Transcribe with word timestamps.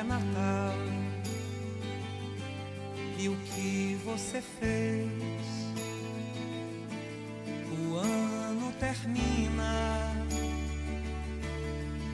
é 0.00 0.02
Natal 0.02 0.74
e 3.18 3.28
o 3.28 3.36
que 3.36 4.00
você 4.02 4.40
fez. 4.40 5.10
O 7.70 7.96
ano 7.96 8.72
termina 8.80 10.10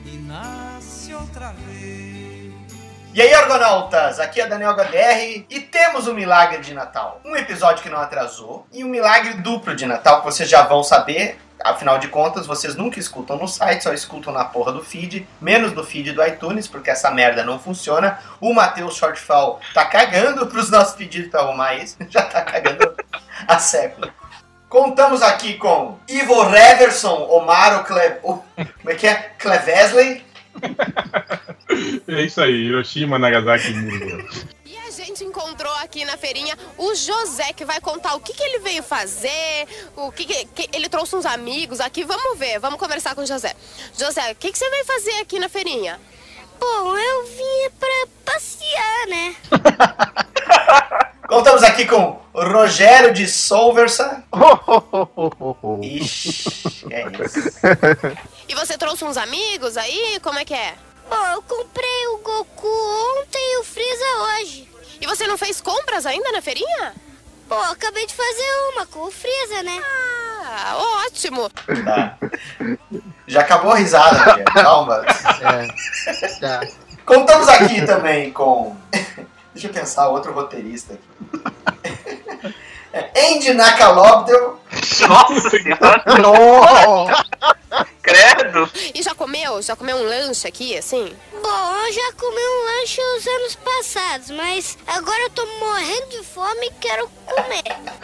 e 0.05 0.17
nasce 0.17 1.13
outra 1.13 1.53
vez. 1.53 2.53
E 3.13 3.21
aí, 3.21 3.33
argonautas, 3.33 4.19
aqui 4.19 4.41
é 4.41 4.47
Daniel 4.47 4.73
HDR 4.75 5.45
e 5.49 5.59
temos 5.61 6.07
um 6.07 6.13
milagre 6.13 6.59
de 6.59 6.73
Natal. 6.73 7.21
Um 7.23 7.37
episódio 7.37 7.81
que 7.81 7.89
não 7.89 7.99
atrasou 7.99 8.67
e 8.73 8.83
um 8.83 8.89
milagre 8.89 9.35
duplo 9.35 9.73
de 9.73 9.85
Natal 9.85 10.19
que 10.19 10.25
vocês 10.25 10.49
já 10.49 10.63
vão 10.63 10.83
saber. 10.83 11.39
Afinal 11.63 11.97
de 11.97 12.07
contas, 12.07 12.45
vocês 12.45 12.75
nunca 12.75 12.99
escutam 12.99 13.37
no 13.37 13.47
site, 13.47 13.83
só 13.83 13.93
escutam 13.93 14.31
na 14.31 14.45
porra 14.45 14.71
do 14.71 14.83
feed, 14.83 15.27
menos 15.41 15.73
no 15.73 15.83
feed 15.83 16.11
do 16.11 16.23
iTunes, 16.23 16.67
porque 16.67 16.89
essa 16.89 17.11
merda 17.11 17.43
não 17.43 17.59
funciona. 17.59 18.19
O 18.39 18.53
Matheus 18.53 18.95
Shortfall 18.95 19.59
tá 19.73 19.85
cagando 19.85 20.47
pros 20.47 20.69
nossos 20.69 20.95
pedidos 20.95 21.29
pra 21.29 21.41
arrumar 21.41 21.75
isso, 21.75 21.97
já 22.09 22.23
tá 22.23 22.41
cagando 22.41 22.93
há 23.47 23.59
séculos. 23.59 24.11
Contamos 24.69 25.21
aqui 25.21 25.53
com 25.53 25.97
Ivo 26.07 26.43
Reverson, 26.43 27.25
Omaro 27.29 27.85
Cle... 27.85 28.19
Como 28.21 28.43
é 28.87 28.95
que 28.95 29.07
é? 29.07 29.31
Clevesley, 29.39 30.25
É 32.07 32.21
isso 32.21 32.41
aí, 32.41 32.53
Hiroshima, 32.53 33.19
Nagasaki, 33.19 33.73
gente 35.07 35.23
encontrou 35.23 35.71
aqui 35.75 36.05
na 36.05 36.17
feirinha 36.17 36.57
o 36.77 36.93
José, 36.93 37.53
que 37.53 37.65
vai 37.65 37.79
contar 37.81 38.13
o 38.15 38.19
que, 38.19 38.33
que 38.33 38.43
ele 38.43 38.59
veio 38.59 38.83
fazer, 38.83 39.67
o 39.95 40.11
que, 40.11 40.25
que- 40.25 40.45
que- 40.45 40.69
ele 40.75 40.87
trouxe 40.89 41.15
uns 41.15 41.25
amigos 41.25 41.79
aqui. 41.79 42.03
Vamos 42.03 42.37
ver, 42.37 42.59
vamos 42.59 42.79
conversar 42.79 43.15
com 43.15 43.21
o 43.21 43.25
José. 43.25 43.55
José, 43.97 44.31
o 44.31 44.35
que, 44.35 44.51
que 44.51 44.57
você 44.57 44.69
veio 44.69 44.85
fazer 44.85 45.19
aqui 45.21 45.39
na 45.39 45.49
feirinha? 45.49 45.99
Bom, 46.59 46.97
eu 46.97 47.25
vim 47.27 47.69
pra 47.79 48.07
passear, 48.33 49.07
né? 49.07 49.35
Contamos 51.27 51.61
aqui 51.63 51.85
com 51.85 52.19
Rogério 52.33 53.13
de 53.13 53.27
Solversa. 53.27 54.23
Ixi, 55.81 56.85
é 56.89 57.03
isso. 57.25 57.39
E 58.47 58.55
você 58.55 58.77
trouxe 58.77 59.03
uns 59.03 59.17
amigos 59.17 59.75
aí? 59.77 60.19
Como 60.21 60.39
é 60.39 60.45
que 60.45 60.53
é? 60.53 60.73
Bom, 61.09 61.25
eu 61.33 61.41
comprei 61.41 62.07
o 62.13 62.17
Goku 62.19 62.67
ontem 63.21 63.39
e 63.53 63.57
o 63.59 63.63
Freeza 63.63 64.05
hoje. 64.41 64.67
E 64.99 65.05
você 65.07 65.27
não 65.27 65.37
fez 65.37 65.61
compras 65.61 66.05
ainda 66.05 66.31
na 66.31 66.41
feirinha? 66.41 66.93
Pô, 67.47 67.55
acabei 67.55 68.05
de 68.05 68.13
fazer 68.13 68.51
uma 68.73 68.85
com 68.85 68.99
o 69.07 69.11
Freeza, 69.11 69.63
né? 69.63 69.81
Ah, 70.43 70.77
ótimo! 71.05 71.49
Tá. 71.49 72.17
Já 73.27 73.41
acabou 73.41 73.71
a 73.71 73.75
risada. 73.75 74.43
Calma. 74.45 75.05
É. 75.41 76.39
Tá. 76.39 76.67
Contamos 77.05 77.47
aqui 77.47 77.85
também 77.85 78.31
com. 78.31 78.75
Deixa 79.53 79.69
eu 79.69 79.73
pensar, 79.73 80.09
outro 80.09 80.33
roteirista 80.33 80.93
aqui. 80.93 81.96
Andy 83.15 83.53
Nakalobdel. 83.53 84.59
Nossa 85.07 85.49
senhora, 85.49 86.03
credo! 88.01 88.69
E 88.93 89.01
já 89.01 89.13
comeu? 89.15 89.61
Já 89.61 89.75
comeu 89.75 89.97
um 89.97 90.03
lanche 90.03 90.47
aqui, 90.47 90.77
assim? 90.77 91.13
Bom, 91.31 91.73
eu 91.85 91.93
já 91.93 92.13
comi 92.13 92.41
um 92.41 92.65
lanche 92.65 93.01
os 93.17 93.27
anos 93.27 93.55
passados, 93.55 94.31
mas 94.31 94.77
agora 94.87 95.21
eu 95.23 95.29
tô 95.29 95.45
morrendo 95.59 96.09
de 96.09 96.23
fome 96.23 96.67
e 96.67 96.71
quero 96.79 97.09
comer. 97.25 97.63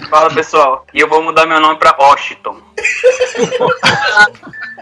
Fala 0.09 0.33
pessoal, 0.33 0.85
e 0.93 0.99
eu 0.99 1.07
vou 1.07 1.21
mudar 1.21 1.45
meu 1.45 1.59
nome 1.59 1.77
pra 1.77 1.95
Washington. 1.99 2.57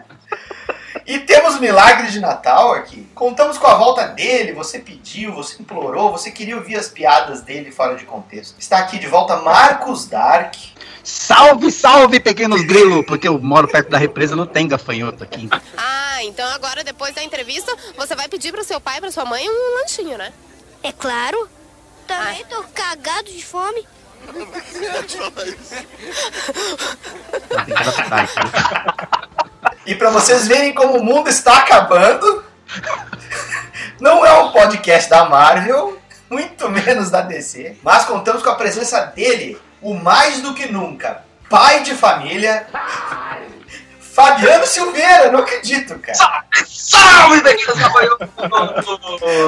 E 1.11 1.19
temos 1.19 1.59
milagres 1.59 2.13
de 2.13 2.21
Natal 2.21 2.71
aqui. 2.71 3.05
Contamos 3.13 3.57
com 3.57 3.67
a 3.67 3.75
volta 3.75 4.07
dele. 4.07 4.53
Você 4.53 4.79
pediu, 4.79 5.33
você 5.33 5.61
implorou, 5.61 6.09
você 6.09 6.31
queria 6.31 6.55
ouvir 6.55 6.77
as 6.77 6.87
piadas 6.87 7.41
dele 7.41 7.69
fora 7.69 7.97
de 7.97 8.05
contexto. 8.05 8.55
Está 8.57 8.77
aqui 8.77 8.97
de 8.97 9.07
volta 9.07 9.35
Marcos 9.35 10.05
Dark. 10.05 10.55
Salve, 11.03 11.69
salve, 11.69 12.17
pequenos 12.21 12.61
grilos, 12.61 13.05
porque 13.05 13.27
eu 13.27 13.37
moro 13.39 13.67
perto 13.67 13.89
da 13.89 13.97
represa, 13.97 14.37
não 14.37 14.45
tem 14.45 14.69
gafanhoto 14.69 15.21
aqui. 15.21 15.49
Ah, 15.75 16.23
então 16.23 16.47
agora, 16.47 16.81
depois 16.81 17.13
da 17.13 17.21
entrevista, 17.21 17.75
você 17.97 18.15
vai 18.15 18.29
pedir 18.29 18.53
pro 18.53 18.63
seu 18.63 18.79
pai 18.79 18.99
e 18.99 19.01
pra 19.01 19.11
sua 19.11 19.25
mãe 19.25 19.45
um 19.49 19.81
lanchinho, 19.81 20.17
né? 20.17 20.31
É 20.81 20.93
claro. 20.93 21.49
Também 22.07 22.45
tô 22.45 22.63
cagado 22.73 23.29
de 23.29 23.43
fome. 23.43 23.85
Tem 27.49 27.65
que 27.65 27.73
adaptar 27.73 28.23
aqui. 28.23 29.40
E 29.85 29.95
para 29.95 30.09
vocês 30.09 30.47
verem 30.47 30.73
como 30.73 30.97
o 30.97 31.03
mundo 31.03 31.29
está 31.29 31.57
acabando, 31.57 32.43
não 33.99 34.25
é 34.25 34.33
um 34.41 34.51
podcast 34.51 35.09
da 35.09 35.25
Marvel, 35.27 35.99
muito 36.29 36.69
menos 36.69 37.09
da 37.09 37.21
DC, 37.21 37.77
mas 37.83 38.05
contamos 38.05 38.41
com 38.41 38.49
a 38.49 38.55
presença 38.55 39.01
dele, 39.07 39.59
o 39.81 39.93
mais 39.93 40.41
do 40.41 40.53
que 40.53 40.71
nunca, 40.71 41.23
pai 41.49 41.83
de 41.83 41.93
família, 41.95 42.67
Fabiano 43.99 44.65
Silveira, 44.65 45.31
não 45.31 45.39
acredito, 45.39 45.97
cara. 45.99 46.43
Salve, 46.65 47.41
gafanhotos! 47.41 48.27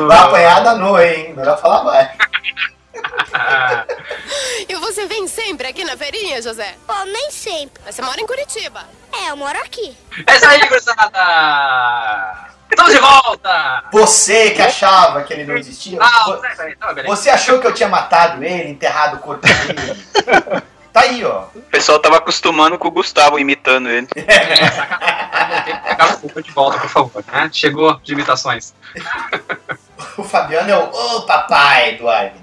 Vai 0.07 0.17
apanhar 0.17 0.63
da 0.63 0.75
noite, 0.75 1.19
hein? 1.19 1.33
Melhor 1.35 1.59
falar 1.59 1.83
mais. 1.83 2.09
E 4.69 4.75
você 4.75 5.05
vem 5.07 5.27
sempre 5.27 5.67
aqui 5.67 5.83
na 5.83 5.97
feirinha, 5.97 6.41
José? 6.41 6.75
Pô, 6.87 6.93
nem 7.05 7.29
sempre. 7.31 7.81
Mas 7.85 7.95
você 7.95 8.01
mora 8.01 8.19
em 8.21 8.25
Curitiba. 8.27 8.85
É, 9.11 9.29
eu 9.31 9.35
moro 9.37 9.57
aqui. 9.59 9.95
É 10.25 10.35
isso 10.35 10.45
aí, 10.47 10.67
gurizada! 10.67 12.47
Estamos 12.69 12.93
de 12.93 12.99
volta! 12.99 13.83
Você 13.91 14.51
que 14.51 14.61
achava 14.61 15.23
que 15.23 15.33
ele 15.33 15.45
não 15.45 15.55
existia, 15.57 15.99
Ah, 16.01 16.93
beleza. 16.93 17.07
você 17.15 17.29
achou 17.29 17.59
que 17.59 17.67
eu 17.67 17.73
tinha 17.73 17.89
matado 17.89 18.43
ele, 18.43 18.69
enterrado 18.69 19.17
o 19.17 19.19
corpo 19.19 19.45
dele? 19.45 20.63
Tá 20.91 21.01
aí, 21.01 21.23
ó. 21.25 21.45
O 21.55 21.61
pessoal 21.63 21.99
tava 21.99 22.17
acostumando 22.17 22.77
com 22.77 22.87
o 22.87 22.91
Gustavo 22.91 23.39
imitando 23.39 23.89
ele. 23.89 24.07
Pegar 24.07 26.13
o 26.13 26.17
culpa 26.19 26.41
de 26.41 26.51
volta, 26.51 26.79
por 26.79 26.89
favor. 26.89 27.23
Né? 27.31 27.49
Chegou 27.51 27.95
de 28.03 28.13
imitações. 28.13 28.73
O 30.17 30.23
Fabiano 30.23 30.69
é 30.69 30.77
o 30.77 30.83
ô 30.89 31.21
papai 31.23 31.95
do 31.95 32.07
Armin. 32.09 32.42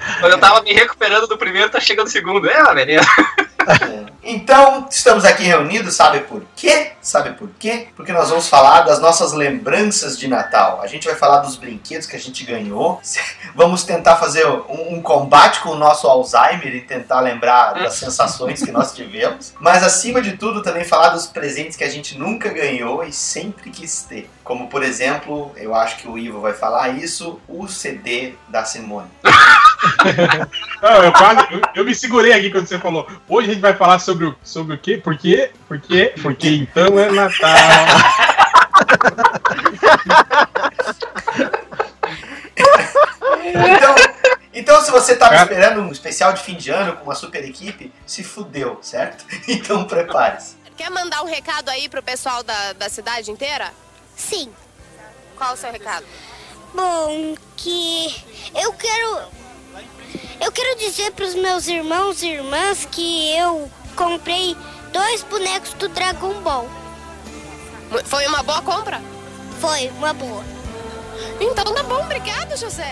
Quando 0.21 0.33
eu 0.33 0.39
tava 0.39 0.61
me 0.61 0.71
recuperando 0.73 1.27
do 1.27 1.37
primeiro, 1.37 1.69
tá 1.69 1.79
chegando 1.79 2.07
o 2.07 2.09
segundo. 2.09 2.49
É, 2.49 2.73
beleza. 2.73 3.05
Então, 4.23 4.87
estamos 4.89 5.25
aqui 5.25 5.43
reunidos, 5.43 5.95
sabe 5.95 6.21
por 6.21 6.43
quê? 6.55 6.91
Sabe 7.01 7.31
por 7.31 7.49
quê? 7.59 7.87
Porque 7.95 8.13
nós 8.13 8.29
vamos 8.29 8.47
falar 8.47 8.81
das 8.81 8.99
nossas 8.99 9.33
lembranças 9.33 10.17
de 10.17 10.27
Natal. 10.27 10.79
A 10.81 10.87
gente 10.87 11.07
vai 11.07 11.15
falar 11.15 11.39
dos 11.39 11.55
brinquedos 11.55 12.05
que 12.05 12.15
a 12.15 12.19
gente 12.19 12.43
ganhou. 12.43 13.01
Vamos 13.53 13.83
tentar 13.83 14.15
fazer 14.15 14.47
um, 14.47 14.95
um 14.95 15.01
combate 15.01 15.59
com 15.59 15.69
o 15.69 15.75
nosso 15.75 16.07
Alzheimer 16.07 16.73
e 16.73 16.81
tentar 16.81 17.19
lembrar 17.19 17.73
das 17.73 17.95
sensações 17.95 18.63
que 18.63 18.71
nós 18.71 18.93
tivemos. 18.93 19.53
Mas, 19.59 19.83
acima 19.83 20.21
de 20.21 20.37
tudo, 20.37 20.61
também 20.61 20.85
falar 20.85 21.09
dos 21.09 21.25
presentes 21.25 21.75
que 21.75 21.83
a 21.83 21.89
gente 21.89 22.17
nunca 22.17 22.49
ganhou 22.49 23.03
e 23.03 23.11
sempre 23.11 23.69
quis 23.69 24.03
ter. 24.03 24.29
Como, 24.43 24.67
por 24.67 24.83
exemplo, 24.83 25.51
eu 25.57 25.75
acho 25.75 25.97
que 25.97 26.07
o 26.07 26.17
Ivo 26.17 26.39
vai 26.39 26.53
falar 26.53 26.89
isso, 26.89 27.41
o 27.47 27.67
CD 27.67 28.35
da 28.47 28.63
Simone. 28.63 29.09
Não, 30.81 31.03
eu, 31.03 31.11
quase, 31.11 31.47
eu, 31.51 31.61
eu 31.75 31.85
me 31.85 31.95
segurei 31.95 32.33
aqui 32.33 32.49
quando 32.49 32.67
você 32.67 32.77
falou. 32.77 33.07
Hoje 33.27 33.49
a 33.49 33.53
gente 33.53 33.61
vai 33.61 33.73
falar 33.73 33.99
sobre 33.99 34.25
o, 34.25 34.35
sobre 34.43 34.75
o 34.75 34.77
quê? 34.77 34.97
Por 34.97 35.17
quê? 35.17 35.51
Por 35.67 35.79
quê? 35.79 36.13
Porque 36.21 36.49
então 36.49 36.99
é 36.99 37.11
Natal. 37.11 37.49
Então, 43.53 43.95
então, 44.53 44.81
se 44.81 44.91
você 44.91 45.15
tava 45.15 45.31
Cara. 45.31 45.43
esperando 45.43 45.81
um 45.81 45.91
especial 45.91 46.33
de 46.33 46.41
fim 46.41 46.55
de 46.55 46.69
ano 46.69 46.93
com 46.97 47.03
uma 47.03 47.15
super 47.15 47.43
equipe, 47.43 47.91
se 48.05 48.23
fudeu, 48.23 48.79
certo? 48.81 49.25
Então 49.47 49.85
prepare-se. 49.85 50.55
Quer 50.77 50.89
mandar 50.89 51.21
um 51.23 51.27
recado 51.27 51.69
aí 51.69 51.89
pro 51.89 52.01
pessoal 52.01 52.43
da, 52.43 52.73
da 52.73 52.89
cidade 52.89 53.29
inteira? 53.31 53.71
Sim. 54.15 54.51
Qual 55.37 55.53
o 55.53 55.57
seu 55.57 55.71
recado? 55.71 56.05
Bom, 56.73 57.35
que 57.57 58.23
eu 58.55 58.71
quero. 58.73 59.40
Eu 60.39 60.51
quero 60.51 60.79
dizer 60.79 61.11
pros 61.11 61.35
meus 61.35 61.67
irmãos 61.67 62.21
e 62.23 62.29
irmãs 62.29 62.87
que 62.89 63.35
eu 63.35 63.69
comprei 63.95 64.55
dois 64.91 65.23
bonecos 65.23 65.73
do 65.73 65.87
Dragon 65.89 66.33
Ball. 66.41 66.69
Foi 68.05 68.25
uma 68.27 68.41
boa 68.43 68.61
compra? 68.61 69.01
Foi 69.59 69.89
uma 69.97 70.13
boa. 70.13 70.43
Então 71.39 71.73
tá 71.73 71.83
bom, 71.83 72.01
obrigada, 72.03 72.55
José. 72.57 72.91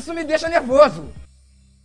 Isso 0.00 0.14
me 0.14 0.24
deixa 0.24 0.48
nervoso. 0.48 1.12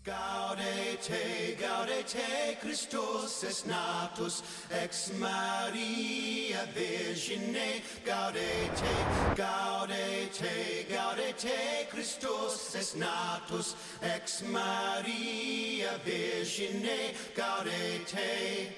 Gaudete, 0.02 1.58
gaudete, 1.60 2.58
Christus 2.62 3.44
es 3.44 3.66
natus, 3.66 4.42
ex 4.72 5.12
Maria 5.20 6.66
Virgine. 6.74 7.84
Gaudete, 8.06 8.94
gaudete, 9.36 10.88
gaudete, 10.90 11.88
Christus 11.92 12.74
es 12.76 12.96
natus, 12.96 13.76
ex 14.02 14.44
Maria 14.44 16.00
Virgine. 16.06 17.14
Gaudete. 17.36 18.74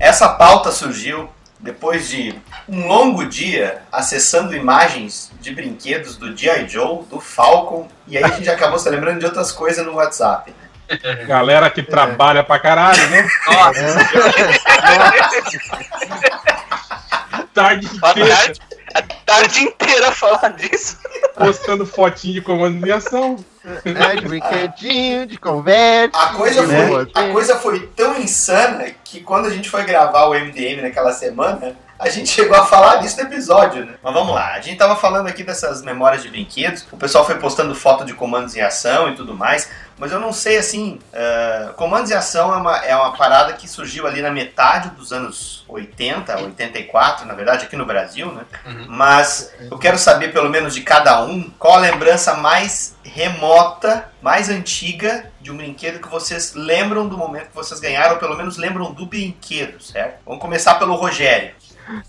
Essa 0.00 0.30
pauta 0.30 0.72
surgiu 0.72 1.28
depois 1.62 2.08
de 2.08 2.34
um 2.68 2.88
longo 2.88 3.24
dia 3.24 3.82
acessando 3.90 4.54
imagens 4.54 5.32
de 5.40 5.54
brinquedos 5.54 6.16
do 6.16 6.36
G.I. 6.36 6.68
Joe, 6.68 7.04
do 7.04 7.20
Falcon, 7.20 7.88
e 8.08 8.18
aí 8.18 8.24
a 8.24 8.28
gente 8.28 8.50
acabou 8.50 8.80
se 8.80 8.90
lembrando 8.90 9.20
de 9.20 9.26
outras 9.26 9.52
coisas 9.52 9.86
no 9.86 9.94
WhatsApp. 9.94 10.52
Galera 11.26 11.70
que 11.70 11.82
trabalha 11.82 12.42
pra 12.42 12.58
caralho, 12.58 13.08
né? 13.08 13.26
Tarde 17.54 17.86
inteira 17.86 18.52
A 18.94 19.02
tarde 19.02 19.64
inteira 19.64 20.12
falando 20.12 20.56
disso. 20.56 20.98
postando 21.36 21.86
fotinho 21.86 22.34
de 22.34 22.40
comando 22.42 22.82
de 22.82 22.92
ação. 22.92 23.36
É, 23.84 24.16
de 24.16 24.26
brinquedinho, 24.26 25.26
de 25.26 25.38
conversa. 25.38 26.18
A 26.18 26.34
coisa, 26.34 26.66
foi, 26.66 27.12
a 27.14 27.32
coisa 27.32 27.56
foi 27.56 27.86
tão 27.94 28.20
insana 28.20 28.86
que 29.04 29.20
quando 29.20 29.46
a 29.46 29.50
gente 29.50 29.70
foi 29.70 29.84
gravar 29.84 30.24
o 30.24 30.34
MDM 30.34 30.82
naquela 30.82 31.12
semana, 31.12 31.76
a 32.02 32.08
gente 32.08 32.28
chegou 32.28 32.56
a 32.56 32.66
falar 32.66 32.96
disso 32.96 33.16
no 33.18 33.28
episódio, 33.28 33.86
né? 33.86 33.94
Mas 34.02 34.12
vamos 34.12 34.34
lá, 34.34 34.54
a 34.54 34.60
gente 34.60 34.76
tava 34.76 34.96
falando 34.96 35.28
aqui 35.28 35.44
dessas 35.44 35.82
memórias 35.82 36.22
de 36.22 36.28
brinquedos, 36.28 36.84
o 36.90 36.96
pessoal 36.96 37.24
foi 37.24 37.36
postando 37.36 37.72
foto 37.76 38.04
de 38.04 38.12
comandos 38.12 38.56
em 38.56 38.60
ação 38.60 39.08
e 39.08 39.14
tudo 39.14 39.34
mais, 39.34 39.70
mas 40.02 40.10
eu 40.10 40.18
não 40.18 40.32
sei 40.32 40.58
assim. 40.58 40.98
ah, 41.14 41.74
comandos 41.76 42.10
em 42.10 42.14
ação 42.14 42.52
é 42.52 42.56
uma, 42.56 42.76
é 42.78 42.96
uma 42.96 43.12
parada 43.12 43.52
que 43.52 43.68
surgiu 43.68 44.04
ali 44.04 44.20
na 44.20 44.32
metade 44.32 44.90
dos 44.90 45.12
anos 45.12 45.64
80, 45.68 46.40
84, 46.40 47.24
na 47.24 47.34
verdade, 47.34 47.66
aqui 47.66 47.76
no 47.76 47.86
Brasil, 47.86 48.32
né? 48.32 48.44
Mas 48.88 49.54
eu 49.70 49.78
quero 49.78 49.96
saber, 49.96 50.32
pelo 50.32 50.50
menos 50.50 50.74
de 50.74 50.80
cada 50.80 51.24
um, 51.24 51.48
qual 51.56 51.74
a 51.74 51.78
lembrança 51.78 52.34
mais 52.34 52.96
remota, 53.04 54.08
mais 54.20 54.48
antiga 54.48 55.30
de 55.40 55.52
um 55.52 55.56
brinquedo 55.56 56.00
que 56.00 56.08
vocês 56.08 56.52
lembram 56.54 57.06
do 57.06 57.16
momento 57.16 57.50
que 57.50 57.54
vocês 57.54 57.78
ganharam, 57.78 58.14
ou 58.14 58.18
pelo 58.18 58.36
menos 58.36 58.56
lembram 58.56 58.92
do 58.92 59.06
brinquedo, 59.06 59.80
certo? 59.80 60.18
Vamos 60.26 60.42
começar 60.42 60.80
pelo 60.80 60.96
Rogério. 60.96 61.54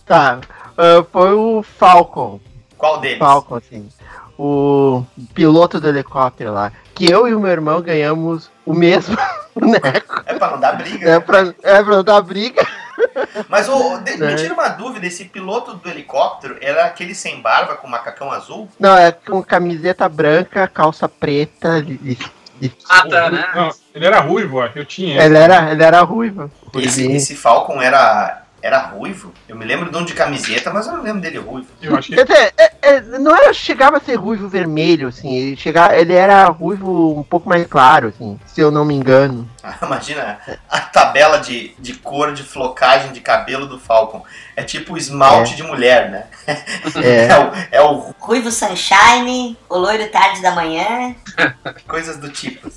Tá. 0.03 0.39
ah, 0.75 1.05
foi 1.11 1.31
o 1.33 1.61
Falcon. 1.61 2.39
Qual 2.75 2.99
deles? 2.99 3.19
Falcon, 3.19 3.57
assim. 3.57 3.87
O 4.37 5.05
piloto 5.33 5.79
do 5.79 5.87
helicóptero 5.87 6.51
lá. 6.53 6.71
Que 6.95 7.09
eu 7.11 7.27
e 7.27 7.33
o 7.35 7.39
meu 7.39 7.51
irmão 7.51 7.81
ganhamos 7.81 8.49
o 8.65 8.73
mesmo 8.73 9.15
boneco. 9.55 10.23
É 10.25 10.33
pra 10.35 10.51
não 10.51 10.59
dar 10.59 10.73
briga. 10.73 11.09
É 11.09 11.19
pra, 11.19 11.53
é 11.63 11.83
pra 11.83 11.95
não 11.95 12.03
dar 12.03 12.21
briga. 12.21 12.65
Mas 13.49 13.67
ô, 13.69 13.97
de- 13.97 14.11
me 14.11 14.17
Né? 14.17 14.35
tira 14.35 14.53
uma 14.53 14.69
dúvida, 14.69 15.05
esse 15.05 15.25
piloto 15.25 15.75
do 15.75 15.89
helicóptero 15.89 16.57
era 16.61 16.85
aquele 16.85 17.13
sem 17.15 17.41
barba 17.41 17.75
com 17.75 17.87
macacão 17.87 18.31
azul? 18.31 18.69
Não, 18.79 18.95
é 18.97 19.11
com 19.11 19.41
camiseta 19.43 20.07
branca, 20.07 20.67
calça 20.67 21.07
preta. 21.09 21.81
de- 21.81 21.97
de- 21.97 22.17
de- 22.59 22.71
Ah, 22.89 23.07
tá, 23.07 23.29
né? 23.31 23.45
Não, 23.55 23.69
ele 23.93 24.05
era 24.05 24.19
ruivo. 24.19 24.61
Eu 24.75 24.85
tinha. 24.85 25.21
Ele 25.23 25.37
era, 25.37 25.71
ele 25.71 25.83
era 25.83 26.01
ruivo. 26.01 26.49
Esse, 26.75 27.11
esse 27.11 27.35
Falcon 27.35 27.81
era, 27.81 28.42
era 28.63 28.79
ruivo? 28.79 29.33
Eu 29.47 29.57
me 29.57 29.65
lembro 29.65 29.91
de 29.91 29.97
um 29.97 30.05
de 30.05 30.13
camiseta, 30.13 30.71
mas 30.71 30.87
eu 30.87 30.93
não 30.93 31.03
lembro 31.03 31.21
dele 31.21 31.37
ruivo. 31.37 31.67
Eu 31.81 31.95
acho 31.97 32.07
que 32.07 32.15
Quer 32.15 32.25
dizer, 32.25 32.53
é- 32.57 32.71
é, 32.81 33.01
não 33.19 33.35
era, 33.35 33.53
chegava 33.53 33.97
a 33.97 33.99
ser 33.99 34.15
ruivo 34.15 34.47
vermelho, 34.47 35.09
assim. 35.09 35.33
Ele, 35.35 35.55
chegava, 35.57 35.95
ele 35.95 36.13
era 36.13 36.45
ruivo 36.45 37.17
um 37.19 37.23
pouco 37.23 37.47
mais 37.49 37.67
claro, 37.67 38.07
assim, 38.07 38.39
se 38.47 38.61
eu 38.61 38.71
não 38.71 38.85
me 38.85 38.93
engano. 38.95 39.49
Imagina 39.81 40.39
a 40.69 40.79
tabela 40.79 41.39
de, 41.39 41.73
de 41.79 41.93
cor 41.93 42.33
de 42.33 42.43
flocagem 42.43 43.11
de 43.11 43.19
cabelo 43.19 43.67
do 43.67 43.77
Falcon. 43.79 44.23
É 44.55 44.63
tipo 44.63 44.97
esmalte 44.97 45.53
É. 45.53 45.55
de 45.57 45.63
mulher, 45.63 46.09
né? 46.09 46.25
É. 46.47 47.27
É 47.33 47.39
o, 47.39 47.51
é 47.71 47.81
o 47.81 48.13
Ruivo 48.19 48.51
Sunshine, 48.51 49.57
o 49.69 49.77
loiro 49.77 50.07
tarde 50.09 50.41
da 50.41 50.51
manhã. 50.51 51.15
coisas 51.87 52.17
do 52.17 52.29
tipo. 52.29 52.69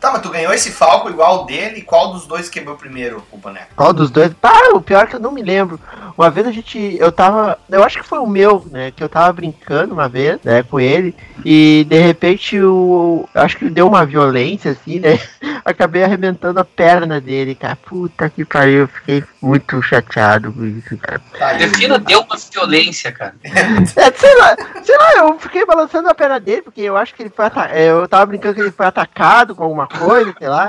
Tá, 0.00 0.10
mas 0.12 0.22
tu 0.22 0.30
ganhou 0.30 0.52
esse 0.54 0.70
Falcon 0.70 1.10
igual 1.10 1.42
o 1.42 1.44
dele? 1.44 1.82
Qual 1.82 2.12
dos 2.12 2.26
dois 2.26 2.48
quebrou 2.48 2.76
primeiro 2.76 3.22
o 3.30 3.36
boneco? 3.36 3.68
Qual 3.76 3.92
dos 3.92 4.10
dois? 4.10 4.32
Pá, 4.34 4.70
o 4.72 4.80
pior 4.80 5.04
é 5.04 5.06
que 5.06 5.18
eu 5.20 5.22
não 5.22 5.32
me 5.32 5.42
lembro. 5.42 5.78
Uma 6.16 6.30
vez 6.30 6.46
a 6.46 6.50
gente. 6.50 6.96
Eu 6.98 7.12
tava. 7.12 7.58
Eu 7.68 7.84
acho 7.84 7.98
que 7.98 8.06
foi 8.06 8.18
o 8.18 8.26
meu, 8.26 8.66
né? 8.70 8.90
Que 8.90 9.04
eu 9.04 9.08
tava 9.08 9.32
brincando 9.32 9.92
uma 9.92 10.08
vez, 10.08 10.38
né, 10.42 10.62
com 10.62 10.80
ele. 10.80 11.14
E 11.44 11.86
de 11.88 11.98
repente 11.98 12.58
o. 12.60 13.28
eu 13.34 13.42
Acho 13.42 13.58
que 13.58 13.68
deu 13.68 13.86
uma 13.86 14.04
violência, 14.06 14.70
assim, 14.72 14.98
né? 14.98 15.18
Acabei 15.64 16.02
arrebentando 16.02 16.58
a 16.58 16.64
perna 16.64 17.20
dele, 17.20 17.54
cara. 17.54 17.76
Puta 17.76 18.30
que 18.30 18.44
pariu, 18.44 18.80
eu 18.80 18.88
fiquei 18.88 19.22
muito 19.42 19.80
chateado 19.82 20.50
com 20.52 20.64
isso, 20.64 20.96
cara. 20.96 21.20
Tá, 21.38 21.54
e- 21.54 21.58
Defina 21.58 21.98
deu 21.98 22.20
uma 22.22 22.36
violência, 22.36 23.12
cara. 23.12 23.34
É, 23.44 24.10
sei 24.12 24.36
lá, 24.38 24.56
sei 24.82 24.96
lá, 24.96 25.12
eu 25.18 25.38
fiquei 25.38 25.66
balançando 25.66 26.08
a 26.08 26.14
perna 26.14 26.40
dele, 26.40 26.62
porque 26.62 26.80
eu 26.80 26.96
acho 26.96 27.14
que 27.14 27.22
ele 27.22 27.30
foi 27.30 27.44
atacado. 27.44 27.76
Eu 27.76 28.08
tava 28.08 28.26
brincando 28.26 28.54
que 28.54 28.60
ele 28.62 28.70
foi 28.70 28.86
atacado 28.86 29.54
com 29.54 29.64
alguma 29.64 29.86
coisa, 29.86 30.34
sei 30.38 30.48
lá. 30.48 30.66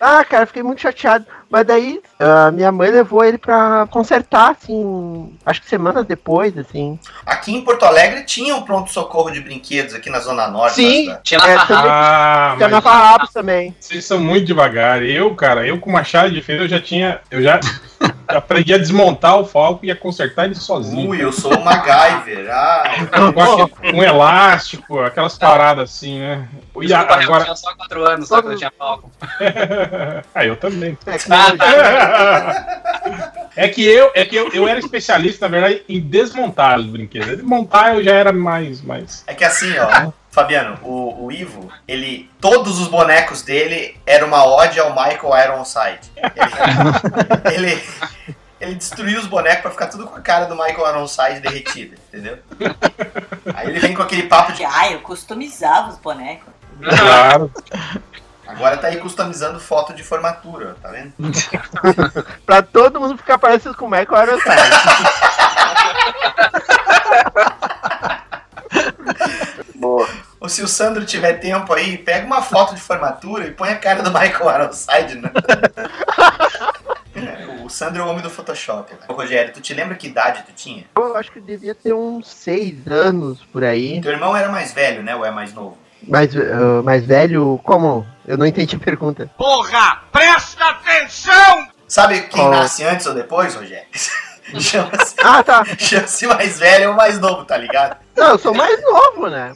Ah, 0.00 0.24
cara, 0.24 0.46
fiquei 0.46 0.62
muito 0.62 0.80
chateado. 0.80 1.26
Mas 1.50 1.66
daí, 1.66 2.00
a 2.18 2.50
minha 2.50 2.70
mãe 2.72 2.90
levou 2.90 3.24
ele 3.24 3.36
pra 3.36 3.86
consertar, 3.90 4.52
assim, 4.52 5.36
acho 5.44 5.60
que 5.60 5.68
semanas 5.68 6.06
depois, 6.06 6.56
assim. 6.56 6.98
Aqui 7.26 7.52
em 7.54 7.60
Porto 7.62 7.84
Alegre 7.84 8.22
tinha 8.24 8.54
um 8.56 8.62
pronto-socorro 8.62 9.30
de 9.30 9.40
brinquedos 9.40 9.92
aqui 9.92 10.08
na 10.08 10.20
Zona 10.20 10.46
Norte. 10.48 10.76
Sim. 10.76 11.14
Tinha 11.24 11.40
na 11.40 11.50
É, 11.50 11.56
Ah, 11.70 12.54
Tinha 12.56 12.68
na 12.68 12.80
Farrapos 12.80 13.30
também. 13.32 13.74
vocês 13.80 14.04
são 14.04 14.18
muito 14.20 14.46
devagar. 14.46 15.02
Eu, 15.02 15.34
cara, 15.34 15.66
eu 15.66 15.78
com 15.80 15.90
machado 15.90 16.30
de 16.32 16.40
feira 16.40 16.64
eu 16.64 16.68
já 16.68 16.80
tinha. 16.80 17.20
Eu 17.30 17.42
já 17.42 17.58
aprendi 18.38 18.72
a 18.74 18.78
desmontar 18.78 19.38
o 19.38 19.44
Falco 19.46 19.84
e 19.84 19.90
a 19.90 19.96
consertar 19.96 20.44
ele 20.46 20.54
sozinho. 20.54 21.08
Ui, 21.10 21.22
eu 21.22 21.32
sou 21.32 21.52
o 21.54 21.64
MacGyver. 21.64 22.48
Ah, 22.50 22.84
Com 23.82 23.98
um 23.98 24.02
elástico, 24.02 25.00
aquelas 25.00 25.36
paradas 25.38 25.90
assim, 25.90 26.18
né? 26.18 26.48
E 26.80 26.92
a- 26.92 26.98
Desculpa, 26.98 27.14
eu 27.14 27.22
agora. 27.22 27.44
tinha 27.44 27.56
só 27.56 27.74
4 27.74 28.04
anos, 28.06 28.28
só 28.28 28.40
quando 28.42 28.52
eu 28.52 28.58
tinha 28.58 28.72
Falcon. 28.76 29.10
ah, 30.34 30.44
eu 30.46 30.56
também. 30.56 30.94
Tecnologia. 31.04 31.60
É 33.56 33.68
que 33.68 33.84
eu, 33.84 34.12
é 34.14 34.24
que 34.24 34.36
eu, 34.36 34.48
eu 34.52 34.68
era 34.68 34.78
especialista, 34.78 35.46
na 35.48 35.50
verdade, 35.50 35.82
em 35.88 36.00
desmontar 36.00 36.78
os 36.78 36.86
brinquedos. 36.86 37.42
Montar 37.42 37.96
eu 37.96 38.02
já 38.02 38.12
era 38.14 38.32
mais. 38.32 38.80
mais... 38.80 39.24
É 39.26 39.34
que 39.34 39.44
assim, 39.44 39.76
ó, 39.76 40.12
Fabiano, 40.30 40.78
o, 40.82 41.26
o 41.26 41.32
Ivo, 41.32 41.70
ele. 41.88 42.30
Todos 42.40 42.78
os 42.78 42.86
bonecos 42.86 43.42
dele 43.42 44.00
eram 44.06 44.28
uma 44.28 44.44
ode 44.46 44.78
ao 44.78 44.90
Michael 44.90 45.36
Ironside. 45.44 46.12
Ele, 46.16 47.52
ele, 47.68 47.84
ele 48.60 48.74
destruiu 48.76 49.18
os 49.18 49.26
bonecos 49.26 49.62
pra 49.62 49.70
ficar 49.72 49.86
tudo 49.88 50.06
com 50.06 50.16
a 50.16 50.20
cara 50.20 50.46
do 50.46 50.54
Michael 50.54 50.88
Ironside 50.88 51.40
derretida, 51.40 51.96
entendeu? 52.08 52.38
Aí 53.54 53.68
ele 53.68 53.80
vem 53.80 53.92
com 53.92 54.02
aquele 54.02 54.24
papo 54.24 54.52
de. 54.52 54.64
Ah, 54.64 54.92
eu 54.92 55.00
customizava 55.00 55.90
os 55.90 55.98
bonecos. 55.98 56.48
Claro. 56.80 57.52
Agora 58.46 58.76
tá 58.76 58.86
aí 58.88 58.98
customizando 58.98 59.60
foto 59.60 59.92
de 59.92 60.02
formatura, 60.04 60.76
tá 60.80 60.90
vendo? 60.90 61.12
pra 62.46 62.62
todo 62.62 63.00
mundo 63.00 63.16
ficar 63.16 63.38
parecido 63.38 63.76
com 63.76 63.86
o 63.86 63.90
Michael 63.90 64.22
Ironside. 64.22 64.50
Ou 70.40 70.48
se 70.48 70.62
o 70.62 70.68
Sandro 70.68 71.04
tiver 71.04 71.34
tempo 71.34 71.72
aí, 71.72 71.98
pega 71.98 72.26
uma 72.26 72.40
foto 72.42 72.74
de 72.74 72.80
formatura 72.80 73.46
e 73.46 73.50
põe 73.50 73.70
a 73.70 73.76
cara 73.76 74.02
do 74.02 74.10
Michael 74.10 74.50
Ironside, 74.62 75.16
né? 75.16 75.30
É, 77.14 77.46
O 77.64 77.68
Sandro 77.68 78.02
é 78.02 78.04
o 78.04 78.08
homem 78.08 78.22
do 78.22 78.30
Photoshop. 78.30 78.92
Né? 78.92 79.00
Ô, 79.08 79.12
Rogério, 79.14 79.52
tu 79.52 79.60
te 79.60 79.74
lembra 79.74 79.94
que 79.96 80.06
idade 80.06 80.42
tu 80.46 80.52
tinha? 80.52 80.84
Eu 80.96 81.16
acho 81.16 81.30
que 81.30 81.40
devia 81.40 81.74
ter 81.74 81.92
uns 81.92 82.28
seis 82.28 82.74
anos 82.86 83.40
por 83.52 83.64
aí. 83.64 84.00
Teu 84.00 84.12
irmão 84.12 84.36
era 84.36 84.48
mais 84.48 84.72
velho, 84.72 85.02
né? 85.02 85.14
Ou 85.14 85.24
é 85.24 85.30
mais 85.30 85.52
novo? 85.52 85.76
Mais, 86.02 86.30
ah, 86.34 86.82
mais 86.82 87.04
velho, 87.04 87.60
como? 87.62 88.06
Eu 88.26 88.38
não 88.38 88.46
entendi 88.46 88.76
a 88.76 88.78
pergunta. 88.78 89.30
Porra, 89.36 90.02
presta 90.10 90.64
atenção! 90.64 91.68
Sabe 91.86 92.20
quem 92.22 92.40
Qual? 92.40 92.50
nasce 92.50 92.84
antes 92.84 93.04
ou 93.06 93.14
depois, 93.14 93.54
Rogério? 93.54 93.86
Chama-se 94.58 95.14
Ah, 95.22 95.42
tá. 95.44 95.64
chama-se 95.78 96.26
mais 96.26 96.58
velho 96.58 96.90
ou 96.90 96.94
mais 96.96 97.20
novo, 97.20 97.44
tá 97.44 97.56
ligado? 97.56 97.96
Não, 98.16 98.30
eu 98.30 98.38
sou 98.38 98.52
mais 98.54 98.80
novo, 98.82 99.28
né? 99.28 99.52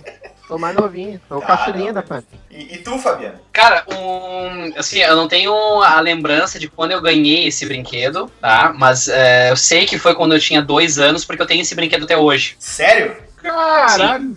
Sou 0.46 0.58
mais 0.58 0.76
novinho, 0.76 1.20
sou 1.26 1.40
caçulinha 1.40 1.92
da 1.92 2.02
família. 2.02 2.28
E, 2.50 2.74
e 2.74 2.78
tu, 2.78 2.98
Fabiano? 2.98 3.40
Cara, 3.52 3.84
um, 3.90 4.78
assim, 4.78 4.98
eu 4.98 5.16
não 5.16 5.26
tenho 5.26 5.54
a 5.82 5.98
lembrança 6.00 6.58
de 6.58 6.68
quando 6.68 6.92
eu 6.92 7.00
ganhei 7.00 7.48
esse 7.48 7.64
brinquedo, 7.64 8.30
tá? 8.40 8.74
Mas 8.76 9.08
é, 9.08 9.50
eu 9.50 9.56
sei 9.56 9.86
que 9.86 9.98
foi 9.98 10.14
quando 10.14 10.34
eu 10.34 10.40
tinha 10.40 10.60
dois 10.60 10.98
anos, 10.98 11.24
porque 11.24 11.40
eu 11.40 11.46
tenho 11.46 11.62
esse 11.62 11.74
brinquedo 11.74 12.04
até 12.04 12.16
hoje. 12.16 12.56
Sério? 12.58 13.16
Caralho. 13.42 14.36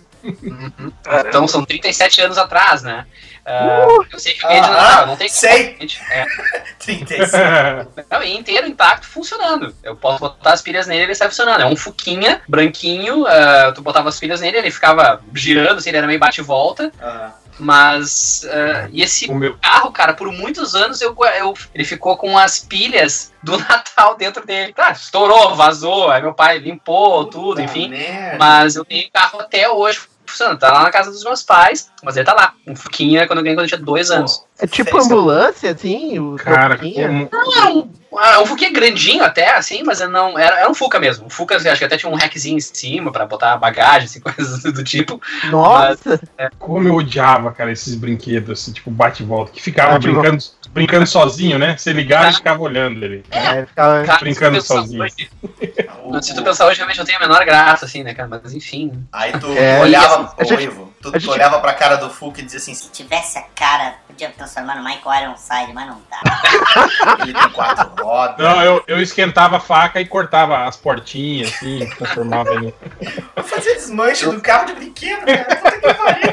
Então 1.28 1.46
são 1.46 1.64
37 1.64 2.22
anos 2.22 2.38
atrás, 2.38 2.82
né? 2.82 3.06
Eu 4.12 4.18
sei 4.18 4.34
que 4.34 4.44
o 4.44 4.48
meio 4.48 4.62
de 4.62 4.68
Ah, 4.68 4.72
Natal 4.72 5.06
não 5.06 5.16
tem 5.16 5.28
sei. 5.28 5.68
como. 5.68 5.80
gente. 5.80 6.00
É. 6.10 6.26
35. 6.78 7.32
Não, 8.10 8.22
e 8.22 8.36
inteiro 8.36 8.66
intacto 8.66 9.06
funcionando. 9.06 9.74
Eu 9.82 9.94
posso 9.96 10.18
botar 10.20 10.52
as 10.52 10.62
pilhas 10.62 10.86
nele 10.86 11.00
e 11.02 11.04
ele 11.04 11.14
sai 11.14 11.28
funcionando. 11.28 11.60
É 11.60 11.66
um 11.66 11.76
fuquinha, 11.76 12.40
branquinho, 12.48 13.26
ah, 13.26 13.72
tu 13.74 13.82
botava 13.82 14.08
as 14.08 14.18
pilhas 14.18 14.40
nele, 14.40 14.58
ele 14.58 14.70
ficava 14.70 15.20
girando, 15.34 15.78
assim, 15.78 15.90
ele 15.90 15.98
era 15.98 16.06
meio 16.06 16.18
bate 16.18 16.40
e 16.40 16.44
volta. 16.44 16.90
Ah, 17.00 17.32
Mas. 17.58 18.46
ah, 18.50 18.88
e 18.92 19.02
esse 19.02 19.30
O 19.30 19.34
meu, 19.34 19.56
carro, 19.58 19.90
cara, 19.92 20.14
por 20.14 20.30
muitos 20.32 20.74
anos 20.74 21.00
eu, 21.02 21.14
eu- 21.38 21.54
ele 21.74 21.84
ficou 21.84 22.16
com 22.16 22.38
as 22.38 22.58
pilhas 22.60 23.32
do 23.42 23.58
Natal 23.58 24.16
dentro 24.16 24.46
dele. 24.46 24.72
Tá, 24.72 24.92
estourou, 24.92 25.54
vazou, 25.54 26.10
aí 26.10 26.22
meu 26.22 26.32
pai 26.32 26.58
limpou 26.58 27.26
tudo, 27.26 27.48
puta 27.56 27.62
enfim. 27.62 27.88
merda. 27.88 28.36
Mas 28.38 28.76
eu 28.76 28.84
tenho 28.84 29.10
carro 29.12 29.40
até 29.40 29.68
hoje 29.68 30.00
funcionando. 30.28 30.58
Tá 30.58 30.72
lá 30.72 30.82
na 30.82 30.90
casa 30.90 31.10
dos 31.10 31.24
meus 31.24 31.42
pais, 31.42 31.90
mas 32.02 32.16
ele 32.16 32.26
tá 32.26 32.34
lá. 32.34 32.54
Um 32.66 32.76
fuquinha 32.76 33.26
quando 33.26 33.38
eu 33.38 33.42
ganhei 33.44 33.56
quando 33.56 33.64
eu 33.64 33.68
tinha 33.68 33.80
dois 33.80 34.10
anos. 34.10 34.44
É 34.60 34.66
tipo 34.66 34.98
ambulância, 34.98 35.70
assim? 35.70 36.18
O 36.18 36.36
cara, 36.36 36.76
como, 36.78 37.28
Não, 37.32 37.54
era 37.54 38.38
um, 38.40 38.42
um 38.42 38.46
Fuquinha 38.46 38.72
grandinho 38.72 39.22
até, 39.22 39.54
assim, 39.54 39.82
mas 39.84 40.00
eu 40.00 40.08
não. 40.10 40.36
Era, 40.38 40.60
era 40.60 40.68
um 40.70 40.74
Fuca 40.74 40.98
mesmo. 40.98 41.26
Um 41.26 41.30
Fuca, 41.30 41.56
acho 41.56 41.78
que 41.78 41.84
até 41.84 41.96
tinha 41.96 42.10
um 42.10 42.16
rackzinho 42.16 42.56
em 42.56 42.60
cima 42.60 43.12
pra 43.12 43.24
botar 43.26 43.56
bagagem, 43.56 44.06
assim, 44.06 44.18
coisas 44.20 44.62
do 44.62 44.82
tipo. 44.82 45.20
Nossa! 45.50 46.20
como 46.58 46.88
eu 46.88 46.94
odiava, 46.96 47.52
cara, 47.52 47.70
esses 47.70 47.94
brinquedos, 47.94 48.50
assim, 48.60 48.72
tipo 48.72 48.90
bate 48.90 49.22
e 49.22 49.26
volta, 49.26 49.52
que 49.52 49.62
ficava 49.62 49.92
Bate 49.92 50.08
volta. 50.08 50.20
brincando, 50.30 50.44
brincando 50.70 51.06
sozinho, 51.06 51.58
né? 51.58 51.76
Você 51.76 51.92
ligava 51.92 52.30
e 52.30 52.34
ficava 52.34 52.60
olhando 52.60 53.04
ele. 53.04 53.24
É, 53.30 53.64
ficava... 53.66 54.04
Cara, 54.04 54.18
brincando 54.20 54.60
se 54.60 54.66
tu 54.66 54.74
pensar 54.74 54.82
sozinho. 54.82 55.02
hoje- 55.04 55.30
Se 56.22 56.34
tu 56.34 56.42
pensar 56.42 56.66
hoje, 56.66 56.78
realmente 56.78 56.96
não 56.98 57.04
tem 57.04 57.16
a 57.16 57.20
menor 57.20 57.44
graça, 57.44 57.84
assim, 57.84 58.02
né, 58.02 58.14
cara? 58.14 58.28
Mas 58.28 58.54
enfim. 58.54 58.90
Aí 59.12 59.30
tu 59.32 59.46
É, 59.52 59.78
olhava, 59.80 60.34
ô 60.38 60.44
gente- 60.44 60.70
tu, 61.02 61.10
gente- 61.12 61.28
olhava 61.30 61.58
pra 61.60 61.72
cara 61.74 61.96
do 61.96 62.10
Fulk 62.10 62.40
e 62.40 62.44
dizia 62.44 62.58
assim, 62.58 62.74
Se 62.74 62.90
tivesse 62.90 63.38
a 63.38 63.42
cara, 63.42 63.96
podia 64.06 64.30
transformar 64.30 64.76
no 64.76 64.84
Michael 64.84 65.22
Ironside, 65.24 65.72
mas 65.72 65.86
não 65.86 66.00
dá. 66.10 66.20
ele 67.22 67.32
tem 67.32 67.50
quatro 67.50 67.90
rodas. 68.04 68.38
Não, 68.38 68.62
eu, 68.62 68.82
eu 68.86 69.00
esquentava 69.00 69.56
a 69.58 69.60
faca 69.60 70.00
e 70.00 70.06
cortava 70.06 70.64
as 70.66 70.76
portinhas, 70.76 71.52
assim, 71.54 71.88
transformava 71.96 72.54
ele. 72.54 72.74
Eu 73.36 73.44
fazia 73.44 73.74
desmanche 73.74 74.24
do 74.26 74.40
carro 74.40 74.66
de 74.66 74.72
brinquedo, 74.74 75.24
cara. 75.24 75.44
Puta 75.56 75.70
que 75.80 75.94
pariu. 75.94 76.32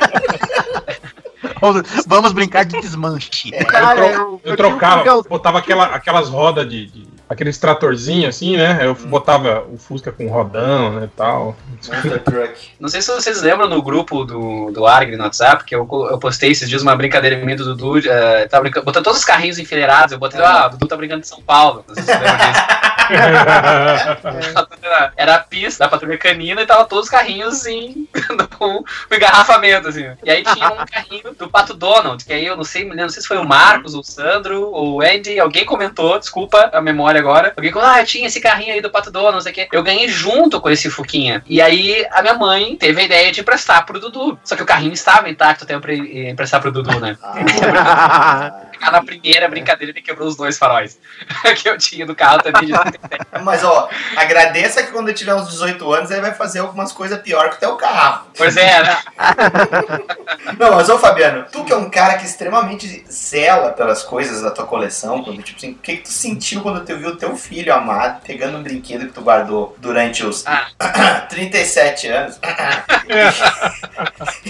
Vamos 2.07 2.33
brincar 2.33 2.65
de 2.65 2.79
desmanche. 2.81 3.51
Tro- 3.51 4.03
eu, 4.03 4.41
Eu 4.43 4.55
tinha 4.55 4.67
um 4.67 4.77
trocava, 4.77 5.21
botava 5.23 5.59
aquela, 5.59 5.85
aquelas 5.85 6.29
rodas 6.29 6.67
de, 6.69 6.87
de- 6.87 7.14
Aqueles 7.27 7.57
tratorzinhos 7.57 8.35
assim, 8.35 8.55
né? 8.55 8.79
Eu 8.81 8.93
botava 8.93 9.65
o 9.71 9.77
Fusca 9.77 10.11
com 10.11 10.27
rodão, 10.27 10.99
né? 10.99 11.09
Tal. 11.15 11.55
Não 12.79 12.87
sei 12.87 13.01
se 13.01 13.11
vocês 13.11 13.41
lembram 13.41 13.67
no 13.67 13.81
grupo 13.81 14.23
do, 14.23 14.71
do 14.71 14.85
Argre 14.85 15.17
no 15.17 15.23
WhatsApp, 15.23 15.63
que 15.63 15.75
eu, 15.75 15.87
eu 16.11 16.19
postei 16.19 16.51
esses 16.51 16.69
dias 16.69 16.83
uma 16.83 16.95
brincadeira 16.95 17.37
minha 17.37 17.57
do 17.57 17.75
Dudu. 17.75 18.07
eh, 18.07 18.47
tava 18.47 18.63
brincando, 18.63 18.85
botando 18.85 19.03
todos 19.05 19.19
os 19.19 19.25
carrinhos 19.25 19.57
enfileirados. 19.57 20.11
Eu 20.11 20.19
botei, 20.19 20.39
ah, 20.39 20.67
o 20.67 20.69
Dudu 20.71 20.87
tá 20.87 20.95
brincando 20.95 21.21
de 21.21 21.27
São 21.27 21.41
Paulo. 21.41 21.83
Não 21.87 21.95
sei 21.95 22.03
se 22.03 22.11
vocês 22.11 22.21
lembram 22.21 22.51
disso. 22.51 22.61
Era, 23.09 25.13
era 25.15 25.35
a 25.35 25.39
pista 25.39 25.83
da 25.83 25.89
patrulha 25.89 26.17
canina 26.17 26.61
e 26.61 26.65
tava 26.65 26.85
todos 26.85 27.05
os 27.05 27.11
carrinhos 27.11 27.65
em 27.65 28.07
com 28.57 28.83
engarrafamento, 29.11 29.87
assim. 29.87 30.07
E 30.23 30.31
aí 30.31 30.43
tinha 30.43 30.71
um 30.71 30.85
carrinho 30.85 31.33
do 31.37 31.49
Pato 31.49 31.73
Donald, 31.73 32.23
que 32.23 32.33
aí 32.33 32.45
eu 32.45 32.55
não 32.55 32.63
sei, 32.63 32.85
não 32.85 33.09
sei 33.09 33.21
se 33.21 33.27
foi 33.27 33.37
o 33.37 33.45
Marcos, 33.45 33.93
o 33.93 34.03
Sandro, 34.03 34.69
ou 34.71 34.97
o 34.97 35.01
Andy, 35.01 35.39
alguém 35.39 35.65
comentou, 35.65 36.17
desculpa 36.19 36.69
a 36.73 36.81
memória 36.81 37.19
agora. 37.19 37.53
Alguém 37.55 37.71
falou, 37.71 37.87
ah, 37.87 38.01
eu 38.01 38.05
tinha 38.05 38.27
esse 38.27 38.39
carrinho 38.39 38.73
aí 38.73 38.81
do 38.81 38.89
Pato 38.89 39.11
Donald, 39.11 39.33
não 39.33 39.41
sei 39.41 39.51
o 39.51 39.55
quê. 39.55 39.67
Eu 39.71 39.83
ganhei 39.83 40.07
junto 40.07 40.59
com 40.61 40.69
esse 40.69 40.89
Fuquinha. 40.89 41.43
E 41.47 41.61
aí 41.61 42.05
a 42.11 42.21
minha 42.21 42.33
mãe 42.35 42.75
teve 42.75 43.01
a 43.01 43.05
ideia 43.05 43.31
de 43.31 43.41
emprestar 43.41 43.85
pro 43.85 43.99
Dudu. 43.99 44.37
Só 44.43 44.55
que 44.55 44.63
o 44.63 44.65
carrinho 44.65 44.93
estava 44.93 45.29
intacto 45.29 45.63
até 45.63 45.75
eu 45.75 45.81
pre- 45.81 46.29
emprestar 46.29 46.61
pro 46.61 46.71
Dudu, 46.71 46.99
né? 46.99 47.17
Ah, 48.85 48.91
Na 48.91 49.03
primeira 49.03 49.47
brincadeira 49.47 49.91
ele 49.91 50.01
quebrou 50.01 50.27
os 50.27 50.35
dois 50.35 50.57
faróis 50.57 50.99
que 51.61 51.67
eu 51.69 51.77
tinha 51.77 52.05
do 52.05 52.15
carro 52.15 52.41
também 52.41 52.65
de 52.67 52.73
77. 52.77 53.25
mas 53.43 53.63
ó, 53.63 53.89
agradeça 54.15 54.83
que 54.83 54.91
quando 54.91 55.07
ele 55.09 55.17
tiver 55.17 55.33
uns 55.33 55.49
18 55.49 55.93
anos 55.93 56.11
ele 56.11 56.21
vai 56.21 56.33
fazer 56.33 56.59
algumas 56.59 56.91
coisas 56.91 57.19
pior 57.21 57.49
que 57.49 57.55
o 57.57 57.59
teu 57.59 57.75
carro. 57.75 58.27
Pois 58.37 58.55
é, 58.57 58.83
né? 58.83 58.97
Não, 60.59 60.75
mas 60.75 60.89
ô 60.89 60.97
Fabiano, 60.97 61.45
tu 61.51 61.63
que 61.63 61.73
é 61.73 61.75
um 61.75 61.89
cara 61.89 62.15
que 62.17 62.25
extremamente 62.25 63.05
zela 63.11 63.71
pelas 63.71 64.03
coisas 64.03 64.41
da 64.41 64.51
tua 64.51 64.65
coleção, 64.65 65.23
quando, 65.23 65.41
tipo 65.41 65.57
assim, 65.57 65.71
o 65.71 65.75
que, 65.75 65.97
que 65.97 66.03
tu 66.03 66.09
sentiu 66.11 66.61
quando 66.61 66.85
tu 66.85 66.95
viu 66.97 67.09
o 67.09 67.15
teu 67.15 67.35
filho 67.35 67.73
amado 67.73 68.21
pegando 68.25 68.57
um 68.57 68.63
brinquedo 68.63 69.07
que 69.07 69.13
tu 69.13 69.21
guardou 69.21 69.75
durante 69.79 70.25
os 70.25 70.45
Ah. 70.45 70.67
37 71.29 72.07
anos 72.07 72.39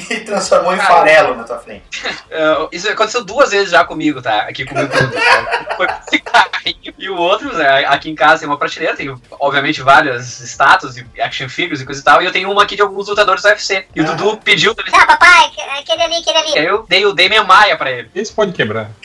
e 0.09 0.19
transformou 0.21 0.73
em 0.75 0.79
farelo 0.79 1.35
na 1.35 1.43
tua 1.43 1.57
frente? 1.59 1.83
É, 2.29 2.67
isso 2.71 2.89
aconteceu 2.89 3.23
duas 3.23 3.51
vezes 3.51 3.69
já 3.71 3.83
comigo, 3.83 4.21
tá? 4.25 4.39
Aqui 4.41 4.65
comigo. 4.65 4.91
Foi 5.77 5.87
com 5.87 5.93
esse 6.07 6.19
carrinho. 6.19 6.93
E 6.97 7.09
o 7.09 7.15
outro, 7.17 7.53
né, 7.55 7.85
aqui 7.85 8.09
em 8.09 8.15
casa 8.15 8.39
tem 8.39 8.47
uma 8.49 8.57
prateleira, 8.57 8.95
tem 8.95 9.13
obviamente 9.39 9.81
várias 9.81 10.39
estátuas 10.39 10.97
e 10.97 11.05
action 11.21 11.47
figures 11.47 11.81
e 11.81 11.85
coisa 11.85 12.01
e 12.01 12.03
tal. 12.03 12.21
E 12.21 12.25
eu 12.25 12.31
tenho 12.31 12.51
uma 12.51 12.63
aqui 12.63 12.75
de 12.75 12.81
alguns 12.81 13.07
lutadores 13.07 13.41
do 13.43 13.47
UFC. 13.49 13.85
E 13.95 14.01
o 14.01 14.03
Ah. 14.03 14.13
Dudu 14.13 14.37
pediu 14.37 14.73
também. 14.73 14.91
Ah, 14.95 15.05
papai, 15.05 15.51
aquele 15.79 16.01
ali, 16.01 16.15
aquele 16.15 16.37
ali. 16.37 16.51
E 16.55 16.59
aí 16.59 16.65
eu 16.65 16.83
dei 16.87 17.05
o 17.05 17.13
Damian 17.13 17.43
Maia 17.43 17.77
pra 17.77 17.91
ele. 17.91 18.09
Esse 18.15 18.33
pode 18.33 18.51
quebrar. 18.53 18.89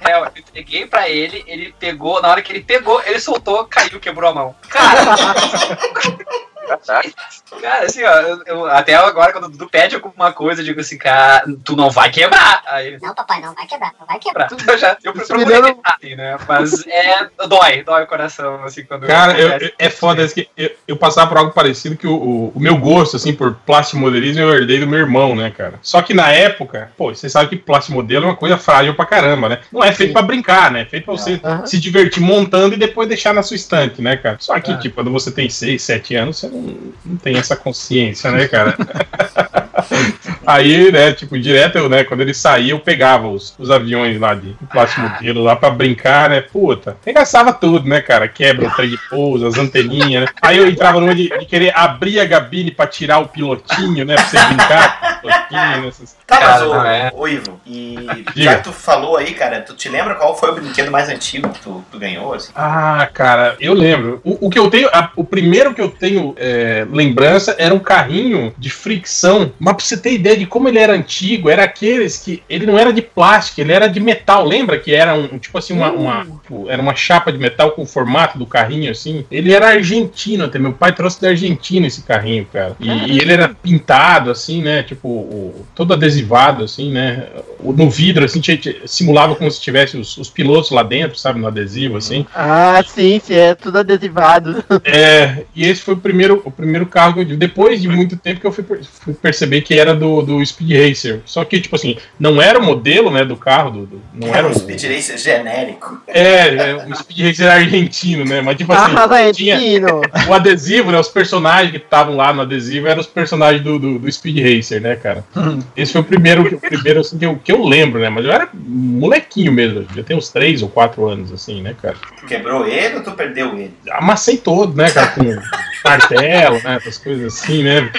É, 0.00 0.16
eu 0.16 0.26
entreguei 0.36 0.86
pra 0.86 1.06
ele, 1.08 1.44
ele 1.46 1.74
pegou, 1.78 2.22
na 2.22 2.28
hora 2.28 2.40
que 2.40 2.50
ele 2.50 2.62
pegou, 2.62 3.02
ele 3.04 3.20
soltou, 3.20 3.66
caiu, 3.66 4.00
quebrou 4.00 4.30
a 4.30 4.34
mão. 4.34 4.56
Cara, 4.70 5.02
cara 6.76 7.84
assim, 7.84 8.02
ó, 8.04 8.12
eu, 8.20 8.42
eu- 8.46 8.66
até 8.66 8.94
agora 8.94 9.32
quando 9.32 9.44
o 9.44 9.48
Dudu 9.48 9.68
pede 9.68 9.94
alguma 9.94 10.32
coisa, 10.32 10.60
eu 10.60 10.64
digo 10.64 10.80
assim, 10.80 10.98
cara, 10.98 11.44
tu 11.64 11.74
não 11.76 11.90
vai 11.90 12.10
quebrar. 12.10 12.62
Aí 12.66 12.98
Não, 13.00 13.14
papai, 13.14 13.40
não 13.40 13.54
vai 13.54 13.66
quebrar, 13.66 13.92
não 13.98 14.06
vai 14.06 14.18
quebrar. 14.18 14.48
quebrar. 14.48 14.68
Eu 14.74 14.78
já, 14.78 14.96
eu 15.02 15.12
Isso 15.14 15.26
procurei 15.26 15.46
lembra- 15.56 15.70
evitar, 15.70 15.96
assim, 15.98 16.14
né? 16.14 16.36
Mas 16.46 16.86
é, 16.86 17.28
dói, 17.48 17.82
dói 17.82 18.02
o 18.04 18.06
coração, 18.06 18.62
assim, 18.64 18.84
quando 18.84 19.06
Cara, 19.06 19.38
eu- 19.38 19.48
eu- 19.58 19.72
é 19.78 19.88
foda 19.90 20.22
isso 20.22 20.34
que 20.34 20.48
eu, 20.56 20.70
eu 20.86 20.96
passava 20.96 21.28
por 21.28 21.38
algo 21.38 21.52
parecido 21.52 21.96
que 21.96 22.06
o, 22.06 22.14
o, 22.14 22.52
o 22.54 22.60
meu 22.60 22.76
gosto, 22.76 23.16
assim, 23.16 23.32
por 23.34 23.54
plastimodelismo 23.66 24.42
eu 24.42 24.52
herdei 24.54 24.78
do 24.80 24.86
meu 24.86 24.98
irmão, 24.98 25.34
né, 25.34 25.50
cara? 25.50 25.74
Só 25.82 26.02
que 26.02 26.12
na 26.12 26.30
época, 26.30 26.92
pô, 26.96 27.14
você 27.14 27.28
sabe 27.28 27.48
que 27.50 27.56
plastimodelo 27.56 28.24
é 28.26 28.28
uma 28.28 28.36
coisa 28.36 28.58
frágil 28.58 28.94
pra 28.94 29.06
caramba, 29.06 29.48
né? 29.48 29.60
Não 29.72 29.82
é 29.82 29.92
feito 29.92 30.12
pra 30.12 30.22
brincar, 30.22 30.70
né? 30.70 30.82
É 30.82 30.84
feito 30.84 31.04
pra 31.04 31.14
você 31.14 31.40
Aham. 31.42 31.64
se 31.66 31.78
divertir 31.80 32.22
montando 32.22 32.74
e 32.74 32.78
depois 32.78 33.08
deixar 33.08 33.32
na 33.32 33.42
sua 33.42 33.56
estante, 33.56 34.02
né, 34.02 34.16
cara? 34.16 34.36
Só 34.38 34.58
que, 34.60 34.72
Ah. 34.72 34.76
tipo, 34.78 34.96
quando 34.96 35.10
você 35.10 35.30
tem 35.30 35.48
6, 35.48 35.82
7 35.82 36.14
anos, 36.14 36.38
você 36.38 36.48
não, 36.48 36.57
não 37.04 37.16
tem 37.16 37.36
essa 37.36 37.56
consciência, 37.56 38.30
né, 38.30 38.48
cara? 38.48 38.76
Aí, 40.46 40.90
né, 40.90 41.12
tipo, 41.12 41.38
direto, 41.38 41.76
eu, 41.76 41.88
né, 41.88 42.04
quando 42.04 42.20
ele 42.20 42.32
saía, 42.34 42.72
eu 42.72 42.78
pegava 42.80 43.28
os, 43.28 43.54
os 43.58 43.70
aviões 43.70 44.18
lá 44.18 44.34
de 44.34 44.56
plastimodelo 44.70 45.42
lá 45.42 45.54
pra 45.56 45.70
brincar, 45.70 46.30
né, 46.30 46.40
puta. 46.40 46.96
Regaçava 47.04 47.52
tudo, 47.52 47.86
né, 47.88 48.00
cara? 48.00 48.26
Quebra 48.28 48.68
o 48.68 48.70
trem 48.74 48.88
de 48.90 48.98
pouso, 49.10 49.46
as 49.46 49.58
anteninhas, 49.58 50.22
né? 50.24 50.28
Aí 50.40 50.56
eu 50.58 50.68
entrava 50.68 51.00
numa 51.00 51.14
de, 51.14 51.28
de 51.28 51.44
querer 51.46 51.72
abrir 51.76 52.20
a 52.20 52.24
gabine 52.24 52.70
pra 52.70 52.86
tirar 52.86 53.18
o 53.18 53.28
pilotinho, 53.28 54.04
né, 54.04 54.14
pra 54.14 54.24
você 54.24 54.38
brincar 54.46 55.00
com 55.00 55.06
o 55.06 55.20
pilotinho, 55.30 55.82
nessas... 55.84 56.16
Tá, 56.26 56.38
mas 56.40 56.48
Cara, 56.60 56.68
ô, 56.68 56.84
é. 56.84 57.10
ô 57.14 57.28
Ivo, 57.28 57.60
e 57.66 57.96
Diga. 58.34 58.42
já 58.42 58.54
que 58.56 58.64
tu 58.64 58.72
falou 58.72 59.16
aí, 59.16 59.32
cara, 59.32 59.60
tu 59.62 59.74
te 59.74 59.88
lembra 59.88 60.14
qual 60.14 60.36
foi 60.36 60.50
o 60.50 60.54
brinquedo 60.54 60.90
mais 60.90 61.08
antigo 61.08 61.48
que 61.48 61.60
tu, 61.60 61.82
tu 61.90 61.98
ganhou, 61.98 62.34
assim? 62.34 62.52
Ah, 62.54 63.08
cara, 63.14 63.56
eu 63.58 63.72
lembro. 63.72 64.20
O, 64.22 64.46
o 64.46 64.50
que 64.50 64.58
eu 64.58 64.68
tenho, 64.70 64.88
a- 64.92 65.10
o 65.16 65.24
primeiro 65.24 65.72
que 65.72 65.80
eu 65.80 65.88
tenho 65.88 66.34
é, 66.36 66.86
lembrança 66.90 67.56
era 67.58 67.74
um 67.74 67.78
carrinho 67.78 68.52
de 68.58 68.68
fricção. 68.68 69.52
Mas 69.58 69.76
pra 69.78 69.86
você 69.86 69.96
ter 69.96 70.12
ideia 70.12 70.36
de 70.36 70.44
como 70.46 70.68
ele 70.68 70.78
era 70.78 70.92
antigo, 70.92 71.48
era 71.48 71.64
aqueles 71.64 72.18
que 72.18 72.42
ele 72.48 72.66
não 72.66 72.78
era 72.78 72.92
de 72.92 73.00
plástico, 73.00 73.60
ele 73.60 73.72
era 73.72 73.86
de 73.88 74.00
metal. 74.00 74.44
Lembra 74.46 74.78
que 74.78 74.94
era 74.94 75.14
um 75.14 75.38
tipo 75.38 75.56
assim 75.56 75.72
uma, 75.72 75.90
uma- 75.90 76.24
tipo, 76.42 76.68
era 76.68 76.82
uma 76.82 76.94
chapa 76.94 77.32
de 77.32 77.38
metal 77.38 77.70
com 77.72 77.82
o 77.82 77.86
formato 77.86 78.38
do 78.38 78.46
carrinho 78.46 78.90
assim. 78.90 79.24
Ele 79.30 79.52
era 79.52 79.68
argentino 79.70 80.44
até. 80.44 80.58
Meu 80.58 80.72
pai 80.72 80.92
trouxe 80.94 81.20
da 81.20 81.28
Argentina 81.28 81.86
esse 81.86 82.02
carrinho, 82.02 82.46
cara. 82.52 82.76
E, 82.80 82.88
e 82.88 83.18
ele 83.20 83.32
era 83.32 83.48
pintado 83.48 84.30
assim, 84.30 84.62
né? 84.62 84.82
Tipo 84.82 85.08
o- 85.08 85.64
todo 85.74 85.94
adesivado 85.94 86.64
assim, 86.64 86.90
né? 86.90 87.26
O- 87.60 87.72
No 87.72 87.88
vidro 87.88 88.24
assim 88.24 88.40
tinha- 88.40 88.56
tinha- 88.56 88.74
simulava 88.86 89.34
como 89.36 89.50
se 89.50 89.60
tivesse 89.60 89.96
os, 89.96 90.16
os 90.18 90.28
pilotos 90.28 90.70
lá 90.70 90.82
dentro, 90.82 91.18
sabe, 91.18 91.38
no 91.40 91.46
adesivo 91.46 91.96
assim. 91.96 92.26
Ah, 92.34 92.82
sim, 92.86 93.20
sim, 93.22 93.34
é 93.34 93.54
tudo 93.54 93.78
adesivado. 93.78 94.64
É, 94.84 95.44
e 95.54 95.64
esse 95.66 95.82
foi 95.82 95.94
o 95.94 95.98
primeiro, 95.98 96.42
o 96.44 96.50
primeiro 96.50 96.86
carro 96.86 97.14
que 97.24 97.32
eu. 97.32 97.36
Depois 97.36 97.80
de 97.80 97.88
muito 97.88 98.16
tempo 98.16 98.40
que 98.40 98.46
eu 98.46 98.52
fui, 98.52 98.64
fui 98.82 99.14
perceber 99.14 99.60
que 99.68 99.78
era 99.78 99.94
do, 99.94 100.22
do 100.22 100.46
Speed 100.46 100.70
Racer. 100.88 101.20
Só 101.26 101.44
que, 101.44 101.60
tipo 101.60 101.76
assim, 101.76 101.98
não 102.18 102.40
era 102.40 102.58
o 102.58 102.64
modelo, 102.64 103.10
né, 103.10 103.22
do 103.22 103.36
carro, 103.36 103.70
do, 103.70 103.86
do- 103.86 104.00
não 104.14 104.34
era 104.34 104.46
um 104.48 104.50
o. 104.50 104.54
Speed 104.54 104.82
Racer 104.82 105.18
genérico. 105.18 106.00
É, 106.06 106.70
é, 106.70 106.86
o 106.90 106.96
Speed 106.96 107.26
Racer 107.26 107.50
argentino, 107.52 108.24
né? 108.24 108.40
Mas 108.40 108.56
tipo 108.56 108.72
assim, 108.72 108.94
Ah, 108.96 109.08
tinha 109.34 109.56
Argentino. 109.56 110.00
o 110.26 110.32
adesivo, 110.32 110.90
né? 110.90 110.98
Os 110.98 111.08
personagens 111.08 111.70
que 111.70 111.76
estavam 111.76 112.16
lá 112.16 112.32
no 112.32 112.40
adesivo 112.40 112.86
eram 112.88 113.00
os 113.02 113.06
personagens 113.06 113.62
do, 113.62 113.78
do, 113.78 113.98
do 113.98 114.10
Speed 114.10 114.38
Racer, 114.38 114.80
né, 114.80 114.96
cara? 114.96 115.22
Esse 115.76 115.92
foi 115.92 116.00
o 116.00 116.04
primeiro, 116.04 116.42
o 116.56 116.58
primeiro 116.58 117.00
assim, 117.00 117.18
que, 117.18 117.26
eu, 117.26 117.36
que 117.36 117.52
eu 117.52 117.62
lembro, 117.62 118.00
né? 118.00 118.08
Mas 118.08 118.24
eu 118.24 118.32
era 118.32 118.48
molequinho 118.54 119.52
mesmo, 119.52 119.86
já 119.94 120.02
tem 120.02 120.16
uns 120.16 120.30
3 120.30 120.62
ou 120.62 120.70
4 120.70 121.06
anos, 121.06 121.30
assim, 121.30 121.60
né, 121.60 121.74
cara? 121.82 121.96
Tu 122.20 122.24
quebrou 122.26 122.66
ele 122.66 122.96
ou 122.96 123.02
tu 123.02 123.12
perdeu 123.12 123.48
ele? 123.54 123.74
Amassei 123.90 124.38
todo, 124.38 124.74
né, 124.74 124.90
cara? 124.90 125.08
Com 125.08 125.24
martelo, 125.84 126.60
né? 126.62 126.76
Essas 126.76 126.96
coisas 126.98 127.34
assim, 127.34 127.62
né? 127.62 127.90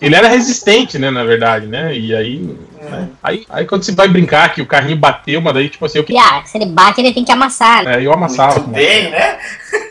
Ele 0.00 0.14
era 0.14 0.28
resistente, 0.28 0.98
né, 0.98 1.10
na 1.18 1.24
verdade, 1.24 1.66
né? 1.66 1.96
E 1.96 2.14
aí. 2.14 2.38
né, 2.80 3.08
Aí, 3.22 3.44
aí 3.50 3.66
quando 3.66 3.82
você 3.82 3.92
vai 3.92 4.08
brincar 4.08 4.54
que 4.54 4.62
o 4.62 4.66
carrinho 4.66 4.96
bateu, 4.96 5.40
mas 5.40 5.52
daí, 5.52 5.68
tipo 5.68 5.84
assim, 5.84 5.98
eu 5.98 6.04
que. 6.04 6.16
Ah, 6.16 6.42
se 6.44 6.56
ele 6.56 6.66
bate, 6.66 7.00
ele 7.00 7.12
tem 7.12 7.24
que 7.24 7.32
amassar. 7.32 7.86
É, 7.86 8.04
eu 8.04 8.12
amassava. 8.12 8.60
Muito 8.60 8.70
bem, 8.70 9.10
né? 9.10 9.38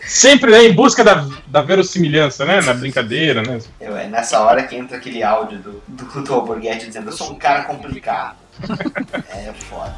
Sempre, 0.03 0.51
né, 0.51 0.63
em 0.63 0.73
busca 0.73 1.03
da, 1.03 1.27
da 1.47 1.61
verossimilhança, 1.61 2.45
né? 2.45 2.61
Na 2.61 2.73
brincadeira, 2.73 3.43
né? 3.43 3.59
Eu, 3.79 3.97
é 3.97 4.07
nessa 4.07 4.39
hora 4.39 4.63
que 4.63 4.75
entra 4.75 4.95
aquele 4.95 5.21
áudio 5.21 5.59
do, 5.59 5.83
do, 5.85 6.23
do 6.23 6.33
Alborguete 6.33 6.87
dizendo 6.87 7.09
eu 7.09 7.13
sou 7.13 7.31
um 7.31 7.35
cara 7.35 7.63
complicado. 7.63 8.37
é 9.29 9.53
foda. 9.69 9.95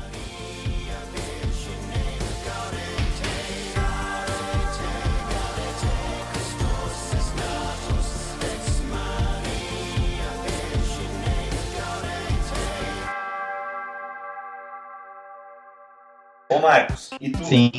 Ô 16.52 16.58
Marcos, 16.58 17.12
e 17.22 17.30
tu? 17.30 17.46
Sim. 17.46 17.72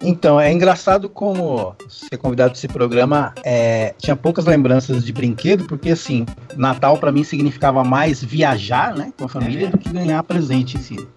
Então, 0.00 0.40
é 0.40 0.52
engraçado 0.52 1.08
como 1.08 1.76
ser 1.88 2.16
convidado 2.16 2.50
para 2.50 2.58
esse 2.58 2.66
programa 2.66 3.32
é, 3.44 3.94
tinha 3.98 4.16
poucas 4.16 4.46
lembranças 4.46 5.04
de 5.04 5.12
brinquedo, 5.12 5.64
porque 5.66 5.90
assim, 5.90 6.26
Natal 6.56 6.98
para 6.98 7.12
mim 7.12 7.22
significava 7.22 7.84
mais 7.84 8.20
viajar, 8.20 8.96
né, 8.96 9.12
com 9.16 9.26
a 9.26 9.28
família 9.28 9.68
do 9.68 9.78
que 9.78 9.88
ganhar 9.90 10.20
presente 10.24 10.76
em 10.76 10.80
si. 10.80 11.08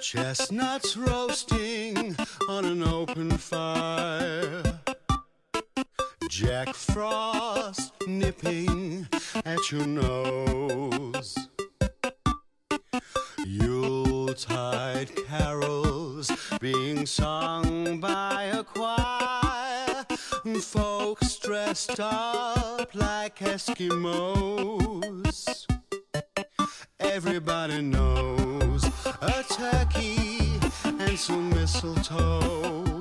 Chestnuts 0.00 0.94
roasting 0.94 2.14
on 2.48 2.64
an 2.64 2.84
open 2.84 3.30
fire. 3.36 4.62
Jack 6.30 6.74
Frost 6.74 7.92
nipping 8.06 9.06
at 9.44 9.72
your 9.72 9.86
nose. 9.86 11.34
Yuletide 14.48 15.10
carols 15.26 16.30
being 16.60 17.06
sung 17.06 18.00
by 18.00 18.44
a 18.52 18.62
choir. 18.62 20.04
Folks 20.60 21.36
dressed 21.36 22.00
up 22.00 22.94
like 22.94 23.38
Eskimos. 23.38 24.86
Everybody 27.00 27.80
knows 27.82 28.84
a 29.20 29.44
turkey 29.48 30.60
and 30.84 31.18
some 31.18 31.50
mistletoe. 31.50 32.93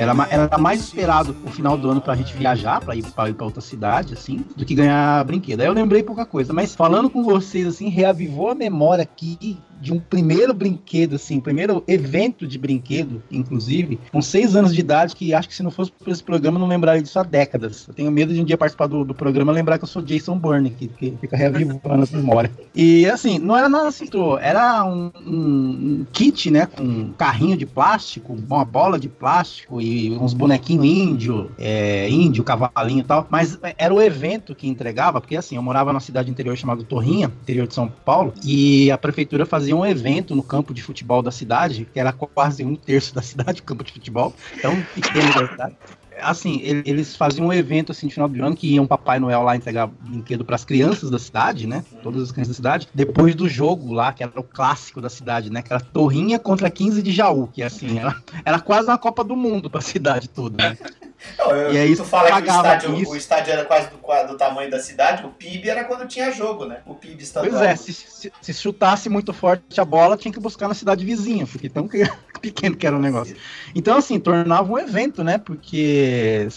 Era, 0.00 0.14
era 0.30 0.56
mais 0.56 0.80
esperado 0.80 1.36
o 1.44 1.50
final 1.50 1.76
do 1.76 1.90
ano 1.90 2.00
pra 2.00 2.14
gente 2.14 2.34
viajar, 2.34 2.80
pra 2.80 2.96
ir 2.96 3.02
pra, 3.02 3.28
ir 3.28 3.34
pra 3.34 3.44
outra 3.44 3.60
cidade, 3.60 4.14
assim, 4.14 4.42
do 4.56 4.64
que 4.64 4.74
ganhar 4.74 5.22
brinquedo. 5.26 5.60
Aí 5.60 5.66
eu 5.66 5.74
lembrei 5.74 6.02
pouca 6.02 6.24
coisa, 6.24 6.54
mas 6.54 6.74
falando 6.74 7.10
com 7.10 7.22
vocês, 7.22 7.66
assim, 7.66 7.90
reavivou 7.90 8.48
a 8.48 8.54
memória 8.54 9.02
aqui 9.02 9.58
de 9.80 9.92
um 9.92 9.98
primeiro 10.00 10.52
brinquedo, 10.52 11.16
assim, 11.16 11.40
primeiro 11.40 11.82
evento 11.88 12.46
de 12.46 12.58
brinquedo, 12.58 13.22
inclusive, 13.30 13.98
com 14.12 14.20
seis 14.20 14.54
anos 14.54 14.74
de 14.74 14.80
idade, 14.80 15.14
que 15.16 15.32
acho 15.34 15.48
que 15.48 15.54
se 15.54 15.62
não 15.62 15.70
fosse 15.70 15.90
por 15.92 16.08
esse 16.10 16.22
programa 16.22 16.56
eu 16.58 16.60
não 16.60 16.68
lembraria 16.68 17.02
disso 17.02 17.18
há 17.18 17.22
décadas. 17.22 17.86
Eu 17.88 17.94
tenho 17.94 18.10
medo 18.10 18.32
de 18.34 18.40
um 18.40 18.44
dia 18.44 18.58
participar 18.58 18.86
do, 18.86 19.04
do 19.04 19.14
programa 19.14 19.52
lembrar 19.52 19.78
que 19.78 19.84
eu 19.84 19.88
sou 19.88 20.02
Jason 20.02 20.36
Bourne, 20.38 20.70
que, 20.70 20.88
que 20.88 21.14
fica 21.20 21.36
reavivando 21.36 21.80
a 21.84 22.16
memória. 22.16 22.50
E 22.74 23.06
assim, 23.06 23.38
não 23.38 23.56
era 23.56 23.68
nada 23.68 23.88
assim, 23.88 24.06
era 24.40 24.84
um, 24.84 25.10
um- 25.26 25.70
um 26.00 26.06
kit, 26.12 26.50
né, 26.50 26.66
com 26.66 26.82
um 26.82 27.12
carrinho 27.12 27.56
de 27.56 27.66
plástico, 27.66 28.34
uma 28.48 28.64
bola 28.64 28.98
de 28.98 29.08
plástico 29.08 29.80
e 29.80 30.10
uns 30.16 30.34
bonequinhos 30.34 30.84
índio, 30.84 31.50
é, 31.58 32.08
índio, 32.10 32.42
cavalinho 32.44 33.00
e 33.00 33.04
tal, 33.04 33.26
mas 33.30 33.58
era 33.78 33.92
o 33.94 34.00
evento 34.00 34.54
que 34.54 34.68
entregava, 34.68 35.20
porque 35.20 35.36
assim, 35.36 35.56
eu 35.56 35.62
morava 35.62 35.92
numa 35.92 36.00
cidade 36.00 36.30
interior 36.30 36.56
chamada 36.56 36.82
Torrinha, 36.84 37.30
interior 37.42 37.66
de 37.66 37.74
São 37.74 37.88
Paulo, 38.04 38.32
e 38.44 38.90
a 38.90 38.98
prefeitura 38.98 39.46
fazia 39.46 39.69
um 39.74 39.84
evento 39.86 40.34
no 40.34 40.42
campo 40.42 40.72
de 40.74 40.82
futebol 40.82 41.22
da 41.22 41.30
cidade, 41.30 41.84
que 41.86 41.98
era 42.00 42.12
quase 42.12 42.64
um 42.64 42.74
terço 42.76 43.14
da 43.14 43.22
cidade, 43.22 43.60
o 43.60 43.64
campo 43.64 43.84
de 43.84 43.92
futebol, 43.92 44.34
tão 44.60 44.82
pequeno 44.82 45.32
da 45.32 45.46
cidade 45.46 45.76
assim, 46.22 46.60
ele- 46.62 46.82
eles 46.84 47.16
faziam 47.16 47.46
um 47.46 47.52
evento 47.52 47.92
assim 47.92 48.06
de 48.06 48.14
final 48.14 48.28
de 48.28 48.40
ano 48.40 48.54
que 48.56 48.74
ia 48.74 48.82
um 48.82 48.86
Papai 48.86 49.18
Noel 49.18 49.42
lá 49.42 49.56
entregar 49.56 49.86
brinquedo 49.86 50.44
para 50.44 50.54
as 50.56 50.64
crianças 50.64 51.10
da 51.10 51.18
cidade, 51.18 51.66
né? 51.66 51.84
Todas 52.02 52.22
as 52.24 52.32
crianças 52.32 52.54
da 52.54 52.56
cidade. 52.56 52.88
Depois 52.94 53.34
do 53.34 53.48
jogo 53.48 53.92
lá, 53.92 54.12
que 54.12 54.22
era 54.22 54.38
o 54.38 54.42
clássico 54.42 55.00
da 55.00 55.08
cidade, 55.08 55.50
né? 55.50 55.62
Que 55.62 55.72
era 55.72 55.80
Torrinha 55.80 56.38
contra 56.38 56.70
15 56.70 57.02
de 57.02 57.12
Jaú, 57.12 57.48
que 57.48 57.62
assim, 57.62 57.98
era, 57.98 58.14
era 58.44 58.60
quase 58.60 58.88
uma 58.88 58.98
Copa 58.98 59.24
do 59.24 59.36
Mundo 59.36 59.70
para 59.70 59.78
a 59.78 59.82
cidade 59.82 60.28
toda, 60.28 60.58
né? 60.60 60.76
Não, 61.38 61.54
eu- 61.54 61.72
E 61.72 61.78
aí 61.78 61.96
tu 61.96 62.04
fala 62.04 62.28
que 62.42 62.48
o 62.48 62.50
estádio, 62.50 62.94
isso. 62.96 63.10
o 63.12 63.16
estádio 63.16 63.52
era 63.52 63.64
quase 63.64 63.88
do, 63.90 64.26
do 64.28 64.36
tamanho 64.36 64.70
da 64.70 64.78
cidade, 64.80 65.24
o 65.24 65.30
PIB 65.30 65.68
era 65.68 65.84
quando 65.84 66.06
tinha 66.08 66.30
jogo, 66.32 66.64
né? 66.64 66.78
O 66.86 66.94
PIB 66.94 67.22
estadual. 67.22 67.52
Pois 67.52 67.62
é, 67.62 67.76
se, 67.76 67.92
se- 67.92 68.32
se 68.40 68.52
chutasse 68.54 69.08
muito 69.08 69.32
forte 69.32 69.80
a 69.80 69.84
bola, 69.84 70.16
tinha 70.16 70.32
que 70.32 70.40
buscar 70.40 70.68
na 70.68 70.74
cidade 70.74 71.04
vizinha, 71.04 71.46
porque 71.46 71.68
tão 71.68 71.86
que- 71.88 72.02
pequeno 72.40 72.74
que 72.76 72.86
era 72.86 72.96
o 72.96 73.00
negócio. 73.00 73.36
Então, 73.74 73.96
assim, 73.98 74.18
tornava 74.18 74.72
um 74.72 74.78
evento, 74.78 75.22
né? 75.22 75.36
Porque, 75.38 76.48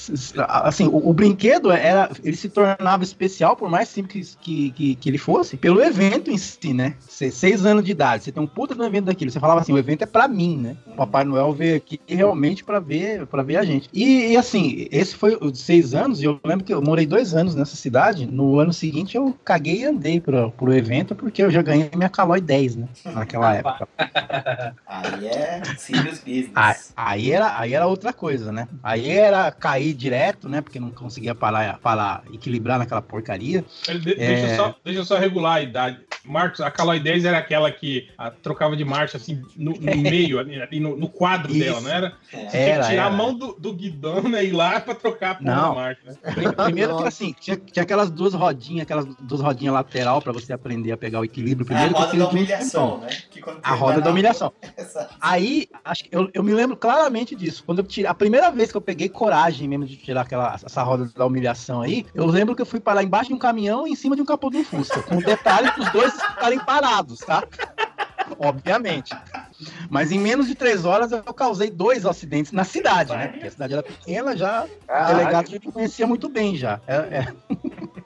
assim, 0.48 0.88
o, 0.88 1.10
o 1.10 1.14
brinquedo 1.14 1.72
era, 1.72 2.10
ele 2.24 2.36
se 2.36 2.50
tornava 2.50 3.04
especial, 3.04 3.56
por 3.56 3.70
mais 3.70 3.90
simples 3.90 4.38
que, 4.42 4.72
que, 4.72 4.96
que 4.96 5.10
ele 5.10 5.18
fosse, 5.18 5.58
pelo 5.58 5.82
evento 5.82 6.32
em 6.32 6.38
si, 6.38 6.74
né? 6.74 6.96
Cê- 7.00 7.32
seis 7.32 7.66
anos 7.66 7.84
de 7.84 7.92
idade, 7.92 8.24
você 8.24 8.32
tem 8.32 8.42
um 8.42 8.48
puta 8.48 8.74
um 8.74 8.84
evento 8.86 9.06
daquilo, 9.06 9.30
você 9.32 9.40
falava 9.40 9.62
assim, 9.62 9.74
o 9.74 9.78
evento 9.78 10.04
é 10.04 10.06
pra 10.08 10.28
mim, 10.28 10.58
né? 10.58 10.78
O 10.88 10.96
Papai 10.96 11.24
Noel 11.24 11.52
veio 11.54 11.76
aqui 11.78 12.00
realmente 12.08 12.64
pra 12.64 12.80
ver, 12.80 13.26
para 13.28 13.44
ver 13.44 13.58
a 13.58 13.64
gente. 13.64 13.90
E, 13.94 14.32
e, 14.32 14.38
assim, 14.38 14.53
esse 14.92 15.16
foi 15.16 15.38
os 15.40 15.60
seis 15.60 15.94
anos, 15.94 16.22
e 16.22 16.26
eu 16.26 16.40
lembro 16.44 16.66
que 16.66 16.74
eu 16.74 16.82
morei 16.82 17.06
dois 17.06 17.34
anos 17.34 17.56
nessa 17.56 17.76
cidade, 17.76 18.26
no 18.26 18.60
ano 18.60 18.74
seguinte 18.74 19.16
eu 19.16 19.38
caguei 19.44 19.82
e 19.82 19.86
andei 19.86 20.20
pro, 20.20 20.52
pro 20.52 20.74
evento, 20.74 21.16
porque 21.16 21.42
eu 21.42 21.52
já 21.52 21.62
ganhei 21.62 21.90
minha 21.96 22.10
Calói 22.10 22.42
10, 22.42 22.76
né? 22.76 22.88
Naquela 23.06 23.56
época. 23.56 23.88
Aí 24.88 25.28
é 25.28 25.62
serious 25.78 26.20
business. 26.20 26.52
Aí, 26.56 26.76
aí 26.96 27.32
era, 27.32 27.60
aí 27.60 27.74
era 27.74 27.88
outra 27.88 28.14
coisa, 28.14 28.52
né? 28.52 28.68
Aí 28.82 29.10
era 29.10 29.52
cair 29.52 29.94
direto, 29.94 30.48
né? 30.48 30.62
Porque 30.62 30.80
não 30.80 30.92
conseguia 30.92 31.34
parar, 31.36 31.80
parar 31.80 32.24
equilibrar 32.34 32.78
naquela 32.80 33.02
porcaria. 33.02 33.64
De- 33.88 34.00
deixa, 34.16 34.22
É. 34.48 34.52
eu 34.52 34.56
só, 34.56 34.76
deixa 34.84 35.00
eu 35.00 35.06
só 35.06 35.18
regular 35.18 35.56
a 35.56 35.62
idade. 35.62 36.00
Marcos, 36.26 36.62
a 36.62 36.72
Calói 36.72 37.00
10 37.02 37.26
era 37.26 37.38
aquela 37.38 37.70
que 37.70 38.08
ah, 38.18 38.32
trocava 38.32 38.78
de 38.78 38.86
marcha 38.86 39.18
assim 39.18 39.42
no, 39.58 39.74
no 39.74 39.96
meio, 40.02 40.40
ali, 40.40 40.62
ali 40.62 40.80
no, 40.80 40.96
no 40.96 41.10
quadro 41.10 41.52
Isso. 41.52 41.60
dela, 41.60 41.82
não 41.82 41.90
era? 41.92 42.14
Você 42.32 42.38
tinha 42.38 42.50
que 42.50 42.58
Era, 42.58 42.84
tirar 42.90 43.04
a 43.04 43.08
era. 43.08 43.16
mão 43.16 43.34
do, 43.34 43.54
do 43.60 43.74
guidão 43.74 44.24
né, 44.24 44.43
ir 44.44 44.52
lá 44.52 44.80
pra 44.80 44.94
trocar 44.96 45.32
a 45.32 45.36
porra 45.36 45.56
Não. 45.56 45.70
da 45.70 45.76
marcha. 45.76 46.02
Né? 46.06 46.16
Pri- 46.34 46.52
Primeiro 46.54 46.98
que 46.98 47.08
assim, 47.08 47.36
tinha, 47.40 47.58
tinha 47.58 47.84
aquelas 47.84 48.10
duas 48.12 48.34
rodinhas, 48.34 48.84
aquelas 48.84 49.06
duas 49.20 49.42
rodinhas 49.42 49.74
lateral 49.74 50.22
pra 50.22 50.32
você 50.32 50.54
aprender 50.54 50.92
a 50.92 50.98
pegar 50.98 51.20
o 51.20 51.26
equilíbrio. 51.26 51.66
É 51.72 51.76
a 51.76 51.90
Primeiro 51.90 51.94
que 51.94 52.00
roda 52.00 52.08
aquilo 52.08 52.24
da 52.24 52.30
um 52.30 52.32
humilhação, 52.32 52.98
né? 53.00 53.08
A 53.64 53.74
roda 53.74 54.02
da 54.02 54.10
humilhação. 54.12 54.54
Aí, 55.22 55.68
acho 55.84 56.04
que 56.06 56.10
eu, 56.12 56.30
eu 56.34 56.44
me 56.44 56.54
lembro 56.54 56.76
claramente 56.78 57.36
disso. 57.36 57.64
Quando 57.66 57.80
eu 57.80 57.86
tirei, 57.86 58.10
a 58.10 58.14
primeira 58.14 58.52
vez 58.52 58.72
que 58.72 58.78
eu 58.78 58.82
peguei 58.82 59.10
coragem 59.10 59.68
mesmo 59.68 59.86
de 59.86 59.98
tirar 59.98 60.22
aquela, 60.22 60.56
essa 60.64 60.84
roda 60.84 61.10
da 61.16 61.26
humilhação 61.26 61.82
aí, 61.82 62.06
eu 62.14 62.26
lembro 62.26 62.56
que 62.56 62.62
eu 62.62 62.66
fui 62.66 62.80
parar 62.80 63.04
embaixo 63.04 63.30
de 63.30 63.34
um 63.36 63.40
caminhão 63.40 63.88
e 63.88 63.92
em 63.92 63.96
cima 63.96 64.16
de 64.16 64.22
um 64.22 64.26
capô 64.26 64.50
de 64.50 64.58
um 64.58 64.64
Fusca. 64.64 65.02
Com 65.04 65.18
o 65.18 65.24
detalhe 65.24 65.72
dos 65.76 65.90
dois 65.92 66.14
estarem 66.14 66.60
parados, 66.60 67.20
tá? 67.20 67.44
Obviamente. 68.40 69.16
Mas 69.90 70.12
em 70.12 70.20
menos 70.20 70.48
de 70.48 70.56
três 70.56 70.86
horas 70.86 71.12
eu 71.12 71.24
causei 71.34 71.70
dois 71.70 72.06
acidentes 72.06 72.52
na 72.52 72.64
cidade, 72.64 73.12
né? 73.12 73.28
Porque 73.28 73.48
a 73.48 73.52
cidade 73.52 73.74
era 73.74 73.84
pequena, 73.84 74.36
já 74.36 74.66
o 74.66 75.08
delegado 75.08 75.50
já 75.50 75.60
me 75.60 75.72
conhecia 75.72 76.08
muito 76.08 76.30
bem 76.30 76.56
já. 76.56 76.80
É, 76.88 76.96
é, 76.96 77.34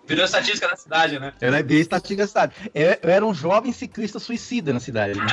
Virou 0.07 0.23
estatística 0.23 0.67
da 0.67 0.75
cidade, 0.75 1.19
né? 1.19 1.33
era 1.41 1.61
bem 1.61 1.79
estatística 1.79 2.23
da 2.23 2.27
cidade. 2.27 2.53
Eu, 2.73 2.97
era 3.01 3.25
um 3.25 3.33
jovem 3.33 3.73
ciclista 3.73 4.19
suicida 4.19 4.71
na 4.71 4.79
cidade, 4.79 5.19
né? 5.19 5.27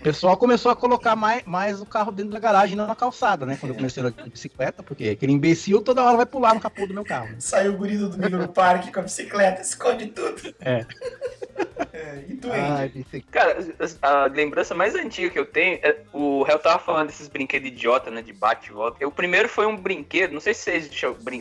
O 0.00 0.02
pessoal 0.04 0.36
começou 0.36 0.70
a 0.70 0.76
colocar 0.76 1.16
mais, 1.16 1.42
mais 1.44 1.80
o 1.80 1.86
carro 1.86 2.12
dentro 2.12 2.32
da 2.32 2.38
garagem, 2.38 2.76
não 2.76 2.86
na 2.86 2.94
calçada, 2.94 3.46
né? 3.46 3.56
Quando 3.58 3.72
eu 3.72 3.76
comecei 3.76 4.02
a 4.02 4.06
andar 4.06 4.22
de 4.22 4.30
bicicleta, 4.30 4.82
porque 4.82 5.08
aquele 5.08 5.32
imbecil 5.32 5.80
toda 5.80 6.02
hora 6.02 6.16
vai 6.16 6.26
pular 6.26 6.54
no 6.54 6.60
capô 6.60 6.86
do 6.86 6.94
meu 6.94 7.04
carro. 7.04 7.34
Saiu 7.38 7.72
o 7.72 7.76
guri 7.76 7.96
do 7.96 8.10
domingo 8.10 8.36
no 8.36 8.48
parque 8.48 8.92
com 8.92 9.00
a 9.00 9.02
bicicleta, 9.02 9.62
esconde 9.62 10.06
tudo. 10.08 10.54
É. 10.60 10.86
É, 12.04 12.24
e 12.28 12.40
Ai, 12.50 12.92
esse- 12.94 13.20
Cara, 13.22 13.56
a 14.02 14.24
lembrança 14.26 14.74
mais 14.74 14.94
antiga 14.94 15.30
que 15.30 15.38
eu 15.38 15.46
tenho 15.46 15.78
é 15.82 15.96
o 16.12 16.44
Hel 16.46 16.58
tava 16.58 16.78
falando 16.78 17.06
desses 17.06 17.28
brinquedos 17.28 17.68
idiota, 17.68 18.10
né? 18.10 18.20
De 18.22 18.32
bate 18.32 18.70
e 18.70 18.72
volta. 18.72 19.06
O 19.06 19.10
primeiro 19.10 19.48
foi 19.48 19.66
um 19.66 19.76
brinquedo, 19.76 20.32
não 20.32 20.40
sei 20.40 20.52
se 20.54 20.62
vocês 20.64 20.90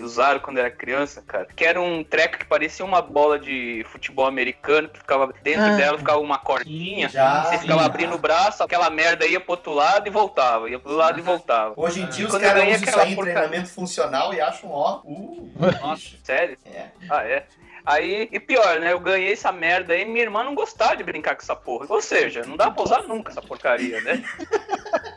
usaram 0.02 0.40
quando 0.40 0.58
era 0.60 0.72
criança, 0.72 1.22
cara, 1.26 1.48
que 1.56 1.66
era 1.66 1.80
um 1.82 2.04
treco 2.04 2.38
que 2.38 2.46
parecia 2.46 2.86
uma 2.86 3.02
bola 3.02 3.38
de 3.38 3.86
futebol 3.90 4.26
americano, 4.26 4.88
que 4.90 5.00
ficava 5.00 5.34
dentro 5.44 5.64
Ah. 5.64 5.76
dela, 5.76 5.98
ficava 5.98 6.20
uma 6.20 6.38
cordinha. 6.38 7.10
Já, 7.10 7.44
você 7.46 7.58
ficava 7.60 7.82
sim, 7.82 7.86
abrindo 7.86 8.16
o 8.16 8.20
braço, 8.20 8.64
aquela 8.64 8.90
merda 8.90 9.26
ia 9.26 9.40
pro 9.40 9.52
outro 9.52 9.74
lado 9.74 10.08
e 10.08 10.10
voltava, 10.12 10.70
ia 10.70 10.80
pro 10.80 10.94
lado 10.94 11.20
e 11.20 11.22
voltava. 11.22 11.74
Hoje 11.76 12.02
em 12.02 12.06
dia 12.08 12.26
os 12.28 12.38
caras 12.38 12.64
usam 12.64 12.84
isso 12.84 13.00
aí 13.00 13.14
em 13.14 13.16
treinamento 13.16 13.70
funcional 13.70 14.34
e 14.34 14.40
acham, 14.42 14.70
ó, 14.72 15.02
uh, 15.04 15.52
bicho. 15.96 16.18
Sério? 16.24 16.58
É. 16.66 16.86
Ah, 17.10 17.24
é? 17.24 17.46
Aí, 17.86 18.30
e 18.32 18.40
pior, 18.40 18.80
né? 18.80 18.94
Eu 18.94 19.00
ganhei 19.00 19.34
essa 19.34 19.52
merda 19.52 19.94
aí, 19.94 20.06
minha 20.06 20.22
irmã 20.24 20.44
não 20.44 20.56
gostava 20.56 20.96
de 20.96 21.04
brincar 21.04 21.36
com 21.36 21.42
essa 21.42 21.56
porra. 21.56 21.86
Ou 21.90 22.02
seja, 22.02 22.44
não 22.46 22.56
dá 22.56 22.72
pra 22.72 22.84
usar 22.84 23.02
nunca 23.04 23.32
essa 23.32 23.42
porcaria, 23.42 24.00
né? 24.02 24.24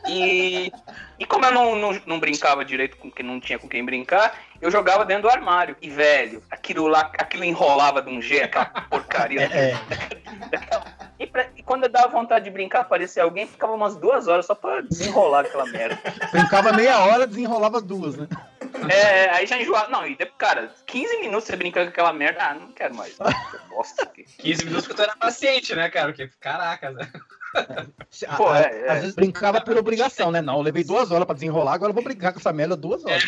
E, 0.09 0.71
e 1.19 1.25
como 1.25 1.45
eu 1.45 1.51
não, 1.51 1.75
não, 1.75 2.01
não 2.05 2.19
brincava 2.19 2.63
direito 2.63 2.95
com 2.95 3.11
quem 3.11 3.25
não 3.25 3.41
tinha 3.41 3.59
com 3.59 3.67
quem 3.67 3.83
brincar, 3.83 4.33
eu 4.61 4.71
jogava 4.71 5.03
dentro 5.03 5.23
do 5.23 5.29
armário. 5.29 5.75
E, 5.81 5.89
velho, 5.89 6.41
aquilo 6.49 6.87
lá, 6.87 7.11
aquilo 7.17 7.43
enrolava 7.43 8.01
de 8.01 8.09
um 8.09 8.21
jeito, 8.21 8.45
aquela 8.57 8.65
porcaria. 8.89 9.41
É, 9.51 9.73
E, 11.19 11.27
pra- 11.27 11.47
e 11.57 11.61
quando 11.61 11.83
eu 11.83 11.89
dava 11.89 12.07
vontade 12.07 12.45
de 12.45 12.51
brincar, 12.51 12.81
aparecia 12.81 13.21
alguém, 13.23 13.45
ficava 13.45 13.73
umas 13.73 13.97
duas 13.97 14.27
horas 14.29 14.45
só 14.45 14.55
pra 14.55 14.79
desenrolar 14.81 15.41
aquela 15.41 15.65
merda. 15.65 15.99
brincava 16.31 16.71
meia 16.71 16.99
hora, 16.99 17.27
desenrolava 17.27 17.81
duas, 17.81 18.15
né? 18.15 18.27
É, 18.89 19.29
aí 19.31 19.45
já 19.45 19.59
enjoava. 19.59 19.89
Não, 19.89 20.07
e 20.07 20.15
depois, 20.15 20.37
cara, 20.37 20.73
15 20.85 21.19
minutos 21.19 21.45
você 21.45 21.55
brincando 21.55 21.87
com 21.87 21.91
aquela 21.91 22.13
merda, 22.13 22.41
ah, 22.41 22.53
não 22.53 22.71
quero 22.71 22.95
mais. 22.95 23.17
Bosta 23.69 24.03
aqui. 24.03 24.23
15 24.23 24.65
minutos 24.65 24.87
que 24.87 24.93
tu 24.93 25.01
era 25.01 25.15
paciente, 25.15 25.75
né, 25.75 25.89
cara? 25.89 26.07
Porque, 26.07 26.29
caraca, 26.39 26.91
né? 26.91 27.11
Pô, 28.37 28.47
A- 28.49 28.59
é, 28.61 28.81
é. 28.87 28.91
Às 28.91 28.99
vezes 29.01 29.15
brincava 29.15 29.61
por 29.61 29.77
obrigação, 29.77 30.31
né? 30.31 30.41
Não, 30.41 30.55
eu 30.57 30.61
levei 30.61 30.83
duas 30.83 31.11
horas 31.11 31.25
pra 31.25 31.33
desenrolar, 31.35 31.73
agora 31.73 31.89
eu 31.91 31.93
vou 31.93 32.03
brincar 32.03 32.31
com 32.33 32.39
essa 32.39 32.53
merda 32.53 32.75
duas 32.75 33.03
horas. 33.05 33.23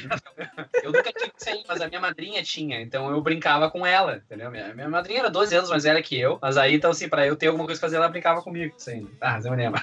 Eu 0.83 0.91
nunca 0.91 1.11
tive 1.11 1.31
isso 1.37 1.49
aí, 1.49 1.63
mas 1.67 1.81
a 1.81 1.87
minha 1.87 1.99
madrinha 1.99 2.41
tinha, 2.43 2.81
então 2.81 3.09
eu 3.11 3.21
brincava 3.21 3.69
com 3.69 3.85
ela, 3.85 4.17
entendeu? 4.17 4.49
Minha, 4.49 4.73
minha 4.73 4.89
madrinha 4.89 5.19
era 5.19 5.29
12 5.29 5.55
anos 5.55 5.69
mais 5.69 5.83
velha 5.83 6.01
que 6.01 6.19
eu, 6.19 6.37
mas 6.41 6.57
aí, 6.57 6.75
então, 6.75 6.91
assim, 6.91 7.07
pra 7.09 7.25
eu 7.27 7.35
ter 7.35 7.47
alguma 7.47 7.65
coisa 7.65 7.79
pra 7.79 7.87
fazer, 7.87 7.97
ela 7.97 8.07
brincava 8.09 8.41
comigo, 8.41 8.73
assim. 8.77 9.07
Ah, 9.21 9.39
você 9.39 9.49
me 9.49 9.55
lembra. 9.57 9.81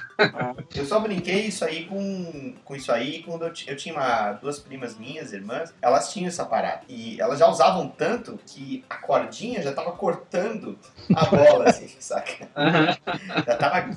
Eu 0.75 0.85
só 0.85 0.99
brinquei 1.01 1.47
isso 1.47 1.65
aí 1.65 1.85
com, 1.85 2.55
com 2.65 2.75
isso 2.77 2.91
aí 2.93 3.23
quando 3.23 3.43
eu, 3.45 3.53
eu 3.67 3.77
tinha 3.77 3.95
uma- 3.95 4.33
duas 4.33 4.59
primas 4.59 4.97
minhas, 4.97 5.33
irmãs, 5.33 5.75
elas 5.83 6.13
tinham 6.13 6.29
essa 6.29 6.45
parada. 6.45 6.81
E 6.89 7.21
elas 7.21 7.39
já 7.39 7.47
usavam 7.49 7.89
tanto 7.89 8.39
que 8.47 8.85
a 8.89 8.97
cordinha 8.97 9.63
já 9.63 9.73
tava 9.73 9.93
cortando 9.93 10.79
a 11.15 11.25
bola, 11.27 11.69
assim, 11.69 11.89
saca? 12.01 12.49
Já 13.47 13.57
tava 13.57 13.89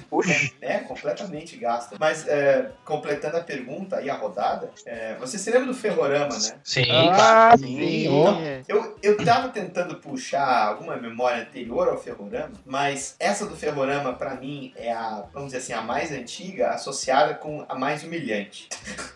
é, 0.61 0.79
completamente 0.79 1.55
gasta. 1.57 1.95
Mas 1.99 2.27
é, 2.27 2.71
completando 2.85 3.37
a 3.37 3.41
pergunta 3.41 4.01
e 4.01 4.09
a 4.09 4.15
rodada, 4.15 4.71
é, 4.85 5.15
você 5.15 5.37
se 5.37 5.49
lembra 5.51 5.67
do 5.67 5.73
Ferrorama, 5.73 6.35
né? 6.37 6.55
Sim, 6.63 6.89
Ah, 6.89 7.15
cara. 7.15 7.57
sim. 7.57 8.05
Então, 8.05 8.41
eu, 8.67 8.97
eu 9.01 9.17
tava 9.25 9.49
tentando 9.49 9.95
puxar 9.95 10.67
alguma 10.67 10.95
memória 10.95 11.41
anterior 11.43 11.87
ao 11.87 11.97
Ferrorama, 11.97 12.53
mas 12.65 13.15
essa 13.19 13.45
do 13.45 13.55
Ferrorama, 13.55 14.13
pra 14.13 14.35
mim, 14.35 14.73
é 14.75 14.91
a, 14.91 15.23
vamos 15.33 15.51
dizer 15.51 15.57
assim, 15.57 15.73
a 15.73 15.81
mais 15.81 16.11
antiga, 16.11 16.69
associada 16.69 17.33
com 17.35 17.65
a 17.67 17.75
mais 17.75 18.03
humilhante. 18.03 18.67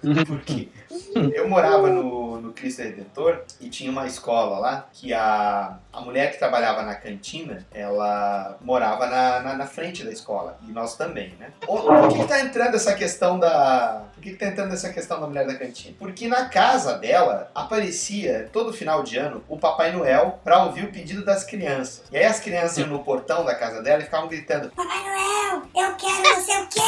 Por 0.28 0.42
quê? 0.42 0.68
Eu 1.34 1.48
morava 1.48 1.90
no, 1.90 2.40
no 2.42 2.54
Cristo 2.54 2.82
Redentor 2.82 3.42
e 3.60 3.70
tinha 3.70 3.90
uma 3.92 4.06
escola 4.08 4.60
lá 4.60 4.88
que 4.94 5.14
a, 5.14 5.78
a 5.94 6.02
mulher 6.02 6.32
que 6.32 6.40
trabalhava 6.40 6.82
na 6.82 6.96
cantina, 6.96 7.64
ela 7.72 8.58
morava 8.62 9.06
na, 9.06 9.40
na, 9.42 9.54
na 9.54 9.66
frente 9.68 10.04
da 10.04 10.12
escola. 10.12 10.58
E 10.68 10.72
nós 10.72 10.98
também, 10.98 11.36
né? 11.40 11.52
O- 11.68 11.78
Por 11.84 12.08
que, 12.10 12.18
que 12.20 12.28
tá 12.28 12.40
entrando 12.42 12.76
essa 12.76 12.94
questão 12.96 13.38
da. 13.40 14.02
Por 14.24 14.30
que, 14.30 14.38
que 14.38 14.40
tá 14.40 14.46
entrando 14.46 14.74
essa 14.74 14.90
questão 14.90 15.20
da 15.20 15.28
mulher 15.28 15.46
da 15.46 15.54
cantina? 15.54 15.94
Porque 16.00 16.30
na 16.30 16.46
casa 16.46 16.98
dela 16.98 17.52
aparecia 17.54 18.50
todo 18.54 18.72
final 18.72 19.04
de 19.04 19.18
ano 19.18 19.44
o 19.50 19.60
Papai 19.60 19.92
Noel 19.92 20.40
pra 20.42 20.64
ouvir 20.64 20.86
o 20.86 20.92
pedido 20.94 21.26
das 21.26 21.44
crianças. 21.44 22.04
E 22.10 22.16
aí 22.16 22.24
as 22.24 22.40
crianças 22.40 22.78
iam 22.78 22.88
no 22.88 23.04
portão 23.04 23.44
da 23.44 23.54
casa 23.54 23.84
dela 23.84 24.02
e 24.02 24.06
ficavam 24.06 24.30
gritando. 24.30 24.72
Papai 24.72 25.04
Noel, 25.04 25.64
eu 25.76 25.96
quero 25.98 26.24
não 26.24 26.42
sei 26.42 26.56
o 26.56 26.68
quê! 26.70 26.80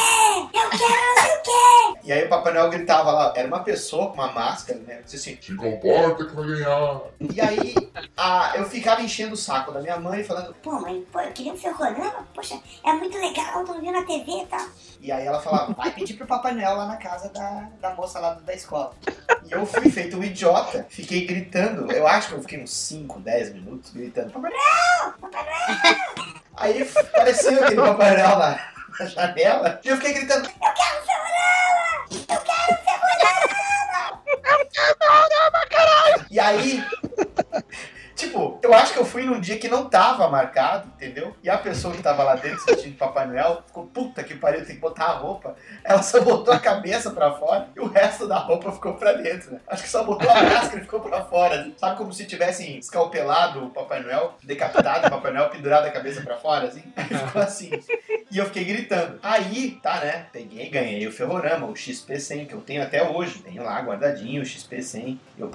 Eu 0.54 0.70
quero 0.70 0.80
não 0.80 1.22
sei 1.22 1.36
o 1.36 1.42
quê! 1.42 2.00
E 2.04 2.12
aí 2.12 2.24
o 2.24 2.28
Papai 2.30 2.54
Noel 2.54 2.70
gritava 2.70 3.12
lá, 3.12 3.34
era 3.36 3.46
uma 3.46 3.62
pessoa 3.62 4.06
com 4.08 4.14
uma 4.14 4.32
máscara, 4.32 4.78
né? 4.86 5.02
Disse 5.04 5.16
assim, 5.16 5.38
Se 5.38 5.54
comporta 5.54 6.24
que 6.24 6.34
vai 6.34 6.46
ganhar. 6.46 7.00
E 7.20 7.38
aí 7.38 7.74
a, 8.16 8.52
eu 8.56 8.64
ficava 8.64 9.02
enchendo 9.02 9.34
o 9.34 9.36
saco 9.36 9.72
da 9.72 9.82
minha 9.82 10.00
mãe, 10.00 10.24
falando. 10.24 10.54
Pô, 10.62 10.80
mãe, 10.80 11.04
pô, 11.12 11.20
eu 11.20 11.32
queria 11.32 11.52
um 11.52 11.56
ferrolama, 11.56 12.26
poxa, 12.34 12.58
é 12.82 12.92
muito 12.94 13.18
legal, 13.18 13.62
tô 13.62 13.74
vendo 13.74 13.92
na 13.92 14.04
TV 14.04 14.42
e 14.42 14.46
tal. 14.46 14.66
E 15.00 15.12
aí 15.12 15.26
ela 15.26 15.40
falava, 15.40 15.74
vai 15.74 15.90
pedir 15.90 16.14
pro 16.14 16.26
Papai 16.26 16.54
Noel 16.54 16.76
lá 16.76 16.86
na 16.86 16.96
casa 16.96 17.25
da, 17.28 17.68
da 17.80 17.94
moça 17.94 18.18
lá 18.18 18.34
da 18.34 18.54
escola. 18.54 18.94
E 19.44 19.52
eu 19.52 19.64
fui 19.64 19.90
feito 19.90 20.16
um 20.16 20.24
idiota, 20.24 20.86
fiquei 20.88 21.26
gritando. 21.26 21.90
Eu 21.92 22.06
acho 22.06 22.28
que 22.28 22.34
eu 22.34 22.40
fiquei 22.42 22.62
uns 22.62 22.72
5, 22.72 23.20
10 23.20 23.54
minutos 23.54 23.92
gritando, 23.92 24.30
Papai 24.32 24.50
Noel! 24.50 25.14
Papai 25.20 25.44
Noel! 25.44 25.96
Aí 26.56 26.90
apareceu 26.96 27.62
aquele 27.62 27.80
Papai 27.80 28.16
Noel 28.16 28.38
na, 28.38 28.60
na 28.98 29.06
janela 29.06 29.80
e 29.84 29.88
eu 29.88 29.96
fiquei 29.96 30.14
gritando, 30.14 30.48
Eu 30.48 30.72
quero 30.72 31.04
ferrolama! 31.06 32.06
Eu 32.10 32.40
quero 32.40 32.78
ferrolama! 32.84 34.22
Eu 34.26 34.38
quero 34.38 34.68
ferrolama, 34.98 35.66
caralho! 35.70 36.26
E 36.30 36.40
aí, 36.40 36.84
tipo, 38.14 38.58
eu 38.62 38.74
acho 38.74 38.92
que 38.92 38.98
eu 38.98 39.04
fui 39.04 39.15
num 39.26 39.40
dia 39.40 39.58
que 39.58 39.68
não 39.68 39.88
tava 39.88 40.28
marcado, 40.28 40.88
entendeu? 40.96 41.36
E 41.42 41.50
a 41.50 41.58
pessoa 41.58 41.94
que 41.94 42.02
tava 42.02 42.22
lá 42.22 42.36
dentro 42.36 42.62
assistindo 42.62 42.96
Papai 42.96 43.26
Noel 43.26 43.62
ficou, 43.66 43.86
puta 43.86 44.22
que 44.22 44.34
pariu, 44.34 44.64
tem 44.64 44.76
que 44.76 44.80
botar 44.80 45.04
a 45.04 45.12
roupa. 45.12 45.54
Ela 45.84 46.02
só 46.02 46.20
botou 46.20 46.54
a 46.54 46.58
cabeça 46.58 47.10
pra 47.10 47.32
fora 47.32 47.68
e 47.76 47.80
o 47.80 47.86
resto 47.86 48.26
da 48.26 48.38
roupa 48.38 48.72
ficou 48.72 48.94
pra 48.94 49.12
dentro, 49.12 49.52
né? 49.52 49.60
Acho 49.66 49.82
que 49.82 49.88
só 49.88 50.04
botou 50.04 50.30
a 50.30 50.42
máscara 50.42 50.78
e 50.78 50.82
ficou 50.82 51.00
pra 51.00 51.24
fora. 51.24 51.70
Sabe 51.76 51.96
como 51.96 52.12
se 52.12 52.24
tivessem 52.24 52.78
escalpelado 52.78 53.64
o 53.64 53.70
Papai 53.70 54.00
Noel, 54.02 54.34
decapitado 54.42 55.08
o 55.08 55.10
Papai 55.10 55.32
Noel, 55.32 55.50
pendurado 55.50 55.86
a 55.86 55.90
cabeça 55.90 56.22
pra 56.22 56.36
fora, 56.36 56.68
assim? 56.68 56.82
Aí 56.96 57.06
ficou 57.06 57.42
assim. 57.42 57.70
E 58.30 58.38
eu 58.38 58.46
fiquei 58.46 58.64
gritando. 58.64 59.18
Aí, 59.22 59.78
tá, 59.82 60.00
né? 60.00 60.26
Peguei, 60.32 60.68
ganhei 60.68 61.06
o 61.06 61.12
Ferrorama, 61.12 61.66
o 61.66 61.74
XP100, 61.74 62.46
que 62.46 62.54
eu 62.54 62.60
tenho 62.60 62.82
até 62.82 63.02
hoje. 63.02 63.38
Tenho 63.40 63.62
lá 63.62 63.80
guardadinho 63.80 64.42
o 64.42 64.44
XP100. 64.44 65.18
Eu 65.38 65.50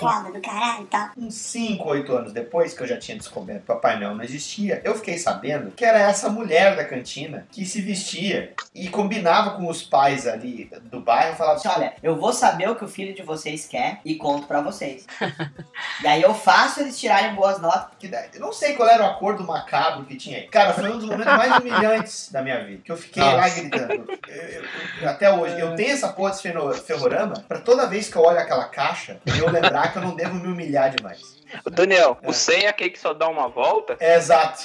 Foda 0.00 0.32
do 0.32 0.40
caralho 0.40 0.82
e 0.84 0.86
tal. 0.86 1.08
uns 1.16 1.34
5, 1.34 1.88
8 1.88 2.12
anos 2.16 2.32
depois 2.32 2.74
que 2.74 2.82
eu 2.82 2.86
já 2.86 2.98
tinha 2.98 3.16
descoberto 3.16 3.60
que 3.60 3.66
Papai 3.66 3.98
Noel 3.98 4.14
não 4.14 4.24
existia, 4.24 4.80
eu 4.84 4.94
fiquei 4.94 5.18
sabendo 5.18 5.70
que 5.72 5.84
era 5.84 5.98
essa 5.98 6.28
mulher 6.28 6.76
da 6.76 6.84
cantina 6.84 7.46
que 7.50 7.64
se 7.64 7.80
vestia 7.80 8.52
e 8.74 8.88
combinava 8.88 9.52
com 9.56 9.68
os 9.68 9.82
pais 9.82 10.26
ali 10.26 10.70
do 10.84 11.00
bairro, 11.00 11.36
falava 11.36 11.56
assim, 11.56 11.68
Olha, 11.68 11.92
eu 12.02 12.16
vou 12.16 12.32
saber 12.32 12.68
o 12.68 12.74
que 12.76 12.84
o 12.84 12.88
filho 12.88 13.14
de 13.14 13.22
vocês 13.22 13.66
quer 13.66 14.00
e 14.04 14.14
conto 14.16 14.46
pra 14.46 14.60
vocês. 14.60 15.06
e 16.02 16.06
aí 16.06 16.22
eu 16.22 16.34
faço 16.34 16.80
eles 16.80 16.98
tirarem 16.98 17.34
boas 17.34 17.60
notas. 17.60 17.88
que 17.98 18.08
daí- 18.08 18.28
eu 18.34 18.40
não 18.40 18.52
sei 18.52 18.74
qual 18.74 18.88
era 18.88 19.02
o 19.04 19.06
acordo 19.06 19.44
macabro 19.44 20.04
que 20.04 20.16
tinha 20.16 20.38
aí. 20.38 20.48
Cara, 20.48 20.72
foi 20.72 20.90
um 20.90 20.98
dos 20.98 21.06
momentos 21.06 21.26
mais 21.36 21.56
humilhantes 21.58 22.30
da 22.32 22.42
minha 22.42 22.64
vida. 22.64 22.82
Que 22.84 22.92
eu 22.92 22.96
fiquei 22.96 23.22
lá 23.22 23.42
Nossa. 23.42 23.60
gritando. 23.60 23.92
Eu- 24.28 24.34
eu- 24.34 24.64
eu- 25.02 25.08
até 25.08 25.32
hoje, 25.32 25.58
eu 25.60 25.74
tenho 25.74 25.90
essa 25.92 26.08
porra 26.08 26.32
ferro- 26.32 26.72
ferrorama 26.74 27.34
pra 27.46 27.58
toda 27.60 27.86
vez 27.86 28.08
que 28.08 28.16
eu 28.16 28.22
olho 28.22 28.38
aquela 28.38 28.64
caixa, 28.64 29.20
eu 29.38 29.48
lembrar 29.50 29.89
que 29.92 29.98
eu 29.98 30.02
não 30.02 30.14
devo 30.14 30.34
me 30.34 30.46
humilhar 30.48 30.94
demais. 30.94 31.40
Ô, 31.64 31.70
Daniel, 31.70 32.18
o 32.24 32.32
100 32.32 32.64
é 32.64 32.68
aquele 32.68 32.90
que 32.90 32.98
só 32.98 33.12
dá 33.12 33.28
uma 33.28 33.48
volta? 33.48 33.96
É 34.00 34.16
exato. 34.16 34.62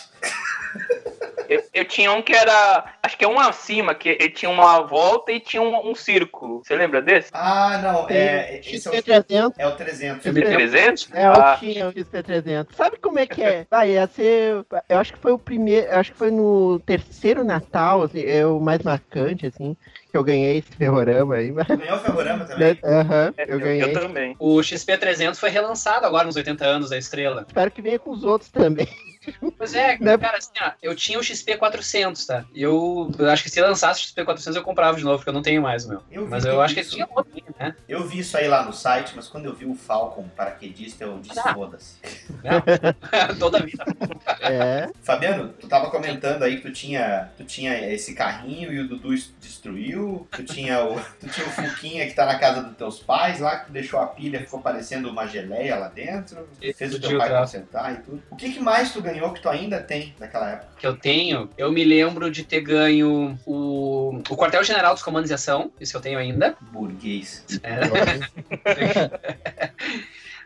Eu, 1.48 1.64
eu 1.74 1.86
tinha 1.86 2.12
um 2.12 2.22
que 2.24 2.34
era. 2.34 2.86
Acho 3.04 3.18
que 3.18 3.24
é 3.24 3.28
um 3.28 3.40
acima, 3.40 3.94
que 3.94 4.10
ele 4.10 4.32
tinha 4.32 4.50
uma 4.50 4.82
volta 4.82 5.32
e 5.32 5.40
tinha 5.40 5.62
um, 5.62 5.92
um 5.92 5.96
círculo. 5.96 6.62
Você 6.64 6.76
lembra 6.76 7.02
desse? 7.02 7.30
Ah, 7.34 7.80
não, 7.84 8.10
é. 8.10 8.60
Esse 8.60 8.88
é 8.88 8.92
o, 8.92 8.94
XP300. 8.96 9.54
é 9.60 9.68
o 9.68 9.72
300. 9.76 10.26
XP300? 10.26 11.08
É, 11.14 11.28
eu 11.28 11.32
Ah. 11.34 11.58
tinha 11.60 11.88
o 11.88 11.94
XP300. 11.94 12.68
Sabe 12.76 12.98
como 12.98 13.20
é 13.20 13.28
que 13.28 13.44
é? 13.44 13.66
Vai, 13.70 13.92
ia 13.92 14.08
ser. 14.08 14.66
Eu 14.90 14.98
acho 14.98 15.14
que 15.14 15.20
foi 15.20 15.32
o 15.34 15.38
primeiro. 15.38 15.88
Acho 15.96 16.12
que 16.12 16.18
foi 16.18 16.32
no 16.32 16.80
terceiro 16.80 17.44
Natal, 17.44 18.02
assim, 18.02 18.24
é 18.26 18.46
o 18.46 18.60
mais 18.60 18.82
marcante, 18.82 19.46
assim, 19.46 19.78
que 20.15 20.17
eu 20.17 20.23
ganhei 20.23 20.60
esse 20.60 20.71
ferrorama 20.71 21.36
aí. 21.36 21.51
Ganhou 21.51 21.97
o 21.97 21.99
ferrorama 21.99 22.45
também? 22.45 22.80
Aham, 22.86 23.34
É, 23.36 23.54
eu 23.54 23.60
ganhei. 23.60 23.91
também. 23.91 24.34
O 24.39 24.56
XP300 24.60 25.36
foi 25.36 25.49
relançado 25.49 26.06
agora 26.06 26.23
nos 26.25 26.38
80 26.38 26.65
anos 26.65 26.89
da 26.89 26.97
estrela. 26.97 27.43
Espero 27.45 27.69
que 27.69 27.82
venha 27.82 27.99
com 27.99 28.12
os 28.12 28.23
outros 28.23 28.49
também. 28.49 28.88
Pois 29.58 29.74
é, 29.74 29.98
Né? 30.06 30.18
cara, 30.18 30.38
assim, 30.38 30.50
ó, 30.62 30.72
eu 30.82 30.96
tinha 30.96 31.18
o 31.18 31.22
XP400, 31.22 32.26
tá? 32.26 32.46
E 32.54 32.62
eu, 32.62 33.12
eu 33.18 33.30
acho 33.30 33.44
que 33.44 33.50
se 33.50 33.62
lançasse 33.62 34.04
o 34.04 34.08
XP400 34.26 34.56
eu 34.56 34.64
comprava 34.64 34.98
de 34.98 35.04
novo, 35.04 35.18
porque 35.18 35.30
eu 35.30 35.34
não 35.34 35.42
tenho 35.42 35.62
mais 35.62 35.86
o 35.86 35.90
meu. 35.90 36.04
Eu 36.12 36.28
mas 36.28 36.46
eu 36.46 36.62
acho 36.62 36.74
que 36.76 36.84
tinha 36.84 37.08
outro, 37.16 37.32
né? 37.60 37.76
Eu 37.88 38.08
vi 38.08 38.20
isso 38.20 38.38
aí 38.38 38.48
lá 38.48 38.64
no 38.64 38.74
site, 38.74 39.14
mas 39.16 39.28
quando 39.28 39.46
eu 39.46 39.54
vi 39.54 39.66
o 39.66 39.76
Falcon 39.76 40.28
paraquedista, 40.36 41.04
eu 41.04 41.20
disse 41.20 41.40
Ah. 41.40 41.54
foda-se. 41.54 41.96
Toda 43.40 43.60
vida. 43.60 43.84
É. 44.42 44.90
Fabiano, 45.02 45.54
tu 45.60 45.68
tava 45.68 45.90
comentando 45.90 46.44
aí 46.44 46.58
que 46.58 46.64
tu 46.64 46.72
tinha, 46.72 47.30
tu 47.38 47.44
tinha 47.44 47.92
esse 47.92 48.14
carrinho 48.14 48.72
e 48.72 48.80
o 48.80 48.88
Dudu 48.88 49.14
es- 49.14 49.34
destruiu. 49.42 50.28
Tu 50.32 50.44
tinha 50.44 50.84
o, 50.86 51.00
tu 51.20 51.28
tinha 51.28 51.48
o 51.48 51.50
Fuquinha 51.50 52.06
que 52.06 52.14
tá 52.14 52.26
na 52.26 52.38
casa 52.38 52.62
dos 52.62 52.76
teus 52.78 53.00
pais 53.00 53.40
lá, 53.40 53.58
que 53.60 53.68
tu 53.68 53.72
deixou 53.72 54.00
a 54.00 54.06
pilha, 54.08 54.40
ficou 54.42 54.62
parecendo 54.62 55.10
uma 55.10 55.26
geleia 55.26 55.78
lá 55.78 55.88
dentro. 55.88 56.48
Esse 56.62 56.78
Fez 56.78 56.94
o 56.94 57.00
teu 57.00 57.18
pai 57.18 57.30
consertar 57.36 57.94
e 57.94 57.98
tudo. 58.04 58.22
O 58.30 58.36
que, 58.36 58.52
que 58.54 58.60
mais 58.60 58.92
tu 58.94 59.02
ganhou 59.02 59.14
que 59.34 59.41
tu 59.41 59.49
ainda 59.49 59.82
tem 59.82 60.13
naquela 60.19 60.51
época. 60.51 60.67
que 60.78 60.88
eu 60.88 60.95
tenho, 60.95 61.49
eu 61.58 61.71
me 61.71 61.84
lembro 61.84 62.30
de 62.30 62.43
ter 62.43 62.62
ganho 62.62 63.38
o, 63.45 64.21
o 64.30 64.38
quartel-general 64.38 64.93
dos 64.93 65.04
comandos 65.04 65.30
de 65.30 65.34
ação, 65.34 65.71
isso 65.80 65.97
eu 65.97 66.01
tenho 66.01 66.19
ainda. 66.19 66.56
Burguês. 66.71 67.43
É. 67.63 67.80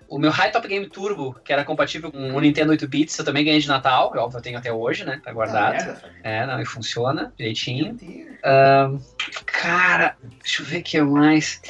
O 0.09 0.17
meu 0.17 0.31
High 0.31 0.51
Top 0.51 0.67
Game 0.67 0.89
Turbo, 0.89 1.35
que 1.45 1.53
era 1.53 1.63
compatível 1.63 2.11
com 2.11 2.33
o 2.33 2.39
Nintendo 2.39 2.71
8 2.71 2.87
bits, 2.87 3.19
eu 3.19 3.23
também 3.23 3.45
ganhei 3.45 3.59
de 3.59 3.67
Natal. 3.67 4.11
É 4.15 4.17
óbvio, 4.17 4.39
eu 4.39 4.41
tenho 4.41 4.57
até 4.57 4.73
hoje, 4.73 5.05
né? 5.05 5.21
Tá 5.23 5.31
guardado. 5.31 5.75
Ah, 5.75 5.85
merda, 5.85 6.01
é, 6.23 6.45
não, 6.47 6.59
e 6.59 6.65
funciona 6.65 7.31
direitinho. 7.37 7.95
Cara, 9.45 10.17
deixa 10.41 10.63
eu 10.63 10.65
ver 10.65 10.79
o 10.79 10.83
que 10.83 10.99
mais. 10.99 11.61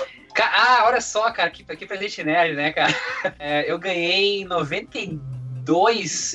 Ah, 0.41 0.83
olha 0.85 1.01
só, 1.01 1.29
cara, 1.31 1.49
que, 1.49 1.63
que 1.63 1.85
presente 1.85 2.23
nerd, 2.23 2.55
né, 2.55 2.71
cara? 2.71 2.93
É, 3.37 3.69
eu 3.69 3.77
ganhei 3.77 4.41
em 4.41 4.45
92, 4.45 5.19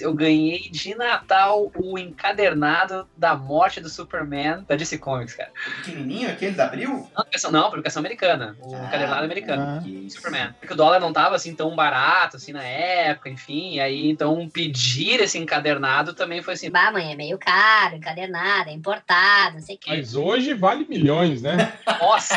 eu 0.00 0.14
ganhei 0.14 0.68
de 0.70 0.94
Natal 0.94 1.70
o 1.74 1.98
encadernado 1.98 3.08
da 3.16 3.34
morte 3.34 3.80
do 3.80 3.88
Superman 3.88 4.64
da 4.68 4.76
DC 4.76 4.98
Comics, 4.98 5.34
cara. 5.34 5.50
Pequenininho, 5.76 6.30
aquele 6.30 6.52
da 6.52 6.64
Abril? 6.64 6.90
Não, 6.90 7.22
publicação, 7.24 7.50
não, 7.50 7.68
publicação 7.68 8.00
americana. 8.00 8.56
O 8.60 8.74
Ah, 8.74 8.84
encadernado 8.86 9.24
americano. 9.24 9.82
que 9.82 10.06
isso. 10.06 10.16
Superman. 10.16 10.54
Porque 10.60 10.72
o 10.72 10.76
dólar 10.76 11.00
não 11.00 11.12
tava 11.12 11.36
assim 11.36 11.54
tão 11.54 11.74
barato 11.74 12.36
assim 12.36 12.52
na 12.52 12.62
época, 12.62 13.28
enfim. 13.28 13.80
Aí, 13.80 14.08
então, 14.08 14.48
pedir 14.48 15.20
esse 15.20 15.38
encadernado 15.38 16.14
também 16.14 16.42
foi 16.42 16.54
assim. 16.54 16.70
Bah, 16.70 16.90
mãe, 16.90 17.12
é 17.12 17.16
meio 17.16 17.38
caro, 17.38 17.96
encadernado, 17.96 18.70
é 18.70 18.72
importado, 18.72 19.54
não 19.54 19.60
sei 19.62 19.76
o 19.76 19.78
quê. 19.78 19.90
Mas 19.90 20.14
hoje 20.14 20.54
vale 20.54 20.86
milhões, 20.88 21.42
né? 21.42 21.72
Nossa! 22.00 22.34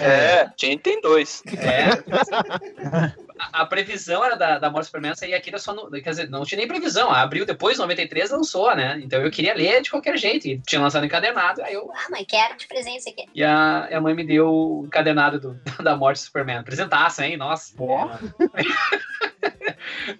É, 0.00 0.48
tinha 0.56 0.78
tem 0.78 1.00
dois. 1.00 1.42
É. 1.58 3.12
A, 3.50 3.62
a 3.62 3.66
previsão 3.66 4.24
era 4.24 4.36
da, 4.36 4.58
da 4.58 4.70
morte 4.70 4.84
do 4.84 4.86
Superman 4.86 5.14
sair 5.14 5.34
aqui 5.34 5.56
só 5.58 5.74
no. 5.74 5.90
Quer 5.90 6.10
dizer, 6.10 6.30
não 6.30 6.44
tinha 6.44 6.58
nem 6.58 6.68
previsão. 6.68 7.10
Abriu 7.10 7.44
depois, 7.44 7.78
93, 7.78 8.30
lançou, 8.30 8.74
né? 8.76 9.00
Então 9.02 9.20
eu 9.20 9.30
queria 9.30 9.54
ler 9.54 9.82
de 9.82 9.90
qualquer 9.90 10.16
jeito. 10.16 10.46
E 10.46 10.58
tinha 10.58 10.80
lançado 10.80 11.04
encadernado. 11.04 11.62
Aí 11.62 11.74
eu. 11.74 11.90
Ah, 11.94 12.10
mãe, 12.10 12.24
quero 12.24 12.56
de 12.56 12.66
presente 12.66 12.98
isso 12.98 13.08
aqui. 13.08 13.26
E 13.34 13.42
a, 13.42 13.86
a 13.86 14.00
mãe 14.00 14.14
me 14.14 14.24
deu 14.24 14.48
o 14.48 14.84
encadernado 14.86 15.40
do, 15.40 15.60
da 15.82 15.96
morte 15.96 16.18
do 16.18 16.24
Superman. 16.24 16.58
Apresentaça, 16.58 17.26
hein? 17.26 17.36
Nossa. 17.36 17.74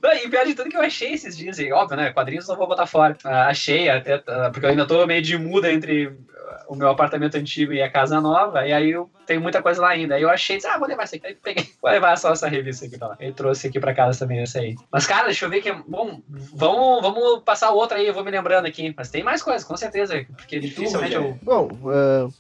Não, 0.03 0.13
e 0.13 0.29
pior 0.29 0.45
de 0.45 0.55
tudo 0.55 0.71
que 0.71 0.77
eu 0.77 0.83
achei 0.83 1.13
esses 1.13 1.37
dias, 1.37 1.59
e 1.59 1.73
óbvio, 1.73 1.97
né? 1.97 2.13
Quadrinhos 2.13 2.49
não 2.49 2.57
vou 2.57 2.67
botar 2.67 2.87
fora. 2.87 3.17
Ah, 3.25 3.49
achei, 3.49 3.89
até, 3.89 4.23
ah, 4.27 4.51
porque 4.51 4.67
eu 4.67 4.71
ainda 4.71 4.87
tô 4.87 5.07
meio 5.07 5.23
de 5.23 5.39
muda 5.39 5.73
entre 5.73 6.17
ah, 6.37 6.65
o 6.69 6.75
meu 6.75 6.89
apartamento 6.89 7.37
antigo 7.37 7.73
e 7.73 7.83
a 7.83 7.91
casa 7.91 8.21
nova, 8.21 8.67
e 8.67 8.73
aí 8.73 8.91
eu 8.91 9.11
tenho 9.27 9.41
muita 9.41 9.63
coisa 9.63 9.81
lá 9.81 9.89
ainda. 9.91 10.15
Aí 10.17 10.23
eu 10.23 10.31
achei, 10.31 10.57
disse, 10.57 10.69
ah, 10.69 10.79
vou 10.79 10.89
levar 10.89 11.05
isso 11.05 11.17
aqui. 11.17 11.27
Aí 11.27 11.35
peguei, 11.35 11.67
vou 11.81 11.91
levar 11.91 12.17
só 12.17 12.33
essa 12.33 12.49
revista 12.49 12.87
aqui 12.87 12.99
pra 12.99 13.09
lá. 13.09 13.19
Trouxe 13.37 13.67
aqui 13.69 13.79
pra 13.81 13.95
casa 13.95 14.19
também, 14.19 14.41
essa 14.41 14.59
aí. 14.61 14.75
Mas, 14.91 15.07
cara, 15.07 15.27
deixa 15.27 15.45
eu 15.45 15.51
ver 15.51 15.61
que. 15.63 15.73
Bom, 15.73 16.21
vamos, 16.55 17.03
vamos 17.03 17.43
passar 17.45 17.71
outra 17.71 17.99
aí, 17.99 18.07
eu 18.07 18.15
vou 18.15 18.25
me 18.25 18.31
lembrando 18.31 18.67
aqui. 18.67 18.93
Mas 18.97 19.11
tem 19.11 19.23
mais 19.23 19.43
coisas, 19.43 19.65
com 19.65 19.77
certeza, 19.77 20.25
porque 20.37 20.59
dificilmente 20.59 21.15
eu. 21.15 21.39
Bom, 21.43 21.69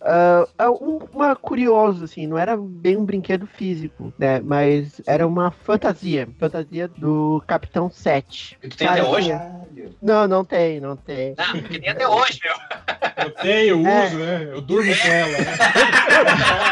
ah, 0.02 0.70
um- 0.70 1.00
uma 1.12 1.34
curiosa, 1.36 2.04
assim, 2.04 2.26
não 2.26 2.38
era 2.38 2.56
bem 2.56 2.96
um 2.96 3.04
brinquedo 3.04 3.46
físico, 3.46 4.12
né? 4.18 4.40
Mas 4.40 5.00
era 5.06 5.26
uma 5.26 5.50
fantasia. 5.50 6.28
Fantasia 6.38 6.88
do 6.88 7.42
Capitão 7.46 7.90
7. 7.90 8.58
E 8.62 8.68
tu 8.68 8.76
tem 8.76 8.88
até 8.88 9.02
hoje? 9.04 9.30
Não, 10.00 10.26
não 10.28 10.44
tem, 10.44 10.80
não 10.80 10.96
tem. 10.96 11.34
Não, 11.36 11.52
porque 11.60 11.78
tem 11.80 11.88
até 11.90 12.06
hoje, 12.06 12.40
meu. 12.44 12.54
Eu 13.24 13.30
tenho, 13.30 13.80
eu 13.82 13.86
É. 13.86 14.06
uso, 14.06 14.16
né? 14.18 14.48
Eu 14.52 14.60
durmo 14.60 14.92
com 14.96 15.08
ela. 15.08 15.28
Né? 15.38 15.44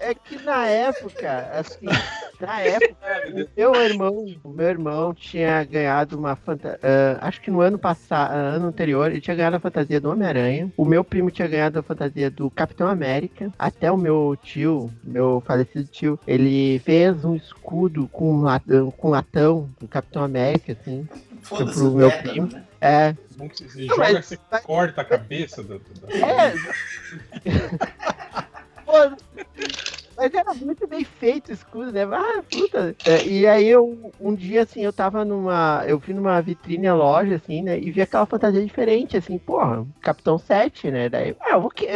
É 0.00 0.14
que 0.14 0.36
na 0.42 0.66
época, 0.66 1.50
assim, 1.52 1.86
na 2.40 2.60
época, 2.60 2.96
o 3.28 3.48
meu 3.56 3.74
irmão, 3.74 4.26
o 4.44 4.48
meu 4.50 4.66
irmão 4.68 5.14
tinha 5.14 5.62
ganhado 5.64 6.18
uma 6.18 6.36
fantasia. 6.36 6.78
acho 7.20 7.40
que 7.40 7.50
no 7.50 7.60
ano 7.60 7.78
passado, 7.78 8.32
ano 8.34 8.66
anterior, 8.68 9.10
ele 9.10 9.20
tinha 9.20 9.36
ganhado 9.36 9.56
a 9.56 9.60
fantasia 9.60 10.00
do 10.00 10.10
Homem-Aranha. 10.10 10.72
O 10.76 10.84
meu 10.84 11.02
primo 11.04 11.30
tinha 11.30 11.48
ganhado 11.48 11.78
a 11.78 11.82
fantasia 11.82 12.30
do 12.30 12.50
Capitão 12.50 12.86
América. 12.88 13.52
Até 13.58 13.90
o 13.90 13.96
meu 13.96 14.36
tio, 14.42 14.90
meu 15.02 15.42
falecido 15.46 15.86
tio, 15.88 16.18
ele 16.26 16.78
fez 16.80 17.24
um 17.24 17.34
escudo 17.34 18.08
com 18.08 18.40
latão, 18.42 18.90
com 18.90 19.08
latão 19.10 19.68
do 19.80 19.86
Capitão 19.88 20.22
América, 20.22 20.72
assim. 20.72 21.08
Foda-se 21.42 21.78
pro 21.78 21.92
o 21.92 21.94
meu 21.96 22.10
primo. 22.10 22.46
né? 22.52 22.64
É. 22.80 23.14
Bom 23.36 23.48
que 23.48 23.64
você 23.64 23.86
joga, 23.86 23.96
mas- 23.98 24.26
você 24.26 24.36
corta 24.64 25.00
a 25.00 25.04
cabeça 25.04 25.62
do. 25.62 25.80
É. 26.12 26.52
Pô, 28.88 28.94
mas 30.18 30.34
era 30.34 30.52
muito 30.54 30.86
bem 30.88 31.04
feito 31.04 31.50
o 31.50 31.52
escudo, 31.54 31.92
né? 31.92 32.02
Ah, 32.04 32.42
puta. 32.50 32.96
É, 33.04 33.24
e 33.26 33.46
aí 33.46 33.66
eu, 33.68 34.12
um 34.18 34.34
dia, 34.34 34.62
assim, 34.64 34.82
eu 34.84 34.92
tava 34.92 35.24
numa. 35.24 35.84
Eu 35.86 36.00
fui 36.00 36.12
numa 36.14 36.42
vitrine 36.42 36.90
loja, 36.90 37.36
assim, 37.36 37.62
né? 37.62 37.78
E 37.78 37.90
vi 37.92 38.02
aquela 38.02 38.26
fantasia 38.26 38.64
diferente, 38.64 39.16
assim, 39.16 39.38
porra, 39.38 39.86
Capitão 40.02 40.36
7, 40.38 40.90
né? 40.90 41.08
Daí, 41.08 41.36
ah, 41.40 41.52
eu 41.52 41.60
vou 41.62 41.70
que. 41.70 41.86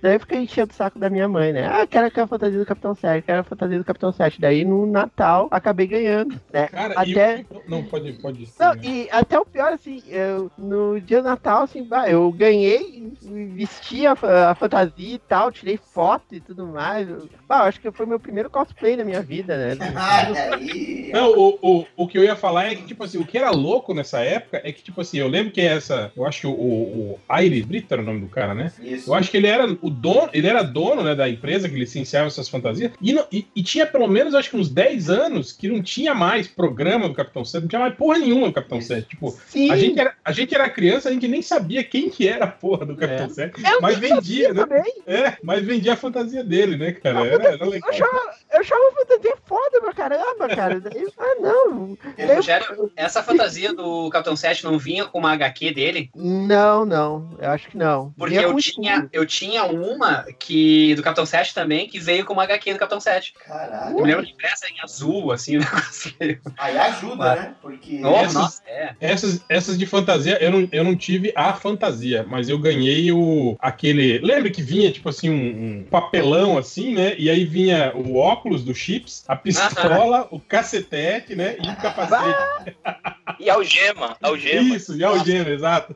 Daí 0.00 0.14
eu 0.16 0.20
fiquei 0.20 0.38
enchendo 0.40 0.72
o 0.72 0.76
saco 0.76 0.98
da 0.98 1.10
minha 1.10 1.28
mãe, 1.28 1.52
né? 1.52 1.66
Ah, 1.66 1.86
quero 1.86 2.06
aquela 2.06 2.26
fantasia 2.28 2.58
do 2.58 2.66
Capitão 2.66 2.94
7, 2.94 3.24
quero 3.24 3.40
a 3.40 3.44
fantasia 3.44 3.78
do 3.78 3.84
Capitão 3.84 4.12
7. 4.12 4.40
Daí 4.40 4.64
no 4.64 4.86
Natal 4.86 5.48
acabei 5.50 5.86
ganhando, 5.86 6.40
né? 6.52 6.68
Cara, 6.68 6.94
Até. 6.96 7.40
e- 7.40 7.46
não, 7.68 7.82
pode, 7.84 8.12
pode. 8.14 8.52
Não, 8.58 8.74
e 8.82 9.08
até 9.10 9.38
o 9.38 9.44
pior, 9.44 9.72
assim, 9.72 10.02
eu, 10.06 10.50
no 10.56 11.00
dia 11.00 11.20
do 11.20 11.28
Natal, 11.28 11.62
assim, 11.64 11.82
bah, 11.84 12.08
eu 12.08 12.30
ganhei, 12.32 13.12
vesti 13.56 14.06
a, 14.06 14.12
a 14.50 14.54
fantasia 14.54 15.14
e 15.14 15.18
tal, 15.18 15.50
tirei 15.50 15.76
foto 15.76 16.34
e 16.34 16.40
tudo 16.40 16.66
mais. 16.68 17.08
Eu, 17.08 17.28
bah, 17.48 17.64
eu 17.64 17.71
acho 17.72 17.80
que 17.80 17.90
foi 17.90 18.06
meu 18.06 18.20
primeiro 18.20 18.50
cosplay 18.50 18.96
da 18.96 19.04
minha 19.04 19.22
vida, 19.22 19.56
né? 19.56 19.76
Olha 19.80 20.54
aí. 20.56 21.10
Não, 21.12 21.30
o, 21.36 21.58
o, 21.62 21.86
o 21.96 22.06
que 22.08 22.16
eu 22.18 22.24
ia 22.24 22.36
falar 22.36 22.70
é 22.70 22.74
que, 22.74 22.82
tipo 22.84 23.02
assim, 23.02 23.18
o 23.18 23.24
que 23.26 23.36
era 23.38 23.50
louco 23.50 23.92
nessa 23.94 24.20
época 24.20 24.60
é 24.62 24.70
que, 24.72 24.82
tipo 24.82 25.00
assim, 25.00 25.18
eu 25.18 25.28
lembro 25.28 25.52
que 25.52 25.60
essa. 25.60 26.12
Eu 26.16 26.26
acho 26.26 26.40
que 26.42 26.46
o, 26.46 26.50
o, 26.52 27.18
o 27.28 27.38
Iris 27.40 27.64
Brito 27.64 27.92
era 27.92 28.02
o 28.02 28.04
nome 28.04 28.20
do 28.20 28.26
cara, 28.28 28.54
né? 28.54 28.70
Isso. 28.80 29.10
Eu 29.10 29.14
acho 29.14 29.30
que 29.30 29.36
ele 29.36 29.46
era 29.46 29.66
o 29.80 29.90
dono, 29.90 30.28
ele 30.32 30.46
era 30.46 30.62
dono, 30.62 31.02
né, 31.02 31.14
da 31.14 31.28
empresa 31.28 31.68
que 31.68 31.74
licenciava 31.74 32.26
essas 32.28 32.48
fantasias. 32.48 32.92
E, 33.00 33.12
não- 33.12 33.26
e- 33.32 33.46
e 33.56 33.62
tinha 33.62 33.86
pelo 33.86 34.06
menos, 34.08 34.34
acho 34.34 34.50
que 34.50 34.56
uns 34.56 34.68
10 34.70 35.10
anos 35.10 35.52
que 35.52 35.68
não 35.68 35.82
tinha 35.82 36.14
mais 36.14 36.46
programa 36.48 37.08
do 37.08 37.14
Capitão 37.14 37.44
7, 37.44 37.62
não 37.62 37.68
tinha 37.68 37.80
mais 37.80 37.94
porra 37.94 38.18
nenhuma 38.18 38.48
do 38.48 38.52
Capitão 38.52 38.80
7. 38.80 39.08
Tipo, 39.08 39.30
Sim. 39.46 39.70
a 39.70 39.76
gente, 39.76 39.98
era, 40.00 40.14
a 40.24 40.32
gente 40.32 40.54
era 40.54 40.68
criança, 40.70 41.08
a 41.08 41.12
gente 41.12 41.28
nem 41.28 41.42
sabia 41.42 41.82
quem 41.84 42.08
que 42.10 42.26
era 42.28 42.44
a 42.44 42.48
porra 42.48 42.84
do 42.86 42.96
Capitão 42.96 43.28
7. 43.30 43.62
Eu 43.64 43.80
Mas 43.80 43.98
vendia, 43.98 44.52
né? 44.52 44.64
também. 44.66 44.92
É, 45.06 45.36
mas 45.42 45.64
vendia 45.64 45.92
a 45.92 45.96
fantasia 45.96 46.42
dele, 46.44 46.76
né, 46.76 46.92
cara? 46.92 47.26
Era, 47.26 47.44
era. 47.48 47.61
Eu 47.64 47.88
achava, 47.88 48.34
eu 48.52 48.60
achava 48.60 48.80
a 48.88 48.92
fantasia 49.06 49.34
foda 49.46 49.80
pra 49.80 49.92
caramba, 49.92 50.48
cara. 50.48 50.80
Daí, 50.80 51.06
ah, 51.18 51.34
não. 51.40 51.96
Eu- 52.18 52.36
Rogério, 52.36 52.90
essa 52.96 53.22
fantasia 53.22 53.72
do 53.74 54.08
Capitão 54.10 54.34
7 54.36 54.64
não 54.64 54.78
vinha 54.78 55.04
com 55.04 55.18
uma 55.18 55.32
HQ 55.32 55.72
dele? 55.72 56.10
Não, 56.14 56.84
não, 56.84 57.36
eu 57.40 57.50
acho 57.50 57.68
que 57.68 57.76
não. 57.76 58.12
Porque 58.16 58.36
eu 58.36 58.56
tinha, 58.56 59.08
eu 59.12 59.26
tinha 59.26 59.64
uma 59.64 60.24
que 60.38 60.94
do 60.94 61.02
Capitão 61.02 61.26
7 61.26 61.54
também, 61.54 61.88
que 61.88 61.98
veio 61.98 62.24
com 62.24 62.32
uma 62.32 62.44
HQ 62.44 62.72
do 62.72 62.78
Capitão 62.78 63.00
7. 63.00 63.34
Caralho. 63.46 63.96
Eu 63.98 64.02
me 64.02 64.08
lembro 64.10 64.26
de 64.26 64.32
impressa 64.32 64.66
em 64.68 64.80
azul, 64.82 65.30
assim, 65.32 65.56
o 65.58 65.60
negócio 65.60 66.12
veio. 66.18 66.40
Aí 66.58 66.76
ajuda, 66.78 67.34
né? 67.36 67.54
Porque. 67.60 67.98
Nossa, 67.98 68.22
Essas- 68.24 68.34
nossa, 68.34 68.62
é. 68.66 68.94
Essas, 69.00 69.44
essas 69.48 69.78
de 69.78 69.86
fantasia, 69.86 70.38
eu 70.42 70.50
não, 70.50 70.68
eu 70.72 70.84
não 70.84 70.96
tive 70.96 71.32
a 71.36 71.52
fantasia, 71.54 72.24
mas 72.28 72.48
eu 72.48 72.58
ganhei 72.58 73.10
o 73.12 73.56
aquele. 73.60 74.18
Lembra 74.18 74.50
que 74.50 74.62
vinha, 74.62 74.90
tipo 74.90 75.08
assim, 75.08 75.30
um, 75.30 75.34
um 75.80 75.84
papelão 75.90 76.56
assim, 76.58 76.94
né? 76.94 77.14
E 77.18 77.28
aí 77.30 77.44
vinha 77.52 77.92
o 77.94 78.16
óculos 78.16 78.64
do 78.64 78.74
Chips, 78.74 79.24
a 79.28 79.36
pistola, 79.36 80.26
o 80.30 80.40
cacetete, 80.40 81.36
né? 81.36 81.56
E 81.62 81.68
o 81.68 81.76
capacete. 81.76 82.76
E 83.38 83.50
algema, 83.50 84.16
algema. 84.22 84.74
Isso, 84.74 84.96
e 84.96 85.04
algema, 85.04 85.50
exato. 85.50 85.94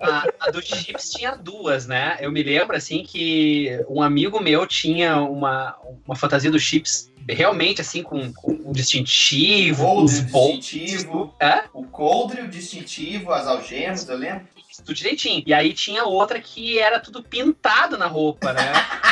A, 0.00 0.24
a 0.40 0.50
do 0.50 0.62
Chips 0.62 1.10
tinha 1.10 1.36
duas, 1.36 1.86
né? 1.86 2.16
Eu 2.20 2.32
me 2.32 2.42
lembro, 2.42 2.74
assim, 2.74 3.04
que 3.04 3.84
um 3.88 4.00
amigo 4.00 4.40
meu 4.40 4.66
tinha 4.66 5.20
uma, 5.20 5.76
uma 6.06 6.16
fantasia 6.16 6.50
do 6.50 6.58
Chips 6.58 7.12
realmente, 7.28 7.82
assim, 7.82 8.02
com, 8.02 8.32
com 8.32 8.52
um 8.52 8.72
distintivo, 8.72 9.84
Coldre, 9.84 10.04
os 10.04 10.24
distintivo. 10.24 11.34
É? 11.38 11.64
O 11.74 11.84
coldre, 11.84 12.40
o 12.40 12.48
distintivo, 12.48 13.32
as 13.32 13.46
algemas, 13.46 14.08
eu 14.08 14.16
lembro. 14.16 14.46
tudo 14.78 14.94
direitinho. 14.94 15.42
E 15.46 15.52
aí 15.52 15.74
tinha 15.74 16.04
outra 16.04 16.40
que 16.40 16.78
era 16.78 16.98
tudo 16.98 17.22
pintado 17.22 17.98
na 17.98 18.06
roupa, 18.06 18.54
né? 18.54 18.72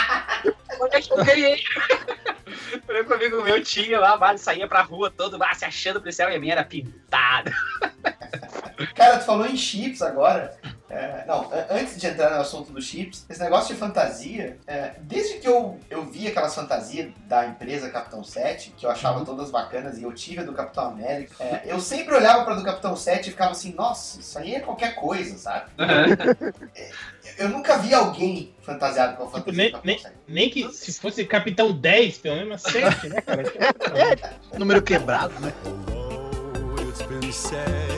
Onde 0.81 0.97
é 0.97 1.01
que 1.01 1.13
eu 1.13 1.25
ganhei? 1.25 1.63
Lembro 2.89 3.07
que 3.07 3.13
um 3.13 3.17
amigo 3.17 3.43
meu 3.43 3.63
tinha 3.63 3.99
lá, 3.99 4.17
mas 4.17 4.41
saía 4.41 4.69
pra 4.69 4.83
rua 4.83 5.11
todo 5.11 5.43
ah, 5.43 5.55
se 5.55 5.65
achando 5.65 6.01
policial 6.01 6.31
e 6.31 6.37
a 6.37 6.39
minha 6.39 6.53
era 6.53 6.65
pintada. 6.65 7.53
Cara, 8.95 9.19
tu 9.19 9.25
falou 9.25 9.47
em 9.47 9.57
chips 9.57 10.03
agora. 10.03 10.57
É, 10.97 11.25
não, 11.27 11.51
antes 11.71 12.01
de 12.01 12.07
entrar 12.07 12.31
no 12.31 12.41
assunto 12.41 12.73
dos 12.73 12.85
chips, 12.87 13.27
esse 13.29 13.41
negócio 13.41 13.75
de 13.75 13.79
fantasia, 13.79 14.57
é, 14.67 14.93
desde 15.01 15.35
que 15.39 15.47
eu, 15.47 15.79
eu 15.91 16.07
vi 16.07 16.27
aquelas 16.27 16.55
fantasias 16.55 17.13
da 17.27 17.47
empresa 17.47 17.91
Capitão 17.91 18.25
7, 18.25 18.73
que 18.77 18.87
eu 18.87 18.91
achava 18.91 19.23
todas 19.23 19.51
bacanas, 19.51 19.99
e 19.99 20.05
eu 20.05 20.13
tive 20.13 20.41
a 20.41 20.45
do 20.45 20.55
Capitão 20.55 20.87
América, 20.87 21.35
é, 21.39 21.65
eu 21.67 21.79
sempre 21.81 22.15
olhava 22.15 22.45
pra 22.45 22.55
do 22.55 22.65
Capitão 22.65 22.97
7 22.97 23.29
e 23.29 23.31
ficava 23.31 23.51
assim, 23.51 23.75
nossa, 23.75 24.21
isso 24.21 24.39
aí 24.39 24.55
é 24.55 24.61
qualquer 24.61 24.95
coisa, 24.95 25.37
sabe? 25.37 25.71
É, 26.75 26.91
Eu 27.39 27.51
nunca 27.51 27.77
vi 27.77 27.93
alguém 27.93 28.55
fantasiado 28.63 29.17
com 29.17 29.25
a 29.25 29.31
fantasia 29.31 29.53
nem, 29.53 29.67
do 29.67 29.73
Capitão 29.73 29.95
nem, 29.95 30.03
7. 30.03 30.15
nem 30.27 30.51
que 30.51 30.73
se 30.73 30.99
fosse 30.99 31.25
Capitão 31.27 31.73
10, 31.73 32.19
pelo 32.19 32.37
menos 32.37 32.63
7, 32.63 33.09
né, 33.09 33.21
cara? 33.21 33.43
Número 34.59 34.81
quebrado, 34.81 35.35
né? 35.41 35.53
It's 36.89 37.03
been 37.03 37.31
said 37.31 37.96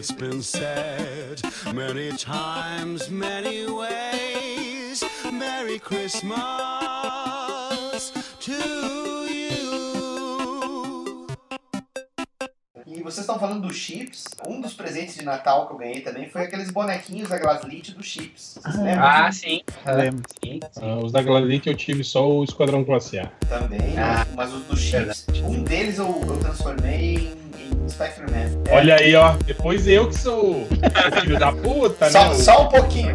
It's 0.00 0.10
been 0.12 0.40
said 0.40 1.42
many 1.74 2.10
times, 2.12 3.10
many 3.10 3.70
ways. 3.70 5.04
Merry 5.30 5.78
Christmas 5.78 7.19
E 13.00 13.02
vocês 13.02 13.20
estão 13.20 13.38
falando 13.38 13.66
dos 13.66 13.74
chips. 13.76 14.24
Um 14.46 14.60
dos 14.60 14.74
presentes 14.74 15.14
de 15.14 15.24
Natal 15.24 15.66
que 15.66 15.72
eu 15.72 15.78
ganhei 15.78 16.02
também 16.02 16.28
foi 16.28 16.42
aqueles 16.42 16.70
bonequinhos 16.70 17.30
da 17.30 17.38
Glaslit 17.38 17.92
dos 17.94 18.04
chips. 18.04 18.58
Vocês 18.62 18.76
lembram? 18.76 19.02
Ah, 19.02 19.32
sim. 19.32 19.62
Lembro. 19.86 20.22
Ah, 20.82 20.96
os 21.02 21.10
da 21.10 21.22
Gladit 21.22 21.66
eu 21.66 21.74
tive 21.74 22.04
só 22.04 22.28
o 22.30 22.44
Esquadrão 22.44 22.84
Classe 22.84 23.18
A. 23.18 23.26
Também, 23.48 23.98
Ah. 23.98 24.26
mas 24.36 24.52
os 24.52 24.64
dos 24.64 24.78
chips. 24.78 25.24
Um 25.44 25.62
deles 25.62 25.96
eu, 25.96 26.08
eu 26.28 26.36
transformei 26.40 27.14
em. 27.16 27.40
É, 28.68 28.76
Olha 28.76 28.96
aí, 28.96 29.14
ó. 29.14 29.32
Depois 29.46 29.88
eu 29.88 30.08
que 30.08 30.18
sou 30.18 30.62
o 30.64 31.20
filho 31.22 31.38
da 31.38 31.52
puta, 31.52 32.10
Só, 32.10 32.28
né? 32.28 32.34
só 32.34 32.64
um 32.66 32.68
pouquinho. 32.68 33.14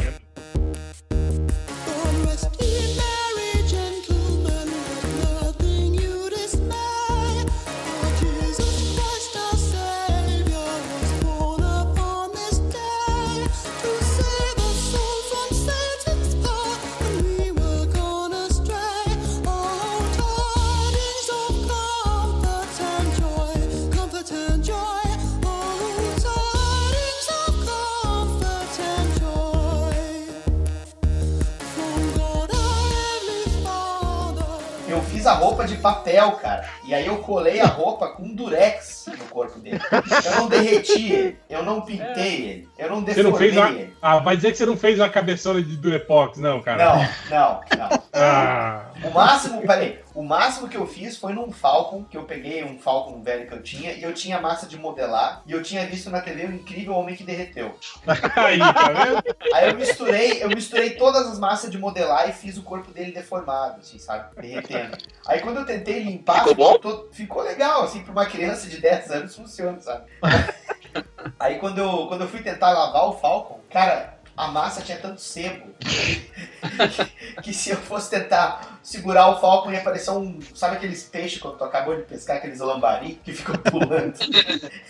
A 35.26 35.34
roupa 35.34 35.66
de 35.66 35.76
papel, 35.76 36.34
cara. 36.34 36.64
E 36.86 36.94
aí 36.94 37.08
eu 37.08 37.18
colei 37.18 37.60
a 37.60 37.66
roupa 37.66 38.10
com 38.10 38.34
durex 38.34 39.06
no 39.08 39.26
corpo 39.26 39.60
dele. 39.60 39.80
Eu 40.24 40.36
não 40.36 40.48
derreti 40.48 41.12
ele. 41.12 41.40
Eu 41.50 41.64
não 41.64 41.82
pintei 41.82 42.34
ele. 42.44 42.70
Eu 42.78 42.90
não 42.90 43.02
Você 43.02 43.24
não 43.24 43.32
deformei 43.32 43.52
fez 43.52 43.58
a... 43.58 43.70
ele. 43.72 43.94
Ah, 44.02 44.20
vai 44.20 44.36
dizer 44.36 44.52
que 44.52 44.58
você 44.58 44.66
não 44.66 44.78
fez 44.78 45.00
a 45.00 45.10
cabeçona 45.10 45.62
de 45.62 45.76
Durepox, 45.78 46.38
não, 46.38 46.62
cara? 46.62 46.86
Não, 46.86 47.02
não, 47.30 47.62
não. 47.78 48.04
Ah, 48.14 48.86
O 49.04 49.10
máximo, 49.10 49.62
peraí, 49.62 50.00
o 50.14 50.24
máximo 50.24 50.70
que 50.70 50.78
eu 50.78 50.88
fiz 50.88 51.18
foi 51.18 51.34
num 51.34 51.52
Falcon, 51.52 52.04
que 52.04 52.16
eu 52.16 52.24
peguei 52.24 52.64
um 52.64 52.78
Falcon 52.78 53.22
velho 53.22 53.48
que 53.48 53.54
eu 53.54 53.62
tinha, 53.62 53.92
e 53.92 54.04
eu 54.04 54.14
tinha 54.14 54.40
massa 54.40 54.66
de 54.68 54.78
modelar, 54.78 55.42
e 55.46 55.52
eu 55.52 55.62
tinha 55.62 55.86
visto 55.86 56.10
na 56.10 56.22
TV 56.22 56.46
o 56.46 56.54
incrível 56.54 56.94
homem 56.94 57.16
que 57.16 57.24
derreteu. 57.24 57.76
aí, 58.36 58.60
tá 58.60 58.92
vendo? 58.92 59.36
Aí 59.54 59.70
eu 59.70 59.76
misturei, 59.76 60.44
eu 60.44 60.50
misturei 60.50 60.92
todas 60.92 61.28
as 61.28 61.40
massas 61.40 61.70
de 61.70 61.78
modelar 61.78 62.30
e 62.30 62.34
fiz 62.34 62.58
o 62.58 62.64
corpo 62.64 62.92
dele 62.92 63.12
deformado, 63.12 63.80
assim, 63.80 63.98
sabe? 63.98 64.34
Derretendo. 64.40 64.98
Aí 65.28 65.40
quando 65.42 65.58
eu 65.58 65.66
tentei 65.66 66.04
limpar, 66.04 66.40
Ficou 66.40 66.56
bom? 66.56 66.75
Ficou, 66.76 67.10
ficou 67.12 67.44
legal, 67.44 67.84
assim, 67.84 68.04
pra 68.04 68.12
uma 68.12 68.26
criança 68.26 68.68
de 68.68 68.80
10 68.80 69.12
anos 69.12 69.36
funciona, 69.36 69.80
sabe? 69.80 70.06
Aí 71.40 71.60
quando 71.60 71.80
eu, 71.80 72.08
quando 72.08 72.22
eu 72.22 72.28
fui 72.28 72.42
tentar 72.42 72.72
lavar 72.72 73.10
o 73.10 73.14
Falcon, 73.14 73.60
cara, 73.70 74.16
a 74.38 74.48
massa 74.48 74.82
tinha 74.82 74.98
tanto 74.98 75.22
sebo 75.22 75.74
que, 75.80 77.42
que 77.42 77.54
se 77.54 77.70
eu 77.70 77.78
fosse 77.78 78.10
tentar 78.10 78.80
segurar 78.84 79.30
o 79.30 79.40
Falcon 79.40 79.72
ia 79.72 79.82
parecer 79.82 80.12
um. 80.12 80.40
Sabe 80.54 80.76
aqueles 80.76 81.04
peixes 81.04 81.42
quando 81.42 81.58
tu 81.58 81.64
acabou 81.64 81.96
de 81.96 82.04
pescar, 82.04 82.38
aqueles 82.38 82.60
lambari 82.60 83.20
que 83.24 83.34
ficam 83.34 83.56
pulando? 83.56 84.14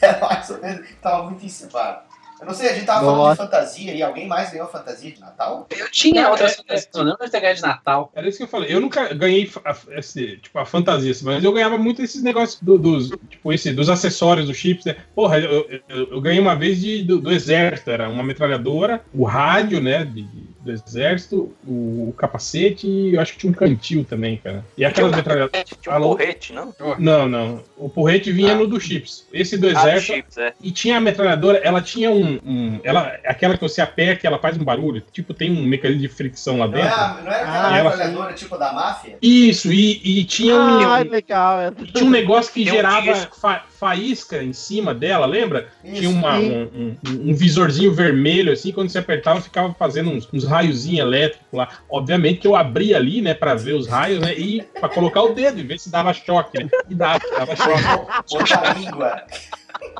Era 0.01 0.19
mais 0.27 0.49
ou 0.49 0.59
menos, 0.59 0.87
tava 1.01 1.23
muito 1.23 1.45
encebado. 1.45 2.03
Eu 2.39 2.47
não 2.47 2.53
sei, 2.53 2.69
a 2.69 2.73
gente 2.73 2.85
tava 2.85 2.99
falando 2.99 3.15
de 3.17 3.23
Nossa. 3.29 3.43
fantasia 3.43 3.93
e 3.93 4.03
alguém 4.03 4.27
mais 4.27 4.51
ganhou 4.51 4.67
fantasia 4.67 5.09
de 5.09 5.21
Natal? 5.21 5.65
Eu 5.69 5.89
tinha 5.89 6.23
Não, 6.23 6.31
outras 6.31 6.51
é- 6.51 6.55
fantasias, 6.57 6.89
eu 6.93 7.03
lembro 7.03 7.25
de 7.25 7.31
ter 7.31 7.39
ganhado 7.39 7.55
de 7.57 7.61
Natal. 7.65 8.11
Era 8.13 8.27
isso 8.27 8.37
que 8.37 8.43
eu 8.43 8.47
falei. 8.47 8.73
Eu 8.73 8.81
nunca 8.81 9.13
ganhei 9.13 9.49
a, 9.63 9.75
esse, 9.97 10.37
tipo, 10.37 10.59
a 10.59 10.65
fantasia, 10.65 11.11
assim, 11.11 11.23
mas 11.23 11.41
eu 11.43 11.53
ganhava 11.53 11.77
muito 11.77 12.01
esses 12.01 12.21
negócios 12.21 12.61
do- 12.61 12.77
dos, 12.77 13.09
tipo, 13.29 13.53
esse, 13.53 13.71
dos 13.71 13.89
acessórios 13.89 14.47
dos 14.47 14.57
chips, 14.57 14.83
né? 14.85 14.97
Porra, 15.15 15.39
eu, 15.39 15.65
eu, 15.87 16.11
eu 16.11 16.21
ganhei 16.21 16.39
uma 16.41 16.55
vez 16.55 16.81
de, 16.81 17.03
do, 17.03 17.19
do 17.21 17.31
exército, 17.31 17.89
era 17.89 18.09
uma 18.09 18.21
metralhadora, 18.23 19.01
o 19.13 19.23
rádio, 19.23 19.81
né, 19.81 20.03
de- 20.03 20.27
do 20.65 20.71
exército, 20.71 21.53
o, 21.65 22.09
o 22.09 22.13
capacete 22.17 22.87
e 22.87 23.13
eu 23.15 23.21
acho 23.21 23.33
que 23.33 23.39
tinha 23.39 23.51
um 23.51 23.53
cantil 23.55 24.03
também, 24.03 24.37
cara. 24.37 24.65
E 24.77 24.83
aquelas 24.83 25.15
metralhadoras... 25.15 25.63
Tinha 25.81 25.93
um 25.93 25.95
Alô? 25.95 26.09
porrete, 26.15 26.51
não? 26.53 26.73
Não, 26.97 27.27
não. 27.29 27.63
O 27.77 27.87
porrete 27.87 28.31
vinha 28.31 28.55
no 28.55 28.65
do 28.67 28.79
chips. 28.79 29.27
Esse 29.31 29.57
do 29.57 29.67
Ah, 29.69 29.73
do 29.73 29.79
exército. 29.79 30.13
chips, 30.15 30.37
é. 30.37 30.53
E 30.61 30.71
tinha 30.71 30.97
a 30.97 30.99
metralhadora, 31.01 31.59
ela 31.63 31.81
tinha 31.81 32.09
um. 32.09 32.39
um- 32.43 32.79
ela, 32.83 33.15
aquela 33.25 33.55
que 33.55 33.61
você 33.61 33.79
aperta 33.81 34.25
e 34.25 34.27
ela 34.27 34.39
faz 34.39 34.57
um 34.57 34.63
barulho. 34.63 35.01
Tipo, 35.11 35.33
tem 35.33 35.51
um 35.51 35.63
mecanismo 35.63 36.01
de 36.01 36.07
fricção 36.09 36.57
lá 36.57 36.65
Não 36.65 36.73
dentro. 36.73 36.87
era, 36.89 37.07
não 37.21 37.31
era 37.31 37.41
aquela 37.43 37.77
ela- 37.77 37.89
metralhadora 37.91 38.33
tipo 38.33 38.57
da 38.57 38.73
máfia? 38.73 39.17
Isso, 39.21 39.71
e, 39.71 40.19
e 40.19 40.23
tinha 40.25 40.55
um. 40.55 40.79
Ah, 40.81 40.99
legal. 40.99 41.59
é. 41.61 41.71
Tinha 41.93 42.05
um 42.05 42.09
negócio 42.09 42.51
que 42.51 42.63
Tem 42.63 42.73
um 42.73 42.75
gerava 42.75 43.15
fa- 43.39 43.63
faísca 43.79 44.41
em 44.43 44.53
cima 44.53 44.93
dela, 44.93 45.25
lembra? 45.25 45.67
Isso. 45.83 45.95
Tinha 45.95 46.09
uma- 46.09 46.37
um, 46.37 46.63
um- 46.73 47.29
um 47.31 47.35
visorzinho 47.35 47.93
vermelho, 47.93 48.51
assim, 48.51 48.71
quando 48.71 48.89
você 48.89 48.97
apertava, 48.99 49.41
ficava 49.41 49.73
fazendo 49.77 50.09
uns, 50.09 50.27
uns 50.33 50.43
raiozinhos 50.45 50.99
elétricos 50.99 51.45
lá. 51.53 51.67
Obviamente 51.89 52.39
que 52.39 52.47
eu 52.47 52.55
abria 52.55 52.97
ali, 52.97 53.21
né, 53.21 53.33
pra 53.33 53.53
ver 53.55 53.73
os 53.73 53.87
raios, 53.87 54.19
né, 54.19 54.33
e 54.37 54.61
pra 54.79 54.89
colocar 54.89 55.21
o 55.23 55.33
dedo 55.33 55.59
e 55.59 55.63
ver 55.63 55.79
se 55.79 55.89
dava 55.89 56.13
choque, 56.13 56.63
né? 56.63 56.69
E 56.89 56.95
dava, 56.95 57.19
dava 57.37 57.55
choque. 57.55 58.53
A 58.53 58.73
língua. 58.73 59.23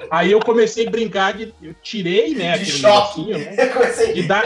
Aí 0.10 0.32
eu 0.32 0.40
comecei 0.40 0.88
a 0.88 0.90
brincar 0.90 1.34
de. 1.34 1.54
Eu 1.62 1.76
tirei, 1.84 2.34
né, 2.34 2.58
De 2.58 2.64
aquele 2.64 2.78
choque. 2.78 3.22
negocinho, 3.26 3.38
né? 3.56 3.66
Comecei- 3.68 4.14
De 4.14 4.24
dar, 4.24 4.44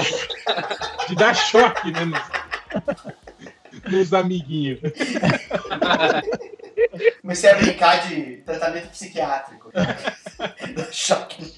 de 1.08 1.16
dar 1.16 1.34
choque, 1.36 1.92
né? 1.92 2.06
Nos, 2.06 3.92
nos 3.92 4.14
amiguinhos. 4.14 4.80
Comecei 7.22 7.50
a 7.52 7.56
brincar 7.56 8.08
de 8.08 8.38
tratamento 8.38 8.90
psiquiátrico. 8.90 9.72
Choque. 10.92 11.54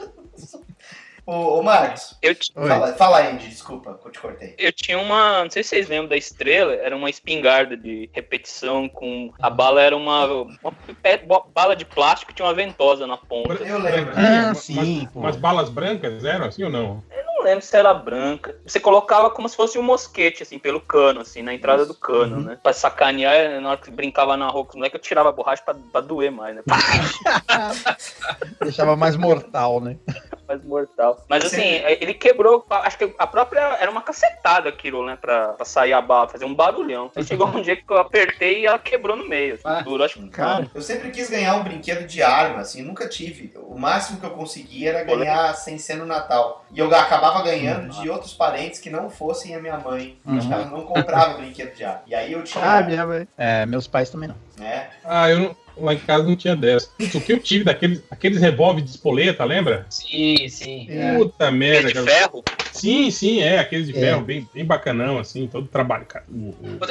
Ô, 1.24 1.60
ô 1.60 1.64
Marcos, 1.64 2.18
Eu, 2.22 2.34
ti- 2.34 2.52
fala, 2.54 2.94
fala 2.94 3.18
aí, 3.20 3.32
Andy, 3.32 3.48
desculpa, 3.48 3.94
que 3.94 4.08
eu 4.08 4.12
te 4.12 4.20
cortei. 4.20 4.56
eu 4.58 4.72
tinha 4.74 4.98
uma. 4.98 5.44
Não 5.44 5.52
sei 5.52 5.62
se 5.62 5.70
vocês 5.70 5.88
lembram 5.88 6.10
da 6.10 6.18
estrela, 6.18 6.74
era 6.74 6.96
uma 6.98 7.10
espingarda 7.12 7.78
de 7.78 8.10
repetição 8.12 8.90
com. 8.90 9.32
A 9.40 9.50
bala 9.50 9.82
era 9.84 9.96
uma, 9.96 10.26
uma 10.26 11.46
bala 11.54 11.76
de 11.76 11.86
plástico 11.86 12.30
que 12.32 12.36
tinha 12.36 12.48
uma 12.48 12.56
ventosa 12.56 13.06
na 13.06 13.18
ponta. 13.18 13.54
Eu 13.64 13.78
lembro. 13.78 14.14
Ah, 14.18 14.54
sim. 14.56 15.08
Umas 15.14 15.36
balas 15.38 15.70
brancas 15.70 16.26
eram 16.26 16.46
assim 16.48 16.64
ou 16.64 16.72
não? 16.72 17.04
Eu 17.12 17.24
não 17.24 17.31
lembro 17.44 17.62
se 17.66 17.76
era 17.76 17.94
branca. 17.94 18.56
Você 18.66 18.80
colocava 18.80 19.30
como 19.30 19.48
se 19.50 19.56
fosse 19.56 19.78
um 19.80 19.84
mosquete, 19.84 20.44
assim, 20.44 20.58
pelo 20.60 20.80
cano, 20.82 21.22
assim, 21.22 21.42
na 21.42 21.54
entrada 21.54 21.86
do 21.86 21.94
cano, 21.94 22.38
Uhum. 22.38 22.44
né? 22.44 22.58
Pra 22.62 22.74
sacanear, 22.74 23.60
na 23.62 23.70
hora 23.70 23.78
que 23.78 23.92
brincava 23.92 24.36
na 24.38 24.48
rua 24.48 24.64
com 24.64 24.70
os 24.72 24.76
moleques, 24.76 24.96
eu 25.00 25.02
tirava 25.04 25.30
a 25.30 25.32
borracha 25.32 25.62
pra, 25.64 25.74
pra 25.92 26.02
doer 26.02 26.32
mais, 26.32 26.56
né? 26.56 26.62
Deixava 28.62 28.96
mais 28.96 29.16
mortal, 29.16 29.80
né? 29.82 29.98
mais 30.48 30.64
mortal. 30.64 31.24
Mas 31.30 31.46
assim, 31.46 31.62
ele 32.00 32.14
quebrou, 32.14 32.66
acho 32.70 32.98
que 32.98 33.14
a 33.18 33.28
própria. 33.28 33.62
Era 33.80 33.90
uma 33.90 34.02
cacetada 34.02 34.70
aquilo, 34.70 35.06
né? 35.06 35.18
Pra, 35.20 35.50
pra 35.54 35.66
sair 35.66 35.94
a 35.94 36.02
bala, 36.02 36.28
fazer 36.28 36.46
um 36.46 36.54
barulhão. 36.54 37.10
Aí 37.16 37.24
chegou 37.24 37.48
um 37.48 37.62
dia 37.62 37.76
que 37.76 37.84
eu 37.90 37.98
apertei 37.98 38.62
e 38.62 38.66
ela 38.66 38.78
quebrou 38.80 39.16
no 39.16 39.28
meio. 39.28 39.56
Assim, 39.64 39.84
Durou, 39.84 40.06
acho 40.06 40.20
que. 40.20 40.30
Cara, 40.30 40.70
eu 40.74 40.82
sempre 40.82 41.10
quis 41.12 41.30
ganhar 41.30 41.56
um 41.56 41.64
brinquedo 41.64 42.06
de 42.06 42.22
arma, 42.22 42.60
assim, 42.62 42.82
nunca 42.82 43.08
tive. 43.08 43.54
O 43.56 43.78
máximo 43.80 44.20
que 44.20 44.26
eu 44.26 44.32
conseguia 44.32 44.90
era 44.90 45.04
ganhar 45.04 45.54
sem 45.56 45.78
ser 45.78 45.96
no 45.96 46.06
Natal. 46.06 46.66
E 46.72 46.80
eu 46.80 46.94
acabava 46.94 47.31
ganhando 47.42 47.94
de 48.02 48.10
outros 48.10 48.34
parentes 48.34 48.80
que 48.80 48.90
não 48.90 49.10
fossem 49.10 49.56
a 49.56 49.60
minha 49.62 49.78
mãe. 49.78 50.18
Uhum. 50.26 50.52
Ela 50.52 50.66
não 50.66 50.82
comprava 50.84 51.36
brinquedo 51.40 51.74
de 51.74 51.86
arma. 51.86 52.02
E 52.06 52.14
aí 52.14 52.34
eu 52.34 52.44
tinha. 52.44 52.64
Ah, 52.64 52.82
minha 52.82 53.06
mãe. 53.08 53.28
É, 53.38 53.66
meus 53.66 53.88
pais 53.88 54.10
também 54.10 54.28
não. 54.30 54.36
né? 54.58 54.90
Ah, 55.06 55.30
eu 55.30 55.40
não. 55.40 55.62
Lá 55.78 55.94
em 55.94 56.00
casa 56.00 56.26
não 56.26 56.36
tinha 56.36 56.54
dessa. 56.54 56.90
O 57.00 57.22
que 57.22 57.32
eu 57.32 57.40
tive 57.40 57.64
daqueles 57.64 58.04
aqueles 58.12 58.42
revólver 58.42 58.82
de 58.82 58.90
espoleta, 58.90 59.46
lembra? 59.46 59.86
Sim, 59.90 60.48
sim. 60.50 60.88
Puta 61.18 61.50
merda, 61.50 61.88
de 61.88 61.94
cara. 61.94 62.30
Sim, 62.72 63.12
sim, 63.12 63.42
é, 63.42 63.60
aqueles 63.60 63.88
de 63.88 63.96
É. 63.98 64.00
ferro, 64.00 64.22
bem, 64.22 64.48
bem 64.54 64.66
bacanão, 64.66 65.20
assim, 65.20 65.48
todo 65.48 65.68
trabalho, 65.68 66.06
cara. 66.06 66.26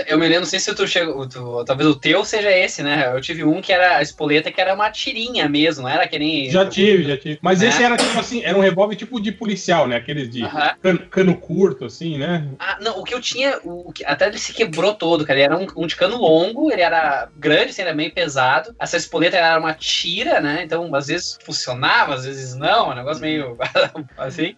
Eu 0.06 0.18
me 0.18 0.24
lembro, 0.26 0.40
não 0.40 0.46
sei 0.46 0.58
se 0.60 0.74
tu 0.74 0.86
chegou. 0.86 1.28
tu- 1.28 1.64
talvez 1.64 1.88
o 1.88 1.94
teu 1.98 2.24
seja 2.24 2.50
esse, 2.50 2.82
né? 2.82 3.10
Eu 3.14 3.20
tive 3.20 3.44
um 3.44 3.60
que 3.60 3.72
era 3.72 3.96
a 3.96 4.02
espoleta, 4.02 4.50
que 4.50 4.60
era 4.60 4.74
uma 4.74 4.90
tirinha 4.90 5.48
mesmo, 5.48 5.82
não 5.82 5.88
era 5.90 6.06
que 6.06 6.18
nem. 6.18 6.50
Já 6.50 6.66
tive, 6.66 7.04
já 7.04 7.16
tive. 7.16 7.38
Mas 7.42 7.62
É. 7.62 7.68
esse 7.68 7.82
era 7.82 7.96
tipo 7.96 8.18
assim, 8.18 8.42
era 8.42 8.56
um 8.56 8.60
revólver 8.60 8.96
tipo 8.96 9.20
de 9.20 9.32
policial, 9.32 9.86
né? 9.86 9.96
Aqueles 9.96 10.30
de 10.30 10.42
Aham. 10.42 10.74
cano, 10.82 10.98
cano 11.10 11.36
curto, 11.40 11.84
assim, 11.86 12.18
né? 12.18 12.48
Ah, 12.58 12.78
não, 12.80 12.98
o 12.98 13.04
que 13.04 13.14
eu 13.14 13.20
tinha, 13.20 13.58
o, 13.64 13.92
até 14.04 14.26
ele 14.28 14.38
se 14.38 14.52
quebrou 14.52 14.94
todo, 14.94 15.24
cara. 15.24 15.38
Ele 15.38 15.46
era 15.46 15.58
um, 15.58 15.66
um 15.76 15.86
de 15.86 15.96
cano 15.96 16.16
longo, 16.16 16.70
ele 16.70 16.82
era 16.82 17.28
grande, 17.36 17.70
assim, 17.70 17.82
era 17.82 17.94
meio 17.94 18.12
pesado. 18.12 18.74
Essa 18.78 18.96
espoleta 18.96 19.36
era 19.36 19.58
uma 19.58 19.74
tira, 19.74 20.40
né? 20.40 20.62
Então, 20.64 20.94
às 20.94 21.06
vezes 21.06 21.36
funcionava, 21.42 22.14
às 22.14 22.24
vezes 22.24 22.54
não, 22.54 22.90
um 22.90 22.94
negócio 22.94 23.22
meio 23.22 23.56
assim. 24.16 24.54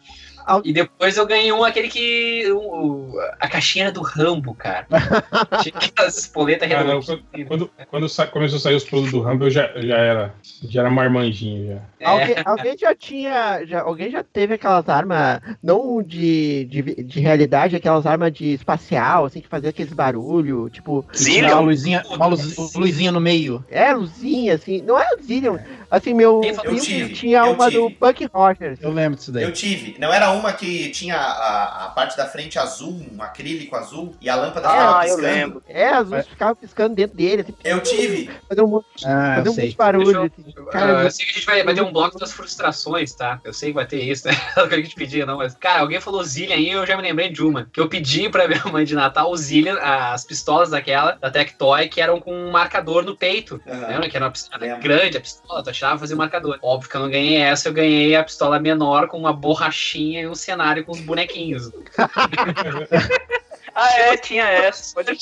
E 0.65 0.73
depois 0.73 1.17
eu 1.17 1.27
ganhei 1.27 1.53
um, 1.53 1.65
aquele 1.65 1.89
que. 1.89 2.51
o- 2.53 3.13
a 3.41 3.49
caixinha 3.49 3.87
era 3.87 3.93
do 3.93 4.03
Rambo, 4.03 4.55
cara. 4.55 4.87
Tinha 5.63 5.75
aquelas 5.77 6.19
espoletas 6.19 6.71
Ah, 6.71 6.85
não, 6.85 7.01
redondas. 7.01 7.21
quando 7.49 7.71
quando, 7.91 8.09
sa- 8.09 8.27
começou 8.27 8.57
a 8.57 8.61
sair 8.61 8.75
os 8.75 8.85
produtos 8.85 9.13
do 9.13 9.21
Rumble, 9.21 9.47
eu 9.47 9.51
já, 9.51 9.71
já 9.77 9.97
era. 9.97 10.35
Já 10.69 10.81
era 10.81 10.91
marmanjinho 10.91 11.67
já. 11.75 11.81
É. 12.01 12.05
Alguém, 12.07 12.35
alguém 12.45 12.79
já 12.79 12.95
tinha. 12.95 13.65
Já, 13.67 13.83
alguém 13.83 14.11
já 14.11 14.23
teve 14.23 14.55
aquelas 14.55 14.89
armas, 14.89 15.41
não 15.63 16.03
de, 16.03 16.65
de, 16.67 16.83
de 17.05 17.21
realidade, 17.21 17.77
aquelas 17.77 18.07
armas 18.07 18.33
de 18.33 18.53
espacial, 18.55 19.25
assim, 19.27 19.41
que 19.41 19.49
fazia 19.49 19.71
aqueles 19.71 19.93
barulho, 19.93 20.69
tipo. 20.71 21.05
Tinha 21.13 21.53
uma 21.55 21.61
luzinha, 21.61 22.03
uma 22.11 22.27
luz- 22.27 22.75
luzinha 22.75 23.13
no 23.13 23.21
meio. 23.21 23.65
É, 23.71 23.93
luzinha, 23.93 24.55
assim. 24.55 24.83
Não 24.83 24.99
é 24.99 25.07
Zillion. 25.23 25.59
Assim, 25.93 26.15
meu 26.15 26.41
Eu 26.65 26.81
tive, 26.81 27.13
tinha 27.13 27.41
eu 27.41 27.53
uma 27.53 27.67
tive. 27.71 27.77
do 27.83 27.91
Buck 27.91 28.27
Rogers. 28.33 28.79
Eu 28.81 28.91
lembro 28.91 29.19
disso 29.19 29.31
daí. 29.31 29.45
Eu 29.45 29.53
tive. 29.53 29.95
Não 29.99 30.11
era 30.13 30.31
uma 30.31 30.51
que 30.55 30.89
tinha 30.89 31.17
a, 31.19 31.85
a 31.85 31.89
parte 31.91 32.17
da 32.17 32.27
frente 32.27 32.59
azul, 32.59 32.99
um 33.13 33.23
acrílico 33.23 33.77
azul, 33.77 34.15
e 34.19 34.31
a 34.31 34.35
lâmpada 34.35 34.71
ficava 34.71 34.99
Ah, 35.01 35.07
eu 35.07 35.17
piscando. 35.17 35.23
lembro. 35.35 35.63
É, 35.69 35.89
as 35.91 36.09
luzes 36.09 36.27
ficavam 36.29 36.55
piscando 36.57 36.95
dentro 36.95 37.15
dele. 37.15 37.43
Assim, 37.43 37.55
Eu 37.63 37.81
tive. 37.81 38.31
Fazer 38.49 38.63
um 38.63 38.67
monte, 38.69 38.87
Ah, 39.07 39.35
fazer 39.37 39.49
eu 39.49 39.53
um 39.53 39.57
monte 39.57 39.69
de 39.71 39.77
barulho. 39.77 40.11
Eu- 40.17 40.23
assim. 40.23 40.55
Ah, 40.59 40.71
Cara, 40.71 41.03
eu 41.05 41.11
sei 41.11 41.27
que 41.27 41.31
a 41.33 41.35
gente 41.35 41.47
vai, 41.47 41.63
vai 41.63 41.75
ter 41.75 41.83
um 41.83 41.93
bloco 41.93 42.19
das 42.19 42.33
frustrações, 42.33 43.13
tá? 43.15 43.39
Eu 43.45 43.53
sei 43.53 43.69
que 43.69 43.75
vai 43.75 43.87
ter 43.87 44.01
isso, 44.03 44.27
né? 44.29 44.33
Não 44.57 44.65
é 44.65 44.69
que 44.69 44.75
a 44.75 44.79
gente 44.79 44.95
pedia, 44.95 45.27
não, 45.27 45.37
mas. 45.39 45.55
Cara, 45.55 45.81
alguém 45.81 46.01
falou 46.01 46.25
Zillion 46.25 46.55
aí 46.55 46.71
eu 46.71 46.87
já 46.87 46.97
me 46.97 47.03
lembrei 47.03 47.29
de 47.29 47.43
uma. 47.43 47.69
Que 47.73 47.81
eu 47.81 47.89
pedi 47.89 48.31
pra 48.31 48.49
minha 48.49 48.65
mãe 48.67 48.85
de 48.85 48.95
Natal 48.95 49.31
o 49.31 49.37
Zillion, 49.37 49.77
as 49.81 50.25
pistolas 50.25 50.71
daquela, 50.71 51.13
da 51.21 51.31
Tectoy, 51.31 51.89
que 51.89 52.01
eram 52.01 52.19
com 52.19 52.33
um 52.35 52.51
marcador 52.51 53.05
no 53.05 53.15
peito. 53.15 53.61
Lembra? 53.67 54.09
Que 54.09 54.17
era 54.17 54.25
uma 54.27 54.31
pistola 54.33 54.67
grande, 54.79 55.19
a 55.19 55.21
pistola, 55.21 55.63
tu 55.63 55.71
fazia 55.99 56.17
um 56.17 56.19
marcador. 56.19 56.59
Óbvio 56.63 56.91
que 56.91 56.97
eu 56.97 57.01
não 57.01 57.11
ganhei 57.11 57.37
essa, 57.37 57.69
eu 57.69 57.73
ganhei 57.73 58.15
a 58.17 58.25
pistola 58.25 58.59
menor 58.59 59.09
com 59.09 59.19
uma 59.19 59.33
borrachinha 59.33 60.23
e 60.23 60.29
um 60.29 60.35
cenário 60.35 60.85
com 60.85 60.93
os 60.93 61.01
bonequinhos. 61.01 61.71
Ah, 63.75 63.91
é, 63.99 64.17
tinha 64.17 64.45
essa. 64.45 64.95
Pode. 64.95 65.19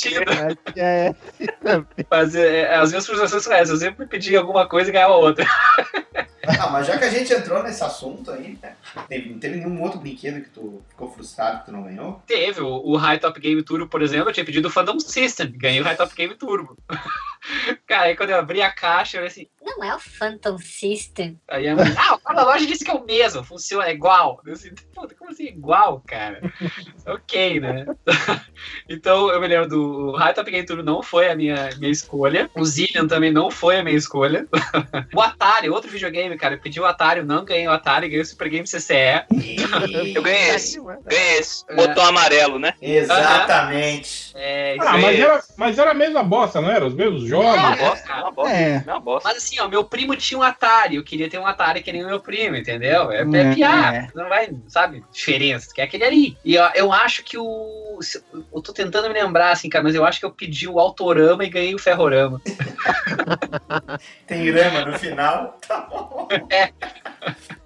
É, 0.77 1.15
Mas 2.11 2.35
é, 2.35 2.75
as 2.75 2.91
minhas 2.91 3.07
frustrações 3.07 3.45
são 3.45 3.53
essas. 3.53 3.71
Eu 3.81 3.89
sempre 3.89 4.07
pedi 4.07 4.37
alguma 4.37 4.67
coisa 4.67 4.91
e 4.91 4.93
ganhava 4.93 5.15
outra. 5.15 5.47
Ah, 6.59 6.69
mas 6.71 6.87
já 6.87 6.99
que 6.99 7.05
a 7.05 7.11
gente 7.11 7.33
entrou 7.33 7.63
nesse 7.63 7.85
assunto 7.85 8.31
aí, 8.31 8.59
né? 8.61 8.75
Teve, 9.09 9.31
não 9.31 9.39
teve 9.39 9.57
nenhum 9.57 9.81
outro 9.83 10.01
brinquedo 10.01 10.43
que 10.43 10.51
tu 10.51 10.83
ficou 10.89 11.13
frustrado 11.13 11.61
que 11.61 11.67
tu 11.67 11.73
não 11.73 11.83
ganhou? 11.83 12.23
Teve 12.27 12.61
o, 12.61 12.69
o 12.69 12.97
High 12.97 13.19
Top 13.19 13.39
Game 13.39 13.63
Turbo, 13.63 13.87
por 13.87 14.03
exemplo, 14.03 14.31
eu 14.31 14.33
tinha 14.33 14.45
pedido 14.45 14.69
o 14.69 14.71
Phantom 14.71 14.99
System, 14.99 15.53
ganhei 15.53 15.81
o 15.81 15.85
High 15.85 15.97
Top 15.97 16.15
Game 16.15 16.35
Turbo. 16.35 16.77
Cara, 17.87 18.05
aí 18.05 18.17
quando 18.17 18.31
eu 18.31 18.39
abri 18.39 18.63
a 18.63 18.71
caixa, 18.71 19.17
eu 19.17 19.21
falei 19.21 19.29
assim, 19.29 19.47
Não 19.63 19.83
é 19.85 19.95
o 19.95 19.99
Phantom 19.99 20.59
System. 20.59 21.39
aí 21.49 21.69
a 21.69 21.75
mãe, 21.75 21.87
ah, 21.97 22.19
o 22.25 22.35
da 22.35 22.45
loja 22.45 22.67
disse 22.67 22.85
que 22.85 22.91
é 22.91 22.95
o 22.95 23.05
mesmo, 23.05 23.43
funciona, 23.43 23.87
é 23.87 23.93
igual. 23.93 24.41
Eu 24.45 24.53
assim, 24.53 24.71
puta, 24.95 25.15
como 25.15 25.31
assim 25.31 25.47
igual, 25.47 26.03
cara? 26.07 26.41
ok, 27.07 27.61
né? 27.61 27.87
então 28.89 29.31
eu 29.31 29.41
me 29.41 29.49
lembro 29.49 29.69
do 29.69 30.13
High 30.13 30.35
Top 30.35 30.51
Game 30.51 30.67
Turbo 30.67 30.83
não 30.83 31.03
foi 31.03 31.31
a 31.31 31.35
minha, 31.35 31.71
minha 31.79 31.91
escolha, 31.91 32.51
o 32.55 32.65
Zillion 32.65 33.07
também 33.07 33.33
não 33.33 33.51
foi 33.51 33.79
a 33.79 33.85
minha 33.85 33.97
escolha. 33.97 34.47
o 35.15 35.21
Atari, 35.21 35.69
outro 35.71 35.91
videogame, 35.91 36.37
cara, 36.37 36.55
eu 36.55 36.61
pedi 36.61 36.81
o 36.81 36.87
Atari, 36.87 37.21
eu 37.21 37.27
não 37.27 37.45
ganhei 37.45 37.67
o 37.67 37.73
Atari, 37.73 38.09
ganhei 38.09 38.23
o 38.23 38.27
Super 38.27 38.49
Game 38.49 38.67
CCE. 38.67 39.25
Eu 40.15 40.23
ganhei 40.23 40.51
esse. 40.51 40.81
Ganhei 40.81 41.39
esse. 41.39 41.65
Botão 41.75 42.05
amarelo, 42.05 42.59
né? 42.59 42.75
Exatamente. 42.81 44.33
É, 44.35 44.77
isso 44.77 44.87
Ah, 44.87 44.99
mas 44.99 45.19
era, 45.19 45.45
mas 45.57 45.79
era 45.79 45.91
a 45.91 45.95
mesma 45.95 46.23
bosta, 46.23 46.61
não 46.61 46.71
era? 46.71 46.87
Os 46.87 46.95
mesmos 46.95 47.30
jogos? 47.31 47.57
É, 47.57 47.77
bosta, 47.77 48.07
cara. 48.07 48.23
uma 48.23 48.31
bosta. 48.33 48.57
É. 48.57 48.83
Uma 48.87 49.01
bosta. 49.01 49.29
Mas 49.29 49.39
assim, 49.39 49.61
ó, 49.61 49.69
meu 49.69 49.85
primo 49.85 50.17
tinha 50.17 50.39
um 50.39 50.43
Atari, 50.43 50.97
eu 50.97 51.05
queria 51.05 51.31
ter 51.31 51.39
um 51.39 51.47
Atari 51.47 51.83
que 51.83 51.93
nem 51.93 52.05
o 52.05 52.09
meu 52.09 52.21
primo, 52.21 52.57
entendeu? 52.57 53.11
É, 53.11 53.23
é 53.23 53.41
É, 53.41 53.55
piada, 53.55 53.97
é. 53.97 54.09
não 54.15 54.29
vai, 54.29 54.51
sabe, 54.69 55.05
diferença, 55.13 55.73
que 55.75 55.81
é 55.81 55.85
aquele 55.85 56.05
ali. 56.05 56.39
E 56.45 56.59
ó, 56.59 56.71
eu 56.75 56.93
acho 56.93 57.23
que 57.25 57.39
o. 57.39 57.99
Eu 58.53 58.63
tô 58.63 58.73
tentando 58.73 59.09
me 59.09 59.15
lembrar, 59.15 59.51
assim, 59.53 59.69
cara, 59.69 59.85
mas 59.85 59.95
eu 59.95 60.05
acho 60.05 60.19
que 60.19 60.27
eu 60.27 60.31
pedi 60.31 60.69
o 60.69 60.79
Autorama 60.79 61.45
e 61.45 61.51
ganhei 61.51 61.75
o 61.75 61.79
Ferrorama. 61.79 62.41
Tem 64.27 64.45
grama 64.45 64.87
no 64.87 64.99
final. 64.99 65.59
Tá 65.67 65.81
bom. 65.81 66.29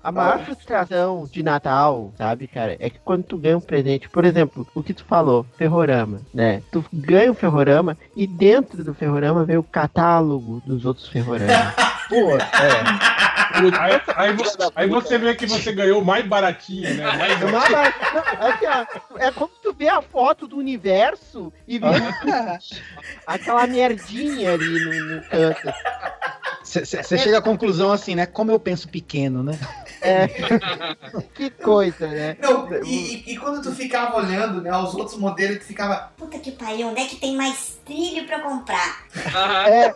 A 0.05 0.13
maior 0.13 0.45
frustração 0.45 1.27
de 1.33 1.43
Natal, 1.43 2.13
sabe, 2.19 2.47
cara, 2.47 2.77
é 2.79 2.91
que 2.91 2.99
quando 3.03 3.23
tu 3.25 3.39
ganha 3.39 3.57
um 3.57 3.61
presente, 3.61 4.07
por 4.09 4.25
exemplo, 4.27 4.67
o 4.75 4.83
que 4.83 4.93
tu 4.93 5.03
falou, 5.05 5.47
ferrorama, 5.57 6.21
né? 6.33 6.63
Tu 6.71 6.85
ganha 6.93 7.31
o 7.31 7.35
ferrorama 7.35 7.97
e 8.15 8.27
dentro 8.27 8.85
do 8.85 8.93
ferrorama 8.95 9.45
vem 9.45 9.57
o 9.57 9.63
catálogo 9.63 10.63
dos 10.67 10.85
outros 10.85 11.09
ferroramas. 11.09 11.75
Pô, 12.09 12.37
é. 12.37 12.41
Aí, 13.81 14.01
aí 14.17 14.33
vo- 14.35 14.45
aí 14.77 14.89
você 14.89 15.17
vê 15.17 15.35
que 15.35 15.47
você 15.47 15.73
ganhou 15.73 16.03
o 16.03 16.05
mais 16.05 16.27
baratinho, 16.27 16.93
né? 16.95 17.05
Mais 17.17 17.41
É, 17.41 17.45
uma 17.47 17.61
bar- 17.71 17.95
não, 18.13 18.49
assim, 18.49 18.67
ó, 18.67 19.19
é 19.19 19.31
como 19.31 19.51
tu 19.63 19.73
vê 19.73 19.89
a 19.89 20.03
foto 20.03 20.47
do 20.47 20.59
universo 20.59 21.51
e 21.67 21.79
vê 21.79 21.87
aquela 23.27 23.67
merdinha 23.67 24.53
ali 24.53 24.67
no, 24.85 25.17
no 25.17 25.23
canto. 25.29 25.73
Você 26.65 27.19
chega 27.19 27.39
à 27.39 27.43
conclusão 27.43 27.93
assim, 27.93 28.15
né? 28.15 28.25
Como 28.27 28.51
eu 28.51 28.59
penso 28.59 28.89
pequeno, 28.89 29.43
né? 29.43 29.59
É. 30.01 30.27
que 31.35 31.51
coisa, 31.51 32.09
né? 32.09 32.37
Não, 32.41 32.69
e, 32.85 33.23
e- 33.29 33.33
e 33.33 33.37
quando 33.37 33.63
tu 33.63 33.73
ficava 33.75 34.17
olhando, 34.17 34.61
né, 34.63 34.75
os 34.77 34.95
outros 34.95 35.19
modelos, 35.19 35.59
tu 35.59 35.65
ficava. 35.65 36.13
Puta 36.17 36.39
que 36.39 36.51
pariu, 36.53 36.89
onde 36.89 37.01
é 37.01 37.07
que 37.07 37.17
tem 37.17 37.37
mais 37.37 37.79
trilho 37.85 38.27
pra 38.27 38.41
comprar? 38.41 39.05
É. 39.69 39.95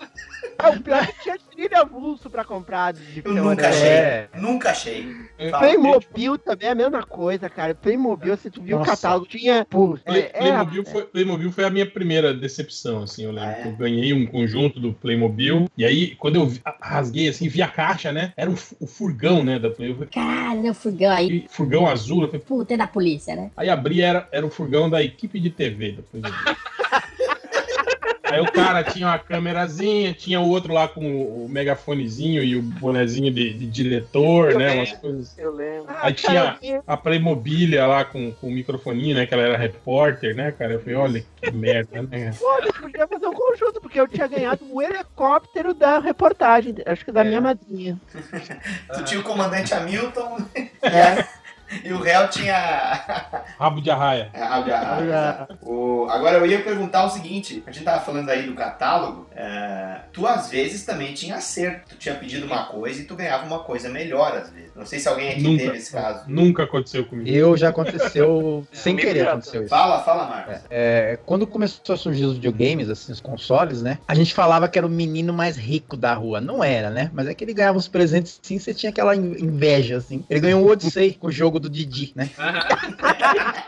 Ah, 0.58 0.70
o 0.70 0.80
pior 0.80 1.02
é 1.02 1.06
que 1.06 1.22
tinha 1.22 1.38
trilha 1.38 1.80
avulso 1.82 2.28
pra 2.28 2.44
comprar 2.44 2.92
de 2.92 3.22
Eu 3.24 3.32
nunca 3.32 3.68
achei. 3.68 3.88
É. 3.88 4.28
Nunca 4.36 4.70
achei. 4.70 5.16
Fala. 5.50 5.58
Playmobil 5.58 6.38
também 6.38 6.68
é 6.68 6.72
a 6.72 6.74
mesma 6.74 7.02
coisa, 7.04 7.48
cara. 7.48 7.74
Playmobil, 7.74 8.36
se 8.36 8.50
tu 8.50 8.60
viu 8.62 8.76
o 8.76 8.78
Nossa. 8.80 8.90
catálogo, 8.92 9.26
tinha. 9.26 9.64
Pô, 9.70 9.96
Play- 10.04 10.22
é, 10.22 10.26
é, 10.26 10.38
Playmobil, 10.38 10.84
foi, 10.84 11.02
Playmobil 11.04 11.52
foi 11.52 11.64
a 11.64 11.70
minha 11.70 11.86
primeira 11.88 12.34
decepção, 12.34 13.04
assim, 13.04 13.24
eu 13.24 13.30
lembro. 13.32 13.62
que 13.62 13.68
Eu 13.68 13.76
ganhei 13.76 14.12
um 14.12 14.26
conjunto 14.26 14.80
do 14.80 14.92
Playmobil, 14.92 15.66
e 15.76 15.84
aí, 15.84 16.14
quando 16.16 16.36
eu 16.36 16.52
rasguei, 16.80 17.28
assim, 17.28 17.48
vi 17.48 17.62
a 17.62 17.68
caixa, 17.68 18.12
né? 18.12 18.32
Era 18.36 18.50
o, 18.50 18.54
o 18.80 18.86
furgão, 18.86 19.44
né, 19.44 19.58
da 19.58 19.70
Playmobil. 19.70 20.08
Caralho, 20.12 20.70
o 20.70 20.74
furgão 20.74 21.10
aí. 21.10 21.46
Furgão 21.48 21.86
azul, 21.86 22.22
eu 22.22 22.26
falei, 22.28 22.40
Puta, 22.44 22.74
é 22.74 22.76
da 22.76 22.86
polícia, 22.86 23.36
né? 23.36 23.50
Aí 23.56 23.68
abri, 23.70 24.02
era, 24.02 24.28
era 24.32 24.44
o 24.44 24.50
furgão 24.50 24.90
da 24.90 25.02
equipe 25.02 25.38
de 25.38 25.50
TV 25.50 25.92
da 25.92 26.02
Playmobil. 26.02 26.38
Aí 28.30 28.40
o 28.40 28.52
cara 28.52 28.84
tinha 28.84 29.06
uma 29.06 29.18
câmerazinha, 29.18 30.12
tinha 30.12 30.40
o 30.40 30.48
outro 30.48 30.72
lá 30.72 30.86
com 30.86 31.00
o, 31.00 31.48
megafonezinho 31.48 32.42
e 32.42 32.56
o 32.56 32.62
bonezinho 32.62 33.32
de, 33.32 33.54
de 33.54 33.66
diretor, 33.66 34.54
né? 34.54 34.74
Umas 34.74 34.92
coisas. 34.92 35.38
Eu 35.38 35.54
lembro. 35.54 35.86
Aí 36.00 36.12
tinha 36.12 36.58
a 36.86 36.96
Playmobilia 36.96 37.86
lá 37.86 38.04
com, 38.04 38.32
com 38.32 38.48
o 38.48 38.50
microfoninho, 38.50 39.16
né? 39.16 39.26
Que 39.26 39.34
ela 39.34 39.42
era 39.42 39.56
repórter, 39.56 40.34
né, 40.34 40.52
cara? 40.52 40.74
Eu 40.74 40.80
falei, 40.80 40.94
olha 40.94 41.24
que 41.40 41.50
merda, 41.50 42.02
né? 42.02 42.32
Pô, 42.38 42.50
a 42.50 42.60
gente 42.62 42.80
podia 42.80 43.06
fazer 43.06 43.26
um 43.26 43.32
conjunto, 43.32 43.80
porque 43.80 44.00
eu 44.00 44.08
tinha 44.08 44.26
ganhado 44.26 44.60
o 44.70 44.82
helicóptero 44.82 45.74
da 45.74 45.98
reportagem, 45.98 46.74
acho 46.86 47.04
que 47.04 47.12
da 47.12 47.24
minha 47.24 47.40
madrinha. 47.40 47.98
Tu 48.94 49.04
tinha 49.04 49.20
o 49.20 49.24
comandante 49.24 49.72
Hamilton 49.74 50.38
É. 50.82 51.37
e 51.84 51.92
o 51.92 52.00
réu 52.00 52.28
tinha. 52.28 52.54
Rabo 53.58 53.80
de 53.80 53.90
arraia. 53.90 54.30
É, 54.32 54.42
rabo 54.44 54.64
de 54.64 54.72
arraia. 54.72 55.48
O- 55.62 56.06
Agora 56.10 56.38
eu 56.38 56.46
ia 56.46 56.62
perguntar 56.62 57.04
o 57.04 57.10
seguinte: 57.10 57.62
a 57.66 57.70
gente 57.72 57.84
tava 57.84 58.00
falando 58.00 58.28
aí 58.30 58.44
do 58.46 58.54
catálogo, 58.54 59.26
é, 59.34 60.00
tu 60.12 60.26
às 60.26 60.48
vezes 60.48 60.84
também 60.84 61.12
tinha 61.12 61.36
acerto. 61.36 61.90
Tu 61.90 61.96
tinha 61.96 62.14
pedido 62.14 62.46
uma 62.46 62.64
coisa 62.66 63.00
e 63.02 63.04
tu 63.04 63.14
ganhava 63.16 63.44
uma 63.46 63.58
coisa 63.60 63.88
melhor 63.88 64.36
às 64.36 64.50
vezes. 64.50 64.70
Não 64.74 64.86
sei 64.86 64.98
se 65.00 65.08
alguém 65.08 65.30
aqui 65.32 65.42
Nunca, 65.42 65.64
teve 65.64 65.76
esse 65.78 65.92
caso. 65.92 66.24
nunca 66.28 66.62
aconteceu 66.62 67.04
comigo. 67.04 67.28
Eu 67.28 67.56
já 67.56 67.68
aconteceu 67.70 68.66
sem 68.72 68.94
Comigo 68.94 69.08
querer 69.08 69.24
já. 69.24 69.30
aconteceu 69.32 69.60
isso. 69.62 69.70
Fala, 69.70 70.02
fala, 70.02 70.26
Marcos. 70.28 70.58
É, 70.70 71.18
quando 71.26 71.46
começou 71.46 71.94
a 71.94 71.98
surgir 71.98 72.24
os 72.24 72.34
videogames, 72.34 72.88
assim, 72.88 73.12
os 73.12 73.20
consoles, 73.20 73.82
né? 73.82 73.98
A 74.06 74.14
gente 74.14 74.32
falava 74.32 74.68
que 74.68 74.78
era 74.78 74.86
o 74.86 74.90
menino 74.90 75.32
mais 75.32 75.56
rico 75.56 75.96
da 75.96 76.14
rua. 76.14 76.40
Não 76.40 76.62
era, 76.62 76.90
né? 76.90 77.10
Mas 77.12 77.26
é 77.26 77.34
que 77.34 77.44
ele 77.44 77.52
ganhava 77.54 77.76
os 77.76 77.88
presentes 77.88 78.38
sim, 78.42 78.58
você 78.58 78.72
tinha 78.72 78.90
aquela 78.90 79.14
in- 79.16 79.36
inveja, 79.40 79.96
assim. 79.96 80.24
Ele 80.30 80.40
ganhou 80.40 80.62
o 80.64 80.70
Odyssey 80.70 81.12
com 81.14 81.26
o 81.26 81.32
jogo 81.32 81.57
do 81.58 81.68
Didi, 81.70 82.12
né? 82.14 82.30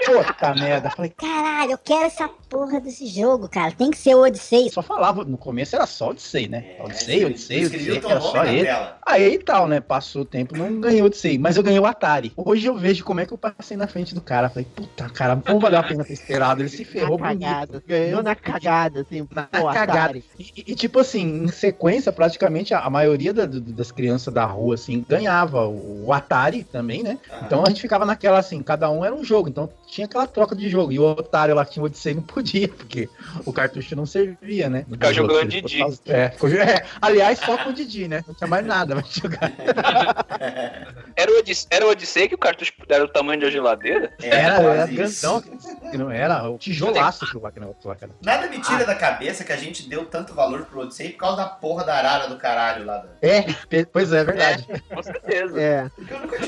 Puta 0.05 0.55
merda. 0.55 0.91
Falei, 0.91 1.11
Caralho, 1.17 1.73
eu 1.73 1.79
quero 1.79 2.05
essa 2.05 2.29
porra 2.29 2.81
desse 2.81 3.07
jogo, 3.07 3.49
cara. 3.49 3.73
Tem 3.73 3.91
que 3.91 3.99
ser 3.99 4.15
o 4.15 4.21
Odyssey. 4.23 4.71
só 4.71 4.83
falava, 4.83 5.25
no 5.25 5.37
começo 5.37 5.77
era 5.77 5.87
só 5.87 6.11
Odyssey, 6.11 6.49
né? 6.49 6.77
Odyssey, 6.81 7.25
Odyssey, 7.25 7.67
Odyssey, 7.67 7.91
o 7.93 8.01
teu 8.01 8.11
era 8.11 8.21
só 8.21 8.45
ele. 8.45 8.65
tela. 8.65 8.99
Aí 9.07 9.39
tal, 9.39 9.67
né? 9.67 9.81
Passou 9.81 10.23
o 10.23 10.25
tempo, 10.25 10.57
não 10.57 10.81
ganhei 10.81 11.03
Odyssey, 11.03 11.39
mas 11.39 11.57
eu 11.57 11.63
ganhei 11.63 11.79
o 11.81 11.87
Atari. 11.87 12.33
Hoje 12.37 12.67
eu 12.67 12.77
vejo 12.77 13.05
como 13.05 13.21
é 13.21 13.27
que 13.27 13.33
eu 13.33 13.39
passei 13.39 13.77
na 13.77 13.87
frente 13.87 14.15
do 14.15 14.21
cara. 14.21 14.49
Falei, 14.49 14.67
puta, 14.75 15.09
cara, 15.11 15.41
não 15.47 15.59
valeu 15.59 15.79
a 15.79 15.83
pena 15.83 16.05
ter 16.05 16.13
esperado. 16.13 16.63
Ele 16.63 16.69
se 16.69 16.85
ferrou 16.85 17.19
Na 17.19 17.29
bonito. 17.29 17.45
cagada. 17.45 17.83
Ganhou 17.87 18.23
na 18.23 18.35
cagada, 18.35 19.01
assim. 19.03 19.27
Na 19.35 19.45
pô, 19.45 19.65
cagada. 19.69 20.01
Atari. 20.01 20.25
E, 20.39 20.65
e, 20.69 20.75
tipo 20.75 20.99
assim, 21.01 21.45
em 21.45 21.49
sequência, 21.49 22.13
praticamente 22.13 22.73
a, 22.75 22.81
a 22.81 22.91
maioria 22.91 23.33
da- 23.33 23.47
do- 23.47 23.61
das 23.61 23.91
crianças 23.93 24.33
da 24.33 24.45
rua, 24.45 24.75
assim, 24.75 25.05
ganhava 25.09 25.67
o, 25.67 26.07
o 26.07 26.13
Atari 26.13 26.65
também, 26.65 27.03
né? 27.03 27.19
Então 27.45 27.63
a 27.65 27.69
gente 27.69 27.81
ficava 27.81 28.05
naquela 28.05 28.39
assim, 28.39 28.63
cada 28.63 28.91
um 28.91 29.05
era 29.05 29.15
um 29.15 29.25
jogo. 29.25 29.40
Jogo, 29.41 29.49
então 29.49 29.69
tinha 29.87 30.05
aquela 30.07 30.27
troca 30.27 30.55
de 30.55 30.69
jogo. 30.69 30.93
E 30.93 30.99
o 30.99 31.03
otário 31.05 31.55
lá 31.55 31.65
que 31.65 31.73
tinha 31.73 31.83
o 31.83 31.87
Odyssey 31.87 32.15
não 32.15 32.23
podia, 32.23 32.69
porque 32.69 33.09
o 33.45 33.53
cartucho 33.53 33.97
não 33.97 34.05
servia, 34.07 34.69
né? 34.69 34.85
Ficar 34.91 35.13
jogando 35.13 35.49
Didi. 35.49 35.83
Didi. 35.83 36.01
É, 36.07 36.31
ficou- 36.31 36.51
é, 36.51 36.85
aliás, 37.01 37.39
só 37.39 37.57
com 37.59 37.71
o 37.71 37.73
Didi, 37.73 38.07
né? 38.09 38.23
Não 38.27 38.35
tinha 38.35 38.47
mais 38.49 38.65
nada 38.65 38.95
pra 38.97 39.05
jogar. 39.09 39.51
Era 41.17 41.31
o, 41.33 41.39
Odisse- 41.39 41.67
era 41.71 41.85
o 41.87 41.91
Odyssey 41.91 42.29
que 42.29 42.35
o 42.35 42.39
cartucho 42.39 42.73
era 42.89 43.05
o 43.05 43.09
tamanho 43.09 43.41
da 43.41 43.51
geladeira? 43.51 44.11
É, 44.23 44.29
Era, 44.29 44.55
era 44.63 44.91
isso. 44.91 45.23
grandão. 45.23 45.43
que 45.91 45.99
Não 45.99 46.11
era 46.11 46.49
o 46.49 46.57
tijolaço 46.57 47.27
que 47.31 47.37
lá, 47.39 47.51
cara. 47.53 48.11
Nada 48.25 48.47
me 48.49 48.59
tira 48.61 48.87
da 48.87 48.95
cabeça 48.95 49.45
que 49.45 49.53
a 49.53 49.57
gente 49.57 49.87
deu 49.87 50.07
tanto 50.07 50.33
valor 50.33 50.65
pro 50.65 50.81
Odyssey 50.81 51.11
por 51.11 51.19
causa 51.19 51.37
da 51.39 51.47
porra 51.47 51.85
da 51.85 51.95
arara 51.95 52.29
do 52.29 52.37
caralho 52.39 52.87
lá. 52.87 52.99
Da... 52.99 53.09
É, 53.21 53.43
pe- 53.69 53.85
pois 53.85 54.13
é, 54.13 54.21
é 54.21 54.25
verdade. 54.25 54.67
Com 54.89 55.03
certeza. 55.03 55.61
É. 55.61 55.91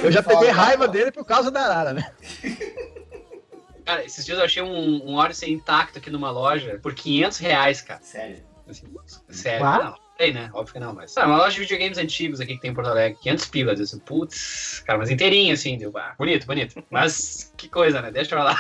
Eu 0.03 0.11
já 0.11 0.23
peguei 0.23 0.49
raiva 0.49 0.89
dele 0.89 1.13
por 1.13 1.25
causa 1.25 1.51
da 1.51 1.61
Arara, 1.61 1.93
né? 1.93 2.11
Cara, 3.85 4.05
esses 4.05 4.25
dias 4.25 4.39
eu 4.39 4.45
achei 4.45 4.63
um, 4.63 5.11
um 5.11 5.15
Odyssey 5.17 5.53
intacto 5.53 5.99
aqui 5.99 6.11
numa 6.11 6.31
loja 6.31 6.79
por 6.83 6.95
500 6.95 7.39
reais, 7.39 7.81
cara. 7.81 8.01
Sério? 8.03 8.43
Assim, 8.69 8.87
sério, 9.29 9.67
Ah? 9.67 9.95
Sei, 10.23 10.33
né? 10.33 10.51
Óbvio 10.55 10.75
que 10.75 10.79
não, 10.79 10.95
mas. 10.95 11.19
Ah, 11.19 11.27
uma 11.27 11.37
loja 11.37 11.55
de 11.55 11.63
videogames 11.63 11.99
antigos 11.99 12.41
aqui 12.41 12.55
que 12.55 12.61
tem 12.61 12.71
em 12.71 12.75
Porto 12.75 12.91
Alegre, 12.91 13.19
500 13.23 13.47
pilas. 13.47 13.81
Eu 13.81 13.85
assim, 13.85 13.99
putz, 13.99 14.81
cara, 14.87 14.97
mas 14.97 15.11
inteirinho 15.11 15.53
assim, 15.53 15.77
deu. 15.77 15.91
Ah, 15.97 16.15
bonito, 16.17 16.47
bonito. 16.47 16.81
Mas 16.89 17.53
que 17.57 17.69
coisa, 17.69 18.01
né? 18.01 18.13
Deixa 18.13 18.37
eu 18.37 18.45
lá. 18.45 18.57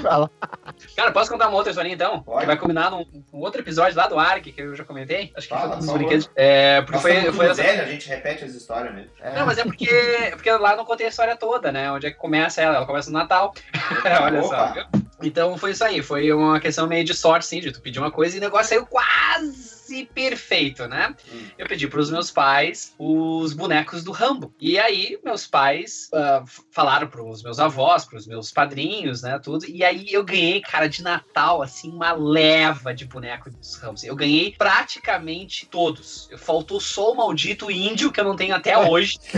Fala. 0.00 0.30
Cara, 0.96 1.12
posso 1.12 1.30
contar 1.30 1.48
uma 1.48 1.56
outra 1.56 1.72
historinha 1.72 1.94
então? 1.94 2.22
Pode. 2.22 2.40
Que 2.40 2.46
vai 2.46 2.56
combinar 2.56 2.90
num, 2.90 3.04
num 3.30 3.40
outro 3.40 3.60
episódio 3.60 3.96
lá 3.98 4.06
do 4.06 4.18
Ark, 4.18 4.50
que 4.50 4.62
eu 4.62 4.74
já 4.74 4.82
comentei. 4.82 5.30
Acho 5.36 5.46
que 5.46 5.54
Fala, 5.54 5.68
foi 5.68 5.76
dos 5.78 5.92
brinquedos. 5.92 6.30
É, 6.36 6.80
porque 6.80 6.92
Nós 6.92 7.02
foi, 7.02 7.20
somos 7.20 7.36
foi 7.36 7.46
essa. 7.48 7.62
velho, 7.62 7.82
a 7.82 7.86
gente 7.86 8.08
repete 8.08 8.44
as 8.44 8.54
histórias 8.54 8.94
mesmo. 8.94 9.10
Não, 9.34 9.44
mas 9.44 9.58
é 9.58 9.64
porque, 9.64 9.90
porque 10.32 10.50
lá 10.52 10.74
não 10.74 10.86
contei 10.86 11.04
a 11.04 11.10
história 11.10 11.36
toda, 11.36 11.70
né? 11.70 11.92
Onde 11.92 12.06
é 12.06 12.10
que 12.10 12.16
começa 12.16 12.62
ela? 12.62 12.76
Ela 12.76 12.86
começa 12.86 13.10
no 13.10 13.18
Natal. 13.18 13.52
Olha 14.22 14.42
só. 14.42 14.72
Viu? 14.72 14.84
Então 15.26 15.56
foi 15.58 15.72
isso 15.72 15.84
aí. 15.84 16.02
Foi 16.02 16.32
uma 16.32 16.60
questão 16.60 16.86
meio 16.86 17.04
de 17.04 17.14
sorte, 17.14 17.46
sim, 17.46 17.60
de 17.60 17.72
tu 17.72 17.80
pedir 17.80 17.98
uma 17.98 18.10
coisa 18.10 18.36
e 18.36 18.38
o 18.38 18.42
negócio 18.42 18.68
saiu 18.68 18.86
quase 18.86 19.82
perfeito, 20.14 20.86
né? 20.86 21.14
Hum. 21.30 21.42
Eu 21.58 21.66
pedi 21.66 21.86
pros 21.86 22.10
meus 22.10 22.30
pais 22.30 22.94
os 22.98 23.52
bonecos 23.52 24.02
do 24.02 24.10
Rambo. 24.10 24.54
E 24.58 24.78
aí, 24.78 25.18
meus 25.22 25.46
pais 25.46 26.08
ah, 26.14 26.42
f- 26.46 26.62
falaram 26.70 27.08
pros 27.08 27.42
meus 27.42 27.58
avós, 27.58 28.04
pros 28.06 28.26
meus 28.26 28.50
padrinhos, 28.50 29.22
né? 29.22 29.38
Tudo. 29.38 29.66
E 29.66 29.84
aí 29.84 30.10
eu 30.10 30.24
ganhei, 30.24 30.60
cara, 30.62 30.88
de 30.88 31.02
Natal, 31.02 31.60
assim, 31.60 31.90
uma 31.90 32.12
leva 32.12 32.94
de 32.94 33.04
bonecos 33.04 33.54
dos 33.54 33.74
Rambos. 33.76 34.02
Eu 34.02 34.16
ganhei 34.16 34.54
praticamente 34.56 35.66
todos. 35.66 36.30
Faltou 36.38 36.80
só 36.80 37.12
o 37.12 37.16
maldito 37.16 37.70
índio, 37.70 38.10
que 38.10 38.20
eu 38.20 38.24
não 38.24 38.36
tenho 38.36 38.54
até 38.54 38.78
hoje. 38.78 39.18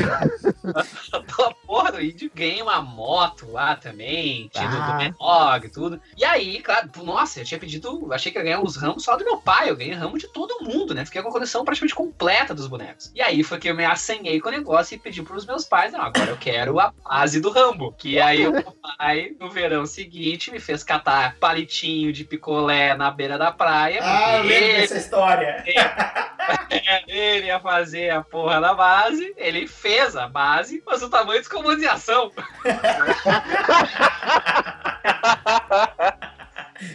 a 0.72 1.54
porra 1.66 1.92
do 1.92 2.00
índio. 2.00 2.30
Ganhei 2.34 2.62
uma 2.62 2.80
moto 2.80 3.50
lá 3.50 3.76
também, 3.76 4.48
tinha 4.52 4.68
do, 4.68 4.76
do 4.76 4.82
Ah. 4.82 4.96
Menog, 4.96 5.68
tudo. 5.74 6.00
E 6.16 6.24
aí, 6.24 6.60
claro, 6.60 6.88
nossa, 7.02 7.40
eu 7.40 7.44
tinha 7.44 7.58
pedido, 7.58 8.08
achei 8.12 8.30
que 8.32 8.38
ia 8.38 8.44
ganhar 8.44 8.60
os 8.60 8.76
ramos 8.76 9.02
só 9.04 9.16
do 9.16 9.24
meu 9.24 9.38
pai, 9.38 9.68
eu 9.68 9.76
ganhei 9.76 9.92
ramo 9.92 10.16
de 10.16 10.28
todo 10.28 10.62
mundo, 10.64 10.94
né? 10.94 11.04
Fiquei 11.04 11.20
com 11.20 11.28
a 11.28 11.32
coleção 11.32 11.64
praticamente 11.64 11.94
completa 11.94 12.54
dos 12.54 12.68
bonecos. 12.68 13.10
E 13.14 13.20
aí 13.20 13.42
foi 13.42 13.58
que 13.58 13.68
eu 13.68 13.74
me 13.74 13.84
assanhei 13.84 14.40
com 14.40 14.48
o 14.48 14.52
negócio 14.52 14.94
e 14.94 14.98
pedi 14.98 15.22
pros 15.22 15.44
meus 15.44 15.64
pais, 15.64 15.92
não, 15.92 16.00
agora 16.02 16.30
eu 16.30 16.36
quero 16.36 16.78
a 16.78 16.92
base 17.04 17.40
do 17.40 17.50
Rambo. 17.50 17.92
Que 17.98 18.20
aí 18.20 18.46
o 18.46 18.52
meu 18.52 18.76
pai, 18.98 19.32
no 19.38 19.50
verão 19.50 19.84
seguinte, 19.84 20.50
me 20.50 20.60
fez 20.60 20.84
catar 20.84 21.36
palitinho 21.38 22.12
de 22.12 22.24
picolé 22.24 22.96
na 22.96 23.10
beira 23.10 23.36
da 23.36 23.50
praia. 23.50 23.98
Ah, 24.02 24.36
eu 24.38 24.44
lembro 24.44 24.64
ele- 24.64 24.80
dessa 24.82 24.98
história. 24.98 25.64
ele 27.08 27.46
ia 27.46 27.58
fazer 27.58 28.10
a 28.10 28.22
porra 28.22 28.60
da 28.60 28.74
base, 28.74 29.32
ele 29.36 29.66
fez 29.66 30.14
a 30.16 30.28
base, 30.28 30.82
mas 30.86 31.02
o 31.02 31.08
tamanho 31.08 31.40
dos 31.40 31.48
comandos 31.48 31.80
de 31.80 31.88
ação. 31.88 32.30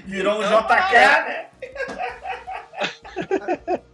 Virou 0.06 0.40
um 0.40 0.44
JK, 0.44 0.94
né? 0.94 1.50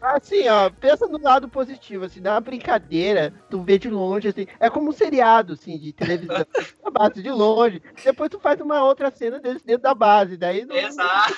Assim, 0.01 0.47
ó, 0.47 0.69
pensa 0.69 1.07
no 1.07 1.17
lado 1.17 1.49
positivo, 1.49 2.05
assim, 2.05 2.21
dá 2.21 2.33
uma 2.33 2.41
brincadeira, 2.41 3.33
tu 3.49 3.63
vê 3.63 3.79
de 3.79 3.89
longe, 3.89 4.27
assim, 4.27 4.45
é 4.59 4.69
como 4.69 4.89
um 4.89 4.93
seriado, 4.93 5.53
assim, 5.53 5.79
de 5.79 5.91
televisão, 5.91 6.45
a 6.85 6.91
base 6.91 7.23
de 7.23 7.31
longe, 7.31 7.81
depois 8.03 8.29
tu 8.29 8.39
faz 8.39 8.61
uma 8.61 8.83
outra 8.83 9.09
cena 9.09 9.39
desse 9.39 9.65
dentro 9.65 9.81
da 9.83 9.95
base, 9.95 10.37
daí 10.37 10.63
não... 10.65 10.75
Exato. 10.75 11.33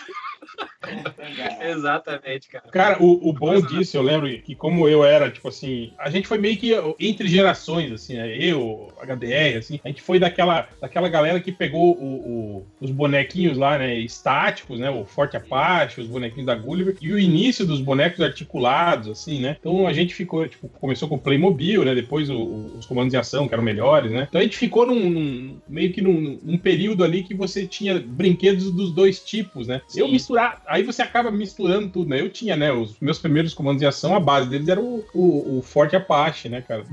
Exatamente, 1.62 2.48
cara. 2.50 2.66
Cara, 2.72 3.04
o, 3.04 3.30
o 3.30 3.34
bom 3.34 3.60
disso, 3.62 3.98
eu 3.98 4.02
lembro 4.02 4.28
que 4.42 4.56
como 4.56 4.88
eu 4.88 5.04
era, 5.04 5.30
tipo 5.32 5.48
assim, 5.48 5.92
a 5.98 6.10
gente 6.10 6.28
foi 6.28 6.38
meio 6.38 6.58
que 6.58 6.72
entre 7.00 7.28
gerações, 7.28 7.92
assim, 7.92 8.16
né? 8.16 8.38
Eu, 8.38 8.88
HDR, 9.02 9.58
assim, 9.58 9.80
a 9.84 9.88
gente 9.90 10.02
foi 10.02 10.20
daquela, 10.20 10.68
daquela 10.82 11.10
galera 11.10 11.40
que 11.40 11.52
pegou 11.52 11.98
o, 11.98 12.58
o- 12.60 12.68
os 12.82 12.92
bonequinhos 12.92 13.58
lá, 13.58 13.78
né, 13.78 13.96
estáticos, 14.00 14.80
né, 14.80 14.90
o 14.90 15.06
Forte 15.06 15.38
Apache, 15.38 16.02
os 16.02 16.08
bonequinhos 16.08 16.46
da 16.46 16.56
Gulliver, 16.56 16.96
e 17.02 17.12
o 17.12 17.20
início 17.20 17.66
dos 17.66 17.82
bonecos 17.82 18.22
articulados, 18.22 19.10
assim, 19.10 19.42
né? 19.42 19.58
Então 19.60 19.88
a 19.88 19.94
gente 19.94 20.14
ficou, 20.14 20.48
tipo, 20.48 20.68
começou 20.70 21.08
com 21.08 21.16
o 21.16 21.20
Playmobil, 21.22 21.84
né, 21.84 21.94
depois 21.96 22.30
o- 22.30 22.78
os 22.78 22.86
comandos 22.86 23.12
de 23.12 23.18
ação, 23.18 23.48
que 23.48 23.54
eram 23.54 23.64
melhores, 23.64 24.12
né? 24.12 24.26
Então 24.28 24.40
a 24.40 24.44
gente 24.44 24.58
ficou 24.58 24.86
num, 24.86 25.10
num- 25.10 25.62
meio 25.68 25.92
que 25.92 26.02
num, 26.02 26.40
num 26.44 26.58
período 26.58 27.04
ali 27.04 27.24
que 27.24 27.34
você 27.34 27.68
tinha 27.68 28.00
brinquedos 28.00 28.72
dos 28.72 28.94
dois 28.94 29.20
tipos, 29.24 29.68
né? 29.68 29.82
Eu 29.96 30.08
aí 30.68 30.84
você 30.84 31.02
acaba 31.02 31.32
misturando 31.32 31.90
tudo, 31.90 32.10
né? 32.10 32.20
Eu 32.22 32.30
tinha, 32.30 32.56
né, 32.56 32.72
os 32.72 33.00
meus 33.00 33.20
primeiros 33.20 33.54
comandos 33.54 33.80
de 33.80 33.86
ação, 33.86 34.16
a 34.16 34.20
base 34.20 34.50
deles 34.50 34.68
era 34.68 34.80
o, 34.80 35.04
o, 35.14 35.58
o 35.58 35.62
Forte 35.62 35.96
Apache, 35.96 36.50
né, 36.50 36.62
cara? 36.62 36.84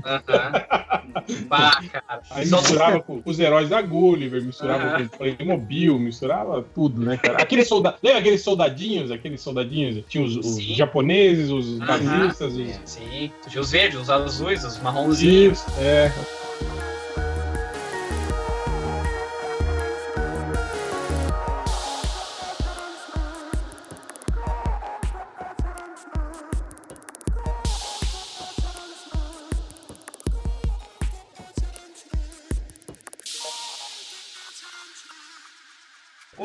Pá, 1.49 1.81
cara. 1.91 2.21
Aí 2.31 2.45
Só- 2.45 2.57
misturava 2.57 3.01
com 3.01 3.21
os 3.25 3.39
heróis 3.39 3.69
da 3.69 3.81
Gulliver, 3.81 4.43
misturava 4.43 4.83
Aham. 4.83 5.07
com 5.07 5.15
o 5.15 5.17
Playmobil, 5.35 5.99
misturava 5.99 6.61
tudo, 6.73 7.01
né, 7.01 7.17
cara? 7.17 7.41
Aqueles 7.41 7.67
soldados, 7.67 7.99
lembra 8.03 8.19
aqueles 8.19 8.41
soldadinhos, 8.41 9.11
aqueles 9.11 9.41
soldadinhos? 9.41 10.03
Tinha 10.07 10.23
os, 10.23 10.35
os 10.35 10.63
japoneses, 10.63 11.49
os 11.49 11.79
nazistas, 11.79 12.53
os... 12.53 12.79
Sim, 12.85 13.31
tinha 13.47 13.61
os 13.61 13.71
verdes, 13.71 13.99
os 13.99 14.09
azuis, 14.09 14.63
os 14.63 14.79
marronzinhos. 14.81 15.59
Isso, 15.59 15.79
é. 15.79 16.11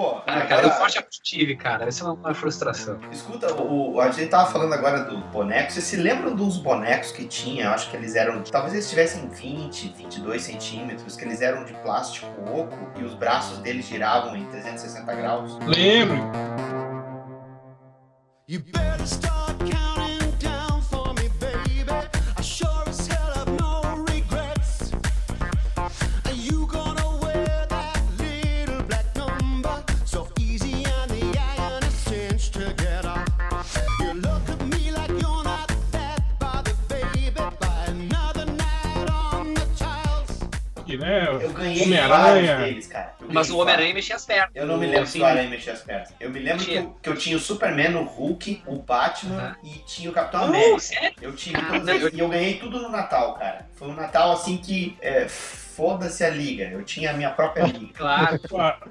Pô, 0.01 0.23
Ah, 0.27 0.41
cara, 0.47 0.63
eu 0.63 0.71
forte 0.71 0.99
tive, 1.23 1.55
cara. 1.57 1.85
Essa 1.87 2.05
é 2.05 2.09
uma 2.09 2.33
frustração. 2.33 2.99
Escuta, 3.13 3.53
o, 3.53 3.97
o- 3.97 4.01
a 4.01 4.11
gente 4.11 4.31
tava 4.31 4.51
falando 4.51 4.73
agora 4.73 5.05
do 5.05 5.19
boneco. 5.27 5.71
Vocês 5.71 5.85
se 5.85 5.97
lembram 5.97 6.35
dos 6.35 6.57
bonecos 6.57 7.13
que 7.13 7.27
tinha? 7.27 7.67
Eu 7.67 7.71
acho 7.73 7.91
que 7.91 7.97
eles 7.99 8.15
eram. 8.17 8.43
Talvez 8.45 8.73
eles 8.73 8.89
tivessem 8.89 9.29
20, 9.29 9.89
22 9.95 10.41
centímetros, 10.41 11.17
que 11.17 11.25
eles 11.27 11.43
eram 11.43 11.65
de 11.65 11.75
plástico 11.75 12.27
oco 12.51 12.79
e 12.99 13.05
os 13.05 13.13
braços 13.15 13.59
deles 13.59 13.85
giravam 13.87 14.35
em 14.35 14.47
360 14.47 15.15
graus. 15.15 15.59
Lembro. 15.67 16.17
You 18.49 18.61
better 18.61 19.05
start 19.05 19.59
counting 19.59 20.00
né? 40.97 41.27
Eu 41.31 41.51
ganhei 41.53 41.79
vários 41.79 41.87
Homem-Aranha. 41.87 42.57
deles, 42.59 42.87
cara. 42.87 43.15
Eu 43.21 43.29
Mas 43.31 43.51
o 43.51 43.59
Homem-Aranha 43.59 43.95
mexia 43.95 44.17
as 44.17 44.25
pernas. 44.27 44.51
Eu 44.55 44.67
não 44.67 44.77
me 44.79 44.87
lembro 44.87 45.03
Assim, 45.03 45.19
se 45.19 45.21
o 45.21 45.25
Aranha 45.27 45.49
mexia 45.51 45.73
as 45.73 45.81
pernas. 45.83 46.09
Eu 46.21 46.31
me 46.31 46.39
lembro 46.41 46.65
que 46.65 46.75
eu, 46.75 46.97
que 47.03 47.09
eu 47.09 47.17
tinha 47.17 47.37
o 47.37 47.41
Superman, 47.41 47.95
o 47.97 48.05
Hulk, 48.05 48.63
o 48.67 48.77
Batman 48.77 49.57
e 49.65 49.71
tinha 49.87 50.11
o 50.11 50.13
Capitão 50.13 50.43
Oh, 50.43 50.45
América. 50.47 50.79
sério? 50.81 51.15
Eu 51.21 51.35
tive 51.35 51.57
Ah, 51.57 51.67
todos 51.71 51.87
não, 51.87 51.95
eles. 51.95 52.03
eu- 52.07 52.15
E 52.15 52.21
eu 52.21 52.29
ganhei 52.29 52.55
tudo 52.59 52.81
no 52.81 52.89
Natal, 52.89 53.35
cara. 53.35 53.67
Foi 53.75 53.89
um 53.89 53.95
Natal 53.95 54.33
assim 54.33 54.57
que. 54.57 54.97
é, 55.01 55.27
Foda-se 55.81 56.23
a 56.23 56.29
liga. 56.29 56.65
Eu 56.65 56.83
tinha 56.83 57.11
a 57.11 57.15
minha 57.15 57.31
própria 57.31 57.63
liga. 57.65 57.95
Claro. 57.95 58.39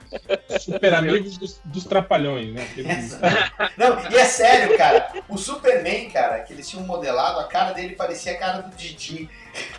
Super 0.60 0.94
amigos 0.96 1.38
dos, 1.38 1.62
dos 1.64 1.84
trapalhões, 1.86 2.52
né? 2.54 2.68
Não, 3.78 4.00
e 4.10 4.16
é 4.18 4.26
sério, 4.26 4.76
cara. 4.76 5.12
O 5.28 5.38
Superman, 5.38 6.10
cara, 6.10 6.40
que 6.40 6.52
eles 6.54 6.68
tinham 6.68 6.84
modelado, 6.86 7.40
a 7.42 7.44
cara 7.48 7.74
dele 7.74 7.96
parecia 7.96 8.32
a 8.32 8.38
cara 8.38 8.62
do 8.64 8.76
Didi. 8.76 9.30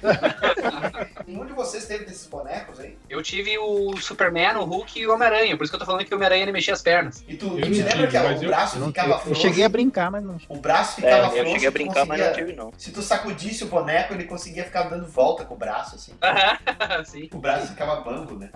Nenhum 1.27 1.45
de 1.47 1.53
vocês 1.53 1.87
teve 1.87 2.05
desses 2.05 2.27
bonecos 2.27 2.81
aí? 2.81 2.97
Eu 3.09 3.23
tive 3.23 3.57
o 3.59 3.97
Superman, 3.99 4.57
o 4.57 4.64
Hulk 4.64 4.99
e 4.99 5.07
o 5.07 5.12
Homem-Aranha. 5.14 5.57
Por 5.57 5.64
isso 5.64 5.73
que 5.73 5.77
eu 5.77 5.81
tô 5.81 5.87
falando 5.87 6.05
que 6.05 6.12
o 6.12 6.16
Homem-Aranha 6.16 6.43
ele 6.43 6.53
mexia 6.53 6.75
as 6.75 6.83
pernas. 6.83 7.25
E 7.29 7.37
tu, 7.37 7.47
Eu 7.59 7.66
tu 7.66 7.73
te 7.73 7.83
lembra 7.83 8.07
que 8.07 8.18
mas 8.18 8.41
o 8.41 8.45
eu- 8.45 8.49
braço 8.49 8.77
Eu, 8.77 8.81
não- 8.81 8.87
ficava 8.89 9.09
eu- 9.09 9.14
eu 9.14 9.18
frouxo? 9.21 9.41
cheguei 9.43 9.64
a 9.64 9.68
brincar, 9.68 10.11
mas 10.11 10.23
não. 10.25 10.39
O 10.49 10.57
braço 10.59 11.01
É, 11.01 11.03
ficava 11.05 11.27
eu 11.27 11.31
frouxo. 11.31 11.53
cheguei 11.53 11.68
a 11.68 11.71
brincar, 11.71 12.07
mas 12.07 12.21
não 12.21 12.33
tive, 12.33 12.53
não. 12.53 12.73
Se 12.77 12.91
tu 12.93 13.03
sacudisse 13.03 13.64
o 13.64 13.66
boneco, 13.68 14.14
ele 14.14 14.25
conseguia 14.25 14.64
ficar 14.64 14.85
dando 14.85 15.07
volta 15.07 15.45
com 15.45 15.55
o 15.55 15.59
braço, 15.59 15.97
assim. 15.97 16.12
assim. 16.99 17.29
O 17.33 17.39
braço 17.39 17.68
ficava 17.68 18.01
bambo, 18.01 18.37
né? 18.39 18.51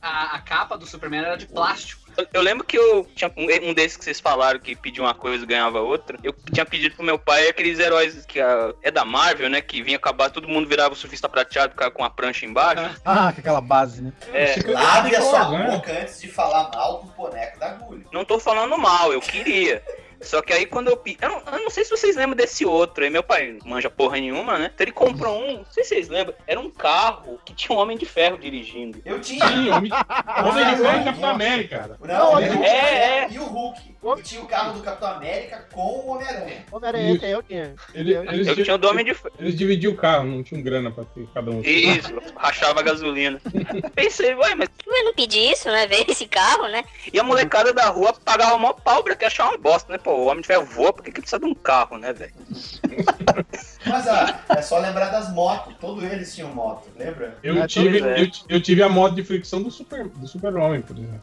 A, 0.00 0.34
a 0.36 0.38
capa 0.40 0.76
do 0.76 0.86
Superman 0.86 1.20
era 1.24 1.36
de 1.36 1.46
plástico. 1.46 2.03
Eu, 2.32 2.42
lembro 2.42 2.64
que 2.64 2.78
eu 2.78 3.08
tinha 3.14 3.30
um, 3.36 3.70
um 3.70 3.74
desses 3.74 3.96
que 3.96 4.04
vocês 4.04 4.20
falaram 4.20 4.58
que 4.60 4.74
pedia 4.74 5.02
uma 5.02 5.14
coisa 5.14 5.44
e 5.44 5.46
ganhava 5.46 5.80
outra. 5.80 6.18
Eu 6.22 6.34
tinha 6.52 6.64
pedido 6.64 6.94
pro 6.94 7.04
meu 7.04 7.18
pai 7.18 7.48
aqueles 7.48 7.78
heróis 7.78 8.24
que 8.26 8.40
ah, 8.40 8.72
é 8.82 8.90
da 8.90 9.04
Marvel, 9.04 9.48
né? 9.48 9.60
Que 9.60 9.82
vinha 9.82 9.96
acabar, 9.96 10.30
todo 10.30 10.48
mundo 10.48 10.68
virava 10.68 10.94
o 10.94 10.96
surfista 10.96 11.28
prateado, 11.28 11.72
ficava 11.72 11.90
com 11.90 12.04
a 12.04 12.10
prancha 12.10 12.46
embaixo. 12.46 13.00
Ah, 13.04 13.32
com 13.32 13.40
aquela 13.40 13.60
base, 13.60 14.02
né? 14.02 14.12
É, 14.32 14.56
Lave 14.66 15.14
a 15.14 15.20
sua 15.20 15.44
boca 15.44 15.92
antes 15.92 16.20
de 16.20 16.28
falar 16.28 16.70
mal 16.74 17.02
do 17.02 17.10
boneco 17.12 17.58
da 17.58 17.70
agulha. 17.70 18.04
Não 18.12 18.24
tô 18.24 18.38
falando 18.38 18.76
mal, 18.78 19.12
eu 19.12 19.20
queria. 19.20 19.82
Só 20.24 20.42
que 20.42 20.52
aí 20.52 20.66
quando 20.66 20.88
eu 20.88 20.96
pedi. 20.96 21.18
Eu, 21.20 21.28
não- 21.28 21.42
eu 21.52 21.58
não 21.64 21.70
sei 21.70 21.84
se 21.84 21.90
vocês 21.90 22.16
lembram 22.16 22.36
desse 22.36 22.64
outro. 22.66 23.04
Aí 23.04 23.10
meu 23.10 23.22
pai 23.22 23.56
não 23.62 23.70
manja 23.70 23.88
porra 23.90 24.16
nenhuma, 24.18 24.58
né? 24.58 24.70
Então 24.74 24.84
ele 24.84 24.92
comprou 24.92 25.40
um. 25.42 25.58
Não 25.58 25.66
sei 25.70 25.82
se 25.84 25.90
vocês 25.90 26.08
lembram. 26.08 26.34
Era 26.46 26.58
um 26.58 26.70
carro 26.70 27.38
que 27.44 27.54
tinha 27.54 27.76
um 27.76 27.80
homem 27.80 27.96
de 27.96 28.06
ferro 28.06 28.38
dirigindo. 28.38 29.00
Eu 29.04 29.20
tinha. 29.20 29.46
Sim, 29.46 29.70
Homem 29.70 29.90
Homem 29.92 30.64
de 30.74 30.76
Ferro 30.82 31.00
e 31.00 31.04
Capitão 31.04 31.30
América. 31.30 31.98
Não, 32.02 32.38
é, 32.38 33.24
é. 33.24 33.28
E 33.30 33.38
o 33.38 33.44
Hulk. 33.44 33.93
Tinha 34.22 34.42
o 34.42 34.46
carro 34.46 34.74
do 34.74 34.80
Capitão 34.82 35.08
América 35.08 35.66
com 35.72 35.80
o 35.80 36.08
Homem-Aranha. 36.08 36.64
Homem-Aranha, 36.70 37.14
esse 37.14 37.24
aí 37.24 37.32
eu 37.32 37.42
tinha. 37.42 37.74
Ele- 37.94 38.14
Eu- 38.14 38.24
eles, 38.24 38.46
Eu 38.46 38.62
tinha 38.62 38.74
o 38.74 38.78
do 38.78 38.88
Homem 38.88 39.04
de 39.04 39.14
Ferro. 39.14 39.34
eles 39.38 39.56
dividiam 39.56 39.92
o 39.92 39.96
carro, 39.96 40.24
não 40.24 40.42
tinha 40.42 40.60
grana 40.62 40.90
pra 40.90 41.04
ter 41.04 41.26
cada 41.32 41.50
um. 41.50 41.60
Isso, 41.62 42.12
rachava 42.36 42.80
a 42.80 42.82
gasolina. 42.82 43.40
Pensei, 43.94 44.34
ué, 44.34 44.54
mas. 44.54 44.68
Eu 44.86 45.04
não 45.04 45.14
pedi 45.14 45.38
isso, 45.38 45.68
né? 45.70 45.86
Ver 45.86 46.04
esse 46.08 46.26
carro, 46.26 46.68
né? 46.68 46.84
E 47.12 47.18
a 47.18 47.24
molecada 47.24 47.72
da 47.72 47.86
rua 47.88 48.12
pagava 48.24 48.56
mó 48.58 48.72
pau 48.72 49.02
pra 49.02 49.14
que 49.16 49.24
achar 49.24 49.48
uma 49.48 49.58
bosta, 49.58 49.92
né? 49.92 49.98
Pô, 49.98 50.12
o 50.12 50.26
homem 50.26 50.40
de 50.42 50.46
ferro 50.46 50.64
voa, 50.64 50.92
por 50.92 51.02
que, 51.02 51.10
que 51.10 51.20
precisa 51.20 51.38
de 51.40 51.46
um 51.46 51.54
carro, 51.54 51.96
né, 51.98 52.12
velho? 52.12 52.32
Mas 53.86 54.08
ah, 54.08 54.40
é 54.48 54.62
só 54.62 54.78
lembrar 54.78 55.10
das 55.10 55.30
motos. 55.32 55.74
Todos 55.80 56.02
eles 56.04 56.34
tinham 56.34 56.52
moto, 56.54 56.88
lembra? 56.96 57.36
Eu, 57.42 57.62
Ah, 57.62 57.66
tive, 57.66 58.00
é. 58.02 58.22
eu, 58.22 58.28
eu 58.48 58.60
tive 58.60 58.82
a 58.82 58.88
moto 58.88 59.14
de 59.14 59.22
fricção 59.24 59.62
do 59.62 59.70
Super, 59.70 60.08
do 60.08 60.26
super 60.26 60.56
Homem, 60.56 60.80
por 60.80 60.96
exemplo. 60.96 61.20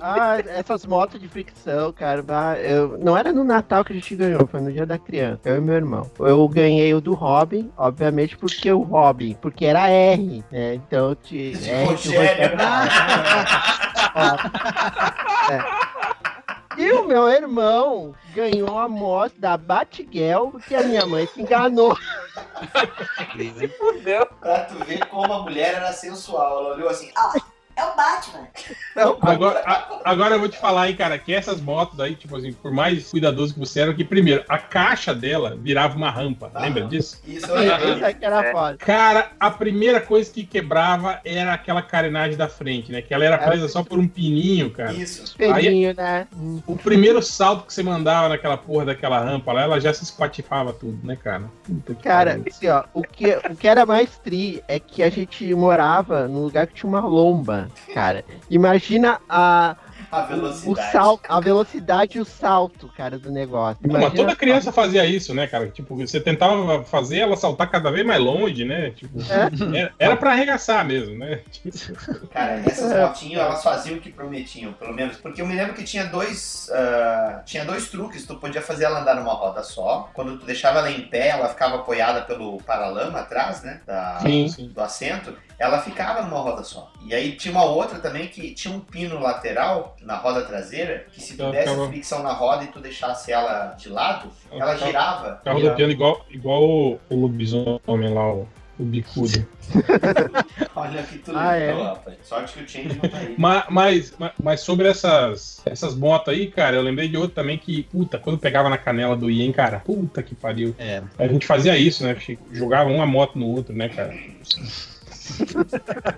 Ah, 0.00 0.38
essas 0.46 0.84
motos 0.86 1.20
de 1.20 1.28
fricção, 1.28 1.47
cara. 1.96 2.24
ah, 2.28 2.56
Eu, 2.58 2.98
não 2.98 3.16
era 3.16 3.32
no 3.32 3.44
Natal 3.44 3.84
que 3.84 3.92
a 3.92 3.96
gente 3.96 4.14
ganhou, 4.16 4.46
foi 4.46 4.60
no 4.60 4.72
dia 4.72 4.86
da 4.86 4.98
criança. 4.98 5.40
Eu 5.44 5.56
e 5.56 5.60
meu 5.60 5.74
irmão. 5.74 6.10
Eu 6.18 6.46
ganhei 6.48 6.92
o 6.94 7.00
do 7.00 7.14
Robin, 7.14 7.70
obviamente, 7.76 8.36
porque 8.36 8.70
o 8.72 8.82
Robin, 8.82 9.34
porque 9.40 9.64
era 9.66 9.88
R, 9.90 10.44
né? 10.50 10.74
Então, 10.74 11.14
te, 11.14 11.52
R, 11.52 11.84
Rogério. 11.84 12.56
Rogério- 12.56 12.58
É. 15.50 15.88
E 16.80 16.92
o 16.92 17.06
meu 17.08 17.28
irmão 17.28 18.14
ganhou 18.34 18.78
a 18.78 18.88
moto 18.88 19.34
da 19.38 19.56
Batgirl 19.56 20.48
porque 20.50 20.74
a 20.76 20.82
minha 20.84 21.04
mãe 21.06 21.26
se 21.26 21.40
enganou. 21.42 21.96
Fudeu. 23.78 24.26
Pra 24.40 24.60
tu 24.64 24.74
ver 24.84 25.04
como 25.06 25.32
a 25.32 25.42
mulher 25.42 25.74
era 25.74 25.92
sensual. 25.92 26.60
Ela 26.60 26.74
olhou 26.76 26.88
assim, 26.88 27.10
ah, 27.16 27.32
É 27.78 27.84
o 27.84 27.94
Batman. 27.96 28.48
Agora, 29.22 29.62
a- 29.64 30.00
agora 30.04 30.34
eu 30.34 30.40
vou 30.40 30.48
te 30.48 30.58
falar, 30.58 30.88
hein, 30.90 30.96
cara, 30.96 31.16
que 31.18 31.32
essas 31.32 31.60
motos 31.60 32.00
aí, 32.00 32.16
tipo 32.16 32.36
assim, 32.36 32.52
por 32.52 32.72
mais 32.72 33.08
cuidadoso 33.10 33.54
que 33.54 33.60
você 33.60 33.80
era, 33.80 33.94
que 33.94 34.04
primeiro, 34.04 34.44
a 34.48 34.58
caixa 34.58 35.14
dela 35.14 35.56
virava 35.56 35.96
uma 35.96 36.10
rampa. 36.10 36.50
Lembra 36.54 36.84
disso? 36.86 37.20
isso 37.26 37.46
Isso 37.46 38.04
aí 38.04 38.14
que 38.14 38.24
era 38.24 38.50
foda. 38.50 38.76
Cara, 38.78 39.30
a 39.38 39.50
primeira 39.50 40.00
coisa 40.00 40.30
que 40.32 40.44
quebrava 40.44 41.20
era 41.24 41.52
aquela 41.54 41.80
carenagem 41.80 42.36
da 42.36 42.48
frente, 42.48 42.90
né? 42.90 43.00
Que 43.00 43.14
ela 43.14 43.24
era 43.24 43.38
presa 43.38 43.68
só 43.68 43.84
por 43.84 43.98
um 43.98 44.08
pininho, 44.08 44.70
cara. 44.70 44.92
Isso. 44.92 45.36
Pelinho, 45.36 45.94
né? 45.94 46.26
O 46.66 46.76
primeiro 46.76 47.22
salto 47.22 47.64
que 47.66 47.72
você 47.72 47.82
mandava 47.82 48.28
naquela 48.30 48.56
porra 48.56 48.86
daquela 48.86 49.20
rampa 49.20 49.52
lá, 49.52 49.62
ela 49.62 49.80
já 49.80 49.94
se 49.94 50.02
espatifava 50.02 50.72
tudo, 50.72 51.06
né, 51.06 51.14
cara? 51.16 51.44
Puta 51.62 51.94
que 51.94 52.02
Cara, 52.02 52.30
pariu. 52.32 52.44
assim, 52.48 52.68
ó, 52.68 52.84
o 52.92 53.02
que, 53.02 53.36
o 53.50 53.54
que 53.56 53.68
era 53.68 53.86
mais 53.86 54.18
tri 54.18 54.62
é 54.66 54.80
que 54.80 55.02
a 55.02 55.10
gente 55.10 55.54
morava 55.54 56.26
num 56.26 56.42
lugar 56.42 56.66
que 56.66 56.74
tinha 56.74 56.88
uma 56.88 57.00
lomba, 57.06 57.67
cara. 57.94 58.24
Imagina 58.50 59.20
a, 59.28 59.76
A 60.10 60.22
o 60.22 60.26
velocidade. 60.26 60.92
salto, 60.92 61.22
a 61.28 61.40
velocidade 61.40 62.18
e 62.18 62.20
o 62.20 62.24
salto, 62.24 62.88
cara, 62.96 63.18
do 63.18 63.30
negócio. 63.30 63.78
Não, 63.86 64.00
mas 64.00 64.12
toda 64.12 64.34
criança 64.36 64.72
fazia 64.72 65.04
isso, 65.04 65.34
né, 65.34 65.46
cara? 65.46 65.68
Tipo, 65.68 65.96
você 65.96 66.20
tentava 66.20 66.82
fazer 66.84 67.18
ela 67.18 67.36
saltar 67.36 67.70
cada 67.70 67.90
vez 67.90 68.06
mais 68.06 68.20
longe, 68.20 68.64
né? 68.64 68.90
Tipo, 68.90 69.18
era, 69.74 69.92
era 69.98 70.16
pra 70.16 70.32
arregaçar 70.32 70.84
mesmo, 70.86 71.16
né? 71.18 71.40
Cara, 72.32 72.62
essas 72.66 72.92
motinhas, 72.96 73.40
elas 73.42 73.62
faziam 73.62 73.96
o 73.96 74.00
que 74.00 74.10
prometiam, 74.10 74.72
pelo 74.72 74.94
menos. 74.94 75.16
Porque 75.16 75.40
eu 75.42 75.46
me 75.46 75.54
lembro 75.54 75.74
que 75.74 75.84
tinha 75.84 76.04
dois. 76.06 76.70
ah, 76.72 77.42
tinha 77.44 77.64
dois 77.64 77.88
truques. 77.90 78.26
Tu 78.26 78.34
podia 78.36 78.62
fazer 78.62 78.84
ela 78.84 79.00
andar 79.00 79.14
numa 79.16 79.32
roda 79.32 79.62
só. 79.62 80.08
Quando 80.14 80.38
tu 80.38 80.46
deixava 80.46 80.78
ela 80.78 80.90
em 80.90 81.02
pé, 81.02 81.28
ela 81.28 81.48
ficava 81.48 81.76
apoiada 81.76 82.22
pelo 82.22 82.58
paralama 82.62 83.20
atrás, 83.20 83.62
né? 83.62 83.80
Da, 83.86 84.18
Sim, 84.20 84.48
sim. 84.48 84.68
Do 84.68 84.80
assento. 84.80 85.34
Ela 85.58 85.80
ficava 85.82 86.22
numa 86.22 86.38
roda 86.38 86.62
só. 86.62 86.92
E 87.04 87.12
aí 87.12 87.32
tinha 87.32 87.50
uma 87.52 87.64
outra 87.64 87.98
também 87.98 88.28
que 88.28 88.52
tinha 88.54 88.72
um 88.72 88.78
pino 88.78 89.18
lateral 89.18 89.96
na 90.02 90.16
roda 90.16 90.42
traseira. 90.42 91.06
Que 91.12 91.20
se 91.20 91.36
tu 91.36 91.42
Ela 91.42 91.50
desse 91.52 91.68
ficava- 91.68 91.88
fricção 91.88 92.22
na 92.22 92.32
roda 92.32 92.64
e 92.64 92.68
tu 92.68 92.78
deixasse 92.78 93.32
ela 93.32 93.74
de 93.76 93.88
lado, 93.88 94.30
Ela 94.52 94.60
ela 94.62 94.72
ficava- 94.74 94.86
girava. 94.86 95.36
Ficava 95.38 95.58
rodopiando 95.58 95.92
igual, 95.92 96.24
igual 96.30 96.62
o, 96.62 97.00
o 97.10 97.16
lobisomem 97.16 98.14
lá, 98.14 98.32
o, 98.34 98.46
o 98.78 98.84
bicudo. 98.84 99.44
Olha 100.76 101.02
que 101.02 101.18
tu 101.18 101.32
Ah, 101.34 101.56
é? 101.56 101.72
rapaz. 101.72 102.16
Sorte 102.22 102.52
que 102.54 102.62
o 102.62 102.68
Change 102.68 102.88
não 103.02 103.10
tá 103.10 103.18
aí. 103.18 103.34
Ma- 103.36 103.66
Mas, 103.68 104.14
mas, 104.16 104.32
mas 104.42 104.60
sobre 104.60 104.88
essas, 104.88 105.60
essas 105.66 105.94
motos 105.96 106.32
aí, 106.32 106.46
cara, 106.50 106.76
eu 106.76 106.82
lembrei 106.82 107.08
de 107.08 107.16
outro 107.16 107.34
também 107.34 107.58
que, 107.58 107.82
puta, 107.82 108.16
quando 108.18 108.38
pegava 108.38 108.68
na 108.70 108.78
canela 108.78 109.16
do 109.16 109.28
Ian, 109.30 109.50
cara, 109.52 109.80
puta 109.80 110.22
que 110.22 110.34
pariu. 110.36 110.74
É. 110.78 111.02
A 111.18 111.26
gente 111.26 111.46
fazia 111.46 111.76
isso, 111.76 112.04
né? 112.04 112.16
Jogava 112.52 112.88
uma 112.90 113.06
moto 113.06 113.36
no 113.36 113.46
outro, 113.48 113.74
né, 113.74 113.88
cara? 113.88 114.14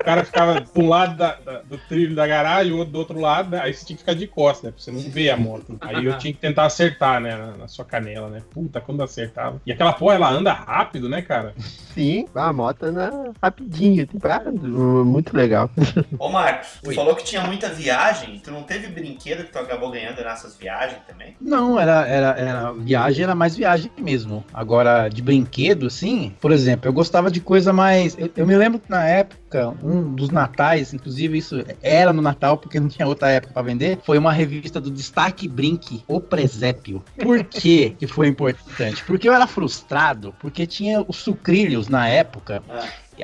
O 0.00 0.04
cara 0.04 0.24
ficava 0.24 0.60
de 0.60 0.68
um 0.76 0.88
lado 0.88 1.16
da- 1.16 1.34
da- 1.44 1.62
do 1.62 1.78
trilho 1.78 2.14
da 2.14 2.26
garagem, 2.26 2.72
o 2.72 2.76
outro 2.78 2.92
do 2.92 2.98
outro 2.98 3.20
lado, 3.20 3.50
né? 3.50 3.60
aí 3.62 3.72
você 3.74 3.84
tinha 3.84 3.96
que 3.96 4.02
ficar 4.02 4.14
de 4.14 4.26
costas, 4.26 4.64
né? 4.64 4.70
Pra 4.72 4.80
você 4.82 4.90
não 4.90 5.00
ver 5.00 5.30
a 5.30 5.36
moto. 5.36 5.76
Aí 5.80 6.04
eu 6.04 6.16
tinha 6.18 6.32
que 6.32 6.38
tentar 6.40 6.64
acertar, 6.64 7.20
né? 7.20 7.36
Na, 7.36 7.56
na 7.56 7.68
sua 7.68 7.84
canela, 7.84 8.28
né? 8.28 8.42
Puta, 8.52 8.80
quando 8.80 9.02
acertava. 9.02 9.60
E 9.66 9.72
aquela 9.72 9.92
porra, 9.92 10.14
ela 10.14 10.30
anda 10.30 10.52
rápido, 10.52 11.08
né, 11.08 11.22
cara? 11.22 11.54
Sim, 11.94 12.26
a 12.34 12.52
moto 12.52 12.84
anda 12.84 13.32
rapidinho. 13.42 14.08
Muito 15.04 15.36
legal. 15.36 15.70
Ô 16.18 16.28
Marcos, 16.28 16.78
tu 16.82 16.92
falou 16.94 17.14
que 17.14 17.24
tinha 17.24 17.42
muita 17.42 17.68
viagem. 17.68 18.38
Tu 18.42 18.50
não 18.50 18.62
teve 18.62 18.88
brinquedo 18.88 19.44
que 19.44 19.52
tu 19.52 19.58
acabou 19.58 19.90
ganhando 19.90 20.22
nessas 20.22 20.56
viagens 20.56 21.00
também? 21.06 21.36
Não, 21.40 21.78
era, 21.78 22.06
era, 22.06 22.28
era 22.38 22.72
viagem, 22.72 23.24
era 23.24 23.34
mais 23.34 23.56
viagem 23.56 23.90
mesmo. 23.98 24.44
Agora, 24.52 25.08
de 25.08 25.22
brinquedo, 25.22 25.86
assim, 25.86 26.34
por 26.40 26.52
exemplo, 26.52 26.88
eu 26.88 26.92
gostava 26.92 27.30
de 27.30 27.40
coisa 27.40 27.72
mais. 27.72 28.16
Eu, 28.18 28.30
eu 28.36 28.46
me 28.46 28.56
lembro 28.56 28.78
que 28.78 28.90
na 29.00 29.08
época, 29.08 29.74
um 29.82 30.14
dos 30.14 30.28
natais, 30.28 30.92
inclusive 30.92 31.38
isso 31.38 31.64
era 31.82 32.12
no 32.12 32.20
Natal, 32.20 32.58
porque 32.58 32.78
não 32.78 32.88
tinha 32.88 33.08
outra 33.08 33.30
época 33.30 33.54
pra 33.54 33.62
vender, 33.62 33.98
foi 34.04 34.18
uma 34.18 34.30
revista 34.30 34.78
do 34.78 34.90
Destaque 34.90 35.48
Brinque, 35.48 36.04
O 36.06 36.20
Presépio. 36.20 37.02
Por 37.18 37.42
que 37.44 37.90
que 37.90 38.06
foi 38.06 38.28
importante? 38.28 39.02
Porque 39.04 39.26
eu 39.26 39.32
era 39.32 39.46
frustrado, 39.46 40.34
porque 40.38 40.66
tinha 40.66 41.02
os 41.08 41.16
sucrilhos 41.16 41.88
na 41.88 42.08
época. 42.08 42.62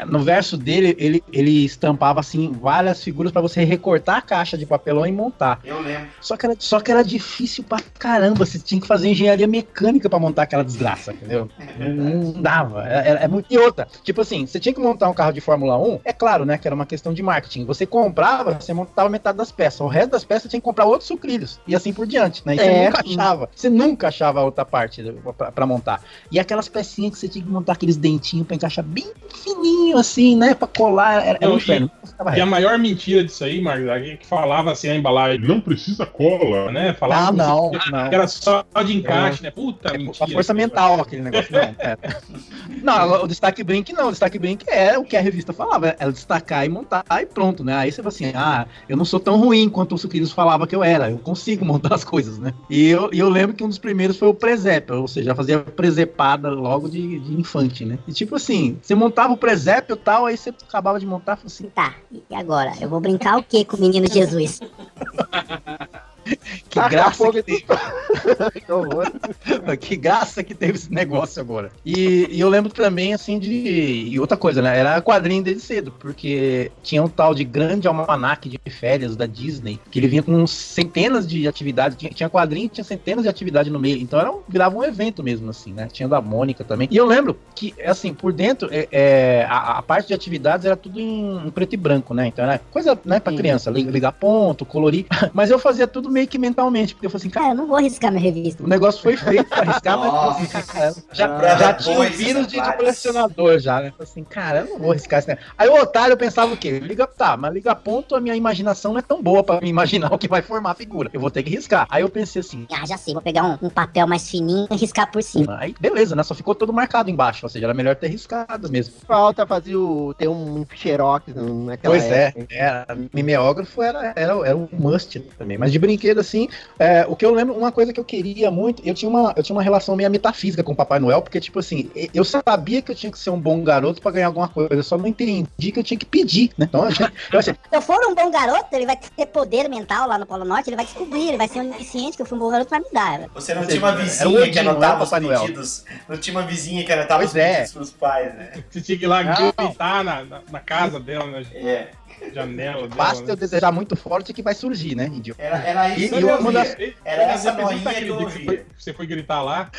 No 0.05 0.21
verso 0.21 0.57
dele, 0.57 0.95
ele, 0.99 1.23
ele 1.33 1.65
estampava 1.65 2.21
assim 2.21 2.53
várias 2.53 3.03
figuras 3.03 3.33
pra 3.33 3.41
você 3.41 3.65
recortar 3.65 4.17
a 4.17 4.23
caixa 4.23 4.59
de 4.59 4.67
papelão 4.67 5.07
e 5.07 5.13
montar. 5.13 5.61
Eu 5.65 5.81
lembro. 5.81 6.09
Só 6.21 6.37
que, 6.37 6.47
era, 6.47 6.55
só 6.59 6.81
que 6.81 6.91
era 6.91 7.03
difícil 7.03 7.65
pra 7.65 7.79
caramba. 7.99 8.45
Você 8.45 8.59
tinha 8.59 8.81
que 8.81 8.87
fazer 8.87 9.09
engenharia 9.09 9.47
mecânica 9.47 10.09
pra 10.11 10.19
montar 10.19 10.43
aquela 10.43 10.65
desgraça, 10.65 11.13
entendeu? 11.13 11.49
Não, 11.79 11.95
não 12.33 12.43
dava. 12.43 12.85
Era, 12.87 13.21
é 13.21 13.29
muito. 13.29 13.47
E 13.53 13.59
outra, 13.59 13.87
tipo 14.03 14.21
assim, 14.21 14.47
você 14.47 14.59
tinha 14.59 14.73
que 14.75 14.81
montar 14.81 15.09
um 15.09 15.15
carro 15.15 15.33
de 15.33 15.41
Fórmula 15.41 15.79
1, 15.79 16.01
é 16.05 16.13
claro, 16.13 16.45
né? 16.45 16.59
Que 16.59 16.67
era 16.69 16.75
uma 16.75 16.87
questão 16.87 17.13
de 17.15 17.23
marketing. 17.23 17.65
Você 17.65 17.87
comprava, 17.87 18.59
você 18.61 18.73
montava 18.75 19.09
metade 19.09 19.39
das 19.39 19.53
peças. 19.53 19.81
O 19.81 19.87
resto 19.87 20.11
das 20.11 20.25
peças 20.25 20.43
você 20.45 20.49
tinha 20.49 20.61
que 20.61 20.65
comprar 20.65 20.85
outros 20.85 21.07
sucrilhos. 21.09 21.61
E 21.67 21.75
assim 21.75 21.93
por 21.93 22.07
diante, 22.07 22.43
né? 22.45 22.55
E 22.55 22.59
você 22.59 22.65
É, 22.65 22.85
nunca 22.87 23.01
achava. 23.01 23.49
Você 23.55 23.71
nunca 23.71 24.09
achava 24.09 24.41
a 24.41 24.45
outra 24.45 24.65
parte 24.65 25.03
pra, 25.37 25.53
pra 25.53 25.67
montar. 25.67 26.03
E 26.31 26.39
aquelas 26.41 26.69
pecinhas 26.69 27.13
que 27.13 27.19
você 27.19 27.29
tinha 27.29 27.45
que 27.45 27.51
montar 27.51 27.73
aqueles 27.75 27.97
dentinhos 27.97 28.47
pra 28.47 28.57
encaixar 28.57 28.85
bem 28.85 29.07
fininho, 29.43 29.86
assim, 29.95 30.37
né? 30.37 30.55
Pra 30.55 30.69
colar. 30.69 31.25
Era, 31.27 31.39
era 31.41 31.53
um 31.53 31.57
inferno. 31.57 31.91
E 32.37 32.41
a 32.41 32.47
maior 32.47 32.79
mentira 32.79 33.23
disso 33.25 33.45
aí, 33.45 33.61
Marcos, 33.61 33.87
é 33.89 34.17
que 34.17 34.27
falava 34.27 34.73
assim 34.73 34.89
a 34.89 34.95
embalagem, 34.95 35.41
não 35.47 35.61
precisa 35.61 36.07
cola, 36.07 36.71
né? 36.73 36.95
Falava 36.95 37.29
Ah, 37.29 37.31
que 37.31 37.37
não, 37.37 37.71
você- 37.71 37.91
não. 37.91 38.09
que 38.09 38.15
era 38.15 38.27
só 38.29 38.65
de 38.85 38.97
encaixe, 38.97 39.43
né? 39.43 39.51
Puta 39.51 39.89
É 39.91 39.99
mentira. 39.99 40.25
a 40.25 40.29
força 40.29 40.55
mental 40.55 41.01
aquele 41.01 41.23
negócio. 41.23 41.53
Não, 41.53 41.61
é. 41.61 41.97
não, 42.83 43.25
o 43.25 43.27
destaque 43.29 43.63
brink 43.63 43.93
não. 43.93 44.09
O 44.09 44.11
destaque 44.11 44.39
brink 44.39 44.65
é 44.69 44.99
o 44.99 45.05
que 45.05 45.17
a 45.17 45.21
revista 45.21 45.53
falava. 45.53 45.95
Era 45.99 46.13
destacar 46.13 46.65
e 46.65 46.69
montar 46.69 47.05
e 47.21 47.27
pronto, 47.27 47.63
né? 47.65 47.75
Aí 47.77 47.91
você 47.93 48.03
fala 48.03 48.09
assim, 48.09 48.33
ah, 48.35 48.67
eu 48.89 48.97
não 48.97 49.05
sou 49.05 49.21
tão 49.21 49.39
ruim 49.39 49.69
quanto 49.69 49.95
o 49.95 49.99
Sucrilhos 49.99 50.33
falava 50.33 50.67
que 50.67 50.75
eu 50.75 50.83
era. 50.83 51.11
Eu 51.11 51.19
consigo 51.19 51.65
montar 51.65 51.95
as 51.95 52.05
coisas, 52.05 52.39
né? 52.39 52.53
E 52.71 52.89
eu, 52.89 53.11
e 53.13 53.19
eu 53.19 53.29
lembro 53.29 53.55
que 53.55 53.65
um 53.65 53.69
dos 53.69 53.79
primeiros 53.79 54.17
foi 54.19 54.29
o 54.29 54.35
presépio. 54.35 55.01
Ou 55.01 55.09
seja, 55.09 55.35
fazia 55.35 55.59
presepada 55.61 56.49
logo 56.51 56.89
de, 56.89 57.19
de 57.21 57.35
infante, 57.39 57.85
né? 57.85 57.99
E 58.07 58.13
tipo 58.13 58.37
assim, 58.37 58.79
você 58.83 58.95
montava 58.95 59.33
o 59.33 59.37
presépio 59.37 59.95
e 59.95 59.99
tal, 59.99 60.27
aí 60.27 60.37
você 60.37 60.51
acabava 60.69 60.99
de 61.01 61.07
montar 61.07 61.33
e 61.33 61.37
falava 61.37 61.47
assim, 61.47 61.67
Tá, 61.75 61.95
e 62.11 62.35
agora? 62.35 62.73
Eu 62.81 62.89
vou 62.89 63.01
brincar 63.01 63.39
o 63.39 63.43
que 63.43 63.65
com 63.65 63.77
o 63.77 63.81
menino 63.81 64.07
Jesus? 64.11 64.61
Que 66.69 66.79
Ah, 66.79 66.89
graça 66.89 67.31
que 67.31 67.43
teve. 67.43 67.65
que 68.53 69.77
que 69.79 69.97
graça 69.97 70.43
que 70.43 70.55
teve 70.55 70.73
esse 70.75 70.93
negócio 70.93 71.41
agora. 71.41 71.71
E, 71.85 72.29
e 72.31 72.41
eu 72.41 72.49
lembro 72.49 72.73
também, 72.73 73.15
assim, 73.15 73.39
de. 73.39 73.51
E 73.51 74.19
outra 74.21 74.37
coisa, 74.37 74.61
né? 74.61 74.79
Era 74.79 75.01
quadrinho 75.01 75.43
desde 75.43 75.63
cedo, 75.63 75.93
porque 75.99 76.71
tinha 76.83 77.03
um 77.03 77.09
tal 77.09 77.35
de 77.35 77.45
grande 77.45 77.87
almanac 77.89 78.49
de 78.49 78.59
férias 78.71 79.17
da 79.17 79.27
Disney, 79.27 79.79
que 79.91 79.99
ele 79.99 80.09
vinha 80.09 80.23
com 80.23 80.47
centenas 80.47 81.27
de 81.27 81.47
atividades. 81.49 81.97
Tinha, 81.97 82.11
tinha 82.11 82.29
quadrinho, 82.29 82.69
tinha 82.69 82.85
centenas 82.85 83.23
de 83.23 83.29
atividades 83.29 83.73
no 83.73 83.79
meio. 83.79 83.99
Então 83.99 84.19
era 84.21 84.31
um, 84.31 84.43
virava 84.49 84.77
um 84.77 84.85
evento 84.85 85.23
mesmo, 85.23 85.51
assim, 85.51 85.73
né? 85.73 85.89
Tinha 85.91 86.09
da 86.09 86.21
Mônica 86.21 86.65
também. 86.65 86.89
E 86.91 86.97
eu 86.97 87.07
lembro 87.07 87.39
que, 87.55 87.75
assim, 87.85 88.13
por 88.13 88.33
dentro, 88.33 88.69
é, 88.71 88.89
é, 88.91 89.45
a, 89.49 89.79
a 89.79 89.83
parte 89.83 90.09
de 90.09 90.15
atividades 90.15 90.67
era 90.67 90.77
tudo 90.77 91.01
em, 91.01 91.47
em 91.47 91.51
preto 91.51 91.75
e 91.75 91.77
branco, 91.77 92.13
né? 92.15 92.27
Então 92.27 92.45
era 92.45 92.59
coisa, 92.59 92.99
né, 93.05 93.21
pra 93.21 93.33
criança, 93.33 93.71
li- 93.71 93.83
ligar 93.83 94.13
ponto, 94.13 94.65
colorir. 94.67 95.07
Mas 95.33 95.51
eu 95.51 95.59
fazia 95.59 95.87
tudo 95.87 96.11
meio 96.17 96.27
que 96.27 96.39
mentalmente, 96.39 96.95
porque 96.95 97.07
eu 97.07 97.11
falei 97.11 97.21
assim, 97.23 97.31
cara, 97.31 97.47
Cara, 97.47 97.55
eu 97.55 97.59
não 97.59 97.67
vou 97.69 97.77
arriscar 97.77 98.11
minha 98.11 98.23
revista. 98.23 98.65
o 98.65 98.67
negócio 98.67 99.03
foi 99.03 99.17
feito 99.17 99.45
pra 99.49 99.59
arriscar, 99.59 99.99
mas 99.99 100.13
Nossa. 100.13 100.63
cara, 100.63 100.95
já, 101.13 101.29
Brother 101.29 101.59
já 101.59 101.75
tinha 101.75 101.95
o 101.95 101.99
Boys 101.99 102.17
vírus 102.17 102.47
de, 102.47 102.61
de 102.61 102.77
colecionador 102.77 103.59
já, 103.59 103.81
né? 103.81 103.91
Falei 103.93 104.11
assim, 104.11 104.25
cara, 104.25 104.61
eu 104.61 104.67
não 104.71 104.79
vou 104.79 104.91
arriscar 104.93 105.19
esse 105.19 105.29
negócio. 105.29 105.51
Aí 105.59 105.69
o 105.69 105.75
otário 105.81 106.17
pensava 106.17 106.53
o 106.53 106.57
quê? 106.57 106.79
Liga, 106.81 107.07
tá, 107.07 107.37
mas 107.37 107.53
liga 107.53 107.75
ponto, 107.75 108.15
a 108.17 108.21
minha 108.21 108.35
imaginação 108.35 108.93
não 108.93 108.99
é 108.99 109.03
tão 109.03 109.23
boa 109.23 109.45
pra 109.45 109.61
me 109.61 109.69
imaginar 109.69 110.11
o 110.15 110.19
que 110.19 110.27
vai 110.27 110.43
formar 110.43 110.71
a 110.71 110.75
figura. 110.75 111.11
Eu 111.13 111.21
vou 111.21 111.31
ter 111.31 111.43
que 111.43 111.51
riscar. 111.51 111.87
Aí 111.91 112.03
eu 112.03 112.09
pensei 112.09 112.41
assim, 112.41 112.67
Ah, 112.73 112.87
já 112.87 112.97
sei, 112.97 113.13
vou 113.15 113.23
pegar 113.23 113.45
um, 113.45 113.67
um 113.67 113.71
papel 113.71 114.07
mais 114.07 114.29
fininho 114.29 114.67
e 114.71 114.77
riscar 114.77 115.11
por 115.11 115.23
cima. 115.23 115.59
aí 115.61 115.75
beleza, 115.79 116.17
né? 116.17 116.23
Só 116.23 116.35
ficou 116.35 116.55
todo 116.55 116.73
marcado 116.73 117.11
embaixo, 117.11 117.45
ou 117.47 117.51
seja, 117.51 117.67
era 117.67 117.75
melhor 117.75 117.95
ter 117.97 118.09
riscado 118.09 118.71
mesmo. 118.71 118.95
Falta 119.07 119.47
fazer 119.47 119.77
o. 119.77 120.15
ter 120.17 120.29
um 120.29 120.67
xerox 120.75 121.27
naquela 121.35 121.95
Pois 121.95 122.05
é, 122.05 122.29
época. 122.29 122.47
era, 122.51 122.87
mimeógrafo 123.13 123.83
era, 123.83 124.13
era, 124.17 124.33
era 124.47 124.57
um 124.57 124.69
must 124.73 125.21
também. 125.39 125.59
Mas 125.59 125.73
de 125.73 125.79
brinquedo, 125.79 126.06
assim, 126.11 126.49
é, 126.79 127.07
o 127.09 127.17
que 127.17 127.25
eu 127.25 127.33
lembro, 127.33 127.55
uma 127.55 127.73
coisa 127.73 127.93
que 127.93 128.01
eu 128.01 128.05
queria 128.05 128.51
muito, 128.51 128.83
eu 128.85 128.95
tinha, 128.95 129.09
uma, 129.09 129.33
eu 129.37 129.43
tinha 129.43 129.55
uma 129.55 129.63
relação 129.63 129.97
meio 129.97 130.11
metafísica 130.11 130.63
com 130.63 130.73
o 130.73 130.77
Papai 130.77 130.99
Noel, 130.99 131.23
porque, 131.23 131.41
tipo 131.41 131.59
assim, 131.59 131.91
eu 132.13 132.25
sabia 132.25 132.83
que 132.83 132.91
eu 132.91 132.95
tinha 132.95 133.11
que 133.11 133.19
ser 133.19 133.31
um 133.31 133.41
bom 133.41 133.63
garoto 133.63 134.01
pra 134.01 134.11
ganhar 134.11 134.27
alguma 134.27 134.49
coisa, 134.49 134.75
eu 134.75 134.83
só 134.83 134.97
não 134.97 135.07
entendi 135.07 135.73
que 135.73 135.79
eu 135.79 135.85
tinha 135.85 135.99
que 135.99 136.07
pedir, 136.07 136.51
né? 136.57 136.67
Então, 136.69 136.83
eu 136.85 136.89
achei, 136.89 137.07
eu 137.33 137.39
achei, 137.39 137.55
Se 137.55 137.77
eu 137.77 137.83
for 137.83 137.99
um 138.07 138.15
bom 138.15 138.31
garoto, 138.31 138.67
ele 138.73 138.87
vai 138.87 138.97
ter 138.97 139.27
poder 139.27 139.69
mental 139.69 140.09
lá 140.09 140.19
no 140.19 140.27
Polo 140.27 140.45
Norte, 140.45 140.69
ele 140.69 140.77
vai 140.77 140.85
descobrir, 140.85 141.29
ele 141.29 141.37
vai 141.37 141.49
ser 141.49 141.61
onisciente 141.61 142.17
que 142.17 142.23
eu 142.23 142.27
fui 142.27 142.37
um 142.37 142.41
bom 142.41 142.51
garoto 142.51 142.69
pra 142.69 142.79
me 142.79 142.87
dar. 142.93 143.29
Você 143.35 143.55
não 143.55 143.67
tinha 143.67 143.79
uma 143.79 143.93
vizinha 143.93 144.43
que 144.43 144.59
Odin, 144.59 144.59
anotava 144.59 145.05
os 145.05 145.11
Papai 145.11 145.21
Noel. 145.21 145.41
pedidos. 145.41 145.85
Não 146.09 146.17
tinha 146.17 146.37
uma 146.37 146.47
vizinha 146.47 146.85
que 146.85 146.93
anotava 146.93 147.25
os 147.25 147.35
é. 147.35 147.53
pedidos 147.53 147.73
pros 147.73 147.93
pais, 147.93 148.35
né? 148.35 148.65
Você 148.71 148.81
tinha 148.81 148.99
que 148.99 149.05
ir 149.05 149.09
lá 149.09 149.23
gritar 149.23 150.05
na, 150.05 150.25
na, 150.25 150.43
na 150.51 150.61
casa 150.61 151.01
dela, 151.01 151.27
na 151.27 151.39
É. 151.39 151.91
janela 152.33 152.83
dela. 152.83 152.89
basta 152.95 153.25
né? 153.25 153.33
eu 153.33 153.37
desejar 153.37 153.73
muito 153.73 153.97
forte 153.97 154.33
que 154.33 154.43
vai 154.43 154.55
surgir, 154.55 154.95
né, 154.95 155.07
idiota? 155.07 155.43
Era, 155.43 155.57
era 155.59 155.89
isso 155.91 156.15
e 156.15 156.19
que 156.19 156.25
eu 156.25 156.29
das- 156.29 156.45
ouvia. 156.45 156.77
Ei, 156.79 156.97
Era 157.05 157.23
essa 157.25 157.53
noinha 157.53 157.95
que 157.95 158.07
eu 158.09 158.19
ouvia. 158.21 158.45
foi, 158.45 158.67
você 158.79 158.93
foi 158.93 159.07
gritar 159.07 159.43
lá? 159.43 159.71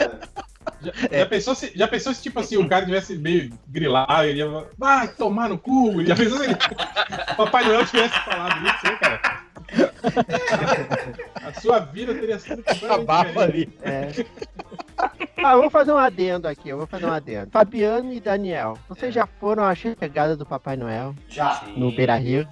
Já, 0.81 0.91
É. 1.09 1.19
já 1.19 1.25
pensou 1.25 1.55
se, 1.55 1.71
já 1.75 1.87
pensou 1.87 2.13
se, 2.13 2.21
tipo 2.21 2.39
assim, 2.39 2.57
o 2.57 2.67
cara 2.67 2.85
tivesse 2.85 3.17
meio 3.17 3.51
grilado, 3.67 4.23
ele 4.23 4.39
ia 4.39 4.45
falar, 4.45 4.65
vai 4.77 5.07
tomar 5.07 5.47
no 5.49 5.57
cu? 5.57 6.03
Já 6.05 6.15
pensou 6.15 6.37
se 6.39 6.43
ele, 6.45 6.55
Papai 7.37 7.63
Noel 7.65 7.85
tivesse 7.85 8.13
falado 8.25 8.65
isso, 8.67 8.87
hein, 8.87 8.97
cara? 9.01 9.36
A 11.43 11.53
sua 11.59 11.79
vida 11.79 12.13
teria 12.13 12.39
sido 12.39 12.63
diferente. 12.63 13.39
ali. 13.39 13.69
É. 13.81 14.09
Ah, 15.43 15.53
eu 15.53 15.61
vou 15.61 15.69
fazer 15.69 15.91
um 15.91 15.97
adendo 15.97 16.47
aqui, 16.47 16.69
eu 16.69 16.77
vou 16.77 16.87
fazer 16.87 17.05
um 17.05 17.11
adendo. 17.13 17.51
Fabiano 17.51 18.11
e 18.11 18.19
Daniel, 18.19 18.77
vocês 18.89 19.13
já 19.13 19.27
foram 19.39 19.63
à 19.63 19.75
chegada 19.75 20.35
do 20.35 20.45
Papai 20.45 20.75
Noel 20.75 21.13
Já. 21.29 21.63
no 21.77 21.91
Beira 21.95 22.15
Rio? 22.15 22.47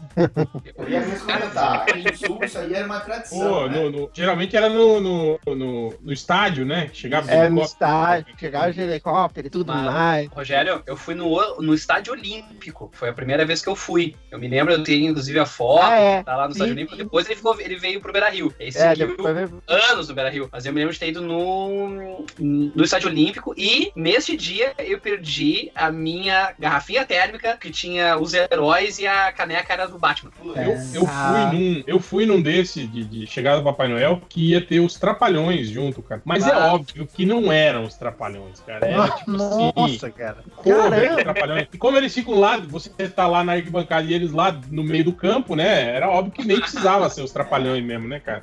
Eu 0.78 0.88
ia 0.88 1.00
mesmo 1.02 1.26
comentar. 1.26 1.82
Aqui 1.82 2.04
no 2.04 2.16
sul, 2.16 2.40
isso 2.44 2.60
aí 2.60 2.74
era 2.74 2.86
uma 2.86 3.00
tradição. 3.00 3.40
Pô, 3.40 3.68
né? 3.68 3.80
no- 3.80 3.90
no- 3.90 4.10
geralmente 4.14 4.56
era 4.56 4.70
no, 4.70 5.02
no, 5.02 5.40
no, 5.56 5.94
no 6.00 6.14
estádio, 6.14 6.64
né? 6.66 6.90
Chegava 6.94 7.30
É, 7.32 7.50
no 7.50 7.62
estádio, 7.64 8.36
chegaram 8.38 8.72
de 8.72 8.82
helicóptero 8.82 9.48
e 9.48 9.50
tudo 9.50 9.74
Mas- 9.74 9.86
mais. 9.86 10.28
Rogério, 10.30 10.84
eu 10.86 10.96
fui 10.96 11.16
no, 11.16 11.60
no 11.62 11.74
Estádio 11.74 12.14
Olímpico. 12.14 12.90
Foi 12.94 13.10
a 13.10 13.14
primeira 13.14 13.44
vez 13.46 13.62
que 13.64 13.68
eu 13.70 13.76
fui. 13.76 14.16
Eu 14.30 14.38
me 14.38 14.48
lembro, 14.48 14.72
eu 14.72 14.84
tenho 14.84 15.10
inclusive 15.10 15.40
a 15.40 15.46
foto, 15.46 15.84
Ah, 15.86 15.96
é. 16.00 16.24
tá 16.24 16.36
lá 16.36 16.46
no 16.46 16.52
Estádio 16.52 16.74
Olímpico. 16.74 17.05
Depois 17.06 17.26
ele, 17.26 17.36
ficou, 17.36 17.60
ele 17.60 17.76
veio 17.76 18.00
pro 18.02 18.12
Beira 18.12 18.30
Rio. 18.30 18.54
Ele 18.60 18.70
É, 18.70 18.72
seguiu 18.72 19.16
veio- 19.16 19.64
anos 19.68 20.08
no 20.10 20.16
Beira 20.16 20.30
Rio. 20.30 20.50
Mas 20.52 20.66
eu 20.66 20.74
me 20.74 20.80
lembro 20.80 20.94
de 20.94 21.00
ter 21.00 21.08
ido 21.10 21.22
no, 21.22 22.26
no 22.40 22.84
Estádio 22.84 23.10
Olímpico. 23.10 23.54
E 23.58 23.92
neste 23.96 24.36
dia 24.36 24.74
eu 24.80 25.00
perdi 25.00 25.72
a 25.76 25.92
minha 25.92 26.54
garrafinha 26.60 27.06
térmica, 27.06 27.58
que 27.58 27.70
tinha 27.72 28.18
os 28.18 28.34
heróis 28.34 29.00
e 29.00 29.08
a 29.08 29.32
caneca 29.32 29.74
era 29.74 29.88
do 29.88 29.98
Batman. 29.98 30.32
Eu, 30.44 31.02
eu 31.02 31.08
Ah. 31.08 31.50
fui 31.50 31.58
num, 31.60 31.84
eu 31.88 32.00
fui 32.00 32.26
num 32.26 32.42
desse 32.42 32.86
de, 32.88 33.04
de 33.04 33.28
chegada 33.28 33.58
do 33.60 33.64
Papai 33.64 33.88
Noel 33.88 34.22
que 34.28 34.52
ia 34.52 34.62
ter 34.62 34.80
os 34.80 34.96
trapalhões 35.00 35.70
junto, 35.70 36.02
cara. 36.02 36.22
Mas 36.26 36.46
é 36.48 36.52
Ah. 36.52 36.74
óbvio 36.74 37.08
que 37.08 37.26
não 37.26 37.52
eram 37.52 37.84
os 37.84 37.96
trapalhões, 37.96 38.60
cara. 38.62 38.86
Era 38.86 39.10
tipo 39.10 39.32
assim. 39.36 39.72
Nossa, 39.76 40.10
cara. 40.10 40.38
Porra, 40.64 40.90
Caramba. 40.90 41.16
trapalhões. 41.24 41.68
E 41.74 41.78
como 41.78 41.98
eles 41.98 42.14
ficam 42.14 42.40
lá, 42.40 42.58
você 42.58 42.90
tá 43.10 43.28
lá 43.28 43.44
na 43.44 43.54
arquibancada 43.54 44.08
e 44.08 44.14
eles 44.14 44.32
lá 44.32 44.52
no 44.70 44.84
meio 44.84 45.04
do 45.04 45.14
campo, 45.14 45.56
né? 45.56 45.96
Era 45.96 46.10
óbvio 46.10 46.32
que 46.34 46.46
nem 46.46 46.60
precisava 46.62 46.95
ser 47.10 47.22
os 47.22 47.32
trapalhões 47.32 47.84
mesmo, 47.84 48.08
né, 48.08 48.20
cara? 48.20 48.42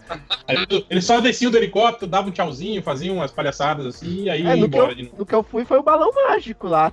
Eles 0.90 1.04
só 1.04 1.20
desciam 1.20 1.50
do 1.50 1.56
helicóptero, 1.56 2.10
davam 2.10 2.28
um 2.30 2.32
tchauzinho, 2.32 2.82
faziam 2.82 3.16
umas 3.16 3.30
palhaçadas 3.30 3.86
assim, 3.86 4.24
e 4.24 4.30
aí 4.30 4.42
É, 4.46 4.50
ia 4.50 4.56
no 4.56 4.68
que, 4.68 4.76
embora 4.76 4.92
eu, 4.92 4.96
de 4.96 5.02
novo. 5.04 5.14
no 5.18 5.26
que 5.26 5.34
eu 5.34 5.42
fui 5.42 5.64
foi 5.64 5.78
o 5.78 5.82
balão 5.82 6.10
mágico 6.28 6.66
lá. 6.68 6.90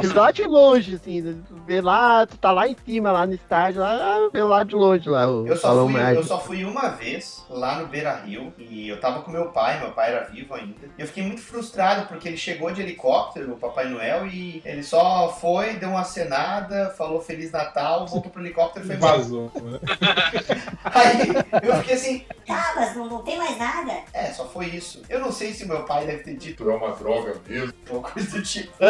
De 0.00 0.06
lá 0.08 0.30
de 0.30 0.44
longe, 0.44 0.94
assim. 0.94 1.22
tu 1.46 1.54
Vê 1.66 1.80
lá, 1.80 2.26
tu 2.26 2.36
tá 2.38 2.50
lá 2.50 2.66
em 2.68 2.76
cima, 2.86 3.12
lá 3.12 3.26
no 3.26 3.34
estádio, 3.34 3.80
lá, 3.80 3.92
ah, 3.94 4.28
vê 4.32 4.42
lá 4.42 4.64
de 4.64 4.74
longe 4.74 5.08
lá 5.08 5.28
o 5.30 5.46
Eu 5.46 5.56
só, 5.56 5.68
balão 5.68 5.86
fui, 5.88 6.00
eu 6.00 6.04
mágico. 6.04 6.24
só 6.26 6.40
fui 6.40 6.64
uma 6.64 6.88
vez 6.90 7.44
lá 7.50 7.78
no 7.80 7.86
Beira 7.86 8.14
Rio 8.24 8.52
e 8.58 8.88
eu 8.88 8.98
tava 9.00 9.20
com 9.22 9.30
meu 9.30 9.46
pai, 9.50 9.78
meu 9.80 9.90
pai 9.92 10.12
era 10.14 10.24
vivo 10.24 10.54
ainda. 10.54 10.74
E 10.98 11.00
eu 11.02 11.06
fiquei 11.06 11.22
muito 11.22 11.40
frustrado 11.42 12.06
porque 12.06 12.26
ele 12.28 12.36
chegou 12.36 12.70
de 12.72 12.80
helicóptero, 12.80 13.52
o 13.52 13.56
Papai 13.56 13.88
Noel, 13.88 14.26
e 14.26 14.62
ele 14.64 14.82
só 14.82 15.28
foi, 15.40 15.74
deu 15.74 15.90
uma 15.90 16.00
acenada, 16.00 16.90
falou 16.96 17.20
Feliz 17.20 17.52
Natal, 17.52 18.06
voltou 18.06 18.30
pro 18.32 18.42
helicóptero 18.42 18.84
e 18.84 18.88
foi 18.88 18.96
embora. 18.96 19.18
Vazou. 19.18 19.52
né? 20.48 20.62
Aí 20.84 21.28
eu 21.68 21.74
fiquei 21.78 21.94
assim, 21.94 22.24
Tá, 22.46 22.72
mas 22.76 22.96
não, 22.96 23.06
não 23.06 23.22
tem 23.22 23.36
mais 23.36 23.58
nada. 23.58 23.92
é, 24.14 24.26
só 24.32 24.46
foi 24.48 24.66
isso. 24.66 25.02
Eu 25.10 25.20
não 25.20 25.30
sei 25.30 25.52
se 25.52 25.66
meu 25.68 25.82
pai 25.84 26.06
deve 26.06 26.22
ter 26.22 26.34
dito 26.34 26.68
é 26.70 26.74
uma 26.74 26.92
droga 26.96 27.34
mesmo. 27.46 27.74
ou 27.90 28.00
coisa 28.02 28.30
do 28.38 28.42
tipo. 28.42 28.72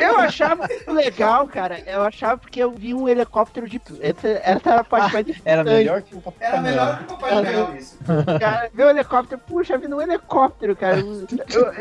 Eu 0.00 0.16
achava 0.18 0.66
legal, 0.88 1.46
cara. 1.46 1.78
Eu 1.86 2.02
achava 2.02 2.36
porque 2.36 2.60
eu 2.60 2.72
vi 2.72 2.92
um 2.94 3.08
helicóptero 3.08 3.68
de. 3.68 3.80
Essa, 4.00 4.28
essa 4.42 4.70
era 4.70 4.80
a 4.80 4.84
parte 4.84 5.12
mais 5.12 5.26
Era 5.44 5.62
importante. 5.62 5.64
melhor 5.76 6.02
que 6.02 6.16
o 6.16 6.20
Papai 6.20 6.48
Era 6.48 6.60
Noel. 6.60 6.72
melhor 6.72 6.98
que 6.98 7.04
o 7.04 7.06
Papai 7.16 7.34
Noel 7.42 7.76
isso. 7.76 7.98
Cara, 8.40 8.70
o 8.76 8.80
helicóptero, 8.90 9.40
puxa, 9.46 9.78
vi 9.78 9.86
um 9.86 10.00
helicóptero, 10.00 10.74
cara. 10.76 10.96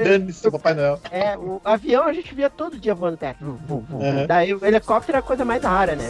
Dane-se 0.04 0.48
o 0.48 0.52
Papai 0.52 0.74
Noel. 0.76 1.00
é, 1.12 1.36
o 1.38 1.60
avião 1.66 2.04
a 2.04 2.14
gente 2.14 2.34
via 2.36 2.50
todo 2.52 2.78
dia 2.80 2.94
voando 2.94 3.18
perto. 3.18 3.40
Vu. 3.44 3.84
Uhum. 3.90 4.28
Daí 4.28 4.54
o 4.54 4.64
helicóptero 4.64 5.18
é 5.18 5.20
a 5.20 5.24
coisa 5.24 5.44
mais 5.44 5.64
rara, 5.64 5.96
né? 5.96 6.10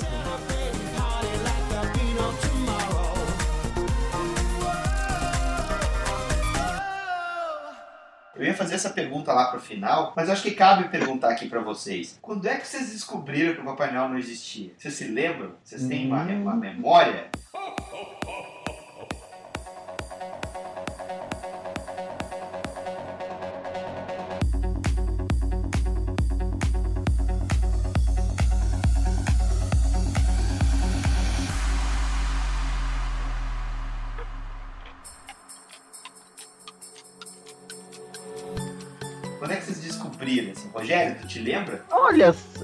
Eu 8.38 8.46
ia 8.46 8.54
fazer 8.54 8.76
essa 8.76 8.92
pergunta 8.92 9.34
lá 9.34 9.46
pro 9.46 9.60
final, 9.60 10.14
mas 10.16 10.30
acho 10.30 10.44
que 10.44 10.52
cabe 10.52 10.90
perguntar 10.90 11.30
aqui 11.30 11.50
pra 11.50 11.60
vocês. 11.60 12.18
Quando 12.22 12.48
é 12.48 12.56
que 12.56 12.68
vocês 12.68 12.92
descobriram 12.92 13.56
que 13.56 13.62
o 13.62 13.66
Papai 13.66 13.92
Noel 13.92 14.10
não 14.10 14.18
existia? 14.18 14.72
Vocês 14.78 14.94
se 14.94 15.06
lembram? 15.06 15.54
Vocês 15.64 15.88
têm 15.88 16.08
uma, 16.08 16.24
uma 16.24 16.56
memória? 16.56 17.30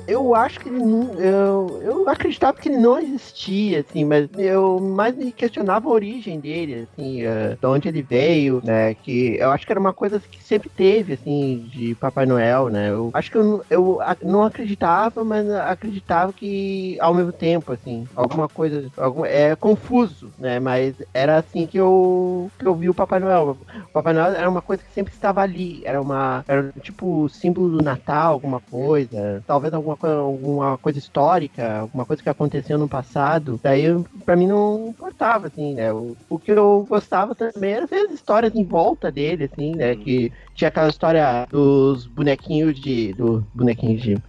Eu 0.08 0.36
acho 0.36 0.60
que 0.60 0.70
eu, 0.70 1.82
eu 1.82 2.10
acreditava 2.10 2.58
que 2.58 2.70
ele 2.70 2.78
não 2.78 2.99
existia, 2.99 3.80
assim, 3.80 4.04
mas 4.04 4.30
eu 4.38 4.80
mais 4.80 5.16
me 5.16 5.32
questionava 5.32 5.88
a 5.88 5.91
origem 5.91 6.39
dele, 6.39 6.88
assim, 6.91 7.24
eh, 7.24 7.58
de 7.60 7.68
onde 7.68 7.88
ele 7.88 8.01
veio, 8.01 8.62
né? 8.64 8.93
Que 8.93 9.38
eu 9.38 9.51
acho 9.51 9.66
que 9.66 9.72
era 9.72 9.80
uma 9.80 9.93
coisa 9.93 10.20
que 10.20 10.43
sempre 10.43 10.70
teve, 10.70 11.14
assim, 11.14 11.68
de 11.72 11.95
Papai 11.95 12.26
Noel, 12.26 12.70
né? 12.70 12.89
Eu 12.89 13.12
acho 13.14 13.32
que 13.32 13.38
eu, 13.38 13.64
eu 13.70 13.99
não 14.24 14.43
acreditava, 14.43 15.24
mas 15.24 15.49
acreditava 15.49 16.34
que 16.34 16.97
ao 16.99 17.14
mesmo 17.14 17.32
tempo, 17.32 17.72
assim, 17.72 18.06
alguma 18.16 18.47
coisa, 18.47 18.91
algum, 18.97 19.26
é 19.26 19.56
confuso, 19.56 20.32
né? 20.38 20.60
Mas 20.60 20.95
era 21.14 21.38
assim 21.38 21.66
que 21.66 21.78
eu 21.78 22.51
que 22.60 22.68
eu 22.68 22.76
vi 22.76 22.89
o 22.89 22.93
Papai 22.93 23.20
Noel. 23.20 23.58
O 23.89 23.91
Papai 23.91 24.14
Noel 24.14 24.34
era 24.34 24.49
uma 24.49 24.62
coisa 24.62 24.84
que 24.84 24.93
sempre 24.93 25.14
estava 25.14 25.41
ali, 25.41 25.82
era 25.86 26.01
uma, 26.01 26.43
era 26.47 26.72
tipo 26.82 27.28
símbolo 27.30 27.78
do 27.78 27.84
Natal, 27.84 28.34
alguma 28.34 28.60
coisa, 28.60 29.43
talvez 29.47 29.74
alguma, 29.74 29.92
co- 29.97 30.07
alguma 30.07 30.77
coisa 30.77 30.99
histórica, 30.99 31.79
alguma 31.81 32.05
coisa 32.05 32.21
que 32.23 32.29
aconteceu 32.29 32.77
no 32.77 32.89
passado, 32.89 33.59
daí 33.63 33.85
pra 34.25 34.35
mim 34.35 34.47
não 34.47 34.89
importava, 34.89 35.47
assim, 35.47 35.73
né? 35.75 35.91
O, 35.93 36.17
o 36.29 36.39
que 36.39 36.51
eu 36.51 36.85
gostava 36.87 37.35
também 37.35 37.73
era 37.73 37.87
ver 37.87 38.07
as 38.07 38.11
histórias 38.13 38.53
em 38.55 38.65
volta 38.65 39.11
dele, 39.11 39.45
assim, 39.51 39.75
né? 39.75 39.95
Que 39.95 40.31
tinha 40.53 40.67
aquela 40.69 40.89
história 40.89 41.45
dos 41.49 42.07
bonequinhos 42.07 42.79
de. 42.79 43.13
do 43.13 43.41
bonequinhos 43.53 44.01
de. 44.01 44.21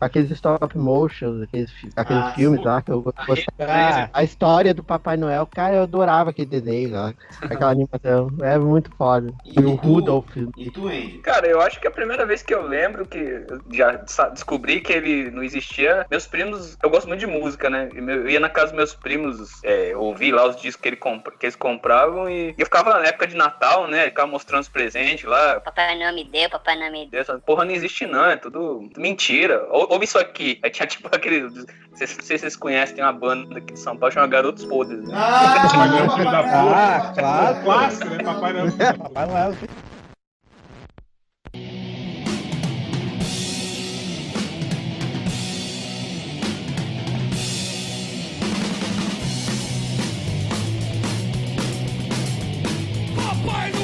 aqueles 0.00 0.30
stop 0.32 0.76
motion, 0.78 1.42
aqueles, 1.42 1.70
aqueles 1.96 2.26
Ah, 2.26 2.34
filmes 2.34 2.60
sim. 2.60 2.64
lá 2.64 2.82
que 2.82 2.90
eu 2.90 3.02
gostava. 3.02 3.44
Ah, 3.58 4.10
A 4.12 4.22
história 4.24 4.74
do 4.74 4.82
Papai 4.84 5.16
Noel, 5.16 5.46
cara, 5.46 5.76
eu 5.76 5.82
adorava 5.82 6.30
aquele 6.30 6.48
desenho 6.48 6.92
lá. 6.92 7.14
Aquela 7.42 7.70
animação. 7.70 8.32
É 8.42 8.58
muito 8.58 8.90
foda. 8.96 9.34
E 9.44 9.60
o 9.64 9.74
Rudolph. 9.74 10.36
E 10.56 10.70
tu, 10.70 10.86
Andy? 10.88 11.20
Cara, 11.22 11.46
eu 11.46 11.60
acho 11.60 11.80
que 11.80 11.86
a 11.86 11.90
primeira 11.90 12.26
vez 12.26 12.42
que 12.42 12.54
eu 12.54 12.62
lembro 12.62 13.06
que 13.06 13.18
eu 13.18 13.62
já 13.72 13.92
descobri 14.30 14.80
que 14.80 14.92
ele 15.00 15.30
não 15.30 15.42
existia, 15.42 16.06
meus 16.10 16.26
primos, 16.26 16.76
eu 16.82 16.90
gosto 16.90 17.06
muito 17.08 17.20
de 17.20 17.26
música, 17.26 17.68
né? 17.68 17.88
Eu 17.94 18.28
ia 18.28 18.40
na 18.40 18.48
casa 18.48 18.68
dos 18.68 18.76
meus 18.76 18.94
primos, 18.94 19.62
é, 19.64 19.92
ouvir 19.96 20.32
lá 20.32 20.46
os 20.46 20.56
discos 20.56 20.80
que, 20.82 20.88
ele 20.88 20.96
compra- 20.96 21.32
que 21.38 21.46
eles 21.46 21.56
compravam 21.56 22.28
e, 22.28 22.54
eu 22.56 22.64
ficava 22.66 22.98
na 22.98 23.06
época 23.06 23.26
de 23.26 23.36
Natal, 23.36 23.86
né? 23.88 24.04
Ficava 24.04 24.28
mostrando 24.30 24.62
os 24.62 24.68
presentes 24.68 25.24
lá. 25.24 25.60
Papai 25.60 25.96
Noel 25.96 26.14
me 26.14 26.24
deu, 26.24 26.48
Papai 26.50 26.76
Noel 26.76 26.92
me 26.92 27.06
deu. 27.10 27.20
Essa 27.20 27.38
porra 27.38 27.64
não 27.64 27.72
existe, 27.72 28.06
não, 28.06 28.24
é 28.26 28.36
tudo 28.36 28.88
mentira. 28.96 29.66
Ou- 29.70 29.88
Ouve 29.92 30.04
isso 30.04 30.18
aqui. 30.18 30.58
Aí 30.64 30.70
tinha 30.70 30.86
tipo 30.86 31.08
aquele. 31.14 31.42
Não 31.42 31.96
sei 31.96 32.06
se 32.06 32.22
vocês 32.38 32.56
conhecem, 32.56 32.96
tem 32.96 33.04
uma 33.04 33.12
banda 33.12 33.58
aqui 33.58 33.72
de 33.74 33.78
São 33.78 33.96
Paulo 33.96 34.12
chamada 34.12 34.30
Garotos 34.32 34.64
Podres. 34.64 35.06
Né? 35.08 35.14
Papai. 35.14 36.50
Ah, 36.74 37.12
claro. 37.16 37.62
Clássico, 37.64 38.08
né? 38.10 38.22
Papai 38.24 38.52
da 38.52 38.62
puta. 38.62 38.94
Papai 38.98 39.26
Noel. 39.26 39.52
Papai 39.54 39.89
Noel, 53.44 53.79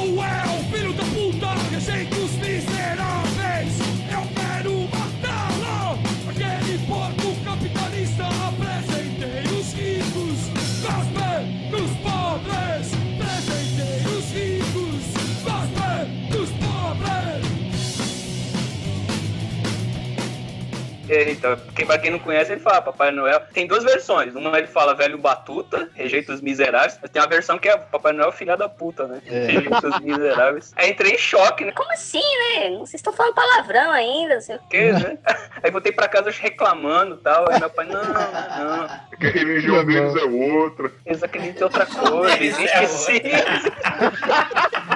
Eita, 21.09 21.59
quem, 21.75 21.87
pra 21.87 21.99
quem 21.99 22.11
não 22.11 22.19
conhece, 22.19 22.53
ele 22.53 22.61
fala 22.61 22.83
Papai 22.83 23.11
Noel. 23.11 23.41
Tem 23.53 23.67
duas 23.67 23.85
versões. 23.85 24.35
Uma 24.35 24.59
ele 24.59 24.67
fala 24.67 24.95
velho 24.95 25.19
batuta, 25.19 25.89
rejeita 25.95 26.33
os 26.33 26.41
miseráveis. 26.41 26.99
Mas 27.01 27.11
tem 27.11 27.23
uma 27.23 27.29
versão 27.29 27.59
que 27.59 27.69
é 27.69 27.77
Papai 27.77 28.13
Noel 28.13 28.33
filha 28.33 28.57
da 28.57 28.69
puta, 28.69 29.07
né? 29.07 29.21
É. 29.27 29.47
Rejeita 29.47 29.89
os 29.89 30.01
miseráveis. 30.01 30.73
Aí 30.77 30.91
entrei 30.91 31.13
em 31.13 31.19
choque, 31.19 31.65
né? 31.65 31.73
Como 31.73 31.93
assim, 31.93 32.19
né? 32.19 32.71
Vocês 32.79 32.95
estão 32.95 33.13
falando 33.13 33.35
palavrão 33.35 33.91
ainda, 33.93 34.35
não 34.35 34.41
sei 34.41 34.57
o 34.57 34.61
Que, 34.69 34.93
né? 34.93 35.19
Aí 35.63 35.71
voltei 35.71 35.93
pra 35.93 36.09
casa 36.09 36.31
reclamando 36.31 37.15
e 37.17 37.19
tal. 37.19 37.51
Aí 37.51 37.61
meu 37.61 37.71
pai, 37.71 37.87
não, 37.87 38.03
não. 38.03 38.89
Que 39.19 39.27
a 39.27 39.31
religião 39.31 39.85
deles 39.85 40.15
é 40.17 40.25
outra. 40.25 40.93
Eles 41.05 41.23
acreditam 41.23 41.61
em 41.61 41.65
outra 41.65 41.87
coisa. 41.87 42.43
Existe 42.43 42.87
sim. 42.89 43.21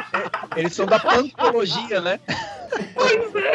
Eles 0.56 0.74
são 0.74 0.86
da 0.86 0.98
pantologia, 0.98 2.00
né? 2.00 2.18
Pois 2.94 3.34
é. 3.34 3.52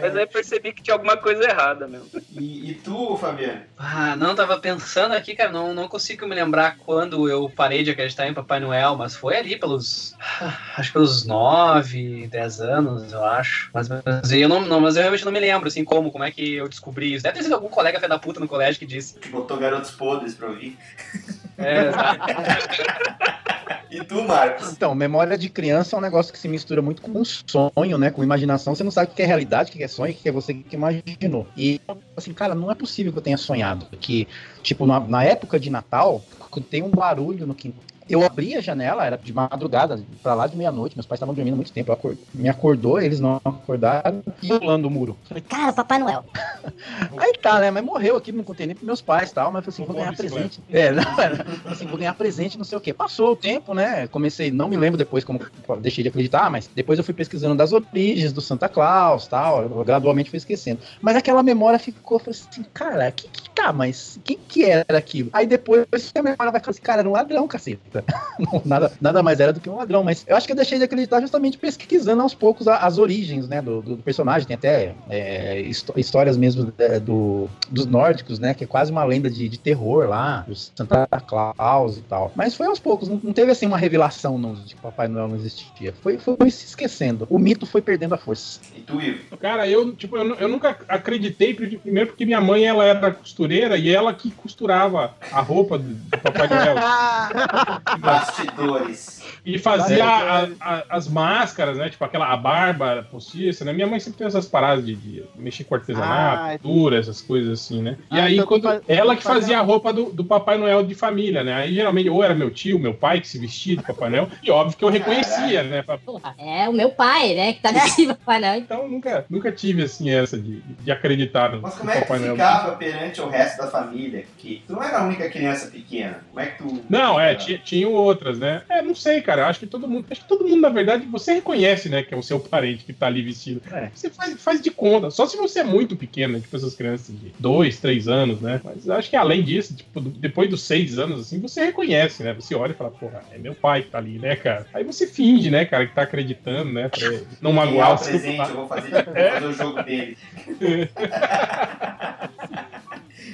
Mas 0.00 0.16
aí 0.16 0.26
percebi 0.26 0.72
que 0.72 0.82
tinha 0.82 0.94
alguma 0.94 1.16
coisa 1.16 1.42
errada 1.44 1.86
mesmo. 1.86 2.10
E, 2.38 2.70
e 2.70 2.74
tu, 2.74 3.16
Fabiano? 3.16 3.62
Ah, 3.76 4.14
não, 4.16 4.34
tava 4.34 4.58
pensando 4.58 5.12
aqui, 5.12 5.34
cara, 5.34 5.50
não, 5.50 5.72
não 5.74 5.88
consigo 5.88 6.26
me 6.26 6.34
lembrar 6.34 6.76
quando 6.78 7.28
eu 7.28 7.48
parei 7.50 7.82
de 7.82 7.90
acreditar 7.90 8.26
em 8.28 8.34
Papai 8.34 8.60
Noel, 8.60 8.96
mas 8.96 9.16
foi 9.16 9.36
ali 9.36 9.56
pelos. 9.58 10.12
Acho 10.76 10.88
que 10.88 10.92
pelos 10.94 11.24
9, 11.24 12.28
10 12.28 12.60
anos, 12.60 13.12
eu 13.12 13.24
acho. 13.24 13.70
Mas, 13.74 13.88
mas 13.88 14.32
eu 14.32 14.48
não, 14.48 14.60
não- 14.60 14.80
mas 14.80 14.96
eu 14.96 15.02
realmente 15.02 15.24
não 15.24 15.32
me 15.32 15.40
lembro, 15.40 15.68
assim, 15.68 15.84
como, 15.84 16.10
como 16.12 16.24
é 16.24 16.30
que 16.30 16.54
eu 16.54 16.68
descobri 16.68 17.12
isso. 17.14 17.22
Deve 17.22 17.38
ter 17.38 17.44
sido 17.44 17.54
algum 17.54 17.68
colega 17.68 17.98
fé 18.00 18.08
da 18.08 18.18
puta 18.18 18.40
no 18.40 18.48
colégio 18.48 18.78
que 18.78 18.86
disse. 18.86 19.18
Que 19.18 19.28
botou 19.28 19.56
garotos 19.58 19.90
podres 19.92 20.34
pra 20.34 20.48
ouvir. 20.48 20.76
É. 21.58 21.90
E 23.92 24.02
tu, 24.02 24.24
Marcos? 24.24 24.72
Então, 24.72 24.94
memória 24.94 25.36
de 25.36 25.50
criança 25.50 25.94
é 25.94 25.98
um 25.98 26.02
negócio 26.02 26.32
que 26.32 26.38
se 26.38 26.48
mistura 26.48 26.80
muito 26.80 27.02
com 27.02 27.22
sonho, 27.24 27.98
né? 27.98 28.10
Com 28.10 28.24
imaginação. 28.24 28.74
Você 28.74 28.82
não 28.82 28.90
sabe 28.90 29.12
o 29.12 29.14
que 29.14 29.20
é 29.20 29.26
realidade, 29.26 29.68
o 29.68 29.72
que 29.74 29.82
é 29.82 29.88
sonho, 29.88 30.12
o 30.12 30.16
que 30.16 30.26
é 30.30 30.32
você 30.32 30.54
que 30.54 30.74
imaginou. 30.74 31.46
E, 31.54 31.78
assim, 32.16 32.32
cara, 32.32 32.54
não 32.54 32.70
é 32.70 32.74
possível 32.74 33.12
que 33.12 33.18
eu 33.18 33.22
tenha 33.22 33.36
sonhado. 33.36 33.86
Que, 34.00 34.26
tipo, 34.62 34.86
na, 34.86 34.98
na 34.98 35.22
época 35.24 35.60
de 35.60 35.68
Natal, 35.68 36.24
tem 36.70 36.82
um 36.82 36.88
barulho 36.88 37.46
no 37.46 37.54
quintal. 37.54 37.84
Eu 38.08 38.24
abri 38.24 38.54
a 38.54 38.60
janela, 38.60 39.04
era 39.04 39.16
de 39.16 39.32
madrugada, 39.32 40.00
pra 40.22 40.34
lá 40.34 40.46
de 40.46 40.56
meia-noite. 40.56 40.96
Meus 40.96 41.06
pais 41.06 41.18
estavam 41.18 41.34
dormindo 41.34 41.54
há 41.54 41.56
muito 41.56 41.72
tempo. 41.72 41.96
Me 42.34 42.48
acordou, 42.48 43.00
eles 43.00 43.20
não 43.20 43.40
acordaram. 43.44 44.22
E 44.42 44.48
pulando 44.48 44.86
o 44.86 44.90
muro. 44.90 45.16
Falei, 45.24 45.42
Cara, 45.42 45.72
Papai 45.72 45.98
Noel. 45.98 46.24
Aí 47.18 47.32
tá, 47.40 47.60
né? 47.60 47.70
Mas 47.70 47.84
morreu 47.84 48.16
aqui, 48.16 48.32
não 48.32 48.44
contei 48.44 48.66
nem 48.66 48.74
pros 48.74 48.86
meus 48.86 49.00
pais 49.00 49.30
e 49.30 49.34
tal, 49.34 49.52
mas 49.52 49.64
falei 49.64 49.74
assim, 49.74 49.84
vou 49.84 49.96
ganhar 49.96 50.16
presente. 50.16 50.60
É, 50.70 50.90
não, 50.92 51.20
era, 51.20 51.46
assim, 51.66 51.86
vou 51.86 51.98
ganhar 51.98 52.14
presente, 52.14 52.58
não 52.58 52.64
sei 52.64 52.78
o 52.78 52.80
quê. 52.80 52.92
Passou 52.92 53.32
o 53.32 53.36
tempo, 53.36 53.74
né? 53.74 54.06
Comecei, 54.08 54.50
não 54.50 54.68
me 54.68 54.76
lembro 54.76 54.98
depois 54.98 55.24
como 55.24 55.40
deixei 55.80 56.02
de 56.02 56.08
acreditar, 56.08 56.50
mas 56.50 56.68
depois 56.74 56.98
eu 56.98 57.04
fui 57.04 57.14
pesquisando 57.14 57.54
das 57.54 57.72
origens 57.72 58.32
do 58.32 58.40
Santa 58.40 58.68
Claus 58.68 59.26
tal, 59.26 59.62
eu 59.62 59.84
gradualmente 59.84 60.30
fui 60.30 60.36
esquecendo. 60.36 60.80
Mas 61.00 61.16
aquela 61.16 61.42
memória 61.42 61.78
ficou, 61.78 62.18
falei 62.18 62.38
assim, 62.38 62.64
cara, 62.72 63.10
que, 63.10 63.28
que 63.28 63.50
tá, 63.50 63.72
mas 63.72 64.18
quem 64.24 64.38
que 64.48 64.64
era 64.64 64.98
aquilo? 64.98 65.30
Aí 65.32 65.46
depois 65.46 65.86
a 66.14 66.22
memória 66.22 66.50
vai 66.50 66.60
ficar 66.60 66.70
assim, 66.70 66.82
cara, 66.82 67.00
era 67.00 67.08
um 67.08 67.12
ladrão, 67.12 67.46
caceta. 67.48 67.91
Nada, 68.64 68.92
nada 69.00 69.22
mais 69.22 69.40
era 69.40 69.52
do 69.52 69.60
que 69.60 69.68
um 69.68 69.76
ladrão, 69.76 70.02
mas 70.02 70.24
eu 70.26 70.36
acho 70.36 70.46
que 70.46 70.52
eu 70.52 70.56
deixei 70.56 70.78
de 70.78 70.84
acreditar 70.84 71.20
justamente 71.20 71.58
pesquisando 71.58 72.22
aos 72.22 72.34
poucos 72.34 72.66
a- 72.68 72.78
as 72.78 72.98
origens, 72.98 73.48
né, 73.48 73.60
do, 73.62 73.80
do 73.82 73.96
personagem. 73.98 74.46
Tem 74.46 74.54
até 74.56 74.94
é, 75.08 75.60
histó- 75.60 75.94
histórias 75.96 76.36
mesmo 76.36 76.72
é, 76.78 76.98
do, 77.00 77.48
dos 77.70 77.86
nórdicos, 77.86 78.38
né, 78.38 78.54
que 78.54 78.64
é 78.64 78.66
quase 78.66 78.90
uma 78.90 79.04
lenda 79.04 79.28
de, 79.30 79.48
de 79.48 79.58
terror 79.58 80.08
lá, 80.08 80.40
do 80.46 80.54
Santa 80.54 81.06
Claus 81.26 81.98
e 81.98 82.02
tal. 82.02 82.32
Mas 82.34 82.54
foi 82.54 82.66
aos 82.66 82.78
poucos, 82.80 83.08
não, 83.08 83.20
não 83.22 83.32
teve 83.32 83.50
assim 83.52 83.66
uma 83.66 83.78
revelação 83.78 84.38
não, 84.38 84.54
de 84.54 84.74
que 84.74 84.80
Papai 84.80 85.08
Noel 85.08 85.28
não 85.28 85.36
existia. 85.36 85.92
Foi, 86.02 86.18
foi 86.18 86.50
se 86.50 86.66
esquecendo. 86.66 87.26
O 87.30 87.38
mito 87.38 87.66
foi 87.66 87.82
perdendo 87.82 88.14
a 88.14 88.18
força. 88.18 88.60
E 88.76 88.80
tu, 88.80 89.00
Ivo? 89.00 89.36
Cara, 89.38 89.68
eu, 89.68 89.94
tipo, 89.94 90.16
eu, 90.16 90.34
eu 90.36 90.48
nunca 90.48 90.76
acreditei, 90.88 91.54
pri- 91.54 91.78
primeiro 91.78 92.08
porque 92.10 92.24
minha 92.24 92.40
mãe, 92.40 92.64
ela 92.64 92.84
era 92.84 93.10
costureira 93.12 93.76
e 93.76 93.88
ela 93.94 94.12
que 94.14 94.30
costurava 94.30 95.14
a 95.30 95.40
roupa 95.40 95.78
do, 95.78 95.84
do 95.94 96.18
Papai 96.18 96.48
Noel. 96.48 96.76
Bastidores. 98.00 99.21
E 99.44 99.58
fazia 99.58 100.04
a- 100.04 100.48
a- 100.60 100.84
as 100.90 101.08
máscaras, 101.08 101.76
né? 101.78 101.88
Tipo, 101.90 102.04
aquela 102.04 102.26
a 102.32 102.36
barba 102.36 103.06
postiça, 103.10 103.64
né? 103.64 103.72
Minha 103.72 103.86
mãe 103.86 103.98
sempre 104.00 104.18
tem 104.18 104.26
essas 104.26 104.46
paradas 104.46 104.84
de, 104.84 104.94
de 104.94 105.22
mexer 105.36 105.64
com 105.64 105.74
artesanato, 105.74 106.42
Ah, 106.44 106.52
pintura, 106.52 106.98
essas 106.98 107.20
coisas 107.20 107.60
assim, 107.60 107.82
né? 107.82 107.96
E 108.10 108.18
Ah, 108.18 108.24
aí, 108.24 108.34
então 108.34 108.46
quando 108.46 108.62
faz- 108.64 108.82
ela 108.88 109.16
que 109.16 109.22
fazia- 109.22 109.58
a 109.58 109.62
roupa 109.62 109.92
do, 109.92 110.06
do 110.12 110.24
Papai 110.24 110.58
Noel 110.58 110.82
de 110.84 110.94
família, 110.94 111.42
né? 111.44 111.52
Aí 111.54 111.74
geralmente 111.74 112.08
ou 112.08 112.22
era 112.22 112.34
meu 112.34 112.50
tio, 112.50 112.78
meu 112.78 112.94
pai 112.94 113.20
que 113.20 113.28
se 113.28 113.38
vestia 113.38 113.76
de 113.76 113.82
Papai 113.82 114.10
Noel, 114.10 114.28
e 114.42 114.50
óbvio 114.50 114.76
que 114.76 114.84
eu 114.84 114.88
reconhecia, 114.88 115.62
né? 115.62 115.82
Porra, 116.04 116.34
é 116.38 116.68
o 116.68 116.72
meu 116.72 116.90
pai, 116.90 117.34
né? 117.34 117.52
Que 117.54 117.60
tá 117.60 117.72
vestido 117.72 118.14
Papai 118.16 118.40
Noel. 118.40 118.56
Então 118.58 118.88
nunca, 118.88 119.24
nunca 119.28 119.50
tive 119.52 119.82
assim 119.82 120.10
essa 120.10 120.38
de, 120.38 120.60
de 120.60 120.90
acreditar 120.90 121.52
no 121.52 121.62
Mas 121.62 121.74
como 121.74 121.90
é 121.90 121.94
que 121.94 121.98
tu 122.00 122.02
Papai 122.02 122.18
Noel. 122.20 122.32
ficava 122.34 122.76
perante 122.76 123.20
o 123.20 123.28
resto 123.28 123.58
da 123.58 123.66
família? 123.68 124.24
Que 124.38 124.62
tu 124.66 124.72
não 124.74 124.82
era 124.82 124.98
a 124.98 125.04
única 125.04 125.28
criança 125.30 125.68
pequena. 125.70 126.20
Como 126.28 126.40
é 126.40 126.46
que 126.46 126.58
tu. 126.62 126.82
Não, 126.88 127.18
é, 127.18 127.34
tinha, 127.34 127.58
tinham 127.58 127.92
outras, 127.92 128.38
né? 128.38 128.62
É, 128.68 128.82
não 128.82 128.94
sei, 128.94 129.21
cara. 129.22 129.42
eu 129.42 129.46
Acho 129.46 129.60
que 129.60 129.66
todo 129.66 129.88
mundo. 129.88 130.06
Acho 130.10 130.22
que 130.22 130.28
todo 130.28 130.46
mundo, 130.46 130.60
na 130.60 130.68
verdade, 130.68 131.06
você 131.06 131.34
reconhece, 131.34 131.88
né, 131.88 132.02
que 132.02 132.12
é 132.12 132.16
o 132.16 132.22
seu 132.22 132.40
parente 132.40 132.84
que 132.84 132.92
tá 132.92 133.06
ali 133.06 133.22
vestido. 133.22 133.62
É. 133.70 133.90
Você 133.94 134.10
faz, 134.10 134.40
faz 134.40 134.60
de 134.60 134.70
conta. 134.70 135.10
Só 135.10 135.26
se 135.26 135.36
você 135.36 135.60
é 135.60 135.64
muito 135.64 135.96
pequeno, 135.96 136.34
né? 136.34 136.40
Tipo 136.40 136.56
essas 136.56 136.74
crianças 136.74 137.14
de 137.18 137.32
dois, 137.38 137.78
três 137.78 138.08
anos, 138.08 138.40
né? 138.40 138.60
Mas 138.64 138.88
acho 138.88 139.10
que 139.10 139.16
além 139.16 139.42
disso, 139.42 139.74
tipo, 139.74 140.00
depois 140.00 140.50
dos 140.50 140.62
seis 140.62 140.98
anos, 140.98 141.20
assim, 141.20 141.40
você 141.40 141.64
reconhece, 141.64 142.22
né? 142.22 142.32
Você 142.34 142.54
olha 142.54 142.72
e 142.72 142.74
fala, 142.74 142.90
porra, 142.90 143.22
é 143.32 143.38
meu 143.38 143.54
pai 143.54 143.82
que 143.82 143.90
tá 143.90 143.98
ali, 143.98 144.18
né, 144.18 144.36
cara? 144.36 144.66
Aí 144.74 144.84
você 144.84 145.06
finge, 145.06 145.50
né, 145.50 145.64
cara, 145.64 145.86
que 145.86 145.94
tá 145.94 146.02
acreditando, 146.02 146.72
né? 146.72 146.88
Pra 146.88 147.20
não 147.40 147.52
magoar 147.52 147.92
o 147.92 147.94
o 147.94 147.98
seu 147.98 148.18
presente, 148.18 148.48
eu 148.48 148.56
vou 148.56 148.66
fazer, 148.66 148.90
vou 148.90 149.14
fazer 149.14 149.46
o 149.46 149.52
jogo 149.52 149.82
dele. 149.82 150.16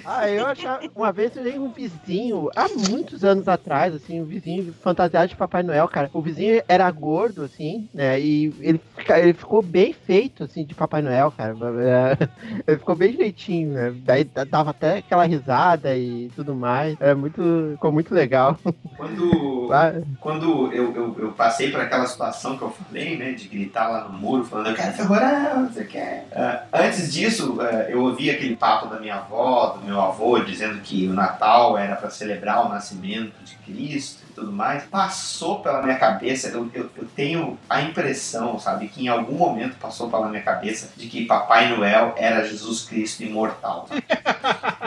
Ah, 0.04 0.28
eu 0.28 0.46
achava. 0.46 0.80
Uma 0.94 1.12
vez 1.12 1.36
eu 1.36 1.42
dei 1.42 1.58
um 1.58 1.70
vizinho, 1.70 2.50
há 2.56 2.68
muitos 2.68 3.24
anos 3.24 3.48
atrás, 3.48 3.94
assim, 3.94 4.20
um 4.20 4.24
vizinho 4.24 4.72
fantasiado 4.82 5.28
de 5.28 5.36
Papai 5.36 5.62
Noel, 5.62 5.88
cara. 5.88 6.10
O 6.12 6.20
vizinho 6.20 6.62
era 6.68 6.90
gordo, 6.90 7.42
assim, 7.42 7.88
né? 7.92 8.18
E 8.20 8.52
ele, 8.60 8.80
ele 9.16 9.32
ficou 9.34 9.62
bem 9.62 9.92
feito, 9.92 10.44
assim, 10.44 10.64
de 10.64 10.74
Papai 10.74 11.02
Noel, 11.02 11.32
cara. 11.32 11.54
É, 11.80 12.28
Ele 12.66 12.78
ficou 12.78 12.94
bem 12.94 13.12
direitinho, 13.12 13.72
né? 13.72 13.94
Daí 14.04 14.24
dava 14.24 14.70
até 14.70 14.98
aquela 14.98 15.24
risada 15.24 15.96
e 15.96 16.30
tudo 16.34 16.54
mais. 16.54 16.96
Era 17.00 17.14
muito. 17.14 17.70
Ficou 17.72 17.92
muito 17.92 18.14
legal. 18.14 18.58
Quando, 18.96 19.68
Ah, 19.72 19.92
quando 20.20 20.72
eu, 20.72 20.94
eu, 20.94 21.16
eu 21.18 21.32
passei 21.32 21.70
por 21.70 21.80
aquela 21.80 22.06
situação 22.06 22.56
que 22.56 22.62
eu 22.62 22.70
falei, 22.70 23.16
né, 23.16 23.32
de 23.32 23.48
gritar 23.48 23.88
lá 23.88 24.08
no 24.08 24.18
muro, 24.18 24.44
falando, 24.44 24.68
eu 24.68 24.74
quero 24.74 24.92
figurão, 24.92 25.68
você 25.68 25.84
quer? 25.84 26.26
Ah, 26.32 26.62
antes 26.72 27.12
disso, 27.12 27.58
ah, 27.60 27.86
eu 27.88 28.02
ouvi 28.02 28.30
aquele 28.30 28.56
papo 28.56 28.86
da 28.86 28.98
minha 28.98 29.16
avó, 29.16 29.77
meu 29.84 30.00
avô, 30.00 30.38
dizendo 30.40 30.80
que 30.80 31.06
o 31.06 31.12
Natal 31.12 31.76
era 31.78 31.96
para 31.96 32.10
celebrar 32.10 32.64
o 32.66 32.68
nascimento 32.68 33.32
de 33.44 33.54
Cristo 33.56 34.22
e 34.30 34.32
tudo 34.32 34.52
mais. 34.52 34.84
Passou 34.84 35.60
pela 35.60 35.82
minha 35.82 35.96
cabeça, 35.98 36.48
eu, 36.48 36.70
eu, 36.74 36.88
eu 36.96 37.04
tenho 37.14 37.58
a 37.68 37.80
impressão, 37.82 38.58
sabe, 38.58 38.88
que 38.88 39.04
em 39.04 39.08
algum 39.08 39.36
momento 39.36 39.76
passou 39.78 40.08
pela 40.10 40.28
minha 40.28 40.42
cabeça 40.42 40.90
de 40.96 41.06
que 41.08 41.24
Papai 41.24 41.68
Noel 41.74 42.14
era 42.16 42.44
Jesus 42.46 42.82
Cristo 42.82 43.22
imortal. 43.22 43.88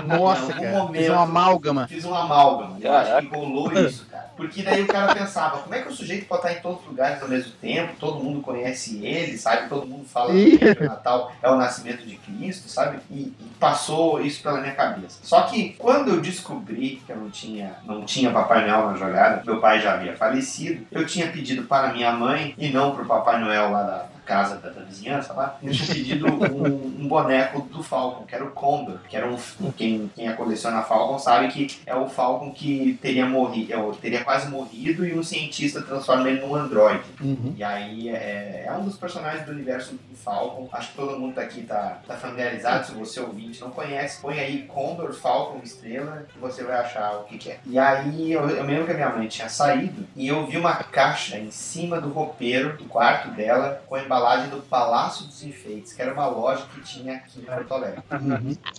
Nossa, 0.06 0.42
Em 0.42 0.46
algum 0.54 0.62
cara. 0.64 0.78
momento- 0.78 1.02
Fiz 1.04 1.10
uma 1.10 1.24
amálgama. 1.24 1.88
Fiz 1.88 2.06
um 2.06 2.16
amálgama. 2.16 2.78
Eu 2.80 2.96
acho 2.98 3.18
que 3.30 3.36
rolou 3.36 3.72
isso, 3.74 4.06
cara. 4.10 4.31
Porque 4.42 4.64
daí 4.64 4.82
o 4.82 4.88
cara 4.88 5.14
pensava, 5.14 5.60
como 5.60 5.76
é 5.76 5.84
que 5.84 5.90
o 5.90 5.96
sujeito 5.96 6.26
pode 6.26 6.42
estar 6.42 6.58
em 6.58 6.62
todos 6.64 6.82
os 6.82 6.88
lugares 6.88 7.22
ao 7.22 7.30
mesmo 7.30 7.52
tempo, 7.62 7.94
todo 8.00 8.24
mundo 8.24 8.42
conhece 8.42 9.06
ele, 9.06 9.38
sabe? 9.38 9.70
Todo 9.70 9.86
mundo 9.86 10.04
fala 10.04 10.34
que 10.34 10.82
o 10.82 10.84
Natal 10.84 11.32
é 11.44 11.52
o 11.52 11.58
nascimento 11.58 12.04
de 12.08 12.16
Cristo, 12.16 12.68
sabe? 12.68 12.98
E, 13.12 13.20
e 13.20 13.52
passou 13.60 14.20
isso 14.20 14.42
pela 14.42 14.60
minha 14.60 14.74
cabeça. 14.74 15.20
Só 15.22 15.44
que 15.44 15.76
quando 15.78 16.10
eu 16.10 16.20
descobri 16.20 17.04
que 17.06 17.12
eu 17.12 17.18
não 17.18 17.30
tinha, 17.30 17.76
não 17.86 18.04
tinha 18.04 18.32
Papai 18.32 18.68
Noel 18.68 18.90
na 18.90 18.98
jogada, 18.98 19.44
meu 19.46 19.62
pai 19.62 19.80
já 19.80 19.94
havia 19.94 20.18
falecido, 20.18 20.88
eu 20.92 21.06
tinha 21.06 21.28
pedido 21.28 21.68
para 21.68 21.94
minha 21.94 22.12
mãe 22.12 22.56
e 22.58 22.70
não 22.70 22.96
para 22.96 23.04
o 23.04 23.08
Papai 23.08 23.40
Noel 23.40 23.70
lá 23.70 23.84
da 23.84 24.11
casa 24.32 24.56
da, 24.56 24.70
da 24.70 24.82
vizinhança 24.82 25.34
lá, 25.34 25.58
eu 25.62 25.74
tinha 25.74 25.88
pedido 25.94 26.26
um, 26.26 27.04
um 27.04 27.08
boneco 27.08 27.62
do 27.64 27.84
Falcon, 27.84 28.26
que 28.26 28.34
era 28.34 28.46
o 28.46 28.52
Condor, 28.52 29.00
que 29.10 29.18
era 29.18 29.28
um. 29.28 29.38
Quem, 29.76 30.10
quem 30.16 30.34
coleciona 30.36 30.82
Falcon 30.84 31.20
sabe 31.20 31.50
que 31.50 31.82
é 31.86 31.94
o 31.94 32.08
Falcon 32.08 32.52
que 32.52 32.98
teria 33.02 33.26
morrido, 33.26 33.74
é, 33.74 33.92
teria 34.00 34.24
quase 34.24 34.50
morrido 34.50 35.06
e 35.06 35.18
um 35.18 35.22
cientista 35.22 35.82
transforma 35.82 36.30
ele 36.30 36.40
num 36.40 36.56
androide. 36.56 37.04
Uhum. 37.20 37.54
E 37.58 37.64
aí 37.64 38.08
é, 38.08 38.66
é 38.68 38.72
um 38.72 38.86
dos 38.86 38.98
personagens 38.98 39.46
do 39.46 39.52
universo 39.52 39.96
do 39.96 40.16
Falcon. 40.16 40.70
Acho 40.72 40.92
que 40.92 40.96
todo 40.96 41.20
mundo 41.20 41.36
tá 41.36 41.42
aqui 41.42 41.64
tá, 41.64 42.00
tá 42.08 42.16
familiarizado. 42.16 42.88
Se 42.88 42.94
você 42.94 43.20
ouvinte 43.20 43.60
não 43.60 43.72
conhece, 43.72 44.22
põe 44.22 44.40
aí 44.40 44.64
Condor, 44.64 45.14
Falcon, 45.14 45.60
Estrela 45.62 46.26
que 46.32 46.40
você 46.40 46.64
vai 46.64 46.78
achar 46.78 47.18
o 47.18 47.24
que, 47.26 47.38
que 47.38 47.52
é. 47.52 47.60
E 47.66 47.78
aí 47.78 48.32
eu, 48.32 48.50
eu 48.50 48.64
lembro 48.64 48.86
que 48.86 48.92
a 48.92 48.96
minha 48.96 49.10
mãe 49.10 49.28
tinha 49.28 49.50
saído 49.50 50.08
e 50.16 50.30
eu 50.30 50.48
vi 50.48 50.58
uma 50.58 50.76
caixa 50.76 51.38
em 51.38 51.52
cima 51.52 52.00
do 52.00 52.10
roupeiro 52.10 52.78
do 52.78 52.86
quarto 52.86 53.30
dela 53.32 53.82
com 53.88 53.96
a 53.96 54.02
embalagem 54.22 54.50
do 54.50 54.58
Palácio 54.58 55.26
dos 55.26 55.44
Enfeites, 55.44 55.94
que 55.94 56.02
era 56.02 56.14
uma 56.14 56.28
loja 56.28 56.64
que 56.74 56.82
tinha 56.82 57.16
aqui 57.16 57.40
em 57.40 57.44
Porto 57.44 57.74
Alegre. 57.74 58.04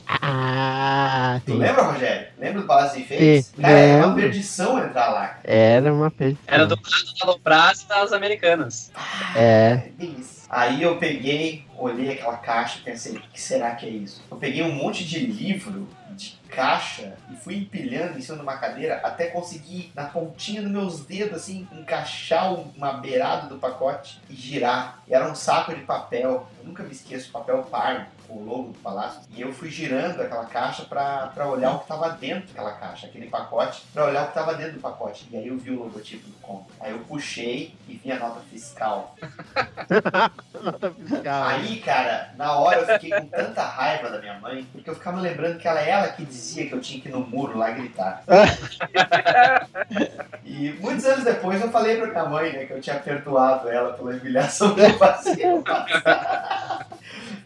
Ah, 0.06 1.40
Tu 1.44 1.52
sim. 1.52 1.58
lembra, 1.58 1.82
Rogério? 1.82 2.28
Lembra 2.38 2.60
do 2.62 2.66
Palácio 2.66 2.92
dos 2.94 3.02
Enfeites? 3.02 3.46
Sim, 3.46 3.62
Cara, 3.62 3.74
era 3.78 4.06
uma 4.06 4.14
perdição 4.14 4.78
entrar 4.78 5.08
lá. 5.08 5.38
Era 5.42 5.92
uma 5.92 6.10
pessoa. 6.10 6.38
Era 6.46 6.66
do 6.66 6.76
lado 6.76 7.18
da 7.18 7.26
Alopraça 7.26 7.88
das 7.88 8.12
Americanas. 8.12 8.92
É. 9.34 9.88
bem 9.98 10.14
isso. 10.18 10.42
Aí 10.48 10.82
eu 10.82 10.96
peguei, 10.96 11.64
olhei 11.76 12.12
aquela 12.12 12.36
caixa 12.36 12.78
e 12.78 12.82
pensei, 12.82 13.16
o 13.16 13.20
que 13.20 13.40
será 13.40 13.74
que 13.74 13.86
é 13.86 13.90
isso? 13.90 14.22
Eu 14.30 14.36
peguei 14.36 14.62
um 14.62 14.72
monte 14.72 15.04
de 15.04 15.18
livro 15.26 15.88
de 16.22 16.38
caixa 16.48 17.14
e 17.30 17.36
fui 17.36 17.56
empilhando 17.56 18.18
em 18.18 18.22
cima 18.22 18.36
de 18.36 18.42
uma 18.42 18.56
cadeira 18.56 19.00
até 19.02 19.26
conseguir, 19.26 19.90
na 19.94 20.04
pontinha 20.04 20.62
dos 20.62 20.70
meus 20.70 21.00
dedos, 21.04 21.36
assim, 21.36 21.66
encaixar 21.72 22.52
uma 22.54 22.92
beirada 22.94 23.48
do 23.48 23.58
pacote 23.58 24.20
e 24.28 24.34
girar. 24.34 25.02
E 25.08 25.14
era 25.14 25.30
um 25.30 25.34
saco 25.34 25.74
de 25.74 25.82
papel, 25.82 26.46
eu 26.58 26.64
nunca 26.64 26.82
me 26.82 26.92
esqueço, 26.92 27.30
papel 27.30 27.62
pardo, 27.64 28.06
com 28.32 28.38
o 28.38 28.44
logo 28.44 28.72
do 28.72 28.78
palácio. 28.78 29.20
E 29.36 29.42
eu 29.42 29.52
fui 29.52 29.70
girando 29.70 30.22
aquela 30.22 30.46
caixa 30.46 30.84
pra, 30.84 31.26
pra 31.28 31.46
olhar 31.46 31.72
o 31.72 31.80
que 31.80 31.88
tava 31.88 32.10
dentro 32.10 32.48
daquela 32.48 32.72
caixa, 32.72 33.06
aquele 33.06 33.26
pacote, 33.26 33.82
pra 33.92 34.06
olhar 34.06 34.24
o 34.24 34.28
que 34.28 34.34
tava 34.34 34.54
dentro 34.54 34.74
do 34.74 34.80
pacote. 34.80 35.26
E 35.30 35.36
aí 35.36 35.48
eu 35.48 35.58
vi 35.58 35.70
o 35.70 35.82
logotipo 35.82 36.28
do 36.28 36.36
Conto. 36.40 36.66
Aí 36.80 36.92
eu 36.92 36.98
puxei 37.00 37.74
e 37.86 37.94
vi 37.94 38.10
a 38.10 38.18
nota 38.18 38.40
fiscal. 38.50 39.14
Nota 40.62 40.92
fiscal. 40.92 41.44
Aí, 41.44 41.80
cara, 41.80 42.30
na 42.36 42.56
hora 42.56 42.80
eu 42.80 42.86
fiquei 42.86 43.10
com 43.10 43.26
tanta 43.26 43.62
raiva 43.62 44.08
da 44.08 44.20
minha 44.20 44.38
mãe, 44.38 44.64
porque 44.72 44.88
eu 44.88 44.94
ficava 44.94 45.20
lembrando 45.20 45.58
que 45.58 45.66
ela 45.66 45.80
é 45.80 45.90
ela 45.90 46.08
que 46.08 46.24
dizia 46.24 46.68
que 46.68 46.72
eu 46.72 46.80
tinha 46.80 47.00
que 47.00 47.08
ir 47.08 47.12
no 47.12 47.26
muro 47.26 47.58
lá 47.58 47.70
gritar. 47.70 48.22
e 50.44 50.72
muitos 50.80 51.04
anos 51.04 51.24
depois 51.24 51.60
eu 51.60 51.70
falei 51.70 51.96
pra 51.96 52.06
minha 52.06 52.24
mãe, 52.26 52.52
né, 52.52 52.64
que 52.64 52.72
eu 52.72 52.80
tinha 52.80 52.96
perdoado 52.96 53.68
ela 53.68 53.92
pela 53.94 54.12
humilhação 54.12 54.74
que 54.74 54.80
eu 54.80 54.98
fazia. 54.98 55.52
no 55.52 55.62
passado. 55.62 56.86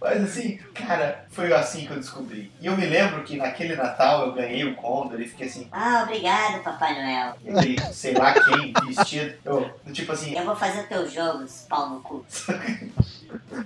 Mas 0.01 0.23
assim, 0.23 0.59
cara, 0.75 1.25
foi 1.31 1.53
assim 1.53 1.87
que 1.87 1.93
eu 1.93 1.97
descobri. 1.97 2.53
E 2.61 2.67
eu 2.67 2.77
me 2.77 2.87
lembro 2.87 3.23
que 3.25 3.37
naquele 3.37 3.75
Natal 3.77 4.27
eu 4.27 4.33
ganhei 4.35 4.65
o 4.65 4.75
Condor 4.77 5.21
e 5.21 5.27
fiquei 5.27 5.47
assim, 5.47 5.69
Ah, 5.73 6.03
obrigado, 6.05 6.63
Papai 6.63 6.95
Noel. 6.95 7.37
aquele, 7.49 7.79
sei 7.93 8.15
lá 8.15 8.33
quem, 8.35 8.73
vestido. 8.87 9.35
Eu, 9.45 9.71
tipo 9.93 10.13
assim, 10.13 10.37
Eu 10.37 10.45
vou 10.45 10.57
fazer 10.57 10.81
o 10.83 10.87
teu 10.89 11.09
jogo, 11.09 11.45
pau 11.69 11.91
no 11.91 12.01
cu. 12.01 12.25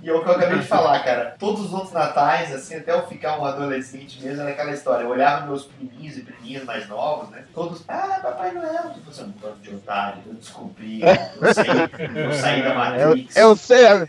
E 0.02 0.08
é 0.08 0.12
o 0.12 0.22
que 0.22 0.28
eu 0.28 0.34
acabei 0.34 0.58
de 0.58 0.66
falar, 0.66 0.98
cara. 1.04 1.34
Todos 1.38 1.66
os 1.66 1.72
outros 1.72 1.92
natais, 1.92 2.54
assim, 2.54 2.76
até 2.76 2.92
eu 2.92 3.06
ficar 3.06 3.38
um 3.38 3.44
adolescente 3.44 4.22
mesmo, 4.22 4.40
era 4.42 4.50
aquela 4.50 4.72
história. 4.72 5.04
Eu 5.04 5.10
olhava 5.10 5.46
meus 5.46 5.64
priminhos 5.64 6.16
e 6.16 6.22
priminhas 6.22 6.64
mais 6.64 6.88
novos, 6.88 7.28
né? 7.30 7.44
Todos, 7.52 7.84
ah, 7.88 8.18
Papai 8.22 8.52
Noel. 8.52 8.94
Tipo 8.94 9.10
assim, 9.10 9.24
um 9.24 9.30
bando 9.32 9.58
de 9.60 9.74
otário, 9.74 10.22
eu 10.26 10.34
descobri, 10.34 11.00
eu 11.02 11.54
sei, 11.54 12.24
eu 12.24 12.32
saí 12.32 12.62
da 12.62 12.68
Eu, 12.70 12.74
Matrix. 13.08 13.36
eu 13.36 13.56
sei, 13.56 13.86
a- 13.86 14.08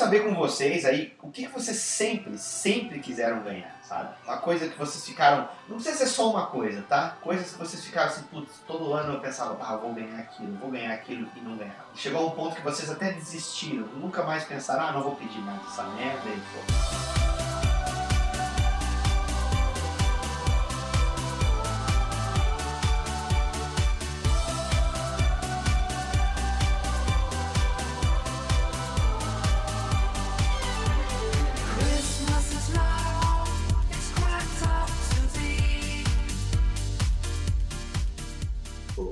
saber 0.00 0.24
com 0.24 0.34
vocês 0.34 0.84
aí 0.86 1.12
o 1.22 1.30
que, 1.30 1.46
que 1.46 1.52
vocês 1.52 1.76
sempre, 1.76 2.36
sempre 2.38 2.98
quiseram 2.98 3.42
ganhar, 3.42 3.78
sabe? 3.82 4.14
Uma 4.24 4.38
coisa 4.38 4.66
que 4.66 4.78
vocês 4.78 5.04
ficaram. 5.04 5.48
Não 5.68 5.76
precisa 5.76 5.98
ser 5.98 6.06
só 6.06 6.30
uma 6.30 6.46
coisa, 6.46 6.82
tá? 6.88 7.16
Coisas 7.20 7.52
que 7.52 7.58
vocês 7.58 7.84
ficaram 7.84 8.08
assim, 8.08 8.22
putz, 8.22 8.60
todo 8.66 8.92
ano 8.94 9.14
eu 9.14 9.20
pensava, 9.20 9.56
ah, 9.60 9.74
eu 9.74 9.80
vou 9.80 9.92
ganhar 9.92 10.18
aquilo, 10.18 10.54
eu 10.54 10.58
vou 10.58 10.70
ganhar 10.70 10.94
aquilo 10.94 11.28
e 11.36 11.40
não 11.40 11.56
ganhava. 11.56 11.84
Chegou 11.94 12.26
um 12.26 12.30
ponto 12.30 12.56
que 12.56 12.62
vocês 12.62 12.90
até 12.90 13.12
desistiram, 13.12 13.86
nunca 13.88 14.22
mais 14.22 14.44
pensaram, 14.44 14.86
ah, 14.86 14.92
não 14.92 15.02
vou 15.02 15.14
pedir 15.16 15.40
mais 15.40 15.60
essa 15.66 15.84
merda 15.84 16.28
e 16.28 16.40
pô. 16.40 17.69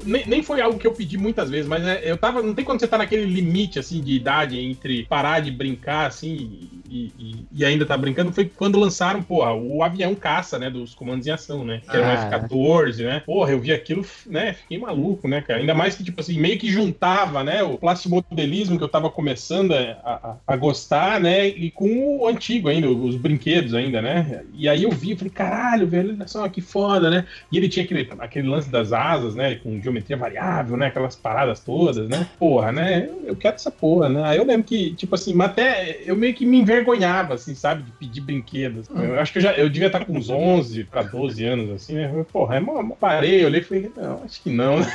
Nem, 0.09 0.27
nem 0.27 0.43
foi 0.43 0.61
algo 0.61 0.79
que 0.79 0.87
eu 0.87 0.93
pedi 0.93 1.17
muitas 1.17 1.51
vezes, 1.51 1.69
mas 1.69 1.85
é, 1.87 2.01
eu 2.11 2.17
tava. 2.17 2.43
Não 2.43 2.55
tem 2.55 2.65
quando 2.65 2.81
você 2.81 2.89
tá 2.89 2.99
naquele 2.99 3.25
limite 3.27 3.79
assim 3.79 4.01
de 4.03 4.13
idade 4.15 4.59
entre 4.59 5.05
parar 5.05 5.41
de 5.41 5.51
brincar 5.51 6.07
assim 6.07 6.69
e, 6.91 7.13
e- 7.19 7.47
e 7.53 7.65
ainda 7.65 7.85
tá 7.87 7.97
brincando. 7.97 8.33
Foi 8.33 8.47
quando 8.47 8.79
lançaram, 8.79 9.23
porra, 9.23 9.53
o 9.55 9.83
avião 9.83 10.15
caça, 10.15 10.59
né? 10.59 10.71
Dos 10.71 10.95
comandos 10.95 11.27
em 11.27 11.31
ação, 11.31 11.65
né? 11.65 11.83
Que 11.89 11.97
era 11.97 12.07
um 12.07 12.11
Ah. 12.11 12.15
F-14, 12.49 13.05
né? 13.05 13.21
Porra, 13.27 13.53
eu 13.53 13.61
vi 13.61 13.73
aquilo, 13.73 14.05
né? 14.27 14.55
Fiquei 14.55 14.79
maluco, 14.79 15.29
né, 15.29 15.43
cara? 15.43 15.61
Ainda 15.61 15.75
mais 15.75 15.95
que, 15.97 16.03
tipo 16.05 16.21
assim, 16.21 16.39
meio 16.41 16.59
que 16.59 16.71
juntava, 16.71 17.45
né? 17.45 17.63
O 17.63 17.77
plastimodelismo 17.79 18.79
que 18.79 18.85
eu 18.85 18.89
tava 18.89 19.11
começando 19.11 19.73
a, 19.73 19.99
a- 20.05 20.37
a 20.47 20.57
gostar, 20.57 21.21
né? 21.21 21.47
E 21.47 21.71
com 21.71 22.19
o 22.21 22.27
antigo 22.27 22.69
ainda, 22.69 22.89
os 22.91 23.17
brinquedos 23.17 23.75
ainda, 23.75 24.01
né? 24.01 24.43
E 24.55 24.69
aí 24.69 24.83
eu 24.85 24.91
vi, 24.91 25.15
falei, 25.17 25.31
caralho, 25.33 25.87
velho, 25.87 26.15
olha 26.15 26.27
só 26.27 26.49
que 26.49 26.61
foda, 26.61 27.11
né? 27.11 27.27
E 27.53 27.57
ele 27.59 27.69
tinha 27.69 27.85
aquele, 27.85 28.09
aquele 28.19 28.49
lance 28.49 28.71
das 28.71 28.93
asas, 28.93 29.35
né? 29.35 29.57
Com 29.57 29.81
geometria 29.81 29.98
variável, 30.17 30.77
né? 30.77 30.87
Aquelas 30.87 31.17
paradas 31.17 31.61
todas, 31.61 32.09
né? 32.09 32.27
Porra, 32.39 32.73
né? 32.73 33.09
Eu, 33.09 33.29
eu 33.29 33.37
quero 33.37 33.57
essa 33.57 33.71
porra, 33.71 34.09
né? 34.09 34.23
Aí 34.25 34.39
eu 34.39 34.45
lembro 34.45 34.67
que, 34.67 34.95
tipo 34.95 35.15
assim, 35.15 35.35
mas 35.35 35.51
até 35.51 36.01
eu 36.05 36.17
meio 36.17 36.35
que 36.35 36.47
me 36.47 36.59
envergonhava, 36.59 37.35
assim, 37.35 37.55
sabe? 37.55 37.83
De 37.83 37.93
pedir 37.93 38.21
brinquedos. 38.21 38.89
Eu 38.91 39.19
acho 39.21 39.33
que 39.33 39.39
eu 39.39 39.43
já 39.43 39.53
eu 39.53 39.69
devia 39.69 39.89
estar 39.89 40.05
com 40.05 40.13
uns 40.13 40.31
11 40.31 40.85
pra 40.85 41.03
12 41.03 41.45
anos, 41.45 41.71
assim, 41.71 41.95
né? 41.95 42.25
Porra, 42.33 42.57
é 42.57 42.61
parei, 42.99 43.43
eu 43.43 43.47
olhei 43.47 43.61
e 43.61 43.65
falei, 43.65 43.93
não, 43.97 44.23
acho 44.25 44.43
que 44.43 44.51
não, 44.51 44.81
né? 44.81 44.87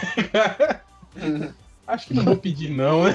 Acho 1.85 2.07
que 2.07 2.13
não 2.13 2.23
vou 2.23 2.37
pedir, 2.37 2.69
não, 2.69 3.03
né? 3.03 3.13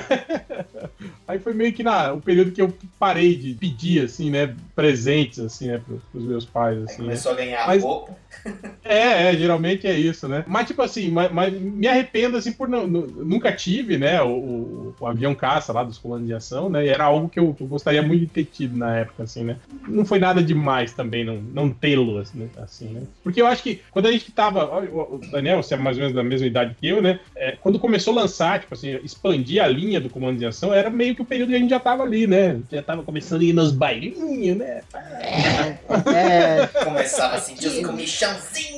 Aí 1.27 1.39
foi 1.39 1.55
meio 1.55 1.73
que 1.73 1.83
na, 1.83 2.13
o 2.13 2.21
período 2.21 2.51
que 2.53 2.61
eu 2.61 2.73
parei 2.99 3.35
de 3.35 3.55
pedir, 3.55 4.05
assim, 4.05 4.31
né? 4.31 4.55
Presentes, 4.75 5.39
assim, 5.39 5.69
né? 5.69 5.81
Pros, 6.13 6.25
meus 6.25 6.45
pais, 6.45 6.79
assim. 6.83 6.99
né? 6.99 7.09
Começou 7.09 7.33
a 7.33 7.35
ganhar 7.35 7.67
Mas- 7.67 7.83
roupa. 7.83 8.17
É, 8.85 9.29
é, 9.31 9.37
geralmente 9.37 9.87
é 9.87 9.93
isso, 9.99 10.27
né? 10.27 10.45
Mas, 10.47 10.67
tipo 10.67 10.81
assim, 10.81 11.11
mas, 11.11 11.31
mas 11.31 11.53
me 11.53 11.87
arrependo, 11.87 12.39
assim, 12.39 12.53
por 12.53 12.69
não, 12.69 12.87
nu- 12.87 13.07
nunca 13.07 13.53
tive, 13.53 13.99
né, 13.99 14.23
o, 14.23 14.29
o- 14.31 14.95
o 14.99 15.07
avião 15.07 15.35
caça 15.35 15.75
lá 15.75 15.83
dos 15.85 15.99
comandos 15.99 16.27
de 16.27 16.33
ação, 16.33 16.71
né? 16.71 16.87
E 16.87 16.89
era 16.89 17.05
algo 17.05 17.29
que 17.29 17.39
eu, 17.39 17.55
eu 17.61 17.67
gostaria 17.67 18.01
muito 18.03 18.21
de 18.21 18.27
ter 18.29 18.45
tido 18.47 18.79
na 18.79 18.97
época, 18.97 19.25
assim, 19.25 19.45
né? 19.45 19.57
Não 19.87 20.07
foi 20.07 20.19
nada 20.19 20.43
demais 20.43 20.95
também 20.95 21.23
não, 21.23 21.37
não 21.37 21.69
tê-lo, 21.69 22.17
assim, 22.19 22.39
né? 22.39 22.49
assim, 22.63 22.87
né? 22.89 23.03
Porque 23.23 23.43
eu 23.43 23.47
acho 23.47 23.63
que 23.63 23.83
quando 23.91 24.07
a 24.07 24.13
gente 24.13 24.33
tava. 24.33 24.65
o 24.81 25.21
Daniel, 25.31 25.63
você 25.63 25.75
é 25.75 25.77
mais 25.77 25.97
ou 25.99 26.03
menos 26.03 26.17
da 26.17 26.25
mesma 26.25 26.47
idade 26.47 26.75
que 26.81 26.89
eu, 26.89 27.03
né? 27.03 27.21
É, 27.37 27.53
quando 27.61 27.79
começou 27.79 28.17
a 28.17 28.23
lançar, 28.23 28.58
tipo 28.59 28.75
assim, 28.75 28.99
expandir 29.03 29.63
a 29.63 29.69
linha 29.69 30.01
do 30.01 30.11
comando 30.11 30.39
de 30.39 30.47
ação, 30.47 30.73
era 30.73 30.91
meio 30.91 31.15
que 31.15 31.23
o 31.23 31.25
período 31.25 31.51
que 31.51 31.57
a 31.57 31.59
gente 31.59 31.71
já 31.71 31.81
tava 31.81 32.03
ali, 32.03 32.27
né? 32.27 32.61
Já 32.71 32.83
tava 32.83 33.03
começando 33.03 33.41
a 33.41 33.45
ir 33.45 33.53
nos 33.53 33.73
bailinhos, 33.73 34.57
né? 34.57 34.83
É, 36.15 36.67
Começava 36.85 37.37
a 37.37 37.41
sentir 37.41 37.69
os 37.69 37.87
comichãozinhos. 37.87 38.78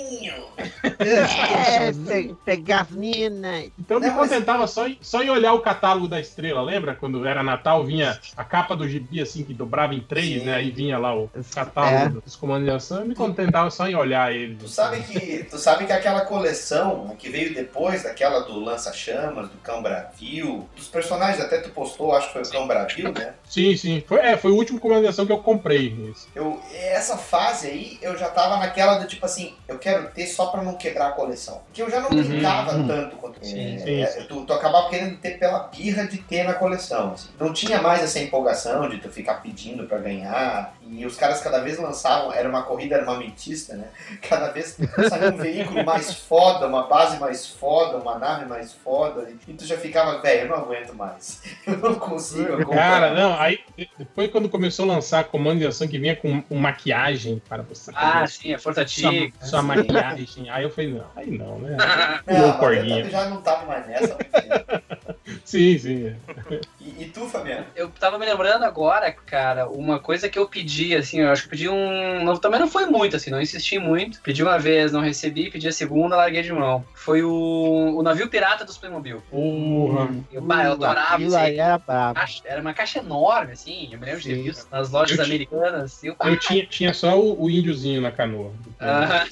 É 0.99 1.93
pe- 1.93 2.35
pegar 2.45 2.83
as 2.83 2.91
minas. 2.91 3.71
Então 3.79 3.97
eu 3.99 4.01
me 4.01 4.11
contentava 4.11 4.67
só 4.67 4.87
em, 4.87 4.99
só 5.01 5.23
em 5.23 5.31
olhar 5.31 5.53
o 5.53 5.61
catálogo 5.61 6.09
da 6.09 6.21
estrela, 6.21 6.63
lembra? 6.63 6.95
Quando 6.95 7.25
era 7.27 7.43
Natal, 7.43 7.85
vinha 7.85 8.19
a 8.37 8.45
capa 8.45 8.77
do 8.77 8.89
gibi 8.89 9.21
assim, 9.21 9.45
que 9.45 9.55
dobrava 9.55 9.95
em 9.95 10.01
três, 10.01 10.43
né? 10.45 10.55
Aí 10.55 10.71
vinha 10.71 10.99
lá 10.99 11.15
o 11.15 11.31
catálogo 11.55 12.21
dos 12.21 12.37
comandos 12.37 12.65
de 12.65 12.71
ação, 12.71 13.01
eu 13.01 13.07
me 13.07 13.15
contentava 13.15 13.71
só 13.71 13.87
em 13.89 13.95
olhar 13.95 14.35
ele. 14.35 14.57
Tu 14.57 14.69
sabe 14.69 15.03
que, 15.03 15.45
tu 15.45 15.59
sabe 15.59 15.87
que 15.87 15.93
aquela 15.93 16.23
coleção 16.23 17.15
que 17.19 17.29
veio 17.29 17.55
depois 17.55 18.03
daquela 18.03 18.41
do 18.41 18.59
Lança-Chamas, 18.61 19.49
do 19.49 19.59
Cão 19.59 19.83
Bravio, 19.83 20.69
dos 20.77 20.89
personagens, 20.89 21.41
até 21.45 21.59
tu 21.59 21.71
postou, 21.71 22.15
acho 22.15 22.29
que 22.29 22.33
foi 22.35 22.43
o 22.43 22.51
Cão 22.51 22.67
Bravio, 22.67 23.13
né? 23.13 23.35
Sim, 23.49 23.77
sim. 23.77 24.03
Foi, 24.07 24.19
é, 24.19 24.37
foi 24.37 24.51
o 24.53 24.57
último 24.57 24.79
comando 24.79 25.03
de 25.03 25.09
ação 25.09 25.27
que 25.27 25.33
eu 25.33 25.39
comprei. 25.39 25.89
esse. 26.11 26.29
Eu, 26.35 26.61
essa 26.73 27.17
fase 27.17 27.67
aí, 27.67 27.99
eu 28.01 28.17
já 28.17 28.29
tava 28.29 28.57
naquela 28.59 28.95
do 28.99 29.07
tipo 29.07 29.25
assim, 29.27 29.55
eu 29.69 29.79
quero 29.79 30.00
ter 30.09 30.27
só 30.27 30.47
pra 30.47 30.63
não 30.63 30.75
quebrar 30.75 31.09
a 31.09 31.13
coleção. 31.13 31.61
Porque 31.67 31.83
eu 31.83 31.91
já 31.91 32.01
não 32.01 32.11
Uhum, 32.11 32.23
brincava 32.25 32.77
uhum. 32.77 32.87
tanto 32.87 33.17
quanto. 33.17 33.45
Sim, 33.45 33.77
é, 33.77 33.79
sim, 33.79 34.03
é, 34.03 34.07
sim. 34.07 34.25
Tu, 34.29 34.45
tu 34.45 34.53
acabava 34.53 34.89
querendo 34.91 35.17
ter 35.19 35.39
pela 35.39 35.61
birra 35.61 36.07
de 36.07 36.19
ter 36.19 36.43
na 36.45 36.55
coleção. 36.55 37.13
assim. 37.13 37.29
Não 37.39 37.53
tinha 37.53 37.81
mais 37.81 38.03
essa 38.03 38.19
empolgação 38.19 38.89
de 38.89 38.99
tu 38.99 39.09
ficar 39.11 39.35
pedindo 39.35 39.87
pra 39.87 39.99
ganhar. 39.99 40.75
E 40.91 41.07
os 41.07 41.17
caras 41.17 41.41
cada 41.41 41.61
vez 41.61 41.79
lançavam, 41.79 42.33
era 42.33 42.49
uma 42.49 42.63
corrida 42.63 42.97
armamentista, 42.97 43.77
né? 43.77 43.85
Cada 44.29 44.51
vez 44.51 44.77
saía 45.09 45.29
um 45.31 45.37
veículo 45.37 45.85
mais 45.85 46.13
foda, 46.15 46.67
uma 46.67 46.89
base 46.89 47.19
mais 47.21 47.47
foda, 47.47 47.99
uma 47.99 48.19
nave 48.19 48.47
mais 48.47 48.73
foda. 48.73 49.31
E 49.47 49.53
tu 49.55 49.65
já 49.65 49.77
ficava, 49.79 50.21
velho, 50.21 50.43
eu 50.43 50.49
não 50.49 50.57
aguento 50.57 50.93
mais. 50.95 51.43
Eu 51.67 51.77
não 51.77 51.95
consigo 51.95 52.55
acompanhar. 52.55 52.91
Cara, 52.91 53.15
não, 53.15 53.39
aí 53.39 53.61
depois 53.97 54.31
quando 54.31 54.49
começou 54.49 54.85
a 54.85 54.95
lançar 54.95 55.25
comando 55.25 55.61
de 55.61 55.67
ação 55.67 55.87
que 55.87 55.99
vinha 55.99 56.17
com, 56.17 56.43
com 56.43 56.57
maquiagem 56.57 57.41
para 57.49 57.63
você. 57.63 57.93
Ah, 57.95 58.27
sim, 58.27 58.53
a 58.53 58.59
Força 58.59 58.87
sua, 58.87 59.11
Tigre. 59.11 59.33
sua 59.43 59.63
maquiagem. 59.63 60.51
Aí 60.51 60.65
eu 60.65 60.71
falei, 60.71 60.93
não, 60.93 61.07
aí 61.15 61.31
não, 61.31 61.59
né? 61.59 61.77
Não, 62.27 62.35
Meu 62.39 62.49
mas 62.49 62.57
corguinho. 62.57 63.05
eu 63.05 63.11
já 63.11 63.29
não 63.29 63.41
tava 63.43 63.67
mais 63.67 63.87
nessa. 63.87 64.17
Sim, 65.45 65.79
sim. 65.79 66.17
E, 66.99 67.05
e 67.05 67.07
tu, 67.09 67.27
Fabiano? 67.27 67.67
Eu 67.75 67.89
tava 67.91 68.19
me 68.19 68.27
lembrando 68.27 68.65
agora, 68.65 69.11
cara, 69.13 69.69
uma 69.69 69.99
coisa 69.99 70.29
que 70.29 70.39
eu 70.39 70.49
pedi, 70.49 70.95
assim, 70.95 71.21
eu 71.21 71.31
acho 71.31 71.43
que 71.43 71.49
eu 71.49 71.51
pedi 71.51 71.69
um. 71.69 72.25
não- 72.25 72.37
também 72.37 72.59
não 72.61 72.69
foi 72.69 72.87
muito, 72.87 73.17
assim, 73.17 73.31
não 73.31 73.41
insisti 73.41 73.79
muito. 73.79 74.21
Pedi 74.23 74.43
uma 74.43 74.59
vez, 74.59 74.93
não 74.93 75.01
recebi, 75.01 75.51
pedi 75.51 75.69
a 75.69 75.73
segunda, 75.73 76.17
larguei 76.17 76.43
de 76.43 76.53
mão. 76.53 76.85
Foi 76.95 77.23
o, 77.23 77.95
o 77.97 78.03
navio 78.03 78.29
pirata 78.29 78.65
dos 78.65 78.79
Playmobil. 78.79 79.23
Porra. 79.31 80.11
Eu, 80.33 80.43
bah, 80.43 80.65
eu 80.65 80.73
adorava 80.73 81.23
isso 81.23 81.37
aí 81.37 81.59
era. 81.59 81.79
Caixa- 82.15 82.43
Era 82.45 82.61
uma 82.61 82.75
caixa 82.75 82.99
enorme, 83.01 83.53
assim, 83.53 83.89
eu 83.93 83.99
me 83.99 84.07
lembro 84.07 84.21
de 84.21 84.29
ter 84.29 84.37
Sim. 84.37 84.43
visto 84.43 84.67
nas 84.71 84.91
lojas 84.91 85.19
Eu 85.19 85.25
americanas. 85.25 86.03
Eu, 86.05 86.17
Eu 86.25 86.39
tinha, 86.39 86.67
tinha 86.67 86.95
só 86.95 87.19
o, 87.19 87.45
o 87.45 87.51
índiozinho 87.51 88.01
na 88.01 88.11
canoa. 88.11 88.53
Ah. 88.81 89.27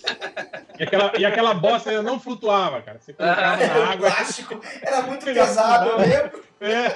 E, 0.78 0.82
aquela, 0.82 1.12
e 1.18 1.24
aquela 1.24 1.55
bosta 1.55 1.90
ainda 1.90 2.03
não 2.03 2.20
flutuava, 2.20 2.82
cara. 2.82 2.99
Você 3.01 3.12
colocava 3.12 3.57
na 3.66 3.78
O 3.78 3.82
água. 3.84 4.11
plástico 4.11 4.61
era 4.82 5.03
muito 5.03 5.24
pesado, 5.24 5.88
eu 5.90 5.99
lembro. 5.99 6.44
É. 6.61 6.88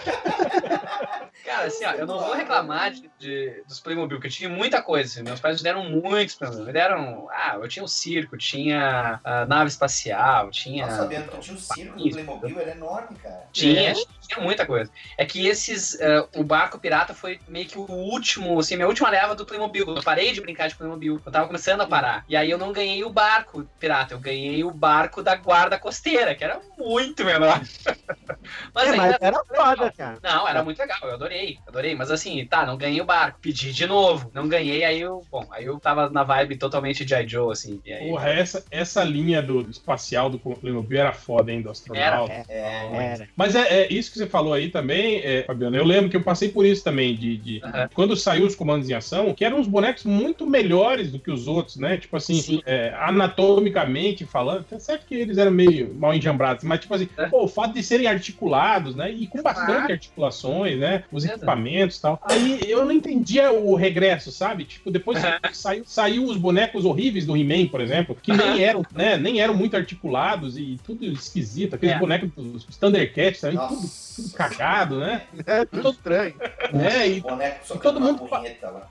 Cara, 1.44 1.66
assim, 1.66 1.84
ó, 1.84 1.92
eu 1.92 2.06
não 2.06 2.18
vou 2.18 2.34
reclamar 2.34 2.90
de, 2.90 3.10
de- 3.18 3.62
dos 3.66 3.80
Playmobil, 3.80 4.20
que 4.20 4.26
eu 4.26 4.30
tinha 4.30 4.48
muita 4.48 4.82
coisa. 4.82 5.08
Assim, 5.10 5.22
meus 5.22 5.40
pais 5.40 5.58
me 5.58 5.62
deram 5.64 5.84
muitos 5.88 6.34
Playmobil. 6.36 6.66
Me 6.66 6.72
deram. 6.72 7.28
Ah, 7.30 7.54
eu 7.60 7.68
tinha 7.68 7.84
o 7.84 7.88
circo, 7.88 8.36
tinha 8.36 9.20
a 9.24 9.46
nave 9.46 9.68
espacial, 9.70 10.50
tinha. 10.50 10.86
Nossa, 10.86 11.06
tu 11.06 11.38
tinha 11.38 11.56
o 11.56 11.60
circo 11.60 11.98
do 11.98 12.10
Playmobil, 12.10 12.60
era 12.60 12.70
enorme, 12.72 13.16
cara. 13.16 13.42
Tinha, 13.52 13.92
tinha 13.94 14.06
muita 14.40 14.66
coisa. 14.66 14.90
É 15.18 15.24
que 15.24 15.46
esses. 15.46 15.98
eh, 16.00 16.26
o 16.36 16.44
barco 16.44 16.78
pirata 16.78 17.14
foi 17.14 17.38
meio 17.48 17.66
que 17.66 17.78
o 17.78 17.82
último, 17.90 18.58
assim, 18.58 18.76
minha 18.76 18.88
última 18.88 19.10
leva 19.10 19.34
do 19.34 19.44
Playmobil. 19.46 19.86
Eu 19.88 20.02
parei 20.02 20.32
de 20.32 20.40
brincar 20.40 20.68
de 20.68 20.76
Playmobil. 20.76 21.20
Eu 21.24 21.32
tava 21.32 21.46
começando 21.46 21.80
a 21.80 21.86
parar. 21.86 22.24
E 22.28 22.36
aí 22.36 22.50
eu 22.50 22.58
não 22.58 22.72
ganhei 22.72 23.04
o 23.04 23.10
barco 23.10 23.66
pirata, 23.78 24.14
eu 24.14 24.20
ganhei 24.20 24.64
o 24.64 24.70
barco 24.70 25.22
da 25.22 25.34
guarda 25.34 25.78
costeira, 25.78 26.34
que 26.34 26.44
era 26.44 26.60
muito 26.78 27.24
menor. 27.24 27.60
Mas, 28.74 28.88
É, 28.88 28.90
ainda 28.90 29.02
mas 29.02 29.16
era 29.20 29.44
foda, 29.44 29.92
cara. 29.92 30.18
Não, 30.22 30.48
era 30.48 30.62
muito 30.64 30.78
legal, 30.78 30.98
eu 31.02 31.14
adorei, 31.14 31.58
adorei. 31.66 31.94
Mas 31.94 32.10
assim, 32.10 32.44
tá, 32.46 32.64
não 32.66 32.76
ganhei 32.76 33.00
o 33.00 33.04
barco, 33.04 33.38
pedi 33.40 33.72
de 33.72 33.86
novo. 33.86 34.30
Não 34.34 34.48
ganhei, 34.48 34.84
aí 34.84 35.00
eu. 35.00 35.22
Bom, 35.30 35.46
aí 35.50 35.64
eu 35.66 35.78
tava 35.78 36.08
na 36.10 36.22
vibe 36.22 36.56
totalmente 36.56 37.04
de 37.04 37.28
Joe, 37.28 37.52
assim. 37.52 37.80
E 37.84 37.92
aí, 37.92 38.08
Porra, 38.08 38.30
essa, 38.30 38.64
essa 38.70 39.04
linha 39.04 39.42
do 39.42 39.60
espacial 39.70 40.28
do 40.30 40.38
Playmobil 40.38 40.98
era 40.98 41.12
foda, 41.12 41.52
hein, 41.52 41.62
do 41.62 41.70
astronauta. 41.70 42.32
Era, 42.32 42.44
é, 42.48 43.12
Era. 43.12 43.28
Mas 43.36 43.54
é, 43.54 43.82
é 43.82 43.92
isso 43.92 44.12
que 44.12 44.18
você 44.22 44.26
falou 44.26 44.52
aí 44.52 44.68
também, 44.68 45.16
é, 45.18 45.42
Fabiano. 45.44 45.76
Eu 45.76 45.84
lembro 45.84 46.08
que 46.10 46.16
eu 46.16 46.22
passei 46.22 46.48
por 46.48 46.64
isso 46.64 46.82
também, 46.84 47.14
de, 47.14 47.36
de- 47.36 47.62
quando 47.94 48.16
saiu 48.16 48.46
os 48.46 48.54
comandos 48.54 48.88
em 48.88 48.94
ação, 48.94 49.34
que 49.34 49.44
eram 49.44 49.58
uns 49.58 49.66
bonecos 49.66 50.04
muito 50.04 50.46
melhores 50.46 51.10
do 51.10 51.18
que 51.18 51.30
os 51.30 51.46
outros, 51.48 51.76
né? 51.76 51.96
Tipo 51.96 52.16
assim, 52.16 52.60
é, 52.66 52.92
anatomicamente 52.98 54.24
falando, 54.24 54.64
tá 54.64 54.78
certo 54.78 55.06
que 55.06 55.14
eles 55.14 55.38
eram 55.38 55.50
meio 55.50 55.94
mal 55.94 56.14
enjambrados, 56.14 56.64
mas 56.64 56.80
tipo 56.80 56.94
assim, 56.94 57.08
pô, 57.30 57.44
o 57.44 57.48
fato 57.48 57.74
de 57.74 57.82
serem 57.82 58.06
articulados, 58.06 58.94
né? 58.94 59.10
E 59.10 59.26
com 59.26 59.42
bastante 59.42 59.92
articulações, 59.92 60.78
né? 60.78 61.04
Os 61.10 61.24
equipamentos 61.24 61.98
e 61.98 62.02
tal. 62.02 62.20
Aí 62.24 62.60
eu 62.68 62.84
não 62.84 62.92
entendia 62.92 63.50
o 63.52 63.74
regresso, 63.74 64.30
sabe? 64.30 64.64
Tipo, 64.64 64.90
depois 64.90 65.18
que 65.18 65.56
saiu, 65.56 65.82
saiu 65.86 66.24
os 66.24 66.36
bonecos 66.36 66.84
horríveis 66.84 67.26
do 67.26 67.36
He-Man, 67.36 67.66
por 67.66 67.80
exemplo, 67.80 68.16
que 68.20 68.32
nem 68.32 68.62
eram, 68.62 68.84
né? 68.94 69.16
Nem 69.16 69.40
eram 69.40 69.54
muito 69.54 69.76
articulados 69.76 70.56
e 70.56 70.78
tudo 70.84 71.04
esquisito. 71.04 71.74
Aqueles 71.74 71.96
É. 71.96 71.98
bonecos 71.98 72.30
dos 72.34 72.64
Thundercats 72.76 73.40
também, 73.40 73.58
tudo, 73.68 73.88
tudo 74.14 74.30
cagado, 74.32 74.98
né? 74.98 75.22
É 75.46 75.64
tudo 75.64 75.90
estranho. 75.90 76.34
É, 76.72 77.08
e, 77.08 77.20
Boneco 77.20 77.60
e 77.62 77.66
socando 77.66 77.82
todo 77.82 77.96
uma 77.98 78.12
mundo. 78.12 78.28
punheta 78.28 78.70
lá. 78.70 78.88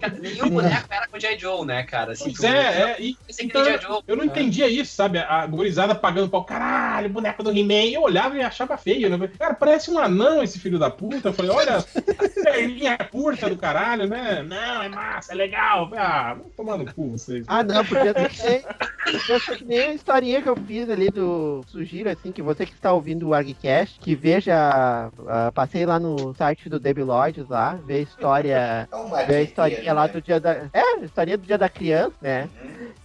Cara, 0.00 0.14
nenhum 0.18 0.50
boneco 0.50 0.86
era 0.90 1.06
com 1.06 1.16
o 1.16 1.20
J. 1.20 1.38
Joe, 1.38 1.66
né, 1.66 1.82
cara? 1.84 2.12
Assim, 2.12 2.32
Pois 2.32 2.44
é, 2.44 2.82
é, 2.92 2.96
e, 3.00 3.16
então, 3.40 3.62
tem 3.62 3.72
G.I. 3.72 3.82
Joe. 3.82 4.02
eu 4.06 4.16
não 4.16 4.24
entendia 4.24 4.68
isso, 4.68 4.94
sabe? 4.94 5.18
A 5.18 5.46
gurizada 5.46 5.94
pagando 5.94 6.28
pau, 6.28 6.44
caralho, 6.44 7.08
boneco 7.08 7.42
do 7.42 7.50
He-Man. 7.50 7.90
Eu 7.92 8.02
olhava 8.02 8.36
e 8.36 8.42
achava 8.42 8.76
feio, 8.76 9.08
né? 9.16 9.28
Cara, 9.38 9.54
parece 9.54 9.90
um 9.90 9.98
anão 9.98 10.42
esse 10.42 10.58
filho 10.58 10.78
da 10.78 10.90
puta. 10.90 11.28
Eu 11.28 11.32
falei, 11.32 11.50
olha, 11.50 11.84
perninha 12.42 12.98
curta 13.10 13.48
do 13.48 13.56
caralho, 13.56 14.06
né? 14.06 14.42
Não, 14.42 14.82
é 14.82 14.88
massa, 14.88 15.32
é 15.32 15.34
legal. 15.34 15.90
Ah, 15.96 16.34
vamos 16.34 16.52
tomar 16.54 16.78
no 16.78 16.92
cu 16.92 17.10
vocês. 17.12 17.44
Ah, 17.48 17.62
não, 17.62 17.84
podia 17.84 18.14
ser 18.30 18.64
que 19.56 19.64
nem 19.64 19.80
a 19.80 19.94
historinha 19.94 20.42
que 20.42 20.48
eu 20.48 20.56
fiz 20.56 20.88
ali 20.88 21.10
do. 21.10 21.64
Sugiro, 21.66 22.08
assim, 22.08 22.32
que 22.32 22.42
você 22.42 22.64
que 22.66 22.72
está 22.72 22.92
ouvindo 22.92 23.28
o 23.28 23.34
ArgCast, 23.34 23.98
que 24.00 24.14
veja. 24.14 24.61
Ah, 25.28 25.52
passei 25.52 25.84
lá 25.86 25.98
no 25.98 26.34
site 26.34 26.68
do 26.68 26.78
Debi 26.78 27.02
Lloyds 27.02 27.48
lá, 27.48 27.78
ver 27.84 27.94
a 27.94 28.00
história. 28.00 28.88
É 28.90 29.26
ver 29.26 29.36
a 29.36 29.42
historinha 29.42 29.92
lá 29.92 30.06
do 30.06 30.20
dia 30.20 30.40
da. 30.40 30.52
É, 30.72 30.80
a 30.80 31.00
historinha 31.00 31.38
do 31.38 31.46
dia 31.46 31.58
da 31.58 31.68
criança, 31.68 32.14
né? 32.20 32.48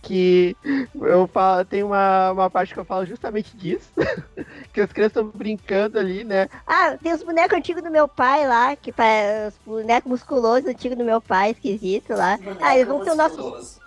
Que 0.02 0.56
eu 0.96 1.28
falo, 1.28 1.66
tem 1.66 1.84
uma, 1.84 2.32
uma 2.32 2.50
parte 2.50 2.74
que 2.74 2.80
eu 2.80 2.86
falo 2.86 3.06
justamente 3.06 3.56
disso. 3.56 3.92
que 4.74 4.82
as 4.82 4.92
crianças 4.92 5.18
estão 5.18 5.32
brincando 5.34 6.00
ali, 6.00 6.24
né? 6.24 6.50
Ah, 6.66 6.98
tem 7.02 7.14
os 7.14 7.24
bonecos 7.24 7.58
antigos 7.58 7.84
do 7.84 7.92
meu 7.92 8.08
pai 8.08 8.48
lá, 8.48 8.76
que 8.76 8.92
os 8.92 9.60
bonecos 9.66 10.10
musculosos 10.10 10.70
antigos 10.70 10.98
do 10.98 11.04
meu 11.04 11.22
pai, 11.22 11.52
esquisito 11.52 12.14
lá. 12.14 12.40
Ah, 12.62 12.76
eles 12.76 12.88
vão 12.88 13.04
ser 13.04 13.12
os 13.12 13.18
nossos. 13.18 13.87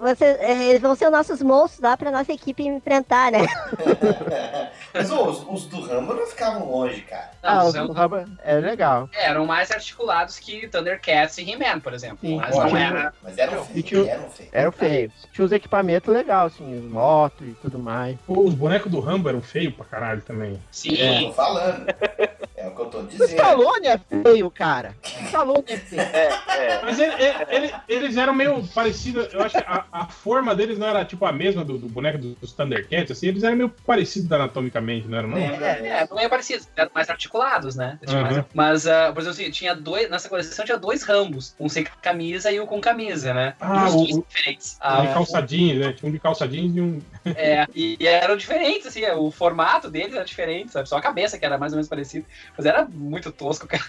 Você, 0.00 0.24
eh, 0.24 0.68
eles 0.70 0.80
vão 0.80 0.94
ser 0.94 1.06
os 1.06 1.12
nossos 1.12 1.42
monstros 1.42 1.80
lá 1.80 1.96
pra 1.96 2.10
nossa 2.10 2.32
equipe 2.32 2.66
enfrentar, 2.66 3.30
né? 3.32 3.40
Mas 4.94 5.10
ô, 5.10 5.24
os, 5.26 5.46
os 5.48 5.66
do 5.66 5.80
Rambo 5.82 6.14
não 6.14 6.26
ficavam 6.26 6.70
longe, 6.70 7.02
cara. 7.02 7.30
Não, 7.42 7.50
Ah, 7.50 7.64
os 7.64 7.74
o 7.74 7.92
Rubber 7.92 8.26
é 8.42 8.54
legal. 8.56 9.08
eram 9.12 9.46
mais 9.46 9.70
articulados 9.70 10.38
que 10.38 10.66
Thundercats 10.68 11.38
e 11.38 11.50
He-Man, 11.50 11.80
por 11.80 11.92
exemplo. 11.92 12.18
Sim. 12.20 12.36
Mas 12.38 12.56
não 12.56 12.76
era. 12.76 13.14
Mas 13.22 13.38
eram 13.38 13.64
feios, 13.64 13.84
tinha- 13.86 14.10
eram 14.10 14.30
feios. 14.30 14.50
Era 14.52 14.72
feio. 14.72 15.12
Tinha 15.32 15.44
uns 15.44 15.52
equipamentos 15.52 16.12
legais, 16.12 16.52
assim, 16.54 16.80
moto 16.88 17.44
e 17.44 17.52
tudo 17.54 17.78
mais. 17.78 18.16
Pô, 18.26 18.40
os 18.40 18.54
bonecos 18.54 18.90
do 18.90 19.00
Rambo 19.00 19.28
eram 19.28 19.40
feios 19.42 19.74
pra 19.74 19.84
caralho 19.84 20.22
também. 20.22 20.60
Sim. 20.70 20.96
Eu 20.96 21.26
tô 21.28 21.32
falando. 21.34 21.86
É 22.56 22.66
o 22.66 22.74
que 22.74 22.80
eu 22.82 22.86
tô 22.86 22.98
O 22.98 23.06
dizendo. 23.06 23.28
Stallone 23.30 23.86
é 23.86 23.98
feio, 24.22 24.50
cara. 24.50 24.94
O 25.04 25.24
Stallone 25.26 25.64
é 25.68 25.76
feio. 25.76 26.02
Mas 26.84 26.98
ele- 26.98 27.14
ele- 27.14 27.44
ele- 27.50 27.74
eles 27.88 28.16
eram 28.16 28.34
meio 28.34 28.59
parecidos. 28.68 29.32
Eu 29.32 29.42
acho 29.42 29.56
que 29.58 29.64
a, 29.66 29.84
a 29.92 30.06
forma 30.06 30.54
deles 30.54 30.78
não 30.78 30.86
era 30.86 31.04
tipo 31.04 31.24
a 31.24 31.32
mesma 31.32 31.64
do, 31.64 31.78
do 31.78 31.88
boneco 31.88 32.18
dos, 32.18 32.52
Thundercats, 32.52 33.10
assim. 33.12 33.28
Eles 33.28 33.42
eram 33.42 33.56
meio 33.56 33.68
parecidos 33.86 34.30
anatomicamente, 34.32 35.06
não 35.08 35.18
eram? 35.18 35.28
Não? 35.28 35.38
É, 35.38 36.06
não 36.10 36.18
é 36.18 36.28
parecido, 36.28 36.64
eram 36.76 36.90
mais 36.94 37.08
articulados, 37.10 37.76
né? 37.76 37.98
Uhum. 38.08 38.20
mais- 38.22 38.44
Mas, 38.54 38.86
ah, 38.86 39.12
por 39.12 39.20
exemplo, 39.22 39.40
assim, 39.40 39.50
tinha 39.50 39.74
dois. 39.74 40.10
Nessa 40.10 40.28
coleção 40.28 40.64
tinha 40.64 40.78
dois 40.78 41.02
rambos, 41.02 41.54
um 41.58 41.68
sem 41.68 41.84
camisa 42.02 42.50
e 42.50 42.58
o 42.60 42.66
com 42.66 42.80
camisa, 42.80 43.32
né? 43.34 43.54
Ah, 43.60 43.84
e 43.84 43.88
os 43.88 43.94
dois 43.94 44.16
o- 44.16 44.24
diferentes. 44.28 44.70
de 44.72 44.78
Ah, 44.80 45.10
calçadinhos, 45.12 45.78
né? 45.86 45.92
Tinha 45.92 46.08
um 46.08 46.12
de 46.12 46.18
calçadinhos 46.18 46.76
e 46.76 46.80
um. 46.80 47.00
É, 47.36 47.66
e, 47.74 47.96
e 48.00 48.06
eram 48.06 48.34
diferentes, 48.36 48.86
assim, 48.86 49.04
o 49.10 49.30
formato 49.30 49.90
deles 49.90 50.14
era 50.14 50.24
diferente, 50.24 50.72
sabe? 50.72 50.88
Só 50.88 50.96
a 50.96 51.02
cabeça 51.02 51.38
que 51.38 51.44
era 51.44 51.58
mais 51.58 51.72
ou 51.72 51.76
menos 51.76 51.88
parecida. 51.88 52.24
Mas 52.56 52.64
era 52.66 52.84
muito 52.86 53.30
tosco, 53.30 53.66
cara. 53.68 53.82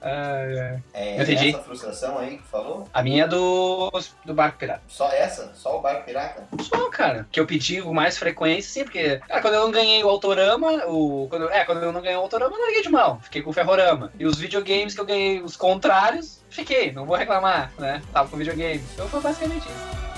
Ai. 0.00 0.80
É 0.92 1.22
entendi. 1.22 1.50
essa 1.50 1.60
frustração 1.60 2.18
aí 2.18 2.38
que 2.38 2.44
falou? 2.44 2.88
A 2.92 3.02
minha 3.02 3.24
é 3.24 3.28
do, 3.28 3.90
do 4.24 4.34
Barco 4.34 4.58
Pirata. 4.58 4.82
Só 4.88 5.10
essa? 5.10 5.52
Só 5.54 5.78
o 5.78 5.80
barco 5.80 6.04
pirata? 6.04 6.46
Só, 6.60 6.88
cara. 6.90 7.26
Que 7.30 7.40
eu 7.40 7.46
pedi 7.46 7.82
com 7.82 7.92
mais 7.92 8.18
frequência, 8.18 8.70
sim, 8.70 8.84
porque 8.84 9.18
cara, 9.18 9.40
quando 9.40 9.54
eu 9.54 9.60
não 9.62 9.70
ganhei 9.70 10.02
o 10.02 10.08
Autorama, 10.08 10.86
o, 10.86 11.26
quando, 11.28 11.50
é, 11.50 11.64
quando 11.64 11.82
eu 11.82 11.92
não 11.92 12.00
ganhei 12.00 12.16
o 12.16 12.20
Autorama, 12.20 12.54
eu 12.56 12.60
larguei 12.60 12.82
de 12.82 12.88
mão. 12.88 13.20
Fiquei 13.20 13.42
com 13.42 13.50
o 13.50 13.52
Ferrorama. 13.52 14.12
E 14.18 14.26
os 14.26 14.38
videogames 14.38 14.94
que 14.94 15.00
eu 15.00 15.06
ganhei 15.06 15.40
os 15.40 15.56
contrários, 15.56 16.44
fiquei. 16.50 16.92
Não 16.92 17.06
vou 17.06 17.16
reclamar, 17.16 17.72
né? 17.78 18.02
Tava 18.12 18.28
com 18.28 18.36
videogame. 18.36 18.82
Então 18.94 19.08
foi 19.08 19.20
basicamente 19.20 19.66
isso. 19.66 20.15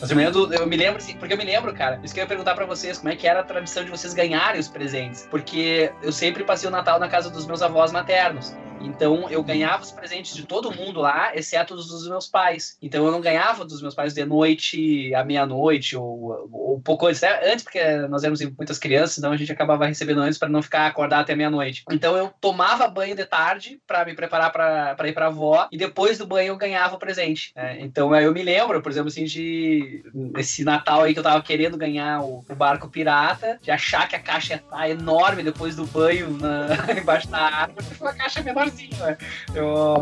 Mas 0.00 0.10
eu 0.10 0.16
me 0.16 0.24
lembro, 0.24 0.54
eu 0.54 0.66
me 0.66 0.76
lembro, 0.76 0.98
assim, 0.98 1.16
porque 1.16 1.34
eu 1.34 1.38
me 1.38 1.44
lembro, 1.44 1.72
cara, 1.74 2.00
isso 2.02 2.14
que 2.14 2.20
eu 2.20 2.24
ia 2.24 2.28
perguntar 2.28 2.54
pra 2.54 2.66
vocês, 2.66 2.98
como 2.98 3.10
é 3.10 3.16
que 3.16 3.26
era 3.26 3.40
a 3.40 3.44
tradição 3.44 3.84
de 3.84 3.90
vocês 3.90 4.14
ganharem 4.14 4.60
os 4.60 4.68
presentes. 4.68 5.26
Porque 5.30 5.92
eu 6.02 6.12
sempre 6.12 6.44
passei 6.44 6.68
o 6.68 6.72
Natal 6.72 6.98
na 6.98 7.08
casa 7.08 7.30
dos 7.30 7.46
meus 7.46 7.62
avós 7.62 7.90
maternos. 7.90 8.54
Então 8.80 9.28
eu 9.30 9.42
ganhava 9.42 9.82
os 9.82 9.90
presentes 9.90 10.34
de 10.34 10.46
todo 10.46 10.74
mundo 10.74 11.00
lá, 11.00 11.34
exceto 11.34 11.74
os 11.74 11.88
dos 11.88 12.08
meus 12.08 12.26
pais. 12.28 12.76
Então 12.80 13.04
eu 13.04 13.12
não 13.12 13.20
ganhava 13.20 13.64
dos 13.64 13.82
meus 13.82 13.94
pais 13.94 14.14
de 14.14 14.24
noite 14.24 15.14
à 15.14 15.24
meia-noite 15.24 15.96
ou, 15.96 16.48
ou 16.52 16.80
pouco 16.80 17.06
antes, 17.06 17.20
né? 17.20 17.40
antes, 17.52 17.64
porque 17.64 17.82
nós 18.08 18.22
éramos 18.22 18.40
muitas 18.56 18.78
crianças, 18.78 19.18
então 19.18 19.32
a 19.32 19.36
gente 19.36 19.52
acabava 19.52 19.86
recebendo 19.86 20.20
antes 20.20 20.38
para 20.38 20.48
não 20.48 20.62
ficar 20.62 20.86
acordado 20.86 21.22
até 21.22 21.34
meia-noite. 21.34 21.84
Então 21.90 22.16
eu 22.16 22.32
tomava 22.40 22.88
banho 22.88 23.16
de 23.16 23.24
tarde 23.24 23.80
para 23.86 24.04
me 24.04 24.14
preparar 24.14 24.52
para 24.52 25.08
ir 25.08 25.12
pra 25.12 25.26
avó 25.26 25.68
e 25.72 25.76
depois 25.76 26.18
do 26.18 26.26
banho 26.26 26.48
eu 26.48 26.56
ganhava 26.56 26.96
o 26.96 26.98
presente. 26.98 27.52
né? 27.54 27.78
Então 27.80 28.14
eu 28.14 28.32
me 28.32 28.42
lembro, 28.42 28.80
por 28.80 28.90
exemplo, 28.90 29.08
assim, 29.08 29.24
de 29.24 29.87
esse 30.36 30.64
Natal 30.64 31.02
aí 31.02 31.12
que 31.12 31.18
eu 31.18 31.22
tava 31.22 31.42
querendo 31.42 31.76
ganhar 31.76 32.20
o, 32.22 32.44
o 32.48 32.54
barco 32.54 32.88
pirata, 32.88 33.58
de 33.62 33.70
achar 33.70 34.08
que 34.08 34.16
a 34.16 34.20
caixa 34.20 34.54
ia 34.54 34.56
estar 34.56 34.88
enorme 34.90 35.42
depois 35.42 35.76
do 35.76 35.86
banho 35.86 36.30
na- 36.38 36.68
embaixo 36.98 37.28
da 37.28 37.38
árvore. 37.38 37.84
Foi 37.84 38.08
uma 38.08 38.14
caixa 38.14 38.42
menorzinha, 38.42 38.96
né? 38.98 39.18
Eu, 39.54 39.96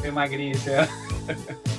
meio 0.00 0.12
magrinho, 0.12 0.56
assim. 0.56 0.70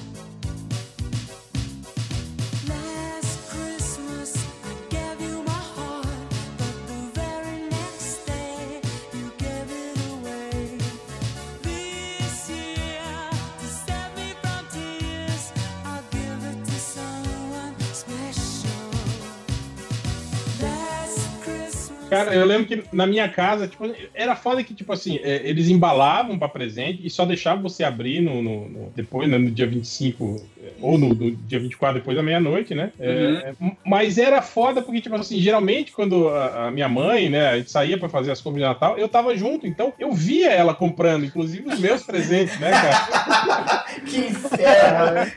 eu 22.37 22.45
lembro 22.45 22.65
que 22.67 22.83
na 22.93 23.05
minha 23.07 23.27
casa, 23.29 23.67
tipo, 23.67 23.83
era 24.13 24.35
foda 24.35 24.63
que, 24.63 24.73
tipo 24.73 24.91
assim, 24.93 25.19
é, 25.23 25.41
eles 25.43 25.69
embalavam 25.69 26.37
pra 26.37 26.47
presente 26.47 27.05
e 27.05 27.09
só 27.09 27.25
deixavam 27.25 27.61
você 27.63 27.83
abrir 27.83 28.21
no, 28.21 28.41
no- 28.41 28.69
no- 28.69 28.91
depois, 28.95 29.29
né, 29.29 29.37
no 29.37 29.51
dia 29.51 29.67
25, 29.67 30.41
é, 30.63 30.67
ou 30.81 30.97
no, 30.97 31.09
no 31.09 31.31
dia 31.31 31.59
24, 31.59 31.99
depois 31.99 32.15
da 32.15 32.23
meia-noite, 32.23 32.73
né? 32.75 32.91
É, 32.99 33.09
é, 33.09 33.53
m- 33.59 33.77
mas 33.85 34.17
era 34.17 34.41
foda 34.41 34.81
porque, 34.81 35.01
tipo 35.01 35.15
assim, 35.15 35.39
geralmente 35.39 35.91
quando 35.91 36.27
a, 36.29 36.67
a 36.67 36.71
minha 36.71 36.87
mãe, 36.89 37.29
né, 37.29 37.49
a 37.49 37.57
gente 37.57 37.71
saía 37.71 37.97
pra 37.97 38.09
fazer 38.09 38.31
as 38.31 38.41
compras 38.41 38.61
de 38.63 38.67
Natal, 38.69 38.97
eu 38.97 39.07
tava 39.07 39.35
junto, 39.35 39.65
então 39.67 39.93
eu 39.99 40.11
via 40.13 40.51
ela 40.51 40.73
comprando, 40.73 41.25
inclusive 41.25 41.67
os 41.69 41.79
meus 41.79 42.03
presentes, 42.03 42.59
né, 42.59 42.71
cara? 42.71 43.85
que 44.05 44.17
inferno! 44.17 45.31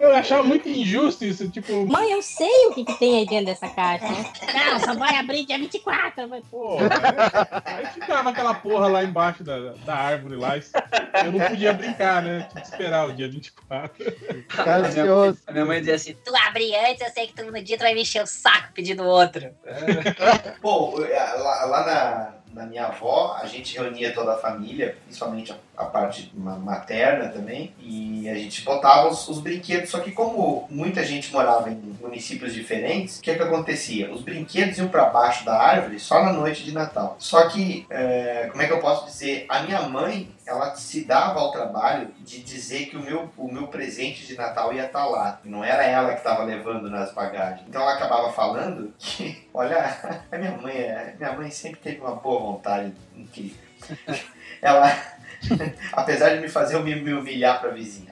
Eu 0.00 0.14
achava 0.14 0.42
muito 0.42 0.68
injusto 0.68 1.24
isso, 1.24 1.48
tipo. 1.48 1.86
Mãe, 1.86 2.12
eu 2.12 2.22
sei 2.22 2.66
o 2.68 2.74
que, 2.74 2.84
que 2.84 2.98
tem 2.98 3.18
aí 3.18 3.26
dentro 3.26 3.46
dessa 3.46 3.68
caixa. 3.68 4.06
Não, 4.06 4.80
só 4.80 4.94
vai 4.94 5.16
abrir 5.16 5.44
dia 5.44 5.58
24. 5.58 6.28
Mas... 6.28 6.44
Pô, 6.46 6.78
aí 7.64 7.86
ficava 7.86 8.30
aquela 8.30 8.54
porra 8.54 8.88
lá 8.88 9.04
embaixo 9.04 9.42
da, 9.42 9.72
da 9.84 9.94
árvore 9.94 10.36
lá. 10.36 10.56
Eu 11.24 11.32
não 11.32 11.48
podia 11.48 11.72
brincar, 11.72 12.22
né? 12.22 12.46
Tinha 12.50 12.62
que 12.62 12.68
esperar 12.68 13.08
o 13.08 13.12
dia 13.12 13.28
24. 13.28 14.04
Ansioso. 14.66 15.38
A 15.46 15.52
minha 15.52 15.64
mãe 15.64 15.80
dizia 15.80 15.96
assim: 15.96 16.14
Tu 16.24 16.32
abre 16.46 16.74
antes, 16.76 17.00
eu 17.00 17.12
sei 17.12 17.26
que 17.26 17.34
tu 17.34 17.50
no 17.50 17.62
dia 17.62 17.76
tu 17.76 17.82
vai 17.82 17.94
me 17.94 18.02
encher 18.02 18.22
o 18.22 18.26
saco 18.26 18.72
pedindo 18.72 19.02
outro. 19.04 19.50
Pô, 20.60 20.98
lá, 20.98 21.64
lá 21.64 21.86
na, 21.86 22.38
na 22.52 22.66
minha 22.66 22.86
avó, 22.86 23.36
a 23.40 23.46
gente 23.46 23.76
reunia 23.76 24.12
toda 24.12 24.32
a 24.34 24.38
família, 24.38 24.96
principalmente 25.04 25.52
a, 25.52 25.56
a 25.82 25.84
parte 25.86 26.30
ma- 26.34 26.56
materna 26.56 27.28
também, 27.28 27.72
e 27.78 28.28
a 28.28 28.34
gente 28.34 28.62
botava 28.62 29.08
os, 29.08 29.28
os 29.28 29.40
brinquedos, 29.40 29.90
só 29.90 30.00
que 30.00 30.12
como 30.12 30.66
muita 30.70 31.04
gente 31.04 31.32
morava 31.32 31.70
em 31.70 31.96
municípios 32.00 32.54
diferentes, 32.54 33.18
o 33.18 33.22
que 33.22 33.34
que 33.34 33.42
acontecia? 33.42 34.10
Os 34.12 34.22
brinquedos 34.22 34.78
iam 34.78 34.88
para 34.88 35.04
baixo 35.06 35.44
da 35.44 35.56
árvore 35.60 35.98
só 36.00 36.22
na 36.24 36.32
noite 36.32 36.64
de 36.64 36.72
Natal. 36.72 37.16
Só 37.18 37.48
que, 37.48 37.86
é, 37.90 38.48
como 38.50 38.62
é 38.62 38.66
que 38.66 38.72
eu 38.72 38.80
posso 38.80 39.06
dizer? 39.06 39.44
A 39.48 39.62
minha 39.62 39.82
mãe, 39.82 40.28
ela 40.48 40.74
se 40.74 41.04
dava 41.04 41.38
ao 41.38 41.52
trabalho 41.52 42.08
de 42.20 42.40
dizer 42.42 42.86
que 42.86 42.96
o 42.96 43.02
meu, 43.02 43.30
o 43.36 43.52
meu 43.52 43.68
presente 43.68 44.26
de 44.26 44.34
Natal 44.34 44.72
ia 44.72 44.86
estar 44.86 45.04
lá. 45.04 45.38
Não 45.44 45.62
era 45.62 45.84
ela 45.84 46.12
que 46.12 46.18
estava 46.18 46.42
levando 46.42 46.88
nas 46.88 47.12
bagagens. 47.12 47.68
Então 47.68 47.82
ela 47.82 47.94
acabava 47.94 48.32
falando 48.32 48.92
que, 48.98 49.46
olha, 49.52 49.78
a 50.32 50.38
minha 50.38 50.52
mãe, 50.52 50.74
é- 50.74 51.14
minha 51.18 51.32
mãe 51.34 51.50
sempre 51.50 51.80
teve 51.80 52.00
uma 52.00 52.16
boa 52.16 52.40
vontade 52.40 52.94
incrível. 53.14 53.58
Ela, 54.60 54.90
apesar 55.92 56.30
de 56.30 56.40
me 56.40 56.48
fazer 56.48 56.74
eu 56.74 56.82
me 56.82 57.12
humilhar 57.12 57.60
para 57.60 57.70
vizinha, 57.70 58.10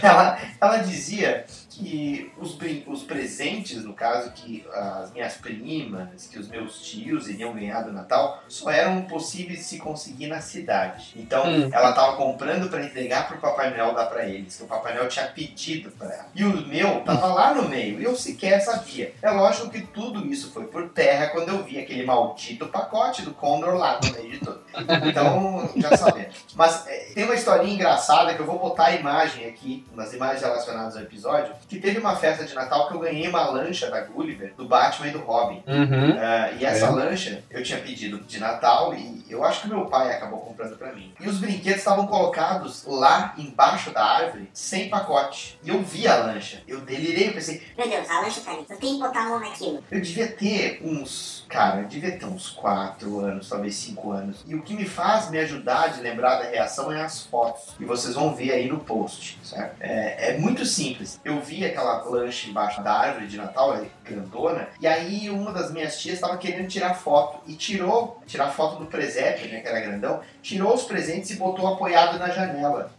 ela, 0.00 0.38
ela 0.60 0.76
dizia 0.76 1.44
que 1.72 2.32
os, 2.38 2.56
os 2.86 3.02
presentes, 3.02 3.84
no 3.84 3.92
caso, 3.94 4.32
que 4.32 4.64
as 4.72 5.12
minhas 5.12 5.34
primas, 5.34 6.26
que 6.26 6.38
os 6.38 6.48
meus 6.48 6.80
tios 6.80 7.28
iriam 7.28 7.52
ganhar 7.54 7.82
do 7.82 7.92
Natal, 7.92 8.42
só 8.48 8.70
eram 8.70 9.02
possíveis 9.02 9.58
de 9.60 9.64
se 9.64 9.78
conseguir 9.78 10.26
na 10.28 10.40
cidade. 10.40 11.14
Então, 11.16 11.42
Hum. 11.46 11.68
ela 11.72 11.90
estava 11.90 12.16
comprando 12.16 12.68
para 12.68 12.84
entregar 12.84 13.26
para 13.26 13.36
o 13.36 13.40
Papai 13.40 13.70
Noel 13.70 13.94
dar 13.94 14.06
para 14.06 14.24
eles, 14.24 14.56
que 14.56 14.62
o 14.62 14.66
Papai 14.66 14.94
Noel 14.94 15.08
tinha 15.08 15.26
pedido 15.26 15.90
para 15.92 16.12
ela. 16.14 16.26
E 16.34 16.44
o 16.44 16.66
meu 16.66 17.00
tava 17.00 17.26
lá 17.26 17.54
no 17.54 17.68
meio, 17.68 18.00
e 18.00 18.04
eu 18.04 18.14
sequer 18.16 18.60
sabia. 18.60 19.14
É 19.20 19.30
lógico 19.30 19.70
que 19.70 19.80
tudo 19.82 20.26
isso 20.26 20.50
foi 20.52 20.64
por 20.66 20.88
terra 20.90 21.28
quando 21.28 21.48
eu 21.48 21.62
vi 21.64 21.78
aquele 21.78 22.04
maldito 22.04 22.66
pacote 22.68 23.22
do 23.22 23.32
Condor 23.32 23.74
lá 23.74 23.98
no 24.02 24.12
meio 24.12 24.30
de 24.30 24.38
tudo. 24.38 24.62
Então, 25.08 25.70
já 25.76 25.96
sabemos. 25.96 26.34
Mas 26.54 26.86
é, 26.86 27.12
tem 27.14 27.24
uma 27.24 27.34
historinha 27.34 27.74
engraçada 27.74 28.34
que 28.34 28.40
eu 28.40 28.46
vou 28.46 28.58
botar 28.58 28.86
a 28.86 28.92
imagem 28.94 29.46
aqui, 29.48 29.84
umas 29.92 30.12
imagens 30.12 30.42
relacionadas 30.42 30.96
ao 30.96 31.02
episódio, 31.02 31.54
que 31.68 31.78
teve 31.78 31.98
uma 31.98 32.16
festa 32.16 32.44
de 32.44 32.54
Natal 32.54 32.88
que 32.88 32.94
eu 32.94 33.00
ganhei 33.00 33.28
uma 33.28 33.44
lancha 33.50 33.90
da 33.90 34.00
Gulliver, 34.02 34.52
do 34.56 34.66
Batman 34.66 35.08
e 35.08 35.10
do 35.10 35.18
Robin. 35.20 35.62
Uhum. 35.66 36.16
Ah, 36.18 36.50
e 36.58 36.64
essa 36.64 36.86
É. 36.86 36.90
lancha 36.90 37.42
eu 37.50 37.62
tinha 37.62 37.78
pedido 37.78 38.18
de 38.20 38.38
Natal 38.38 38.94
e 38.94 39.24
eu 39.28 39.42
acho 39.44 39.62
que 39.62 39.68
meu 39.68 39.86
pai 39.86 40.12
acabou 40.12 40.40
comprando 40.40 40.76
pra 40.76 40.92
mim. 40.92 41.12
E 41.20 41.28
os 41.28 41.38
brinquedos 41.38 41.78
estavam 41.78 42.06
colocados 42.06 42.84
lá 42.86 43.34
embaixo 43.38 43.90
da 43.90 44.04
árvore, 44.04 44.50
sem 44.52 44.88
pacote. 44.88 45.58
E 45.64 45.68
eu 45.70 45.82
vi 45.82 46.06
a 46.06 46.16
lancha. 46.16 46.62
Eu 46.68 46.80
delirei, 46.80 47.28
eu 47.28 47.32
pensei, 47.34 47.62
Meu 47.76 47.88
Deus, 47.88 48.08
a 48.10 48.20
lancha 48.20 48.40
tá 48.40 48.50
ali. 48.52 48.66
Eu 48.68 48.76
tenho 48.76 48.94
que 48.96 49.00
botar 49.00 49.20
a 49.20 49.28
mão 49.28 49.40
naquilo. 49.40 49.82
eu 49.90 50.00
devia 50.00 50.28
ter 50.28 50.80
uns. 50.84 51.44
Cara, 51.48 51.80
eu 51.80 51.84
devia 51.88 52.12
ter 52.18 52.24
uns 52.26 52.48
4 52.50 53.20
anos, 53.20 53.48
talvez 53.48 53.74
5 53.76 54.10
anos. 54.12 54.44
E 54.46 54.54
o 54.54 54.62
que 54.62 54.74
me 54.74 54.84
faz 54.86 55.30
me 55.30 55.38
ajudar 55.38 55.88
de 55.88 56.00
lembrar 56.00 56.36
da 56.36 56.48
reação 56.48 56.90
é 56.92 57.02
as 57.02 57.22
fotos. 57.26 57.74
E 57.78 57.84
vocês 57.84 58.14
vão 58.14 58.34
ver 58.34 58.52
aí 58.52 58.68
no 58.68 58.78
post, 58.80 59.38
certo? 59.44 59.76
É, 59.80 60.30
é 60.30 60.38
muito 60.38 60.64
simples. 60.64 61.20
Eu 61.24 61.40
vi 61.40 61.61
aquela 61.66 62.02
lancha 62.04 62.48
embaixo 62.48 62.82
da 62.82 62.92
árvore 62.92 63.26
de 63.26 63.36
Natal, 63.36 63.76
é 63.76 63.86
grandona, 64.04 64.68
e 64.80 64.86
aí 64.86 65.30
uma 65.30 65.52
das 65.52 65.72
minhas 65.72 66.00
tias 66.00 66.16
estava 66.16 66.36
querendo 66.36 66.68
tirar 66.68 66.94
foto 66.94 67.40
e 67.46 67.54
tirou, 67.54 68.21
tirar 68.32 68.48
foto 68.48 68.78
do 68.78 68.86
presépio, 68.86 69.50
né, 69.50 69.60
que 69.60 69.68
era 69.68 69.78
grandão, 69.78 70.20
tirou 70.40 70.74
os 70.74 70.84
presentes 70.84 71.30
e 71.30 71.36
botou 71.36 71.66
apoiado 71.66 72.18
na 72.18 72.30
janela. 72.30 72.90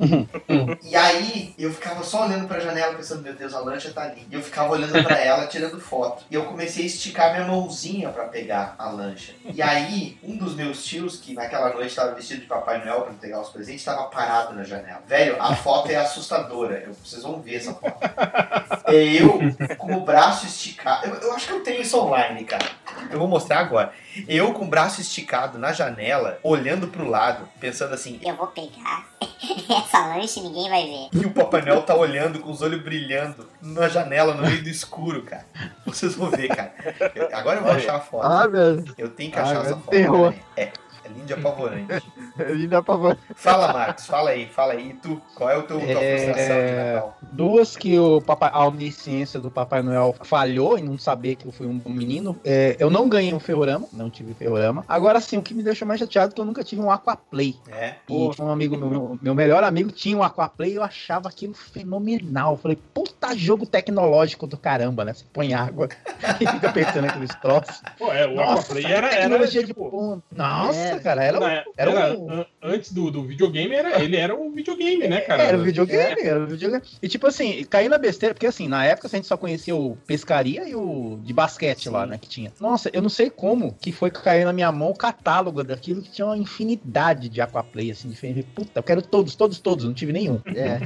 E 0.84 0.96
aí 0.96 1.56
eu 1.58 1.74
ficava 1.74 2.04
só 2.04 2.26
olhando 2.26 2.48
pra 2.48 2.60
janela 2.60 2.94
pensando, 2.94 3.24
meu 3.24 3.34
Deus, 3.34 3.54
a 3.54 3.60
lancha 3.60 3.92
tá 3.92 4.04
ali. 4.04 4.28
E 4.30 4.36
eu 4.36 4.44
ficava 4.44 4.72
olhando 4.72 5.04
pra 5.04 5.18
ela 5.18 5.48
tirando 5.48 5.82
foto. 5.82 6.24
E 6.30 6.36
eu 6.36 6.46
comecei 6.46 6.84
a 6.84 6.88
esticar 6.88 7.34
minha 7.34 7.48
mãozinha 7.48 8.10
pra 8.10 8.26
pegar 8.26 8.76
a 8.78 8.90
lancha. 8.90 9.34
E 9.44 9.60
aí, 9.62 10.20
um 10.24 10.38
dos 10.38 10.56
meus 10.56 10.86
tios, 10.86 11.18
que 11.18 11.34
naquela 11.34 11.74
noite 11.74 11.88
estava 11.88 12.14
vestido 12.14 12.42
de 12.42 12.48
Papai 12.48 12.86
Noel 12.86 13.02
pra 13.02 13.14
entregar 13.14 13.42
os 13.42 13.50
presentes, 13.50 13.82
estava 13.82 14.04
parado 14.04 14.54
na 14.54 14.64
janela. 14.64 15.02
Velho, 15.08 15.42
a 15.42 15.56
foto 15.56 15.90
é 15.90 15.96
assustadora. 15.96 16.84
Eu, 16.86 16.94
vocês 16.94 17.24
vão 17.24 17.42
ver 17.42 17.56
essa 17.56 17.74
foto. 17.74 17.98
É 18.86 18.96
eu 18.96 19.40
com 19.78 19.96
o 19.96 20.02
braço 20.02 20.46
esticado. 20.46 21.08
Eu, 21.08 21.16
eu 21.16 21.34
acho 21.34 21.48
que 21.48 21.54
eu 21.54 21.64
tenho 21.64 21.82
isso 21.82 21.98
online, 21.98 22.44
cara. 22.44 22.66
Eu 23.14 23.20
vou 23.20 23.28
mostrar 23.28 23.60
agora. 23.60 23.94
Eu 24.28 24.54
com 24.54 24.66
o 24.66 24.68
braço 24.68 25.00
esticado 25.02 25.58
na 25.58 25.72
janela, 25.72 26.40
olhando 26.44 26.88
pro 26.88 27.08
lado, 27.08 27.48
pensando 27.60 27.94
assim, 27.94 28.20
Eu 28.24 28.36
vou 28.36 28.48
pegar 28.48 29.08
essa 29.70 30.08
lanche 30.08 30.40
e 30.40 30.44
ninguém 30.44 30.70
vai 30.70 30.84
ver. 30.86 31.10
E 31.22 31.26
o 31.26 31.32
Papai 31.32 31.62
Noel 31.62 31.82
tá 31.84 31.96
olhando 31.96 32.40
com 32.40 32.52
os 32.52 32.62
olhos 32.62 32.82
brilhando 32.82 33.48
na 33.62 33.88
janela, 33.88 34.34
no 34.34 34.42
meio 34.44 34.62
do 34.64 34.70
escuro, 34.70 35.24
cara. 35.24 35.46
Vocês 35.86 36.16
vão 36.16 36.30
ver, 36.30 36.48
cara. 36.50 36.74
Eu- 37.16 37.30
agora 37.36 37.60
eu 37.60 37.64
vou 37.64 37.72
achar 37.72 37.96
a 37.96 38.00
foto. 38.00 38.26
Ah, 38.26 38.48
meu. 38.48 38.84
Eu 38.98 39.10
tenho 39.10 39.32
que 39.32 39.40
Ah, 39.40 39.44
achar 39.44 39.54
meu 39.54 39.62
essa 39.62 39.76
foto. 39.76 39.90
terror. 39.90 40.34
É, 40.58 40.64
é 40.64 40.72
lindo 41.16 41.32
e 41.32 41.34
apavorante. 41.34 42.04
Ele 42.40 42.68
dá 42.68 42.82
pra 42.82 42.96
você. 42.96 43.18
Fala, 43.36 43.72
Marcos, 43.74 44.06
fala 44.06 44.30
aí, 44.32 44.48
fala 44.48 44.74
aí. 44.74 44.90
E 44.90 44.94
tu, 44.96 45.22
qual 45.36 45.50
é 45.50 45.58
o 45.58 45.64
teu, 45.64 45.80
tua 45.80 45.88
frustração 45.88 46.34
de 46.34 46.40
É, 46.42 46.94
Natal? 46.96 47.18
duas 47.22 47.76
que 47.78 47.98
o 47.98 48.22
papai, 48.22 48.50
a 48.54 48.66
omnisciência 48.66 49.40
do 49.40 49.50
Papai 49.52 49.82
Noel 49.82 50.16
falhou 50.24 50.78
em 50.78 50.84
não 50.84 50.98
saber 50.98 51.36
que 51.36 51.46
eu 51.46 51.52
fui 51.52 51.68
um 51.68 51.82
menino. 51.86 52.36
É, 52.44 52.76
eu 52.80 52.90
não 52.90 53.08
ganhei 53.08 53.34
um 53.34 53.40
ferrorama, 53.40 53.88
não 53.94 54.10
tive 54.10 54.34
ferrorama. 54.34 54.84
Agora 54.88 55.20
sim, 55.22 55.38
o 55.38 55.42
que 55.42 55.54
me 55.54 55.64
deixou 55.64 55.88
mais 55.88 56.00
chateado 56.00 56.32
é 56.32 56.36
que 56.36 56.42
eu 56.42 56.46
nunca 56.46 56.64
tive 56.64 56.82
um 56.82 56.92
Aquaplay. 56.92 57.56
É? 57.72 57.96
E 58.10 58.42
um 58.42 58.50
amigo, 58.50 58.76
meu, 58.78 59.18
meu, 59.22 59.36
melhor 59.36 59.64
amigo 59.64 59.92
tinha 59.92 60.18
um 60.18 60.24
Aquaplay 60.24 60.72
e 60.72 60.76
eu 60.76 60.84
achava 60.84 61.30
aquilo 61.30 61.54
fenomenal. 61.54 62.54
Eu 62.54 62.58
falei, 62.58 62.78
puta 62.94 63.36
jogo 63.36 63.66
tecnológico 63.66 64.48
do 64.48 64.58
caramba, 64.58 65.06
né? 65.06 65.14
Você 65.14 65.26
põe 65.32 65.54
água 65.54 65.88
e 66.40 66.48
fica 66.48 66.70
apertando 66.70 67.06
aqueles 67.06 67.34
troços. 67.36 67.82
Pô, 67.98 68.12
é, 68.12 68.26
o 68.28 68.36
Nossa, 68.36 68.54
Aquaplay 68.62 68.86
era, 68.86 69.08
era 69.08 69.22
tecnologia 69.22 69.64
tipo, 69.66 69.84
de 69.86 69.90
ponta. 69.92 70.24
Nossa, 70.36 70.78
É, 70.80 71.00
cara, 71.04 71.24
era, 71.24 71.38
um- 71.38 71.42
na- 71.42 71.64
era, 71.78 71.92
era 71.92 72.18
um, 72.18 72.32
an- 72.32 72.46
antes 72.62 72.92
do, 72.92 73.12
do 73.12 73.24
videogame, 73.24 73.74
era, 73.76 74.02
ele 74.02 74.16
era 74.18 74.36
um 74.36 74.52
videogame, 74.52 75.08
né, 75.08 75.22
cara? 75.22 75.44
Era 75.44 75.58
o 75.58 75.62
videogame, 75.64 76.22
era 76.22 76.40
o 76.44 76.48
videogame. 76.48 76.84
E 77.02 77.08
tipo 77.08 77.28
assim, 77.28 77.64
caí 77.70 77.88
na 77.90 77.98
besteira, 77.98 78.34
porque 78.34 78.48
assim, 78.48 78.68
na 78.68 78.86
época 78.86 79.08
a 79.08 79.12
gente 79.12 79.28
só 79.28 79.38
conhecia 79.38 79.76
o 79.76 79.98
pescaria 80.08 80.68
e 80.68 80.74
o 80.76 81.20
de 81.24 81.34
basquete 81.34 81.90
lá, 81.90 82.06
né, 82.06 82.18
que 82.18 82.28
tinha. 82.28 82.52
Nossa, 82.60 82.90
eu 82.94 83.02
não 83.02 83.10
sei 83.10 83.30
como 83.30 83.74
que 83.80 83.92
foi 83.92 84.10
cair 84.10 84.46
na 84.46 84.54
minha 84.54 84.72
mão 84.72 84.90
o 84.92 84.96
catálogo 84.98 85.64
daquilo 85.64 86.02
que 86.02 86.10
tinha 86.12 86.26
uma 86.26 86.38
infinidade 86.38 87.30
de 87.30 87.42
Aquaplay, 87.42 87.92
assim, 87.92 88.10
diferente. 88.10 88.44
Puta, 88.56 88.80
eu 88.80 88.84
quero 88.84 89.02
todos, 89.02 89.36
todos, 89.36 89.60
todos, 89.60 89.86
não 89.86 89.94
tive 89.94 90.14
nenhum. 90.14 90.40
É. 90.56 90.80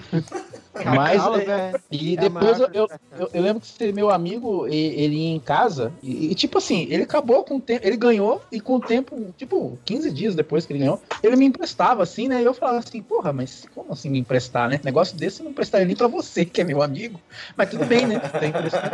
Mas, 0.85 1.21
é, 1.25 1.51
é- 1.71 1.75
e 1.91 2.13
é 2.13 2.17
depois 2.17 2.59
eu, 2.59 2.67
eu, 2.73 2.87
eu- 3.17 3.29
eu 3.33 3.41
lembro 3.41 3.61
que 3.61 3.67
esse 3.67 3.91
meu 3.93 4.09
amigo, 4.09 4.67
e- 4.67 4.73
ele 5.01 5.15
ia 5.15 5.35
em 5.35 5.39
casa, 5.39 5.91
e, 6.01 6.31
e, 6.31 6.35
tipo 6.35 6.57
assim, 6.57 6.87
ele 6.89 7.03
acabou 7.03 7.43
com 7.43 7.57
o 7.57 7.61
tempo, 7.61 7.85
ele 7.85 7.97
ganhou, 7.97 8.41
e 8.51 8.59
com 8.59 8.75
o 8.75 8.79
tempo, 8.79 9.33
tipo, 9.37 9.77
15 9.85 10.11
dias 10.11 10.35
depois 10.35 10.65
que 10.65 10.73
ele 10.73 10.79
ganhou, 10.79 11.01
ele 11.23 11.35
me 11.35 11.45
emprestava, 11.45 12.03
assim, 12.03 12.27
né? 12.27 12.41
E 12.41 12.45
eu 12.45 12.53
falava 12.53 12.79
assim, 12.79 13.01
porra, 13.01 13.31
mas 13.33 13.65
como 13.73 13.91
assim 13.93 14.09
me 14.09 14.19
emprestar, 14.19 14.69
né? 14.69 14.79
Negócio 14.83 15.17
desse 15.17 15.39
eu 15.41 15.45
não 15.45 15.51
emprestaria 15.51 15.85
nem 15.85 15.95
pra 15.95 16.07
você, 16.07 16.45
que 16.45 16.61
é 16.61 16.63
meu 16.63 16.81
amigo. 16.81 17.19
Mas 17.55 17.69
tudo 17.69 17.85
bem, 17.85 18.05
né? 18.05 18.15
Emprestando. 18.15 18.87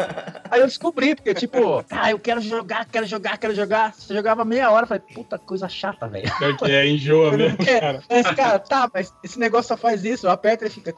Aí 0.50 0.60
eu 0.62 0.68
descobri, 0.68 1.16
porque, 1.16 1.34
tipo, 1.34 1.84
ah, 1.90 2.12
eu 2.12 2.20
quero 2.20 2.42
jogar, 2.42 2.86
quero 2.86 3.06
jogar, 3.06 3.38
quero 3.38 3.56
jogar. 3.56 3.94
Você 3.94 4.14
jogava 4.14 4.46
meia 4.46 4.70
hora, 4.72 4.84
eu 4.84 4.88
falei, 4.88 5.04
puta 5.14 5.38
coisa 5.38 5.68
chata, 5.68 6.08
velho. 6.08 6.32
Pior 6.38 6.56
que 6.58 6.66
é, 6.72 6.88
enjoa 6.88 7.32
mesmo, 7.36 7.58
É, 7.68 7.80
cara. 7.80 8.04
Mas, 8.10 8.32
cara, 8.32 8.60
tá, 8.60 8.90
mas 8.94 9.14
esse 9.24 9.40
negócio 9.40 9.68
só 9.70 9.78
faz 9.78 10.04
isso, 10.06 10.28
eu 10.28 10.32
aperto 10.32 10.64
e 10.64 10.68
ele 10.68 10.74
fica. 10.74 10.94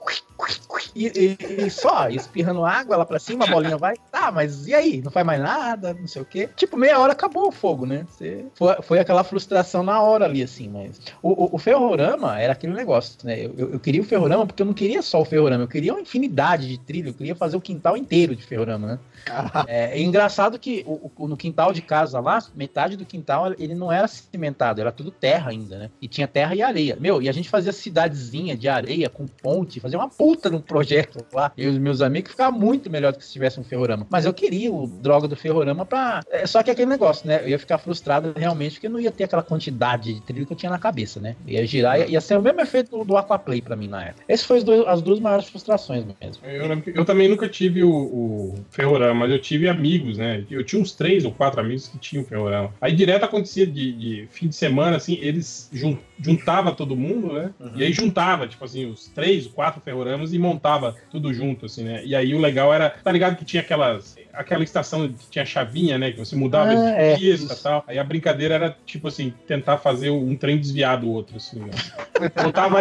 E, 0.95 1.07
e- 1.39 1.65
e 1.65 1.69
só, 1.69 2.10
espirrando 2.10 2.64
água 2.65 2.97
lá 2.97 3.06
pra 3.06 3.19
cima, 3.19 3.45
a 3.45 3.47
bolinha 3.47 3.77
vai. 3.77 3.95
Tá, 4.11 4.31
mas 4.31 4.68
e 4.68 4.73
aí? 4.73 5.02
Não 5.02 5.11
faz 5.11 5.26
mais 5.26 5.41
nada, 5.41 5.93
não 5.93 6.07
sei 6.07 6.22
o 6.22 6.26
quê. 6.26 6.49
Tipo, 6.56 6.77
meia 6.77 6.99
hora 6.99 7.14
acabou 7.14 7.47
o 7.47 7.52
fogo, 7.52 7.85
né? 7.85 8.06
Você- 8.10 8.45
foi, 8.56 8.76
foi 8.81 8.99
aquela 8.99 9.23
frustração 9.23 9.84
na 9.84 10.02
hora 10.02 10.26
ali, 10.26 10.41
assim, 10.43 10.69
mas. 10.69 10.99
O, 11.22 11.45
o, 11.45 11.56
o 11.56 11.57
ferrorama 11.57 12.39
era 12.39 12.53
aquele 12.53 12.73
negócio, 12.73 13.18
né? 13.23 13.45
Eu, 13.45 13.53
eu, 13.57 13.72
eu 13.73 13.80
queria 13.80 14.02
o 14.02 14.06
ferrorama 14.06 14.45
porque 14.45 14.61
eu 14.61 14.65
não 14.65 14.73
queria 14.73 15.02
só 15.02 15.22
o 15.22 15.26
ferrorama, 15.26 15.64
eu 15.64 15.68
queria 15.68 15.93
uma 15.93 16.02
infinidade 16.02 16.68
de 16.68 16.77
trilho, 16.77 17.10
eu 17.10 17.14
queria 17.14 17.35
fazer 17.35 17.57
o 17.57 17.61
quintal 17.61 17.97
inteiro 17.97 18.35
de 18.35 18.43
ferrorama, 18.43 18.88
né? 18.88 18.99
É, 19.68 19.97
é 19.97 20.02
engraçado 20.02 20.57
que 20.60 20.84
o- 20.88 21.11
o- 21.18 21.27
no 21.27 21.35
quintal 21.38 21.73
de 21.73 21.81
casa 21.81 22.19
lá, 22.19 22.39
metade 22.56 22.95
do 22.97 23.06
quintal 23.06 23.53
ele 23.57 23.73
não 23.76 23.91
era 23.91 24.07
cimentado, 24.07 24.81
era 24.81 24.91
tudo 24.91 25.11
terra 25.11 25.52
ainda, 25.52 25.77
né? 25.77 25.89
E 26.02 26.07
tinha 26.07 26.27
terra 26.27 26.56
e 26.56 26.61
areia. 26.61 26.97
Meu, 26.99 27.22
e 27.22 27.30
a 27.30 27.31
gente 27.31 27.49
fazia 27.49 27.72
cidadezinha 27.72 28.56
de 28.56 28.68
areia 28.68 29.10
com 29.10 29.26
ponte, 29.26 29.80
fazia 29.80 29.97
uma 29.97 30.10
puta 30.10 30.49
de 30.49 30.56
um 30.56 30.61
projeto 30.61 31.26
lá. 31.34 31.52
E 31.57 31.65
os 31.68 31.77
meus 31.77 32.02
amigos 32.02 32.31
ficava 32.31 32.56
muito 32.56 32.89
melhor 32.89 33.11
do 33.14 33.18
que 33.19 33.26
se 33.26 33.31
tivesse 33.34 33.60
um 33.60 33.64
ferrorama. 33.64 34.06
Mas 34.10 34.26
eu 34.26 34.34
queria 34.34 34.72
o 34.72 34.88
droga 34.88 35.27
do 35.27 35.35
ferrorama 35.35 35.85
pra. 35.85 36.22
É, 36.30 36.45
só 36.45 36.61
que 36.61 36.69
aquele 36.72 36.89
negócio, 36.89 37.27
né? 37.27 37.41
Eu 37.43 37.49
ia 37.49 37.60
ficar 37.60 37.77
frustrado 37.77 38.34
realmente 38.35 38.73
porque 38.73 38.89
não 38.89 38.99
ia 38.99 39.11
ter 39.11 39.23
aquela 39.23 39.43
quantidade 39.43 40.14
de 40.14 40.22
trilho 40.22 40.45
que 40.45 40.53
eu 40.53 40.57
tinha 40.57 40.69
na 40.69 40.77
cabeça, 40.80 41.19
né? 41.19 41.35
Ia 41.47 41.65
girar, 41.65 41.99
ia, 41.99 42.07
ia 42.07 42.22
ser 42.22 42.38
o 42.38 42.41
mesmo 42.41 42.61
efeito 42.61 42.91
do, 42.97 43.03
do 43.06 43.18
Aquaplay 43.18 43.61
pra 43.61 43.76
mim 43.76 43.88
na 43.88 44.03
época. 44.06 44.23
Essas 44.27 44.45
foram 44.45 44.57
as 44.60 44.64
duas, 44.64 44.88
as 44.88 45.02
duas 45.02 45.19
maiores 45.19 45.47
frustrações 45.47 46.03
mesmo. 46.22 46.43
Eu, 46.45 46.93
eu 46.93 47.06
também 47.06 47.27
nunca 47.30 47.47
tive 47.47 47.84
o, 47.84 47.89
o 47.91 48.56
ferrorama, 48.69 49.14
mas 49.15 49.31
eu 49.31 49.39
tive 49.39 49.67
amigos, 49.67 50.17
né? 50.17 50.43
Eu 50.49 50.63
tinha 50.63 50.81
uns 50.81 50.91
três 50.91 51.25
ou 51.25 51.31
quatro 51.31 51.59
amigos 51.59 51.87
que 51.87 51.97
tinham 51.97 52.23
ferrorama. 52.23 52.73
Aí 52.79 52.93
direto 52.93 53.23
acontecia 53.23 53.65
de, 53.65 53.91
de 53.91 54.27
fim 54.29 54.47
de 54.47 54.55
semana, 54.55 54.97
assim, 54.97 55.17
eles 55.21 55.69
jun, 55.71 55.97
juntava 56.19 56.71
todo 56.73 56.95
mundo, 56.95 57.33
né? 57.33 57.51
E 57.75 57.83
aí 57.83 57.91
juntava, 57.91 58.47
tipo 58.47 58.63
assim, 58.63 58.85
os 58.85 59.07
três, 59.07 59.47
quatro 59.47 59.81
ferroramas 59.81 60.33
e 60.33 60.39
montava 60.39 60.95
tudo 61.09 61.33
junto, 61.33 61.65
assim, 61.65 61.83
né? 61.83 62.03
E 62.05 62.15
aí 62.15 62.33
o 62.33 62.39
legal 62.39 62.73
era, 62.73 62.89
tá 62.89 63.11
ligado 63.11 63.37
que 63.37 63.45
tinha 63.45 63.61
aquelas 63.61 64.14
aquela 64.38 64.64
estação 64.64 65.07
que 65.12 65.30
tinha 65.30 65.45
chavinha, 65.45 65.98
né? 65.98 66.12
Que 66.12 66.20
você 66.20 66.36
mudava 66.36 66.72
Ah, 66.72 66.76
de 66.76 66.82
é, 66.82 67.16
pista 67.18 67.53
e 67.53 67.57
tal. 67.57 67.84
Aí 67.88 67.99
a 67.99 68.03
brincadeira 68.03 68.56
era, 68.56 68.78
tipo 68.86 69.07
assim, 69.07 69.34
tentar 69.48 69.78
fazer 69.78 70.10
um 70.10 70.36
trem 70.36 70.57
desviar 70.60 70.99
do 70.99 71.10
outro, 71.10 71.38
assim, 71.38 71.60
né? 71.60 71.72
Botava 72.44 72.80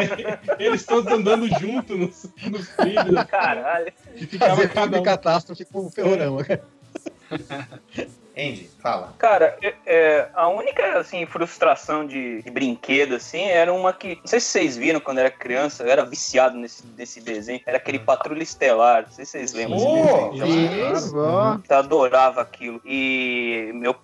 eles 0.59 0.85
todos 0.85 1.13
andando 1.13 1.47
junto 1.59 1.97
nos, 1.97 2.29
nos 2.51 2.69
trilhos. 2.69 3.25
Caralho. 3.25 3.93
E 4.17 4.27
ficava 4.27 4.57
Fazer 4.57 4.69
cada 4.69 4.83
filme 4.87 4.99
um. 4.99 5.03
catástrofe 5.03 5.65
com 5.65 5.87
o 5.87 5.91
ferrorama, 5.91 6.45
cara. 6.45 6.65
Andy, 8.36 8.69
fala. 8.81 9.15
Cara, 9.19 9.56
é- 9.62 9.74
é, 9.86 10.28
a 10.35 10.48
única 10.48 10.98
assim, 10.98 11.24
frustração 11.27 12.06
de, 12.06 12.43
de 12.43 12.51
brinquedo 12.51 13.15
assim 13.15 13.43
era 13.44 13.73
uma 13.73 13.93
que. 13.93 14.16
Não 14.16 14.27
sei 14.27 14.40
se 14.40 14.47
vocês 14.48 14.77
viram 14.77 14.98
quando 15.01 15.19
era 15.19 15.31
criança, 15.31 15.85
eu 15.85 15.90
era 15.90 16.05
viciado 16.05 16.56
nesse, 16.56 16.85
nesse 16.97 17.20
desenho. 17.20 17.61
Era 17.65 17.77
aquele 17.77 17.98
Patrulha 17.98 18.43
Estelar. 18.43 19.05
Não 19.06 19.12
sei 19.12 19.24
se 19.24 19.32
vocês 19.32 19.52
lembram 19.52 19.78
Oh, 19.78 20.31
desse 20.31 20.44
desenho. 20.47 20.97
Isso. 20.97 21.16
Eu 21.16 21.77
adorava 21.77 22.40
aquilo. 22.40 22.81
E 22.85 23.70
meu, 23.74 23.94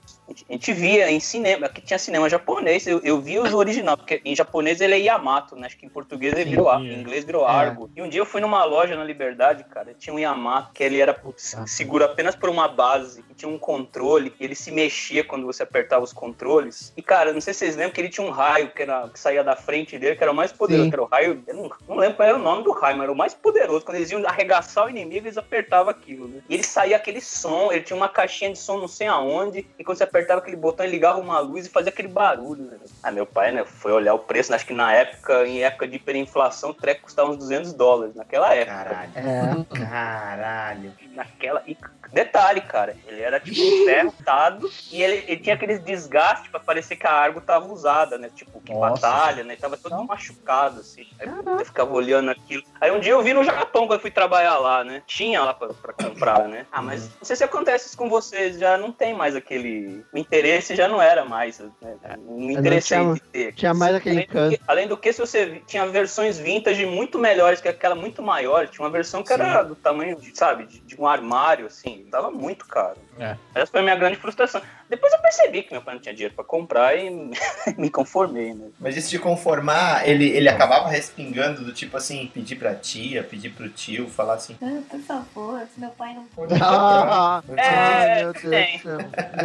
a 0.48 0.52
gente 0.52 0.73
via 0.73 1.11
em 1.11 1.19
cinema, 1.19 1.66
aqui 1.66 1.81
tinha 1.81 1.98
cinema 1.98 2.28
japonês, 2.28 2.86
eu, 2.86 3.01
eu 3.02 3.20
via 3.20 3.43
os 3.43 3.52
originais, 3.52 3.97
porque 3.97 4.20
em 4.24 4.35
japonês 4.35 4.81
ele 4.81 4.94
é 4.94 4.98
Yamato, 4.98 5.57
né? 5.57 5.66
Acho 5.66 5.77
que 5.77 5.86
em 5.86 5.89
português 5.89 6.32
ele 6.35 6.44
Sim, 6.44 6.51
virou, 6.51 6.73
é. 6.73 6.78
em 6.78 7.01
inglês 7.01 7.24
virou 7.24 7.44
É. 7.44 7.51
Argo. 7.51 7.90
E 7.97 8.02
um 8.02 8.09
dia 8.09 8.20
eu 8.20 8.27
fui 8.27 8.40
numa 8.40 8.65
loja 8.65 8.97
na 8.97 9.05
Liberdade, 9.05 9.65
cara, 9.65 9.94
tinha 9.98 10.15
um 10.15 10.19
Yamato, 10.19 10.73
que 10.73 10.85
ele 10.85 11.01
era 11.01 11.12
putz, 11.12 11.57
seguro 11.66 12.05
apenas 12.05 12.36
por 12.36 12.48
uma 12.48 12.69
base, 12.69 13.24
e 13.28 13.35
tinha 13.35 13.51
um 13.51 13.59
controle, 13.59 14.32
e 14.39 14.44
ele 14.44 14.55
se 14.55 14.70
mexia 14.70 15.24
quando 15.24 15.47
você 15.47 15.62
apertava 15.62 16.05
os 16.05 16.12
controles. 16.12 16.93
E 16.97 17.02
cara, 17.02 17.32
não 17.32 17.40
sei 17.40 17.52
se 17.52 17.61
vocês 17.61 17.77
lembram 17.77 17.93
que 17.93 18.01
ele 18.01 18.09
tinha 18.09 18.27
um 18.27 18.31
raio 18.31 18.70
que, 18.70 18.82
era, 18.82 19.09
que 19.09 19.19
saía 19.19 19.43
da 19.43 19.57
frente 19.57 19.98
dele, 19.98 20.16
que 20.16 20.23
era 20.23 20.32
o 20.32 20.35
mais 20.35 20.52
poderoso, 20.52 20.85
Sim. 20.85 20.90
que 20.90 20.94
era 20.94 21.02
o 21.02 21.07
raio, 21.07 21.43
eu 21.47 21.55
não, 21.55 21.70
não 21.89 21.97
lembro 21.97 22.16
qual 22.16 22.28
era 22.28 22.39
o 22.39 22.43
nome 22.43 22.62
do 22.62 22.70
raio, 22.70 22.97
mas 22.97 23.05
era 23.05 23.12
o 23.12 23.16
mais 23.16 23.35
poderoso. 23.35 23.85
Quando 23.85 23.97
eles 23.97 24.11
iam 24.11 24.24
arregaçar 24.27 24.86
o 24.86 24.90
inimigo, 24.90 25.27
eles 25.27 25.36
apertavam 25.36 25.90
aquilo, 25.90 26.28
né? 26.28 26.40
E 26.48 26.55
ele 26.55 26.62
saía 26.62 26.97
aquele 26.97 27.20
som, 27.20 27.73
ele 27.73 27.82
tinha 27.82 27.97
uma 27.97 28.09
caixinha 28.09 28.52
de 28.52 28.59
som 28.59 28.78
não 28.78 28.89
sei 28.89 29.09
aonde, 29.09 29.66
e 29.78 29.85
quando 29.85 29.98
você 29.98 30.05
apertava 30.05 30.20
aquele 30.21 30.57
botão, 30.57 30.85
ele 30.85 30.95
ligava 30.95 31.19
uma 31.19 31.39
luz 31.41 31.67
e 31.67 31.71
fazia 31.71 31.91
aquele 31.91 32.09
barulho, 32.09 32.65
né? 32.65 32.79
Ah, 33.03 33.11
meu 33.11 33.27
pai, 33.27 33.53
né, 33.53 33.65
foi 33.65 33.93
olhar 33.93 34.15
o 34.15 34.19
preço, 34.19 34.51
né, 34.51 34.57
acho 34.57 34.67
que 34.67 34.75
na 34.75 34.93
época, 34.93 35.47
em 35.47 35.63
época 35.63 35.87
de 35.87 35.97
hiperinflação, 35.97 36.71
o 36.71 36.75
treco 36.75 37.03
custava 37.03 37.31
uns 37.31 37.39
200 37.39 37.73
dólares, 37.73 38.15
naquela 38.15 38.55
época. 38.55 38.85
Caralho. 38.85 39.13
É. 39.17 39.79
Caralho. 39.79 40.93
Naquela... 41.15 41.63
E, 41.67 41.77
Detalhe, 42.12 42.61
cara, 42.61 42.97
ele 43.07 43.20
era 43.23 43.39
tipo 43.39 43.61
um 43.61 43.85
ferro 43.85 44.15
e 44.91 45.03
ele, 45.03 45.24
ele 45.28 45.41
tinha 45.41 45.55
aqueles 45.55 45.81
desgastes 45.81 46.51
pra 46.51 46.59
parecer 46.59 46.97
que 46.97 47.07
a 47.07 47.12
Argo 47.12 47.41
tava 47.41 47.66
usada, 47.73 48.19
né? 48.19 48.31
Tipo, 48.35 48.61
que 48.61 48.73
Nossa. 48.73 49.07
batalha, 49.09 49.45
né? 49.45 49.57
Tava 49.57 49.77
todo 49.77 50.03
machucado, 50.05 50.81
assim. 50.81 51.07
Aí 51.19 51.28
eu 51.28 51.65
ficava 51.65 51.93
olhando 51.93 52.31
aquilo. 52.31 52.62
Aí 52.81 52.91
um 52.91 53.01
dia 53.01 53.12
eu 53.12 53.23
vi 53.23 53.32
no 53.32 53.45
Japão 53.45 53.87
quando 53.87 53.95
eu 53.99 54.01
fui 54.01 54.11
trabalhar 54.11 54.59
lá, 54.59 54.82
né? 54.82 55.03
Tinha 55.07 55.43
lá 55.43 55.55
pra, 55.55 55.69
pra 55.69 55.93
comprar, 55.93 56.49
né? 56.49 56.66
Ah, 56.73 56.82
mas 56.82 57.09
não 57.09 57.24
sei 57.24 57.37
se 57.37 57.45
acontece 57.45 57.87
isso 57.87 57.97
com 57.97 58.09
vocês, 58.09 58.59
já 58.59 58.77
não 58.77 58.91
tem 58.93 59.15
mais 59.15 59.37
aquele. 59.37 60.05
O 60.12 60.19
interesse 60.19 60.74
já 60.74 60.89
não 60.89 61.01
era 61.01 61.24
mais. 61.24 61.59
Né? 61.59 61.70
Não 62.19 62.39
não 62.39 62.51
interessei 62.51 62.99
tinha- 62.99 63.15
de 63.15 63.20
ter. 63.20 63.55
tinha 63.55 63.74
mais 63.74 63.95
aquele 63.95 64.16
além 64.16 64.27
do, 64.27 64.31
encanto. 64.31 64.57
que, 64.59 64.62
além 64.66 64.89
do 64.89 64.97
que, 64.97 65.12
se 65.12 65.20
você 65.20 65.62
tinha 65.66 65.87
versões 65.87 66.39
vintage 66.39 66.85
muito 66.87 67.19
melhores 67.19 67.61
que 67.61 67.69
aquela 67.69 67.95
muito 67.95 68.23
maior, 68.23 68.66
tinha 68.69 68.85
uma 68.85 68.91
versão 68.91 69.23
que 69.23 69.32
era 69.32 69.62
do 69.62 69.74
tamanho, 69.77 70.16
de, 70.16 70.37
sabe, 70.37 70.66
de, 70.66 70.81
de 70.81 71.01
um 71.01 71.07
armário, 71.07 71.66
assim, 71.66 72.00
dava 72.11 72.31
muito 72.31 72.67
caro. 72.67 72.97
É. 73.19 73.37
Essa 73.55 73.71
foi 73.73 73.81
a 73.81 73.83
minha 73.83 73.97
grande 73.97 74.17
frustração. 74.17 74.61
Depois 74.89 75.13
eu 75.13 75.19
percebi 75.21 75.63
que 75.63 75.73
meu 75.73 75.83
pai 75.83 75.95
não 75.95 76.01
tinha 76.01 76.15
dinheiro 76.15 76.35
pra 76.35 76.45
comprar 76.45 76.97
e 76.97 77.11
me 77.77 77.91
conformei, 77.91 78.55
né? 78.55 78.69
Mas 78.79 78.97
isso 78.97 79.11
de 79.11 79.19
conformar, 79.19 80.09
ele, 80.09 80.29
ele 80.31 80.49
acabava 80.49 80.89
respingando 80.89 81.65
do 81.65 81.73
tipo 81.73 81.97
assim, 81.97 82.31
pedir 82.33 82.57
pra 82.57 82.75
tia, 82.75 83.23
pedir 83.23 83.51
pro 83.51 83.69
tio, 83.69 84.09
falar 84.09 84.35
assim. 84.35 84.57
Ah, 84.63 84.81
por 84.89 85.01
favor, 85.01 85.61
se 85.75 85.81
meu 85.81 85.91
pai 85.91 86.15
não 86.15 86.25
for. 86.35 86.49
Ah, 86.63 87.43
É, 87.57 88.23
meu 88.23 88.33
Deus 88.33 88.43
tem. 88.51 88.77
do 88.79 88.83
céu. 88.83 88.99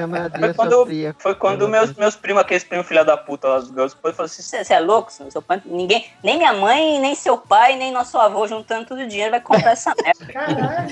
Minha 0.07 0.29
Foi 0.39 0.53
quando, 0.53 0.71
sofria. 0.71 1.15
foi 1.19 1.35
quando 1.35 1.67
meus, 1.67 1.93
meus 1.95 2.15
primos, 2.15 2.41
aqueles 2.41 2.63
primos 2.63 2.87
filha 2.87 3.03
da 3.03 3.17
puta, 3.17 3.47
lá, 3.47 3.57
os 3.57 3.71
meus 3.71 3.93
pais, 3.93 4.15
falaram 4.15 4.31
assim: 4.33 4.41
Você 4.63 4.73
é 4.73 4.79
louco? 4.79 5.11
Seu 5.11 5.41
pai, 5.41 5.61
ninguém, 5.65 6.05
nem 6.23 6.37
minha 6.37 6.53
mãe, 6.53 6.99
nem 6.99 7.15
seu 7.15 7.37
pai, 7.37 7.75
nem 7.75 7.91
nosso 7.91 8.17
avô 8.17 8.47
juntando 8.47 8.85
todo 8.87 8.99
o 9.01 9.07
dinheiro 9.07 9.31
vai 9.31 9.41
comprar 9.41 9.71
essa 9.71 9.93
merda. 10.01 10.85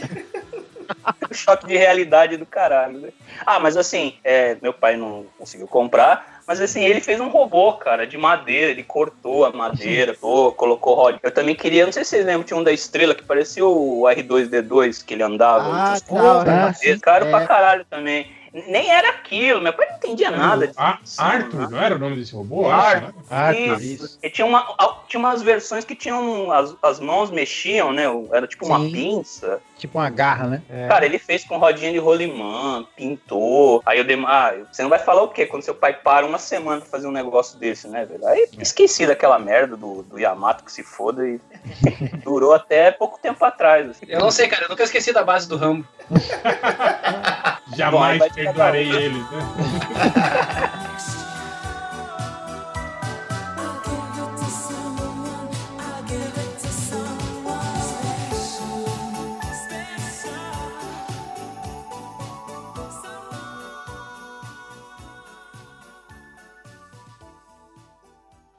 O 1.30 1.34
choque 1.34 1.68
de 1.68 1.78
realidade 1.78 2.38
do 2.38 2.46
caralho, 2.46 3.00
né? 3.00 3.10
Ah, 3.46 3.60
mas 3.60 3.78
assim, 3.78 4.16
é, 4.24 4.58
meu 4.62 4.74
pai 4.74 4.98
não 4.98 5.26
conseguiu 5.38 5.68
comprar, 5.68 6.42
mas 6.46 6.60
assim, 6.60 6.84
ele 6.84 7.00
fez 7.00 7.20
um 7.20 7.30
robô, 7.30 7.74
cara, 7.74 8.06
de 8.06 8.18
madeira, 8.18 8.72
ele 8.72 8.84
cortou 8.84 9.46
a 9.46 9.52
madeira, 9.52 10.14
pô, 10.14 10.52
colocou 10.52 10.94
roda. 10.94 11.20
Eu 11.24 11.32
também 11.32 11.56
queria, 11.56 11.86
não 11.86 11.94
sei 11.94 12.04
se 12.04 12.12
vocês 12.12 12.26
lembram, 12.26 12.44
tinha 12.44 12.60
um 12.60 12.64
da 12.64 12.72
estrela 12.72 13.16
que 13.16 13.24
parecia 13.24 13.66
o 13.66 14.04
R2D2 14.04 15.06
que 15.06 15.14
ele 15.14 15.24
andava. 15.24 15.70
Ah, 15.72 16.00
tá, 16.00 16.74
tá, 16.74 17.00
caro 17.02 17.28
é. 17.28 17.30
pra 17.30 17.48
caralho 17.48 17.86
também. 17.90 18.28
Nem 18.54 18.92
era 18.92 19.10
aquilo, 19.10 19.60
meu 19.62 19.74
pai 19.74 19.88
não 19.90 19.96
entendia 19.98 20.30
nada 20.30 20.68
disso. 20.68 20.80
A- 20.80 21.00
Arthur, 21.18 21.72
não 21.72 21.80
era 21.82 21.96
o 21.96 21.98
nome 21.98 22.18
desse 22.18 22.36
robô? 22.36 22.70
Arthur. 22.70 23.14
Né? 23.32 23.56
Isso. 23.82 24.20
E 24.22 24.30
tinha, 24.30 24.46
uma, 24.46 24.76
tinha 25.08 25.20
umas 25.20 25.42
versões 25.42 25.84
que 25.84 25.96
tinham. 25.96 26.52
As, 26.52 26.76
as 26.84 27.00
mãos 27.00 27.32
mexiam, 27.32 27.92
né? 27.92 28.04
Era 28.32 28.46
tipo 28.46 28.66
uma 28.68 28.78
Sim. 28.80 28.92
pinça. 28.92 29.60
Tipo 29.78 29.98
uma 29.98 30.10
garra, 30.10 30.48
né? 30.48 30.62
Cara, 30.88 31.04
ele 31.04 31.18
fez 31.18 31.44
com 31.44 31.58
rodinha 31.58 31.92
de 31.92 31.98
rolimã, 31.98 32.86
pintou. 32.96 33.82
Aí 33.88 33.98
eu 33.98 34.04
dei. 34.04 34.22
Ah, 34.28 34.54
você 34.72 34.84
não 34.84 34.90
vai 34.90 35.00
falar 35.00 35.24
o 35.24 35.30
quê? 35.30 35.48
Quando 35.48 35.64
seu 35.64 35.74
pai 35.74 35.94
para 35.94 36.24
uma 36.26 36.38
semana 36.38 36.80
pra 36.82 36.90
fazer 36.92 37.08
um 37.08 37.12
negócio 37.12 37.58
desse, 37.58 37.88
né, 37.88 38.06
velho? 38.06 38.26
Aí 38.28 38.48
esqueci 38.60 39.08
daquela 39.08 39.40
merda 39.40 39.76
do, 39.76 40.04
do 40.04 40.20
Yamato 40.20 40.64
que 40.64 40.72
se 40.72 40.84
foda 40.84 41.28
e 41.28 41.40
durou 42.24 42.54
até 42.54 42.92
pouco 42.92 43.18
tempo 43.20 43.44
atrás. 43.44 43.90
assim. 43.90 44.06
Eu 44.08 44.20
não 44.20 44.30
sei, 44.30 44.48
cara, 44.48 44.66
eu 44.66 44.70
nunca 44.70 44.84
esqueci 44.84 45.12
da 45.12 45.24
base 45.24 45.50
do 45.50 45.58
Rambo. 45.58 45.88
Jamais 47.76 48.20
Bom, 48.20 48.30
perdoarei 48.30 48.90
eles, 48.90 49.32
né? 49.32 50.74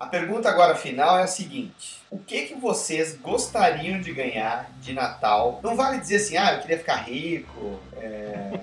A 0.04 0.06
pergunta 0.06 0.50
agora 0.50 0.74
final 0.74 1.18
é 1.18 1.22
a 1.22 1.26
seguinte: 1.26 2.02
O 2.10 2.18
que 2.18 2.42
que 2.42 2.54
vocês 2.54 3.16
gostariam 3.16 3.98
de 4.00 4.12
ganhar 4.12 4.70
de 4.78 4.92
Natal? 4.92 5.60
Não 5.62 5.74
vale 5.74 5.98
dizer 5.98 6.16
assim, 6.16 6.36
ah, 6.36 6.52
eu 6.52 6.60
queria 6.60 6.78
ficar 6.78 6.96
rico, 6.96 7.80
é, 7.96 8.60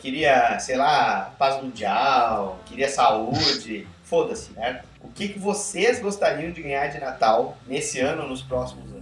queria, 0.00 0.58
sei 0.58 0.76
lá, 0.76 1.32
paz 1.38 1.62
mundial, 1.62 2.58
queria 2.66 2.88
saúde. 2.88 3.86
Foda-se, 4.02 4.52
certo? 4.52 4.84
O 5.00 5.08
que 5.08 5.28
que 5.28 5.38
vocês 5.38 6.00
gostariam 6.00 6.50
de 6.50 6.62
ganhar 6.62 6.88
de 6.88 6.98
Natal 6.98 7.56
nesse 7.66 8.00
ano 8.00 8.22
ou 8.22 8.28
nos 8.28 8.42
próximos 8.42 8.90
anos? 8.90 8.99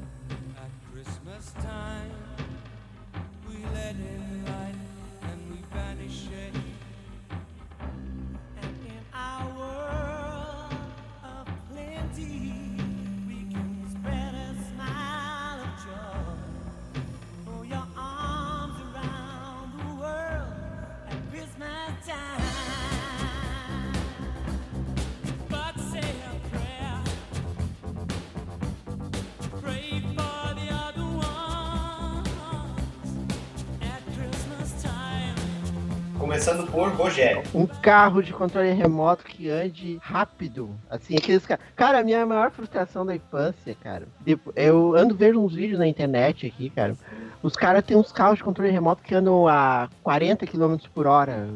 Por 36.79 36.93
Rogério. 36.93 37.43
Um 37.53 37.67
carro 37.67 38.23
de 38.23 38.33
controle 38.33 38.71
remoto 38.73 39.25
que 39.25 39.51
ande 39.51 39.99
rápido. 40.01 40.71
Assim, 40.89 41.17
aqueles 41.17 41.45
caras. 41.45 41.65
Cara, 41.75 41.99
a 41.99 42.05
minha 42.05 42.25
maior 42.25 42.53
frustração 42.53 43.05
da 43.05 43.17
infância, 43.17 43.77
cara. 43.83 44.07
Eu 44.55 44.95
ando 44.95 45.13
vendo 45.13 45.43
uns 45.43 45.55
vídeos 45.55 45.77
na 45.81 45.89
internet 45.89 46.47
aqui, 46.47 46.71
cara. 46.71 46.95
Os 47.43 47.57
caras 47.57 47.85
têm 47.85 47.97
uns 47.97 48.13
carros 48.13 48.39
de 48.39 48.45
controle 48.45 48.71
remoto 48.71 49.03
que 49.03 49.13
andam 49.13 49.49
a 49.49 49.89
40 50.05 50.47
km 50.47 50.77
por 50.95 51.09
hora. 51.09 51.49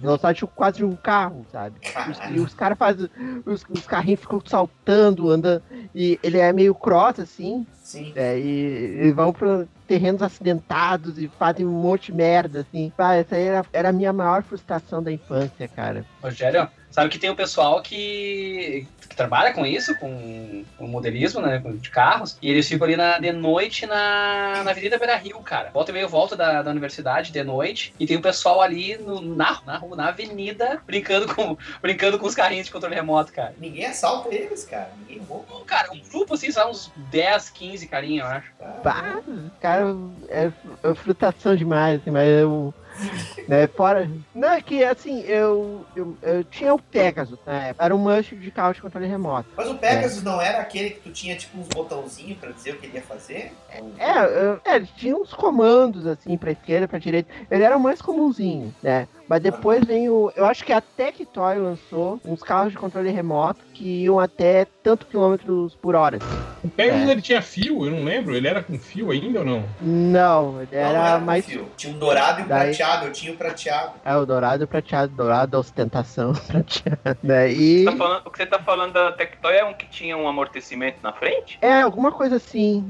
Velocidade 0.00 0.38
de 0.40 0.46
quase 0.48 0.84
um 0.84 0.96
carro, 0.96 1.46
sabe? 1.52 1.76
Os- 2.10 2.30
e 2.36 2.40
os 2.40 2.52
caras 2.52 2.76
fazem. 2.76 3.08
Os, 3.44 3.64
os 3.70 3.86
carrinhos 3.86 4.20
ficam 4.20 4.40
saltando, 4.44 5.30
andando. 5.30 5.62
E 5.94 6.18
ele 6.24 6.38
é 6.38 6.52
meio 6.52 6.74
cross, 6.74 7.20
assim. 7.20 7.64
Sim. 7.96 8.12
É, 8.14 8.38
e, 8.38 9.06
e 9.06 9.12
vão 9.12 9.32
pra 9.32 9.64
terrenos 9.86 10.22
acidentados 10.22 11.18
e 11.18 11.28
fazem 11.28 11.66
um 11.66 11.70
monte 11.70 12.06
de 12.06 12.14
merda, 12.14 12.60
assim. 12.60 12.92
Ah, 12.98 13.14
essa 13.14 13.36
aí 13.36 13.44
era, 13.44 13.64
era 13.72 13.88
a 13.88 13.92
minha 13.92 14.12
maior 14.12 14.42
frustração 14.42 15.02
da 15.02 15.12
infância, 15.12 15.68
cara. 15.68 16.04
Rogério, 16.22 16.68
sabe 16.96 17.10
que 17.10 17.18
tem 17.18 17.28
o 17.28 17.36
pessoal 17.36 17.82
que, 17.82 18.86
que 19.06 19.14
trabalha 19.14 19.52
com 19.52 19.66
isso, 19.66 19.94
com, 19.98 20.64
com 20.78 20.86
modelismo, 20.86 21.42
né, 21.42 21.58
com- 21.58 21.76
de 21.76 21.90
carros, 21.90 22.38
e 22.40 22.50
eles 22.50 22.66
ficam 22.66 22.86
ali 22.86 22.96
na, 22.96 23.18
de 23.18 23.30
noite 23.32 23.84
na, 23.84 24.62
na 24.64 24.70
Avenida 24.70 24.96
Beira 24.98 25.14
Rio, 25.16 25.38
cara. 25.40 25.68
Volta 25.74 25.90
e 25.90 25.94
meio 25.94 26.08
volta 26.08 26.34
da, 26.34 26.62
da 26.62 26.70
universidade 26.70 27.32
de 27.32 27.44
noite, 27.44 27.92
e 28.00 28.06
tem 28.06 28.16
o 28.16 28.22
pessoal 28.22 28.62
ali 28.62 28.96
no, 28.96 29.20
na, 29.20 29.60
na 29.66 29.76
rua, 29.76 29.94
na 29.94 30.08
avenida, 30.08 30.80
brincando 30.86 31.34
com, 31.34 31.54
brincando 31.82 32.18
com 32.18 32.26
os 32.26 32.34
carrinhos 32.34 32.64
de 32.66 32.72
controle 32.72 32.94
remoto, 32.94 33.30
cara. 33.30 33.54
Ninguém 33.58 33.84
assalta 33.84 34.34
eles, 34.34 34.64
cara. 34.64 34.90
Ninguém 35.00 35.22
rouba. 35.22 35.44
Não, 35.50 35.64
cara, 35.66 35.92
um 35.92 36.00
grupo 36.00 36.32
assim, 36.32 36.50
sabe, 36.50 36.70
uns 36.70 36.90
10, 37.10 37.50
15 37.50 37.86
carinha, 37.88 38.22
eu 38.22 38.26
acho. 38.26 38.50
Bah, 38.82 39.20
cara, 39.60 39.94
é, 40.30 40.50
é 40.82 40.94
frustração 40.94 41.54
demais, 41.54 42.00
assim, 42.00 42.10
mas 42.10 42.26
eu. 42.26 42.72
Né, 43.48 43.68
fora. 43.68 44.10
Não, 44.34 44.48
é 44.52 44.60
que 44.60 44.82
assim, 44.82 45.20
eu, 45.20 45.86
eu, 45.94 46.18
eu 46.20 46.44
tinha 46.44 46.74
o 46.74 46.82
Pegasus, 46.82 47.38
né? 47.46 47.72
Era 47.78 47.94
um 47.94 47.98
manche 47.98 48.34
de 48.36 48.50
carro 48.50 48.72
de 48.74 48.80
controle 48.82 49.06
remoto. 49.06 49.48
Mas 49.56 49.68
o 49.68 49.78
Pegasus 49.78 50.22
não 50.22 50.40
era 50.40 50.58
aquele 50.58 50.90
que 50.90 51.00
tu 51.00 51.10
tinha 51.12 51.36
tipo 51.36 51.56
uns 51.58 51.68
botãozinhos 51.68 52.38
pra 52.38 52.50
dizer 52.50 52.72
o 52.72 52.78
que 52.80 52.86
ele 52.86 52.96
ia 52.96 53.02
fazer? 53.02 53.52
É, 53.68 54.18
eu- 54.18 54.60
é, 54.64 54.76
ele 54.76 54.86
tinha 54.86 55.16
uns 55.16 55.32
comandos 55.32 56.06
assim 56.06 56.36
pra 56.36 56.50
esquerda, 56.52 56.88
pra 56.88 56.98
direita. 56.98 57.32
Ele 57.50 57.62
era 57.62 57.76
o 57.76 57.80
mais 57.80 58.00
comumzinho, 58.02 58.74
né? 58.82 59.08
Mas 59.28 59.42
depois 59.42 59.84
vem 59.84 60.08
o. 60.08 60.30
Eu 60.36 60.46
acho 60.46 60.64
que 60.64 60.72
a 60.72 60.80
Tectoy 60.80 61.58
lançou 61.58 62.20
uns 62.24 62.42
carros 62.42 62.72
de 62.72 62.78
controle 62.78 63.10
remoto 63.10 63.60
que 63.74 64.04
iam 64.04 64.20
até 64.20 64.66
tanto 64.82 65.04
quilômetros 65.06 65.74
por 65.74 65.96
hora. 65.96 66.18
O 66.62 66.68
Pegasus 66.68 67.08
É. 67.08 67.12
ele 67.12 67.20
tinha 67.22 67.42
fio, 67.42 67.84
eu 67.84 67.90
não 67.90 68.04
lembro. 68.04 68.36
Ele 68.36 68.46
era 68.46 68.62
com 68.62 68.78
fio 68.78 69.10
ainda 69.10 69.40
ou 69.40 69.44
não? 69.44 69.64
Não, 69.80 70.62
ele 70.62 70.68
era, 70.76 70.98
não 70.98 71.06
era 71.06 71.18
mais. 71.18 71.44
fio. 71.44 71.66
Tinha 71.76 71.92
um 71.92 71.98
dourado 71.98 72.40
e 72.40 72.44
um 72.44 72.46
Daí- 72.46 72.68
prateado. 72.68 73.06
Eu 73.06 73.12
tinha 73.12 73.32
o 73.32 73.36
prateado. 73.36 73.92
É, 74.04 74.16
o 74.16 74.24
dourado 74.24 74.62
e 74.62 74.64
o 74.64 74.68
prateado, 74.68 75.12
dourado, 75.12 75.56
a 75.56 75.60
ostentação 75.60 76.32
prateada. 76.46 77.18
Né? 77.22 77.50
E. 77.52 77.84
Tá 77.84 77.92
falando- 77.96 78.22
o 78.26 78.30
que 78.30 78.38
você 78.38 78.46
tá 78.46 78.58
falando 78.60 78.92
da 78.92 79.10
Tectoy 79.12 79.54
é 79.56 79.64
um 79.64 79.74
que 79.74 79.86
tinha 79.88 80.16
um 80.16 80.28
amortecimento 80.28 80.98
na 81.02 81.12
frente? 81.12 81.58
É, 81.60 81.82
alguma 81.82 82.12
coisa 82.12 82.36
assim. 82.36 82.84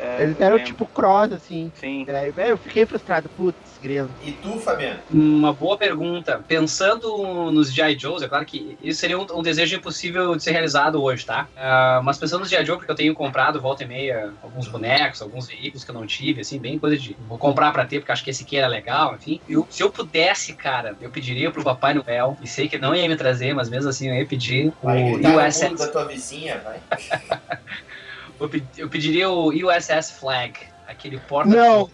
É, 0.00 0.22
Eles 0.22 0.40
eram 0.40 0.58
tipo 0.58 0.86
cross, 0.86 1.32
assim. 1.32 1.72
Sim. 1.74 2.04
É, 2.08 2.50
eu 2.50 2.56
fiquei 2.56 2.86
frustrado, 2.86 3.28
putz, 3.30 3.56
grilo. 3.82 4.10
E 4.24 4.32
tu, 4.32 4.58
Fabiano? 4.58 5.00
Uma 5.10 5.52
boa 5.52 5.76
pergunta. 5.76 6.42
Pensando 6.46 7.50
nos 7.50 7.72
G.I. 7.72 7.98
Joes, 7.98 8.22
é 8.22 8.28
claro 8.28 8.44
que 8.44 8.78
isso 8.82 9.00
seria 9.00 9.18
um, 9.18 9.26
um 9.34 9.42
desejo 9.42 9.76
impossível 9.76 10.36
de 10.36 10.42
ser 10.42 10.52
realizado 10.52 11.02
hoje, 11.02 11.26
tá? 11.26 11.48
Ah, 11.56 12.00
mas 12.04 12.18
pensando 12.18 12.40
nos 12.40 12.50
G.I. 12.50 12.64
Joe, 12.64 12.76
porque 12.76 12.90
eu 12.90 12.94
tenho 12.96 13.14
comprado 13.14 13.60
volta 13.60 13.84
e 13.84 13.86
meia 13.86 14.32
alguns 14.42 14.68
bonecos, 14.68 15.20
alguns 15.22 15.46
veículos 15.48 15.84
que 15.84 15.90
eu 15.90 15.94
não 15.94 16.06
tive, 16.06 16.40
assim, 16.40 16.58
bem 16.58 16.78
coisa 16.78 16.96
de. 16.96 17.16
Vou 17.28 17.38
comprar 17.38 17.72
pra 17.72 17.84
ter, 17.84 17.98
porque 18.00 18.12
acho 18.12 18.24
que 18.24 18.30
esse 18.30 18.44
aqui 18.44 18.56
era 18.56 18.68
legal, 18.68 19.14
enfim. 19.14 19.40
Eu, 19.48 19.66
se 19.70 19.82
eu 19.82 19.90
pudesse, 19.90 20.52
cara, 20.54 20.96
eu 21.00 21.10
pediria 21.10 21.50
pro 21.50 21.62
Papai 21.64 21.94
Noel, 21.94 22.36
e 22.42 22.46
sei 22.46 22.68
que 22.68 22.76
ele 22.76 22.82
não 22.82 22.94
ia 22.94 23.08
me 23.08 23.16
trazer, 23.16 23.54
mas 23.54 23.68
mesmo 23.68 23.90
assim 23.90 24.08
eu 24.08 24.14
ia 24.14 24.26
pedir 24.26 24.72
Vai 24.82 25.02
o 25.02 25.46
USS. 25.46 25.74
da 25.78 25.88
tua 25.88 26.04
vizinha, 26.04 26.60
vai. 26.64 26.80
Eu, 28.40 28.48
pe- 28.48 28.64
eu 28.76 28.88
pediria 28.88 29.28
o 29.28 29.48
USS 29.48 30.12
Flag, 30.12 30.54
aquele 30.86 31.18
porta 31.18 31.50
Não, 31.50 31.88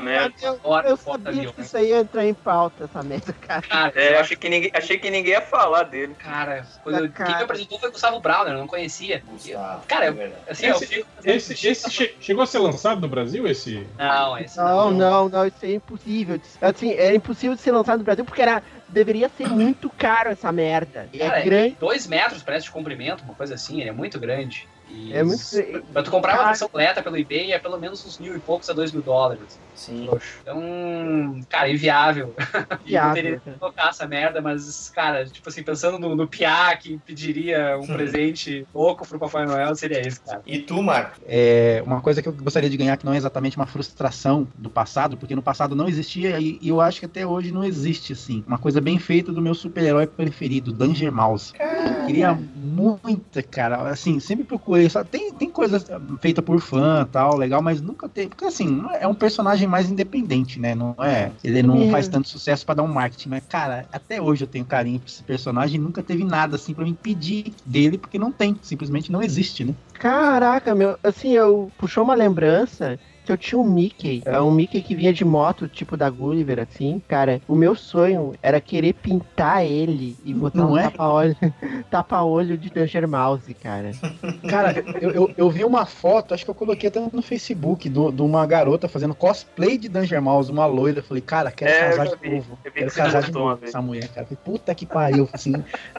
merda. 0.00 0.34
eu, 0.42 0.54
Porta- 0.56 0.88
eu 0.88 0.96
sabia 0.96 1.52
que 1.52 1.60
isso 1.60 1.76
aí 1.76 1.90
ia 1.90 1.98
entrar 2.00 2.26
em 2.26 2.34
pauta, 2.34 2.84
essa 2.84 3.02
merda, 3.02 3.32
cara. 3.32 3.62
Cara, 3.62 3.92
É, 3.94 4.18
achei 4.18 4.36
que 4.36 4.48
ninguém, 4.48 4.70
achei 4.74 4.98
que 4.98 5.10
ninguém 5.10 5.32
ia 5.32 5.40
falar 5.40 5.84
dele. 5.84 6.14
Cara, 6.18 6.66
quando 6.82 6.98
eu- 6.98 7.10
Cara. 7.12 7.28
quem 7.30 7.36
me 7.38 7.42
apresentou 7.44 7.78
foi 7.78 7.88
o 7.88 7.92
Gustavo 7.92 8.18
Browner, 8.20 8.52
eu 8.54 8.58
não 8.58 8.66
conhecia. 8.66 9.22
Gustavo, 9.26 9.86
Cara, 9.86 10.06
é 10.06 10.50
assim, 10.50 10.66
eu 10.66 10.74
Esse, 10.76 10.86
fico. 10.86 11.08
esse, 11.24 11.68
esse 11.68 11.90
che- 11.90 12.16
chegou 12.20 12.42
a 12.42 12.46
ser 12.46 12.58
lançado 12.58 13.00
no 13.00 13.08
Brasil, 13.08 13.46
esse? 13.46 13.86
Não, 13.96 14.36
esse 14.38 14.56
Não, 14.58 14.90
não, 14.90 15.28
não, 15.28 15.46
isso 15.46 15.64
é 15.64 15.72
impossível. 15.72 16.40
Assim, 16.60 16.90
é 16.92 17.14
impossível 17.14 17.54
de 17.54 17.62
ser 17.62 17.70
lançado 17.70 17.98
no 17.98 18.04
Brasil 18.04 18.24
porque 18.24 18.42
era, 18.42 18.60
deveria 18.88 19.28
ser 19.28 19.48
muito 19.48 19.88
caro 19.88 20.30
essa 20.30 20.50
merda. 20.50 21.08
E 21.12 21.18
Cara, 21.20 21.38
é 21.38 21.44
grande. 21.44 21.76
Dois 21.78 22.06
metros 22.08 22.42
parece 22.42 22.64
de 22.66 22.72
comprimento, 22.72 23.22
uma 23.24 23.34
coisa 23.34 23.54
assim, 23.54 23.80
ele 23.80 23.90
é 23.90 23.92
muito 23.92 24.18
grande. 24.18 24.68
E 24.96 25.12
É 25.12 25.22
muito. 25.22 25.40
Pra 25.92 26.02
tu 26.02 26.10
comprar 26.10 26.32
uma 26.32 26.38
Cara, 26.38 26.48
versão 26.48 26.68
completa 26.68 27.02
pelo 27.02 27.16
eBay 27.16 27.52
é 27.52 27.58
pelo 27.58 27.78
menos 27.78 28.04
uns 28.04 28.18
mil 28.18 28.34
e 28.34 28.40
poucos 28.40 28.68
a 28.68 28.72
dois 28.72 28.92
mil 28.92 29.02
dólares. 29.02 29.60
Sim. 29.74 30.08
Então, 30.40 31.40
cara, 31.48 31.68
inviável. 31.70 32.34
E 32.86 32.94
eu 32.94 33.00
Viável, 33.00 33.14
teria 33.14 33.38
que 33.38 33.44
cara. 33.44 33.58
tocar 33.58 33.88
essa 33.90 34.06
merda, 34.06 34.40
mas, 34.40 34.88
cara, 34.90 35.24
tipo 35.26 35.48
assim, 35.48 35.62
pensando 35.62 35.98
no, 35.98 36.14
no 36.14 36.28
Piá 36.28 36.74
que 36.76 36.98
pediria 36.98 37.76
um 37.78 37.86
presente 37.86 38.64
louco 38.72 39.06
pro 39.06 39.18
Papai 39.18 39.44
Noel, 39.44 39.74
seria 39.74 40.00
esse, 40.00 40.20
cara. 40.20 40.40
E 40.46 40.60
tu, 40.60 40.82
Marco? 40.82 41.16
É 41.26 41.82
uma 41.84 42.00
coisa 42.00 42.22
que 42.22 42.28
eu 42.28 42.32
gostaria 42.32 42.70
de 42.70 42.76
ganhar 42.76 42.96
que 42.96 43.04
não 43.04 43.12
é 43.12 43.16
exatamente 43.16 43.56
uma 43.56 43.66
frustração 43.66 44.46
do 44.56 44.70
passado, 44.70 45.16
porque 45.16 45.34
no 45.34 45.42
passado 45.42 45.74
não 45.74 45.88
existia 45.88 46.38
e, 46.40 46.58
e 46.62 46.68
eu 46.68 46.80
acho 46.80 47.00
que 47.00 47.06
até 47.06 47.26
hoje 47.26 47.52
não 47.52 47.64
existe 47.64 48.12
assim. 48.12 48.44
Uma 48.46 48.58
coisa 48.58 48.80
bem 48.80 48.98
feita 48.98 49.32
do 49.32 49.42
meu 49.42 49.54
super-herói 49.54 50.06
preferido, 50.06 50.72
Danger 50.72 51.12
Mouse. 51.12 51.52
Eu 51.58 52.06
queria 52.06 52.38
muita, 52.54 53.42
cara. 53.42 53.88
Assim, 53.90 54.20
sempre 54.20 54.44
procurei. 54.44 54.85
Só 54.88 55.02
tem, 55.04 55.32
tem 55.32 55.50
coisa 55.50 55.82
feita 56.20 56.42
por 56.42 56.60
fã 56.60 57.06
tal, 57.10 57.36
legal, 57.36 57.62
mas 57.62 57.80
nunca 57.80 58.08
teve. 58.08 58.28
Porque 58.28 58.44
assim, 58.44 58.82
é 58.92 59.04
é 59.04 59.08
um 59.08 59.14
personagem 59.14 59.66
mais 59.68 59.88
independente, 59.90 60.58
né? 60.58 60.74
Não 60.74 60.94
é. 60.98 61.30
Ele 61.44 61.62
não 61.62 61.82
É. 61.82 61.88
faz 61.88 62.08
tanto 62.08 62.28
sucesso 62.28 62.64
pra 62.66 62.74
dar 62.74 62.82
um 62.82 62.92
marketing. 62.92 63.28
Mas, 63.28 63.44
cara, 63.46 63.86
até 63.92 64.20
hoje 64.20 64.44
eu 64.44 64.48
tenho 64.48 64.64
carinho 64.64 64.98
por 65.00 65.08
esse 65.08 65.22
personagem 65.22 65.80
nunca 65.80 66.02
teve 66.02 66.24
nada 66.24 66.56
assim 66.56 66.74
pra 66.74 66.84
me 66.84 66.94
pedir 66.94 67.54
dele, 67.64 67.98
porque 67.98 68.18
não 68.18 68.32
tem. 68.32 68.56
Simplesmente 68.62 69.10
não 69.12 69.22
existe, 69.22 69.64
né? 69.64 69.74
Caraca, 69.94 70.74
meu, 70.74 70.98
assim, 71.02 71.32
eu 71.32 71.70
puxou 71.78 72.04
uma 72.04 72.14
lembrança 72.14 72.98
eu 73.32 73.36
tinha 73.38 73.58
um 73.58 73.64
Mickey. 73.68 74.22
É 74.24 74.40
um 74.40 74.50
Mickey 74.50 74.80
que 74.82 74.94
vinha 74.94 75.12
de 75.12 75.24
moto, 75.24 75.68
tipo 75.68 75.96
da 75.96 76.08
Gulliver, 76.10 76.58
assim. 76.60 77.02
Cara, 77.08 77.40
o 77.48 77.54
meu 77.54 77.74
sonho 77.74 78.34
era 78.42 78.60
querer 78.60 78.92
pintar 78.94 79.64
ele 79.64 80.16
e 80.24 80.32
botar 80.34 80.58
Não 80.62 80.72
um 80.72 80.78
é? 80.78 80.84
tapa-olho 80.84 81.36
tapa-olho 81.90 82.56
de 82.58 82.70
Danger 82.70 83.08
Mouse, 83.08 83.52
cara. 83.54 83.92
Cara, 84.48 84.74
eu, 85.00 85.10
eu, 85.10 85.30
eu 85.36 85.50
vi 85.50 85.64
uma 85.64 85.84
foto, 85.86 86.32
acho 86.34 86.44
que 86.44 86.50
eu 86.50 86.54
coloquei 86.54 86.88
até 86.88 87.00
no 87.00 87.22
Facebook, 87.22 87.88
do- 87.88 88.12
de 88.12 88.22
uma 88.22 88.46
garota 88.46 88.88
fazendo 88.88 89.14
cosplay 89.14 89.76
de 89.78 89.88
Danger 89.88 90.20
Mouse, 90.22 90.50
uma 90.50 90.66
loira. 90.66 91.00
Eu 91.00 91.02
falei, 91.04 91.20
cara, 91.22 91.50
quero 91.50 91.70
É, 91.72 91.80
casar 91.90 92.06
de 92.16 92.30
novo. 92.30 92.58
Quero 92.62 92.92
casar 92.92 93.22
de 93.22 93.32
novo 93.32 93.54
com 93.54 93.56
vez. 93.60 93.70
essa 93.70 93.82
mulher, 93.82 94.08
cara. 94.08 94.26
Puta 94.44 94.74
que 94.74 94.86
pariu. 94.86 95.28
Assim, 95.32 95.52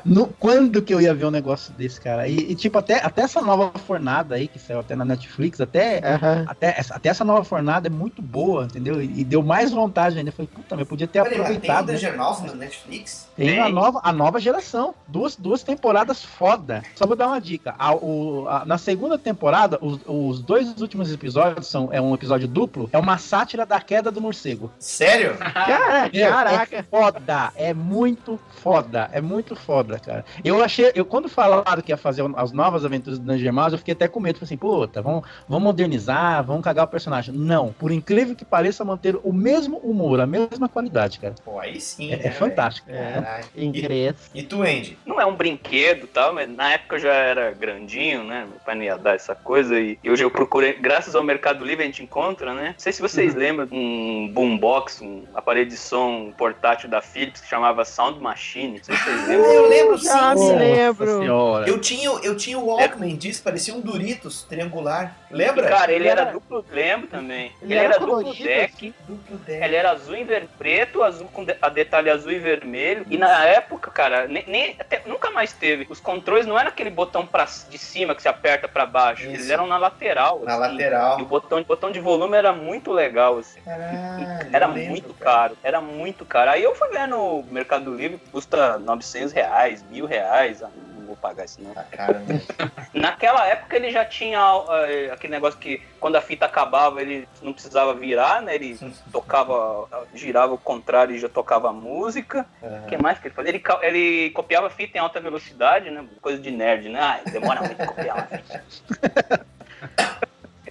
no- 0.06 0.28
quando 0.40 0.82
que 0.82 0.94
eu 0.94 1.02
ia 1.02 1.14
ver 1.14 1.26
um 1.26 1.32
negócio 1.32 1.74
desse, 1.74 2.00
cara? 2.00 2.28
E, 2.28 2.52
e, 2.52 2.56
tipo, 2.56 2.78
até, 2.78 2.96
até 3.04 3.22
essa 3.24 3.42
nova 3.42 3.72
fornada 3.80 4.36
aí, 4.36 4.48
que 4.48 4.60
saiu 4.60 4.80
até 4.80 4.96
na 4.96 5.04
Netflix, 5.06 5.60
até, 5.60 6.00
Aham. 6.06 6.46
até, 6.48 6.76
essa, 6.78 6.96
até 6.96 7.10
essa 7.18 7.26
nova 7.26 7.44
fornada 7.44 7.88
é 7.88 7.90
muito 7.90 8.22
boa, 8.22 8.66
entendeu? 8.66 9.02
E, 9.02 9.22
e 9.22 9.24
deu 9.24 9.42
mais 9.42 9.72
vontade 9.72 10.18
ainda. 10.18 10.30
Eu 10.30 10.34
falei, 10.34 10.50
puta, 10.54 10.68
mas 10.76 10.80
eu 10.82 10.86
podia 10.86 11.08
ter 11.08 11.24
Peraí, 11.24 11.38
mas 11.40 11.48
tem 11.48 11.56
o 11.56 11.58
aproveitado. 11.58 11.88
né? 11.88 11.94
Danger 11.94 12.18
Mouse 12.18 12.46
na 12.46 12.54
Netflix? 12.54 13.28
Tem 13.36 13.60
a 13.60 13.70
nova, 13.70 14.00
a 14.04 14.12
nova 14.14 14.40
geração. 14.40 14.94
Duas, 15.08 15.36
duas 15.36 15.64
temporadas 15.64 16.24
foda. 16.24 16.84
Só 16.96 17.06
vou 17.08 17.16
dar 17.16 17.28
uma 17.28 17.42
dica. 17.42 17.74
A- 17.78 17.96
o- 17.96 18.48
a- 18.48 18.66
na 18.66 18.78
segunda 18.78 19.18
temporada, 19.18 19.78
os, 19.82 20.00
os 20.06 20.42
dois 20.42 20.80
últimos 20.80 21.12
episódios 21.12 21.68
são 21.68 21.90
é 21.92 22.00
um 22.00 22.14
episódio 22.14 22.48
duplo. 22.48 22.90
É 22.94 22.98
uma 22.98 23.18
sátira 23.18 23.66
da 23.66 23.80
queda 23.82 24.12
do 24.12 24.22
morcego. 24.22 24.72
Sério? 24.80 25.36
Cara, 25.54 26.10
É, 26.14 26.30
caraca. 26.30 26.76
É 26.78 26.84
foda. 26.84 27.52
É 27.56 27.74
muito 27.74 28.40
foda. 28.62 29.10
É 29.12 29.22
muito 29.22 29.56
foda, 29.56 30.00
cara. 30.00 30.24
Eu 30.44 30.64
achei. 30.64 30.92
Eu, 30.96 31.06
quando 31.06 31.28
falaram 31.30 31.82
que 31.82 31.92
ia 31.92 31.98
fazer 31.98 32.24
as 32.36 32.52
novas 32.52 32.86
aventuras 32.86 33.18
do 33.20 33.26
Danger 33.26 33.52
Mouse, 33.54 33.74
eu 33.74 33.78
fiquei 33.80 33.94
até 33.94 34.08
com 34.08 34.20
medo. 34.20 34.36
Falei 34.40 34.46
assim, 34.48 34.58
puta, 34.58 35.02
vamos, 35.02 35.24
vamos 35.48 35.64
modernizar, 35.64 36.44
vamos 36.44 36.64
cagar 36.64 36.86
o 36.86 36.88
personagem. 37.08 37.34
Não. 37.34 37.72
Por 37.74 37.92
incrível 37.92 38.36
que 38.36 38.44
pareça, 38.46 38.84
manter 38.84 39.18
o 39.24 39.32
mesmo 39.32 39.78
humor, 39.78 40.20
a 40.20 40.28
mesma 40.28 40.68
qualidade, 40.68 41.20
cara. 41.20 41.34
Pô, 41.44 41.60
aí 41.60 41.80
sim. 41.80 42.12
É, 42.14 42.18
né, 42.18 42.22
é 42.26 42.32
fantástico. 42.32 42.90
É, 42.92 43.14
Caralho. 43.14 43.46
inglês. 43.56 44.16
E 44.34 44.44
tu, 44.44 44.62
Andy? 44.62 44.98
Não 45.06 45.20
é 45.20 45.26
um 45.26 45.36
brinquedo 45.36 46.04
e 46.04 46.08
tal, 46.08 46.34
mas 46.34 46.50
na 46.50 46.74
época 46.74 46.96
eu 46.96 47.00
já 47.00 47.14
era 47.14 47.52
grandinho, 47.52 48.24
né? 48.24 48.46
Meu 48.50 48.60
pai 48.60 48.76
não 48.76 48.84
ia 48.84 48.98
dar 48.98 49.16
essa 49.16 49.34
coisa. 49.34 49.80
E 49.80 49.98
hoje 50.06 50.24
eu 50.24 50.30
procurei, 50.32 50.74
graças 50.74 51.16
ao 51.16 51.24
Mercado 51.24 51.64
Livre 51.64 51.84
a 51.84 51.86
gente 51.86 52.04
encontra, 52.04 52.54
né? 52.54 52.70
Não 52.74 52.80
sei 52.80 52.92
se 52.92 53.02
vocês 53.02 53.34
lembram 53.34 53.68
um 53.72 54.30
boombox, 54.34 55.02
um 55.02 55.24
aparelho 55.34 55.70
de 55.70 55.78
som 55.78 56.34
portátil 56.38 56.90
da 56.90 57.02
Philips 57.02 57.42
que 57.42 57.48
chamava 57.48 57.86
Sound 57.86 58.20
Machine. 58.20 58.78
Não 58.78 58.84
sei 58.84 58.96
se 58.96 59.04
vocês 59.04 59.28
lembram. 59.28 59.52
Eu 59.54 59.70
lembro 59.70 59.98
sim. 60.00 60.10
Ah, 60.10 60.36
me 60.36 60.52
lembro. 60.54 61.20
Senhora. 61.20 61.70
Eu 61.70 61.80
tinha, 61.80 62.10
eu 62.24 62.36
tinha 62.36 62.58
o 62.58 62.66
Walkman 62.68 63.16
disso, 63.16 63.42
parecia 63.44 63.74
um 63.74 63.80
Doritos 63.82 64.44
triangular. 64.44 65.16
Lembra? 65.32 65.68
Cara, 65.68 65.92
ele 65.92 66.08
era 66.08 66.22
Era- 66.22 66.32
duplo, 66.32 66.66
lembro 66.72 66.97
também. 67.06 67.52
Ele 67.62 67.74
Ele, 67.74 67.80
era 67.80 67.94
era, 67.96 68.00
duplo 68.00 68.34
deck. 68.34 68.94
Duplo 69.08 69.38
deck. 69.38 69.64
Ele 69.64 69.76
era 69.76 69.92
azul 69.92 70.16
e 70.16 70.24
ver- 70.24 70.48
preto, 70.58 71.04
azul 71.04 71.28
com 71.28 71.44
de- 71.46 71.56
a 71.62 71.70
detalhe 71.70 72.10
azul 72.10 72.32
e 72.32 72.40
vermelho. 72.40 73.06
E 73.10 73.18
na 73.18 73.46
época, 73.46 73.92
cara, 73.92 74.28
nem, 74.28 74.44
nem- 74.48 74.76
até- 74.80 75.04
nunca 75.06 75.30
mais 75.30 75.54
teve. 75.54 75.86
Os 75.90 76.00
controles 76.00 76.46
não 76.48 76.58
era 76.58 76.70
aquele 76.70 76.90
botão 76.90 77.26
pra, 77.28 77.46
de 77.46 77.78
cima 77.78 78.16
que 78.16 78.22
se 78.22 78.28
aperta 78.28 78.68
pra 78.68 78.86
baixo. 78.86 79.24
Isso. 79.24 79.34
Eles 79.34 79.50
eram 79.50 79.68
na 79.68 79.78
lateral. 79.78 80.42
Na 80.44 80.54
assim. 80.54 80.62
lateral. 80.74 81.20
E 81.20 81.22
o 81.22 81.26
botão, 81.26 81.60
o 81.60 81.64
botão 81.66 81.92
de 81.92 82.00
volume 82.00 82.36
era 82.36 82.54
muito 82.54 82.92
legal, 82.92 83.38
assim. 83.38 83.60
Caralho, 83.62 84.48
Era 84.52 84.66
lembro, 84.68 84.90
muito 84.92 85.14
cara. 85.14 85.28
caro, 85.50 85.58
era 85.64 85.82
muito 85.82 86.26
caro. 86.26 86.50
Aí 86.52 86.64
eu 86.64 86.74
fui 86.74 86.88
ver 86.90 87.08
no 87.08 87.44
Mercado 87.52 87.94
Livre, 87.94 88.20
custa 88.32 88.78
900 88.80 89.34
reais, 89.34 89.84
mil 89.92 90.06
reais. 90.06 90.64
Ah, 91.08 91.08
vou 91.08 91.16
pagar 91.16 91.46
isso 91.46 91.62
não. 91.62 91.74
Tá 91.74 91.84
caro 91.84 92.20
mesmo. 92.22 92.48
Naquela 92.94 93.48
época 93.48 93.76
ele 93.76 93.92
já 93.92 94.04
tinha 94.04 94.40
eh, 94.88 95.10
aquele 95.12 95.32
negócio 95.32 95.60
que 95.60 95.82
quando 96.00 96.16
a 96.16 96.22
fita 96.22 96.46
acabava 96.46 97.02
ele 97.02 97.28
não 97.42 97.54
precisava 97.54 97.94
virar, 97.94 98.42
né? 98.42 98.56
Ele 98.56 98.78
tocava, 99.12 99.88
girava 100.14 100.54
o 100.54 100.58
contrário 100.58 101.16
e 101.16 101.20
já 101.20 101.30
tocava 101.30 101.70
a 101.70 101.74
música. 101.74 102.46
O 102.62 102.88
que 102.88 102.98
mais 102.98 103.20
que 103.20 103.28
ele 103.28 103.36
fazia? 103.36 103.52
Ele, 103.52 103.64
ele 103.82 104.30
copiava 104.32 104.70
fita 104.70 104.98
em 104.98 105.02
alta 105.02 105.20
velocidade, 105.20 105.90
né? 105.90 106.06
Coisa 106.22 106.42
de 106.42 106.52
nerd, 106.52 106.90
né? 106.90 107.00
Ah, 107.00 107.22
demora 107.30 107.62
muito 107.62 107.86
copiar 107.86 108.18
uma 108.18 108.28
fita. 108.28 109.46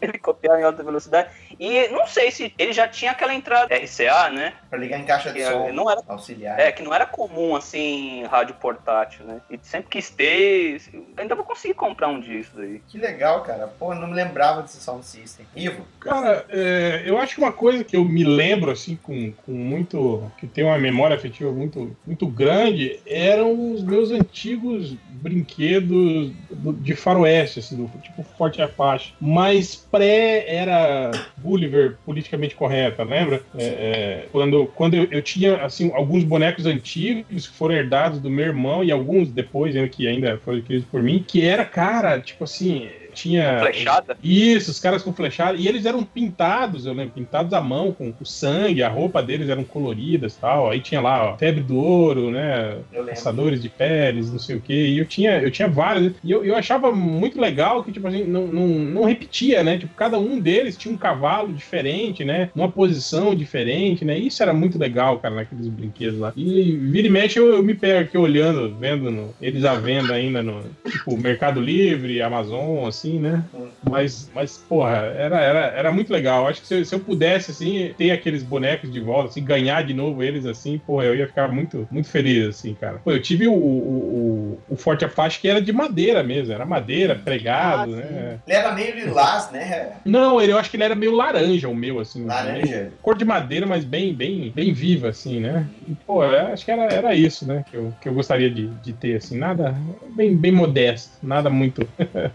ele 0.01 0.19
copiava 0.19 0.61
em 0.61 0.65
alta 0.65 0.83
velocidade. 0.83 1.31
E 1.59 1.89
não 1.89 2.07
sei 2.07 2.31
se 2.31 2.53
ele 2.59 2.73
já 2.73 2.87
tinha 2.87 3.11
aquela 3.13 3.35
entrada 3.35 3.75
RCA, 3.75 4.31
né? 4.31 4.53
Pra 4.69 4.79
ligar 4.79 4.99
em 5.01 5.05
caixa 5.05 5.33
de 5.33 5.39
Que 5.41 5.45
som. 5.47 5.73
não 5.73 5.91
era 5.91 6.01
Auxiliar. 6.09 6.59
é, 6.61 6.71
que 6.73 6.83
não 6.83 6.93
era 6.93 7.07
comum, 7.07 7.57
assim, 7.57 8.25
rádio 8.25 8.55
portátil, 8.57 9.25
né? 9.25 9.41
E 9.51 9.59
sempre 9.63 9.89
quis 9.91 10.11
ter. 10.11 10.81
Ainda 11.17 11.35
vou 11.35 11.45
conseguir 11.45 11.75
comprar 11.75 12.09
um 12.09 12.21
disso 12.21 12.59
aí. 12.61 12.81
Que 12.89 12.99
legal, 12.99 13.43
cara. 13.43 13.67
Pô, 13.79 13.93
eu 13.93 13.99
não 13.99 14.09
me 14.09 14.15
lembrava 14.15 14.63
desse 14.63 14.79
Sound 14.81 15.05
System. 15.05 15.47
Ivo? 15.57 15.87
Cara, 16.01 16.45
é, 16.49 17.03
eu 17.07 17.19
acho 17.19 17.35
que 17.35 17.41
uma 17.41 17.53
coisa 17.53 17.83
que 17.85 17.97
eu 17.97 18.05
me 18.05 18.25
lembro, 18.25 18.71
assim, 18.71 18.97
com, 19.03 19.33
com 19.45 19.53
muito. 19.53 20.31
que 20.39 20.47
tem 20.47 20.65
uma 20.65 20.79
memória 20.79 21.17
afetiva 21.17 21.51
muito, 21.53 21.97
muito 22.07 22.27
grande, 22.27 23.01
eram 23.07 23.73
os 23.73 23.83
meus 23.83 24.11
antigos 24.11 24.95
brinquedos 25.11 26.33
do- 26.51 26.73
de 26.73 26.95
faroeste, 26.95 27.61
assim, 27.61 27.77
do 27.77 27.99
tipo 27.99 28.23
Forte 28.37 28.61
Apache. 28.63 29.15
Mas 29.21 29.75
pré-era 29.75 31.11
Gulliver 31.47 31.97
politicamente 32.05 32.55
correta, 32.55 33.05
lembra? 33.05 33.41
É, 33.57 33.65
é, 33.65 34.27
quando 34.33 34.67
quando 34.75 34.95
eu, 34.95 35.09
eu 35.11 35.23
tinha, 35.23 35.65
assim, 35.65 35.93
alguns 35.95 36.25
bonecos 36.25 36.67
antigos 36.67 37.47
que 37.47 37.57
foram 37.57 37.77
herdados 37.77 38.19
do 38.21 38.29
meu 38.29 38.47
irmão 38.47 38.83
e 38.83 38.91
alguns 38.91 39.31
depois, 39.31 39.75
né, 39.75 39.89
que 39.89 40.09
ainda 40.09 40.39
foram 40.39 40.59
adquiridos 40.59 40.89
por 40.91 41.03
mim, 41.03 41.25
que 41.27 41.45
era, 41.45 41.65
cara, 41.65 42.21
tipo 42.21 42.45
assim 42.45 42.89
tinha. 43.17 43.59
Flechada? 43.61 44.17
Isso, 44.23 44.71
os 44.71 44.79
caras 44.79 45.03
com 45.03 45.13
flechada. 45.13 45.57
E 45.59 45.67
eles 45.67 45.87
eram 45.87 46.03
pintados, 46.05 46.87
eu 46.87 46.93
lembro, 46.93 47.15
pintados 47.15 47.53
à 47.53 47.61
mão, 47.61 47.91
com 47.93 48.13
o 48.21 48.27
sangue, 48.27 48.83
a 48.83 48.89
roupa 48.89 49.23
deles 49.23 49.49
eram 49.49 49.65
coloridas 49.65 50.35
e 50.35 50.41
tal. 50.41 50.71
Aí 50.71 50.81
tinha 50.81 51.01
lá, 51.01 51.33
ó, 51.33 51.37
febre 51.39 51.63
do 51.63 51.77
ouro, 51.77 52.31
né? 52.31 52.77
Caçadores 53.11 53.61
de 53.63 53.69
peles, 53.69 54.31
não 54.31 54.39
sei 54.39 54.57
o 54.57 54.61
quê. 54.61 54.87
E 54.89 54.99
eu 54.99 55.07
tinha, 55.07 55.39
eu 55.41 55.51
tinha 55.51 55.69
vários. 55.69 56.13
E 56.23 56.31
eu, 56.31 56.45
eu 56.45 56.55
achava 56.55 56.93
muito 56.93 57.41
legal 57.41 57.83
que, 57.83 57.91
tipo 57.93 58.07
assim, 58.07 58.25
não, 58.25 58.47
não, 58.47 58.67
não 58.69 59.05
repetia, 59.05 59.63
né? 59.65 59.79
Tipo, 59.79 59.95
cada 59.95 60.19
um 60.19 60.39
deles 60.39 60.77
tinha 60.77 60.93
um 60.93 60.99
cavalo 60.99 61.53
diferente, 61.53 62.25
né? 62.25 62.51
Uma 62.55 62.71
posição 62.71 63.35
diferente, 63.35 64.05
né? 64.05 64.19
Isso 64.19 64.43
era 64.43 64.53
muito 64.53 64.79
legal, 64.79 65.19
cara, 65.19 65.35
naqueles 65.35 65.69
brinquedos 65.69 66.19
lá. 66.19 66.33
E 66.37 66.73
vira 66.77 67.07
e 67.07 67.11
mexe 67.11 67.39
eu, 67.39 67.47
eu 67.55 67.63
me 67.63 67.75
pego 67.75 68.01
aqui 68.01 68.19
olhando, 68.19 68.75
vendo 68.79 69.11
no- 69.11 69.35
eles 69.41 69.65
à 69.65 69.75
venda 69.75 70.13
ainda 70.15 70.43
no, 70.43 70.63
tipo, 70.91 71.17
Mercado 71.17 71.61
Livre, 71.61 72.21
Amazon, 72.21 72.87
assim, 72.87 73.06
né? 73.15 73.45
Mas, 73.89 74.31
mas 74.35 74.59
porra, 74.59 74.97
era, 75.17 75.41
era, 75.41 75.59
era 75.67 75.93
muito 75.93 76.13
legal. 76.13 76.47
Acho 76.49 76.61
que 76.63 76.67
se, 76.67 76.75
eu- 76.79 76.85
se 76.85 76.95
eu 76.95 77.01
pudesse, 77.01 77.51
assim, 77.53 77.95
ter 77.97 78.11
aqueles 78.11 78.43
bonecos 78.43 78.91
de 78.91 79.01
volta, 79.01 79.29
assim, 79.31 79.45
ganhar 79.45 79.83
de 79.85 79.95
novo 79.95 80.23
eles, 80.23 80.45
assim, 80.47 80.79
porra, 80.79 81.05
eu 81.05 81.15
ia 81.15 81.27
ficar 81.27 81.49
muito, 81.53 81.87
muito 81.91 82.09
feliz, 82.09 82.47
assim, 82.49 82.75
cara. 82.75 82.99
Pô, 83.05 83.11
eu 83.13 83.23
tive 83.23 83.47
o, 83.47 83.53
o, 83.53 84.59
o, 84.69 84.75
o 84.75 84.77
Forte 84.77 85.05
Apache 85.05 85.41
que 85.41 85.49
era 85.49 85.61
de 85.61 85.73
madeira 85.73 86.23
mesmo, 86.23 86.53
era 86.53 86.65
madeira, 86.67 87.15
pregado, 87.15 87.95
né? 87.97 88.39
Ele 88.47 88.57
era 88.57 88.73
meio 88.73 88.95
lilás, 88.95 89.51
né? 89.51 89.93
Não, 90.05 90.41
ele, 90.41 90.53
eu 90.53 90.59
acho 90.59 90.71
que 90.71 90.77
ele 90.77 90.85
era 90.85 90.95
meio 90.95 91.15
laranja, 91.15 91.69
o 91.69 91.75
meu, 91.75 92.01
assim. 92.01 92.25
Laranja? 92.27 92.63
meio 92.63 92.93
Cor 93.03 93.17
de 93.17 93.25
madeira, 93.25 93.67
mas 93.67 93.85
bem, 93.85 94.15
bem, 94.15 94.51
bem 94.55 94.73
viva, 94.73 95.09
assim, 95.09 95.41
né? 95.41 95.67
E, 95.87 95.95
pô, 96.07 96.25
eu 96.25 96.47
acho 96.49 96.65
que 96.65 96.71
era, 96.71 96.85
era 96.93 97.15
isso, 97.15 97.47
né? 97.47 97.65
Que 97.71 97.77
eu, 97.77 97.93
que 98.01 98.09
eu 98.09 98.15
gostaria 98.15 98.51
de, 98.51 98.69
de 98.69 98.93
ter, 98.93 99.17
assim. 99.17 99.37
Nada 99.39 99.77
bem, 100.15 100.37
bem 100.37 100.53
modesto, 100.53 101.11
nada 101.23 101.51
muito 101.51 101.87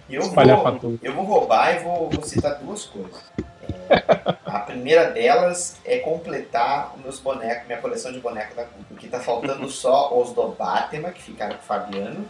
Eu. 0.09 0.21
vou, 0.63 0.99
eu 1.01 1.13
vou 1.13 1.25
roubar 1.25 1.75
e 1.75 1.79
vou, 1.79 2.09
vou 2.09 2.23
citar 2.23 2.55
duas 2.55 2.85
coisas. 2.85 3.21
É, 3.89 4.35
a 4.45 4.59
primeira 4.59 5.11
delas 5.11 5.77
é 5.85 5.99
completar 5.99 6.93
os 6.95 7.01
meus 7.01 7.19
bonecos, 7.19 7.67
minha 7.67 7.79
coleção 7.79 8.11
de 8.11 8.19
bonecos 8.19 8.55
da 8.55 8.63
Cuba. 8.63 8.85
Porque 8.89 9.07
tá 9.07 9.19
faltando 9.19 9.67
só 9.71 10.17
os 10.19 10.31
do 10.31 10.47
Batman, 10.49 11.11
que 11.11 11.21
ficaram 11.21 11.55
com 11.55 11.61
o 11.61 11.65
Fabiano. 11.65 12.25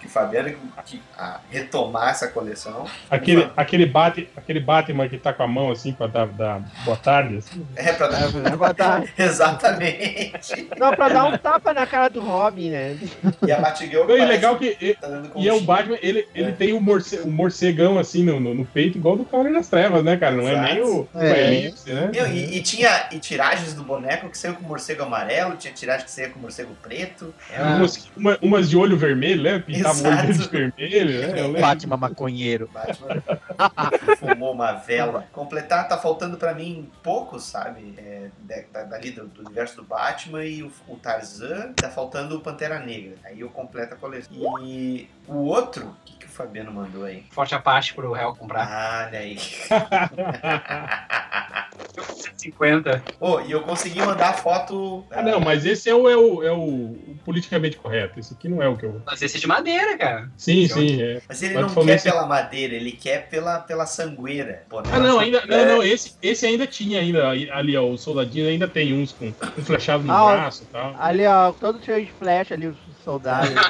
Que 0.00 0.06
o 0.06 0.10
Fabiano 0.10 0.48
que, 0.50 0.96
que 0.96 1.02
a 1.16 1.40
retomar 1.50 2.08
essa 2.10 2.26
coleção. 2.28 2.86
Aquele, 3.10 3.50
aquele, 3.56 3.86
bate, 3.86 4.28
aquele 4.36 4.58
Batman 4.60 5.08
que 5.08 5.18
tá 5.18 5.32
com 5.32 5.42
a 5.42 5.46
mão, 5.46 5.70
assim, 5.70 5.92
pra 5.92 6.06
dar, 6.06 6.26
dar 6.26 6.62
boa 6.84 6.96
tarde, 6.96 7.36
assim. 7.36 7.66
É, 7.76 7.92
pra 7.92 8.08
dar 8.08 8.30
boa 8.56 8.72
tarde. 8.74 9.12
Exatamente. 9.18 10.68
Não, 10.78 10.94
pra 10.94 11.08
dar 11.08 11.24
um 11.24 11.36
tapa 11.38 11.72
na 11.72 11.86
cara 11.86 12.08
do 12.08 12.20
Robin, 12.20 12.70
né? 12.70 12.98
E 13.46 13.52
a 13.52 13.60
Batgirl 13.60 14.06
Não, 14.06 14.16
e 14.16 14.24
legal 14.24 14.56
que. 14.56 14.76
E, 14.80 14.94
tá 14.94 15.22
e 15.36 15.48
é 15.48 15.52
o. 15.52 15.60
Batman, 15.60 15.98
ele, 16.02 16.26
ele 16.34 16.52
tem 16.52 16.72
o, 16.72 16.80
morce, 16.80 17.16
o 17.20 17.30
morcegão 17.30 17.98
assim 17.98 18.22
no, 18.24 18.40
no, 18.40 18.54
no 18.54 18.64
peito, 18.64 18.98
igual 18.98 19.16
do 19.16 19.24
Cavaleiro 19.24 19.58
das 19.58 19.68
Trevas, 19.68 20.02
né, 20.02 20.16
cara? 20.16 20.34
Não 20.34 20.48
é 20.48 20.52
Exato. 20.52 20.74
nem 20.74 20.82
o, 20.82 21.08
o 21.12 21.18
É. 21.20 21.46
elipse, 21.54 21.92
né? 21.92 22.10
Meu, 22.12 22.26
e, 22.26 22.56
e 22.58 22.62
tinha 22.62 23.06
e 23.12 23.18
tiragens 23.18 23.74
do 23.74 23.82
boneco 23.84 24.28
que 24.30 24.38
saiu 24.38 24.54
com 24.54 24.64
morcego 24.66 25.02
amarelo, 25.02 25.56
tinha 25.56 25.72
tiragem 25.72 26.04
que 26.04 26.10
saía 26.10 26.30
com 26.30 26.38
morcego 26.40 26.74
preto. 26.82 27.32
Umas, 27.76 28.10
uma- 28.16 28.38
umas 28.42 28.68
de 28.70 28.76
olho 28.76 28.96
vermelho, 28.96 29.42
né? 29.42 29.58
Pintava 29.64 29.89
o 29.92 30.06
olho 30.06 30.30
Exato. 30.30 30.48
de 30.48 30.48
vermelho, 30.48 31.32
né? 31.34 31.40
Eu. 31.40 31.52
Batman 31.60 31.96
maconheiro. 31.96 32.68
Batman 32.72 33.22
fumou 34.18 34.52
uma 34.52 34.72
vela. 34.72 35.26
Completar, 35.32 35.88
tá 35.88 35.98
faltando 35.98 36.36
pra 36.36 36.54
mim 36.54 36.90
poucos, 37.02 37.44
sabe? 37.44 37.94
É, 37.98 38.28
da- 38.40 38.62
da- 38.72 38.84
dali 38.90 39.10
do, 39.10 39.26
do 39.26 39.40
universo 39.42 39.76
do 39.76 39.84
Batman 39.84 40.44
e 40.44 40.62
o, 40.62 40.72
o 40.88 40.96
Tarzan. 40.96 41.72
Tá 41.74 41.88
faltando 41.90 42.36
o 42.36 42.40
Pantera 42.40 42.78
Negra. 42.78 43.16
Aí 43.24 43.40
eu 43.40 43.48
completo 43.48 43.94
a 43.94 43.96
coleção. 43.96 44.32
E 44.62 45.08
o 45.26 45.36
outro, 45.36 45.86
o 45.86 45.96
que, 46.04 46.16
que 46.18 46.26
o 46.26 46.28
Fabiano 46.28 46.72
mandou 46.72 47.04
aí? 47.04 47.24
Forte 47.30 47.54
Apache 47.54 47.94
pro 47.94 48.12
réu 48.12 48.34
comprar. 48.34 49.06
Olha 49.06 49.18
aí. 49.18 49.38
150. 52.04 53.02
Ô, 53.20 53.40
e 53.40 53.50
eu 53.52 53.62
consegui 53.62 54.00
mandar 54.00 54.30
a 54.30 54.32
foto. 54.32 55.04
Ah, 55.10 55.22
não, 55.22 55.40
mas 55.40 55.64
esse 55.66 55.88
é 55.88 55.94
o, 55.94 56.08
é 56.08 56.16
o, 56.16 56.42
é 56.42 56.52
o- 56.52 56.56
o 56.58 57.16
politicamente 57.24 57.76
correto. 57.76 58.18
Esse 58.18 58.34
aqui 58.34 58.48
não 58.48 58.62
é 58.62 58.68
o 58.68 58.76
que 58.76 58.84
eu. 58.86 59.00
Mas 59.04 59.20
esse 59.22 59.36
é 59.36 59.40
de 59.40 59.46
madeira, 59.46 59.96
cara. 59.96 60.30
Sim, 60.36 60.66
sim. 60.68 61.02
É. 61.02 61.20
Mas 61.28 61.42
ele 61.42 61.54
Mas 61.54 61.62
não 61.74 61.74
quer 61.84 61.92
nesse- 61.92 62.10
pela 62.10 62.26
madeira, 62.26 62.74
ele 62.74 62.92
quer 62.92 63.28
pela, 63.28 63.60
pela 63.60 63.86
sangueira. 63.86 64.64
Pô, 64.68 64.78
Ah, 64.78 64.98
não, 64.98 65.18
ainda. 65.18 65.44
Não, 65.46 65.64
não, 65.76 65.82
É. 65.82 65.88
esse, 65.88 66.14
esse 66.22 66.46
ainda 66.46 66.66
tinha 66.66 67.00
ainda. 67.00 67.28
Ali, 67.28 67.76
ó, 67.76 67.84
o 67.86 67.98
soldadinho 67.98 68.48
ainda 68.48 68.66
tem 68.68 68.92
uns 68.94 69.12
com, 69.12 69.30
com 69.32 69.62
flechado 69.62 70.02
no 70.04 70.12
Ah, 70.12 70.32
braço 70.36 70.62
e 70.62 70.66
tal. 70.66 70.94
Ali, 70.98 71.26
ó, 71.26 71.52
todo 71.52 71.82
cheio 71.84 72.04
de 72.06 72.12
flecha 72.12 72.54
ali, 72.54 72.66
os 72.68 72.76
soldados. 73.04 73.50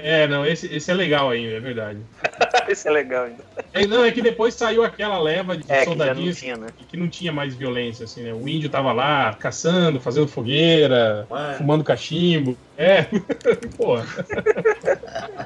É, 0.00 0.28
não, 0.28 0.46
esse, 0.46 0.72
esse 0.72 0.90
é 0.90 0.94
legal 0.94 1.28
ainda, 1.30 1.54
é 1.54 1.60
verdade. 1.60 1.98
Isso 2.68 2.86
é 2.86 2.90
legal 2.90 3.24
ainda. 3.24 3.42
É, 3.72 3.84
não, 3.86 4.04
é 4.04 4.12
que 4.12 4.22
depois 4.22 4.54
saiu 4.54 4.84
aquela 4.84 5.20
leva 5.20 5.56
de 5.56 5.64
É, 5.70 5.80
que 5.80 5.84
soldadinhos 5.86 6.38
tinha, 6.38 6.56
né? 6.56 6.68
que 6.88 6.96
não 6.96 7.08
tinha 7.08 7.27
mais 7.32 7.54
violência, 7.54 8.04
assim, 8.04 8.22
né? 8.22 8.32
O 8.32 8.48
índio 8.48 8.68
tava 8.70 8.92
lá 8.92 9.34
caçando, 9.34 10.00
fazendo 10.00 10.28
fogueira, 10.28 11.26
Mano. 11.28 11.58
fumando 11.58 11.84
cachimbo. 11.84 12.56
É, 12.76 13.02
pô. 13.76 13.98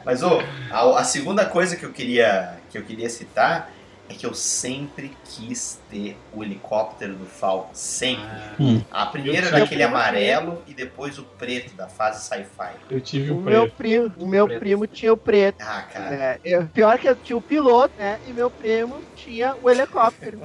Mas 0.04 0.22
ô, 0.22 0.40
a, 0.70 1.00
a 1.00 1.04
segunda 1.04 1.44
coisa 1.46 1.76
que 1.76 1.84
eu 1.84 1.92
queria 1.92 2.54
que 2.70 2.78
eu 2.78 2.82
queria 2.82 3.08
citar 3.10 3.70
é 4.12 4.16
que 4.16 4.26
eu 4.26 4.34
sempre 4.34 5.16
quis 5.24 5.80
ter 5.90 6.16
o 6.32 6.42
helicóptero 6.44 7.14
do 7.14 7.26
Falcon, 7.26 7.70
sempre. 7.74 8.22
Hum. 8.60 8.82
A 8.90 9.06
primeira 9.06 9.38
Eu 9.38 9.48
era 9.48 9.50
tive 9.50 9.64
aquele 9.64 9.84
o 9.84 9.88
amarelo 9.88 10.62
e 10.66 10.74
depois 10.74 11.18
o 11.18 11.24
preto 11.24 11.74
da 11.74 11.88
fase 11.88 12.22
sci-fi. 12.24 12.72
Eu 12.90 13.00
tive 13.00 13.30
O 13.30 13.38
o 13.38 13.40
meu 13.40 13.62
preto. 13.62 13.76
primo, 13.76 14.12
o 14.18 14.26
meu 14.26 14.46
Preto. 14.46 14.58
primo 14.60 14.86
tinha 14.86 15.12
o 15.12 15.16
preto. 15.16 15.62
Ah, 15.62 15.82
cara. 15.92 16.10
né? 16.10 16.38
Eu- 16.44 16.66
pior 16.68 16.98
que 16.98 17.08
eu 17.08 17.16
tinha 17.16 17.36
o 17.36 17.42
piloto, 17.42 17.94
né? 17.98 18.18
E 18.28 18.32
meu 18.32 18.50
primo 18.50 19.00
tinha 19.16 19.54
o 19.62 19.70
helicóptero. 19.70 20.40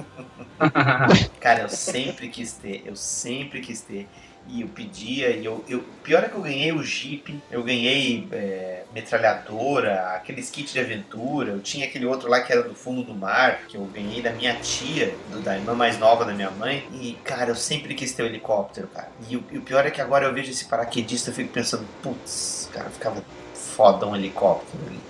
Cara, 1.40 1.60
eu 1.62 1.68
sempre 1.68 2.28
quis 2.28 2.52
ter, 2.54 2.82
eu 2.84 2.96
sempre 2.96 3.60
quis 3.60 3.80
ter. 3.80 4.08
E 4.50 4.62
eu 4.62 4.68
pedia, 4.68 5.30
e 5.30 5.44
eu, 5.44 5.62
eu. 5.68 5.84
Pior 6.02 6.24
é 6.24 6.28
que 6.28 6.34
eu 6.34 6.40
ganhei 6.40 6.72
o 6.72 6.82
Jeep, 6.82 7.38
eu 7.50 7.62
ganhei 7.62 8.26
é, 8.32 8.84
metralhadora, 8.94 10.14
aqueles 10.14 10.48
kits 10.48 10.72
de 10.72 10.80
aventura, 10.80 11.52
eu 11.52 11.60
tinha 11.60 11.86
aquele 11.86 12.06
outro 12.06 12.30
lá 12.30 12.40
que 12.40 12.50
era 12.50 12.62
do 12.62 12.74
fundo 12.74 13.02
do 13.02 13.14
mar, 13.14 13.60
que 13.68 13.76
eu 13.76 13.84
ganhei 13.84 14.22
da 14.22 14.32
minha 14.32 14.54
tia, 14.54 15.14
do, 15.30 15.40
da 15.40 15.56
irmã 15.56 15.74
mais 15.74 15.98
nova 15.98 16.24
da 16.24 16.32
minha 16.32 16.50
mãe. 16.50 16.88
E, 16.94 17.12
cara, 17.24 17.50
eu 17.50 17.54
sempre 17.54 17.94
quis 17.94 18.12
ter 18.12 18.22
o 18.22 18.26
helicóptero, 18.26 18.88
cara. 18.88 19.10
E 19.28 19.36
o, 19.36 19.44
e 19.52 19.58
o 19.58 19.62
pior 19.62 19.84
é 19.84 19.90
que 19.90 20.00
agora 20.00 20.24
eu 20.24 20.32
vejo 20.32 20.50
esse 20.50 20.64
paraquedista, 20.64 21.30
eu 21.30 21.34
fico 21.34 21.52
pensando, 21.52 21.86
putz, 22.02 22.70
cara, 22.72 22.88
ficava 22.88 23.22
foda 23.54 24.06
um 24.06 24.16
helicóptero 24.16 24.82
ali. 24.86 25.00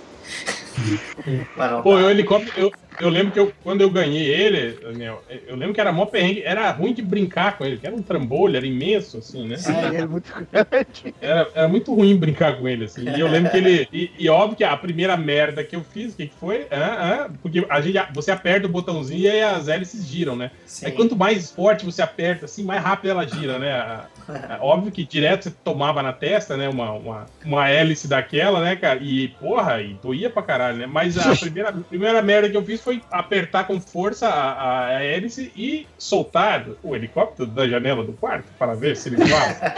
Mas 1.55 1.71
não 1.71 1.81
Pô, 1.81 1.95
o 1.95 2.09
helicóptero, 2.09 2.53
eu, 2.57 2.71
eu 2.97 3.09
lembro 3.09 3.31
que 3.31 3.39
eu, 3.39 3.53
quando 3.63 3.81
eu 3.81 3.89
ganhei 3.89 4.25
ele, 4.27 4.79
Daniel, 4.81 5.23
eu 5.47 5.55
lembro 5.55 5.73
que 5.73 5.81
era 5.81 5.91
mó 5.91 6.05
perrengue, 6.05 6.43
era 6.43 6.69
ruim 6.71 6.93
de 6.93 7.01
brincar 7.01 7.57
com 7.57 7.65
ele, 7.65 7.77
que 7.77 7.85
era 7.87 7.95
um 7.95 8.01
trambolho, 8.03 8.57
era 8.57 8.65
imenso, 8.65 9.17
assim, 9.17 9.47
né? 9.47 9.55
É, 9.65 10.01
é 10.01 10.07
muito 10.07 10.31
grande. 10.33 11.15
Era, 11.21 11.49
era 11.53 11.67
muito 11.67 11.93
ruim 11.93 12.17
brincar 12.17 12.57
com 12.57 12.67
ele, 12.67 12.85
assim. 12.85 13.07
E 13.09 13.19
eu 13.19 13.27
lembro 13.27 13.51
que 13.51 13.57
ele. 13.57 13.87
E, 13.91 14.11
e 14.19 14.29
óbvio 14.29 14.57
que 14.57 14.63
a 14.63 14.75
primeira 14.75 15.15
merda 15.17 15.63
que 15.63 15.75
eu 15.75 15.83
fiz, 15.83 16.13
o 16.13 16.17
que, 16.17 16.27
que 16.27 16.35
foi? 16.35 16.67
Ah, 16.71 17.25
ah, 17.25 17.29
porque 17.41 17.65
a 17.69 17.81
gente, 17.81 17.97
você 18.13 18.31
aperta 18.31 18.67
o 18.67 18.71
botãozinho 18.71 19.21
e 19.21 19.41
as 19.41 19.67
hélices 19.67 20.05
giram, 20.05 20.35
né? 20.35 20.51
Sim. 20.65 20.85
Aí 20.87 20.91
quanto 20.93 21.15
mais 21.15 21.51
forte 21.51 21.85
você 21.85 22.01
aperta, 22.01 22.45
assim, 22.45 22.63
mais 22.63 22.81
rápido 22.81 23.11
ela 23.11 23.27
gira, 23.27 23.59
né? 23.59 23.71
A- 23.71 24.07
a- 24.47 24.59
óbvio 24.61 24.91
que 24.91 25.05
direto 25.05 25.43
você 25.43 25.51
tomava 25.63 26.01
na 26.01 26.13
testa, 26.13 26.55
né? 26.55 26.69
Uma, 26.69 26.91
uma, 26.93 27.25
uma 27.45 27.69
hélice 27.69 28.07
daquela, 28.07 28.61
né, 28.61 28.75
cara? 28.75 28.99
E, 29.01 29.29
porra, 29.29 29.81
e 29.81 29.93
doía 29.95 30.29
pra 30.29 30.43
caralho, 30.43 30.77
né? 30.77 30.85
Mas 30.85 31.17
a 31.17 31.35
primeira, 31.35 31.69
a 31.69 31.73
primeira 31.83 32.21
merda 32.21 32.49
que 32.49 32.57
eu 32.57 32.63
fiz 32.65 32.78
foi 32.79 33.01
apertar 33.11 33.65
com 33.65 33.79
força 33.79 34.27
a, 34.27 34.51
a, 34.51 34.87
a 34.87 35.03
hélice 35.03 35.51
e 35.55 35.87
soltar 35.97 36.65
o 36.83 36.95
helicóptero 36.95 37.49
da 37.49 37.67
janela 37.67 38.03
do 38.03 38.13
quarto 38.13 38.45
para 38.57 38.75
ver 38.75 38.95
se 38.95 39.09
ele 39.09 39.25
voava. 39.25 39.59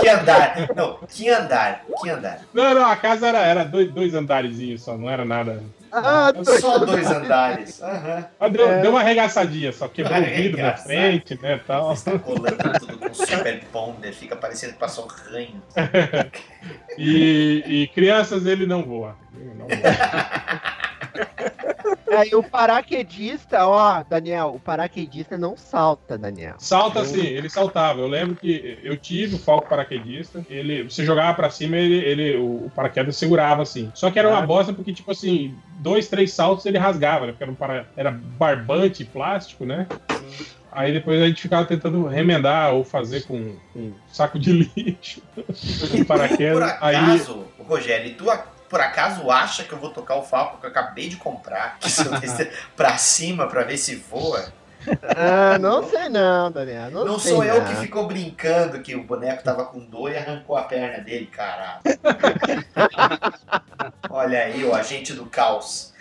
Que 0.00 0.08
andar? 0.08 0.68
Não, 0.74 0.98
que 1.08 1.28
andar? 1.28 1.84
Que 2.00 2.08
andar? 2.08 2.40
Não, 2.54 2.74
não, 2.74 2.86
a 2.86 2.96
casa 2.96 3.26
era, 3.26 3.40
era 3.40 3.64
dois, 3.64 3.92
dois 3.92 4.14
andarezinhos 4.14 4.82
só, 4.82 4.96
não 4.96 5.10
era 5.10 5.24
nada. 5.24 5.62
Ah, 5.92 6.32
Só 6.60 6.78
dois 6.78 7.06
andares. 7.10 7.82
Aham. 7.82 8.24
Mas 8.38 8.52
deu, 8.52 8.68
É. 8.70 8.80
deu 8.82 8.90
uma 8.90 9.00
arregaçadinha, 9.00 9.72
só 9.72 9.88
quebrou 9.88 10.18
o 10.18 10.24
vidro 10.24 10.60
na 10.62 10.76
frente, 10.76 11.40
né, 11.40 11.60
tal. 11.66 11.94
Tá 11.96 12.18
colando 12.18 12.56
tudo 12.80 12.98
com 12.98 13.14
super 13.14 13.62
bonder, 13.72 14.12
fica 14.12 14.36
parecendo 14.36 14.74
que 14.74 14.78
passou 14.78 15.04
um 15.04 15.08
ranho. 15.32 15.62
E, 16.98 17.62
e 17.66 17.86
crianças 17.88 18.46
ele 18.46 18.64
não 18.66 18.82
voa. 18.82 19.16
Ele 19.38 19.52
não 19.54 19.66
voa. 19.66 19.76
Aí 22.16 22.34
o 22.34 22.42
paraquedista, 22.42 23.66
ó, 23.66 24.02
Daniel, 24.08 24.52
o 24.54 24.60
paraquedista 24.60 25.36
não 25.36 25.56
salta, 25.56 26.16
Daniel. 26.16 26.54
Salta 26.58 27.04
sim, 27.04 27.24
ele 27.26 27.48
saltava. 27.50 28.00
Eu 28.00 28.06
lembro 28.08 28.36
que 28.36 28.78
eu 28.82 28.96
tive 28.96 29.34
o 29.36 29.38
falco 29.38 29.68
paraquedista. 29.68 30.44
Ele, 30.48 30.84
você 30.84 31.04
jogava 31.04 31.34
pra 31.34 31.50
cima, 31.50 31.76
ele, 31.76 31.96
ele, 31.96 32.36
o, 32.36 32.66
o 32.66 32.72
paraquedas 32.74 33.16
segurava 33.16 33.62
assim. 33.62 33.90
Só 33.94 34.10
que 34.10 34.18
era 34.18 34.28
uma 34.28 34.38
Ah. 34.38 34.46
bosta 34.46 34.72
porque, 34.72 34.92
tipo 34.92 35.10
assim, 35.10 35.54
dois, 35.78 36.08
três 36.08 36.32
saltos 36.32 36.64
ele 36.66 36.78
rasgava, 36.78 37.26
né? 37.26 37.32
Porque 37.32 37.44
era, 37.44 37.52
um 37.52 37.56
para, 37.56 37.86
era 37.96 38.10
barbante 38.10 39.04
plástico, 39.04 39.64
né? 39.66 39.86
Aí 40.70 40.92
depois 40.92 41.20
a 41.22 41.26
gente 41.26 41.40
ficava 41.40 41.64
tentando 41.64 42.06
remendar 42.06 42.74
ou 42.74 42.84
fazer 42.84 43.24
com, 43.26 43.56
com 43.72 43.92
saco 44.12 44.38
de 44.38 44.52
lixo. 44.76 45.22
com 45.34 45.42
Por 45.98 46.04
paraquedas. 46.06 46.76
Aí. 46.80 46.94
acaso, 46.96 47.46
Rogério, 47.58 48.08
e 48.08 48.14
tu 48.14 48.30
a- 48.30 48.44
por 48.68 48.80
acaso 48.80 49.30
acha 49.30 49.64
que 49.64 49.72
eu 49.72 49.78
vou 49.78 49.90
tocar 49.90 50.16
o 50.16 50.22
Falco 50.22 50.58
que 50.58 50.66
eu 50.66 50.70
acabei 50.70 51.08
de 51.08 51.16
comprar? 51.16 51.78
Que 51.78 51.90
se 51.90 52.06
eu 52.06 52.12
descer 52.20 52.52
pra 52.76 52.96
cima 52.98 53.46
pra 53.46 53.62
ver 53.64 53.78
se 53.78 53.96
voa? 53.96 54.52
Ah, 55.16 55.58
não 55.58 55.82
sei 55.88 56.08
não, 56.08 56.52
Daniel. 56.52 56.90
Não, 56.92 57.04
Não 57.04 57.18
sei 57.18 57.32
sou 57.32 57.42
eu 57.42 57.60
não. 57.60 57.66
que 57.68 57.74
ficou 57.76 58.06
brincando 58.06 58.80
que 58.80 58.94
o 58.94 59.02
boneco 59.02 59.42
tava 59.42 59.64
com 59.64 59.80
dor 59.80 60.12
e 60.12 60.16
arrancou 60.16 60.56
a 60.56 60.62
perna 60.62 61.02
dele, 61.02 61.26
caralho. 61.26 61.80
Olha 64.08 64.44
aí, 64.44 64.64
o 64.64 64.72
agente 64.74 65.12
do 65.12 65.26
caos. 65.26 65.92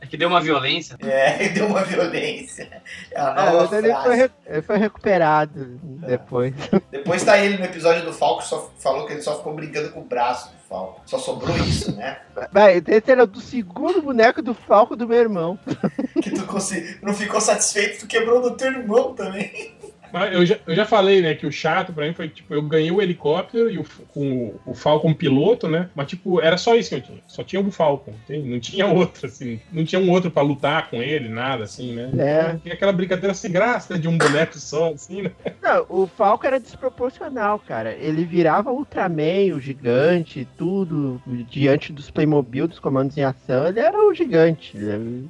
É 0.00 0.06
que 0.06 0.16
deu 0.18 0.28
uma 0.28 0.40
violência. 0.40 0.96
É, 1.00 1.48
deu 1.50 1.66
uma 1.66 1.82
violência. 1.82 2.68
É 3.10 3.18
Ah, 3.18 3.52
mas 3.54 3.72
ele 3.72 3.94
foi, 3.94 4.30
ele 4.46 4.62
foi 4.62 4.76
recuperado 4.78 5.78
depois. 6.06 6.54
Depois 6.90 7.24
tá 7.24 7.38
ele 7.38 7.56
no 7.56 7.64
episódio 7.64 8.04
do 8.04 8.12
Falco, 8.12 8.44
só 8.44 8.70
falou 8.78 9.06
que 9.06 9.14
ele 9.14 9.22
só 9.22 9.36
ficou 9.38 9.54
brincando 9.54 9.90
com 9.90 10.00
o 10.00 10.04
braço 10.04 10.50
do 10.50 10.58
Falco. 10.68 11.00
Só 11.06 11.18
sobrou 11.18 11.56
isso, 11.56 11.94
né? 11.96 12.18
Vai, 12.52 12.82
esse 12.86 13.10
era 13.10 13.26
do 13.26 13.40
segundo 13.40 14.02
boneco 14.02 14.42
do 14.42 14.52
Falco 14.52 14.94
do 14.94 15.08
meu 15.08 15.18
irmão. 15.18 15.58
Que 16.22 16.30
tu 16.30 16.44
consegui- 16.46 16.98
não 17.02 17.12
ficou 17.14 17.40
satisfeito, 17.40 18.00
tu 18.00 18.06
quebrou 18.06 18.40
do 18.40 18.52
teu 18.56 18.68
irmão 18.68 19.12
também. 19.14 19.74
Mas 20.12 20.32
eu 20.32 20.44
já, 20.44 20.58
eu 20.66 20.74
já 20.74 20.84
falei, 20.84 21.20
né, 21.22 21.34
que 21.34 21.46
o 21.46 21.52
chato 21.52 21.92
pra 21.92 22.06
mim 22.06 22.12
foi 22.12 22.28
que, 22.28 22.36
tipo, 22.36 22.54
eu 22.54 22.62
ganhei 22.62 22.90
o 22.90 23.00
helicóptero 23.00 23.70
e 23.70 23.78
o, 23.78 23.84
com 24.08 24.54
o, 24.66 24.72
o 24.72 24.74
Falcon 24.74 25.14
piloto, 25.14 25.68
né? 25.68 25.88
Mas, 25.94 26.08
tipo, 26.08 26.40
era 26.40 26.56
só 26.56 26.74
isso 26.74 26.90
que 26.90 26.96
eu 26.96 27.00
tinha. 27.00 27.18
Só 27.26 27.42
tinha 27.42 27.62
o 27.62 27.70
Falcon, 27.70 28.12
entende? 28.24 28.48
Não 28.48 28.60
tinha 28.60 28.86
outro, 28.86 29.26
assim. 29.26 29.60
Não 29.72 29.84
tinha 29.84 30.00
um 30.00 30.10
outro 30.10 30.30
pra 30.30 30.42
lutar 30.42 30.90
com 30.90 31.02
ele, 31.02 31.28
nada, 31.28 31.64
assim, 31.64 31.92
né? 31.94 32.10
É. 32.18 32.56
Tinha 32.62 32.74
aquela 32.74 32.92
brincadeira 32.92 33.34
sem 33.34 33.50
graça, 33.50 33.94
né, 33.94 34.00
de 34.00 34.08
um 34.08 34.18
boneco 34.18 34.58
só, 34.58 34.92
assim, 34.92 35.22
né? 35.22 35.32
Não, 35.62 35.86
o 35.88 36.06
Falco 36.06 36.46
era 36.46 36.60
desproporcional, 36.60 37.58
cara. 37.58 37.92
Ele 37.94 38.24
virava 38.24 38.70
Ultraman, 38.70 39.54
o 39.54 39.60
gigante, 39.60 40.46
tudo. 40.56 41.22
Diante 41.50 41.92
dos 41.92 42.10
Playmobil, 42.10 42.68
dos 42.68 42.78
comandos 42.78 43.16
em 43.16 43.24
ação, 43.24 43.66
ele 43.66 43.80
era 43.80 43.98
o 43.98 44.14
gigante. 44.14 44.76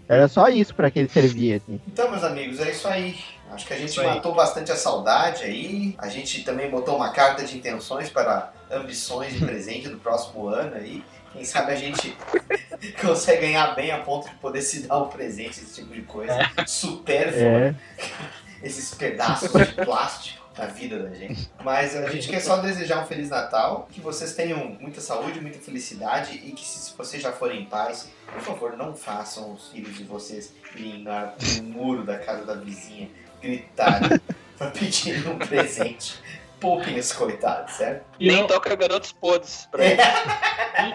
Era 0.08 0.28
só 0.28 0.48
isso 0.48 0.74
pra 0.74 0.90
que 0.90 0.98
ele 0.98 1.08
servia, 1.08 1.56
assim. 1.56 1.80
Então, 1.86 2.10
meus 2.10 2.24
amigos, 2.24 2.60
é 2.60 2.70
isso 2.70 2.88
aí. 2.88 3.14
Acho 3.52 3.66
que 3.66 3.74
a 3.74 3.78
gente 3.78 4.00
matou 4.00 4.34
bastante 4.34 4.72
a 4.72 4.76
saudade 4.76 5.44
aí. 5.44 5.94
A 5.98 6.08
gente 6.08 6.42
também 6.42 6.70
botou 6.70 6.96
uma 6.96 7.10
carta 7.10 7.44
de 7.44 7.56
intenções 7.56 8.08
para 8.08 8.52
ambições 8.70 9.34
de 9.34 9.44
presente 9.44 9.88
do 9.88 9.98
próximo 9.98 10.48
ano 10.48 10.76
aí. 10.76 11.04
Quem 11.32 11.44
sabe 11.44 11.72
a 11.72 11.76
gente 11.76 12.16
consegue 13.00 13.42
ganhar 13.42 13.74
bem 13.74 13.90
a 13.90 13.98
ponto 13.98 14.28
de 14.28 14.34
poder 14.36 14.62
se 14.62 14.86
dar 14.86 14.98
um 14.98 15.08
presente, 15.08 15.60
esse 15.60 15.82
tipo 15.82 15.92
de 15.92 16.02
coisa. 16.02 16.36
Supérfluo. 16.66 17.42
É. 17.42 17.74
Esses 18.62 18.94
pedaços 18.94 19.50
de 19.50 19.84
plástico 19.84 20.40
na 20.56 20.66
vida 20.66 21.02
da 21.02 21.12
gente. 21.12 21.50
Mas 21.64 21.96
a 21.96 22.08
gente 22.08 22.28
quer 22.28 22.38
só 22.38 22.58
desejar 22.58 23.02
um 23.02 23.06
Feliz 23.06 23.28
Natal, 23.28 23.88
que 23.90 24.00
vocês 24.00 24.34
tenham 24.34 24.76
muita 24.80 25.00
saúde, 25.00 25.40
muita 25.40 25.58
felicidade 25.58 26.40
e 26.44 26.52
que 26.52 26.64
se 26.64 26.96
vocês 26.96 27.20
já 27.20 27.32
forem 27.32 27.64
pais, 27.64 28.08
por 28.32 28.40
favor, 28.40 28.76
não 28.76 28.94
façam 28.94 29.52
os 29.52 29.70
filhos 29.70 29.96
de 29.96 30.04
vocês 30.04 30.52
irem 30.76 31.04
no 31.04 31.62
muro 31.64 32.04
da 32.04 32.18
casa 32.18 32.44
da 32.44 32.54
vizinha 32.54 33.10
gritar 33.42 34.00
pra 34.56 34.68
pedir 34.68 35.26
um 35.28 35.38
presente. 35.38 36.14
Poupem 36.60 36.96
os 36.96 37.12
coitados, 37.12 37.74
certo? 37.74 38.04
E 38.20 38.28
Nem 38.28 38.36
não, 38.42 38.46
toca 38.46 38.76
garotos 38.76 39.10
podres 39.10 39.66
pra 39.68 39.82
ele. 39.84 40.00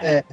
É, 0.02 0.24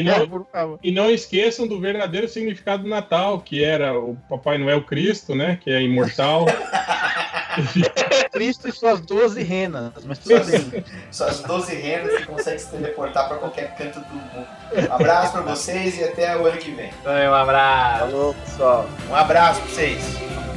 E 0.00 0.02
não- 0.02 0.28
por 0.28 0.44
favor. 0.50 0.78
e 0.82 0.90
não 0.90 1.08
esqueçam 1.08 1.68
do 1.68 1.78
verdadeiro 1.80 2.28
significado 2.28 2.82
do 2.82 2.88
Natal, 2.88 3.38
que 3.40 3.62
era 3.62 3.96
o 3.96 4.16
Papai 4.28 4.58
Noel 4.58 4.82
Cristo, 4.82 5.36
né? 5.36 5.56
Que 5.62 5.70
é 5.70 5.80
imortal. 5.82 6.46
Cristo 8.32 8.68
e 8.68 8.72
suas 8.72 9.00
12 9.00 9.42
renas, 9.42 9.92
mas 10.04 10.18
tudo 10.18 10.44
bem. 10.44 10.84
Só 11.10 11.28
as 11.28 11.40
12 11.40 11.74
rendas 11.74 12.18
que 12.18 12.26
conseguem 12.26 12.58
se 12.58 12.70
teleportar 12.70 13.28
pra 13.28 13.36
qualquer 13.38 13.74
canto 13.76 14.00
do 14.00 14.14
mundo. 14.14 14.46
Um 14.90 14.94
abraço 14.94 15.32
pra 15.32 15.42
vocês 15.42 15.98
e 15.98 16.04
até 16.04 16.36
o 16.36 16.46
ano 16.46 16.56
que 16.56 16.70
vem. 16.70 16.90
Um 17.04 17.34
abraço. 17.34 17.98
Falou, 18.00 18.34
pessoal. 18.34 18.86
Um 19.08 19.14
abraço 19.14 19.60
pra 19.60 19.70
vocês. 19.70 20.02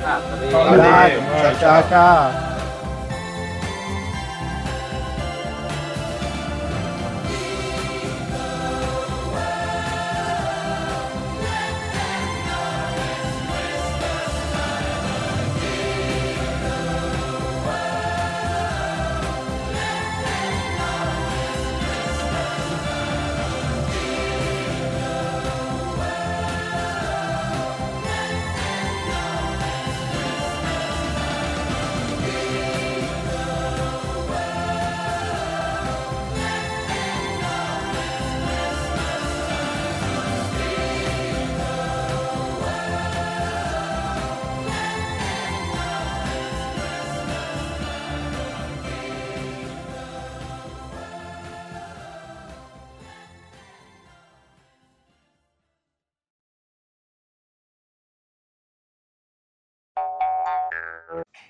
Ah, 0.03 0.21
valeu. 0.29 0.51
Valeu, 0.51 0.81
Valeu, 0.81 1.21
vai. 1.21 1.55
Tchau, 1.55 1.83
tchau. 1.89 2.74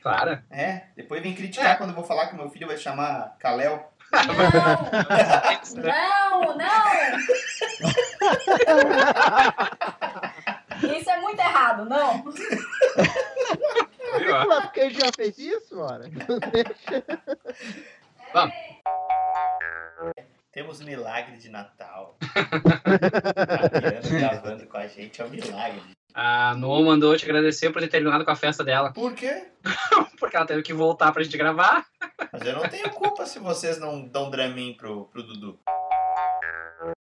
Claro. 0.06 0.38
É, 0.52 0.84
depois 0.96 1.20
vem 1.20 1.34
criticar 1.34 1.80
quando 1.80 1.90
eu 1.90 1.96
vou 1.96 2.04
falar 2.04 2.28
que 2.28 2.36
meu 2.36 2.48
filho 2.52 2.68
vai 2.68 2.78
chamar 2.78 3.36
Kalel. 3.40 3.92
Não, 5.78 6.56
não! 6.56 7.18
Isso 10.96 11.10
é 11.10 11.20
muito 11.22 11.40
errado, 11.40 11.86
não. 11.86 12.22
Viu? 12.22 12.34
Ué, 14.32 14.46
porque 14.62 14.80
ele 14.82 14.94
já 14.94 15.10
fez 15.16 15.40
isso, 15.40 15.80
ora? 15.80 16.04
Vamos. 18.32 18.54
Temos 20.56 20.80
milagre 20.80 21.36
de 21.36 21.50
Natal. 21.50 22.18
Adriano 23.62 24.08
gravando 24.18 24.66
com 24.68 24.78
a 24.78 24.88
gente 24.88 25.22
é 25.22 25.26
um 25.26 25.30
milagre. 25.30 25.82
A 26.14 26.56
No 26.56 26.82
mandou 26.82 27.18
te 27.18 27.26
agradecer 27.26 27.72
por 27.72 27.82
ter 27.82 27.90
terminado 27.90 28.24
com 28.24 28.32
a 28.32 28.38
festa 28.38 28.64
dela. 28.64 28.94
Por 28.94 29.14
quê? 29.14 29.48
Porque 30.18 30.38
ela 30.38 30.46
teve 30.46 30.64
que 30.64 30.74
voltar 30.74 31.12
pra 31.12 31.24
gente 31.24 31.38
gravar. 31.38 31.86
Mas 32.32 32.48
eu 32.48 32.54
não 32.54 32.70
tenho 32.70 32.90
culpa 32.92 33.26
se 33.26 33.38
vocês 33.38 33.78
não 33.82 34.08
dão 34.08 34.32
Dramin 34.32 34.76
pro, 34.76 35.08
pro 35.08 35.24
Dudu. 35.24 35.60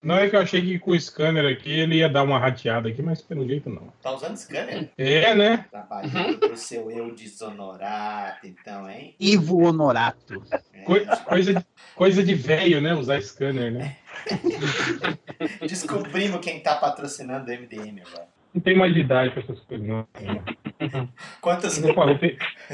Não 0.03 0.15
é 0.15 0.29
que 0.29 0.35
eu 0.35 0.39
achei 0.41 0.61
que 0.61 0.79
com 0.79 0.91
o 0.91 0.99
scanner 0.99 1.45
aqui 1.51 1.71
ele 1.71 1.95
ia 1.97 2.09
dar 2.09 2.23
uma 2.23 2.39
rateada 2.39 2.89
aqui, 2.89 3.01
mas 3.01 3.21
pelo 3.21 3.47
jeito 3.47 3.69
não. 3.69 3.91
Tá 4.01 4.11
usando 4.11 4.37
scanner? 4.37 4.89
É, 4.97 5.33
né? 5.35 5.65
Trabalhando 5.69 6.37
pro 6.39 6.57
seu 6.57 6.89
eu 6.91 7.13
desonorado, 7.13 8.39
então, 8.45 8.89
hein? 8.89 9.15
Ivo 9.19 9.63
Honorato. 9.63 10.41
Coi- 10.85 11.05
coisa, 11.25 11.53
de, 11.53 11.65
coisa 11.95 12.23
de 12.23 12.33
velho, 12.35 12.81
né? 12.81 12.93
Usar 12.93 13.21
scanner, 13.21 13.71
né? 13.71 13.97
Descobrimos 15.61 16.39
quem 16.41 16.59
tá 16.59 16.75
patrocinando 16.75 17.49
o 17.49 17.53
MDM 17.53 18.01
agora. 18.07 18.27
Não 18.53 18.61
tem 18.61 18.77
mais 18.77 18.95
idade 18.95 19.31
pra 19.31 19.43
essas 19.43 19.59
coisas, 19.61 19.85
não. 19.85 20.07
Quantos, 21.41 21.79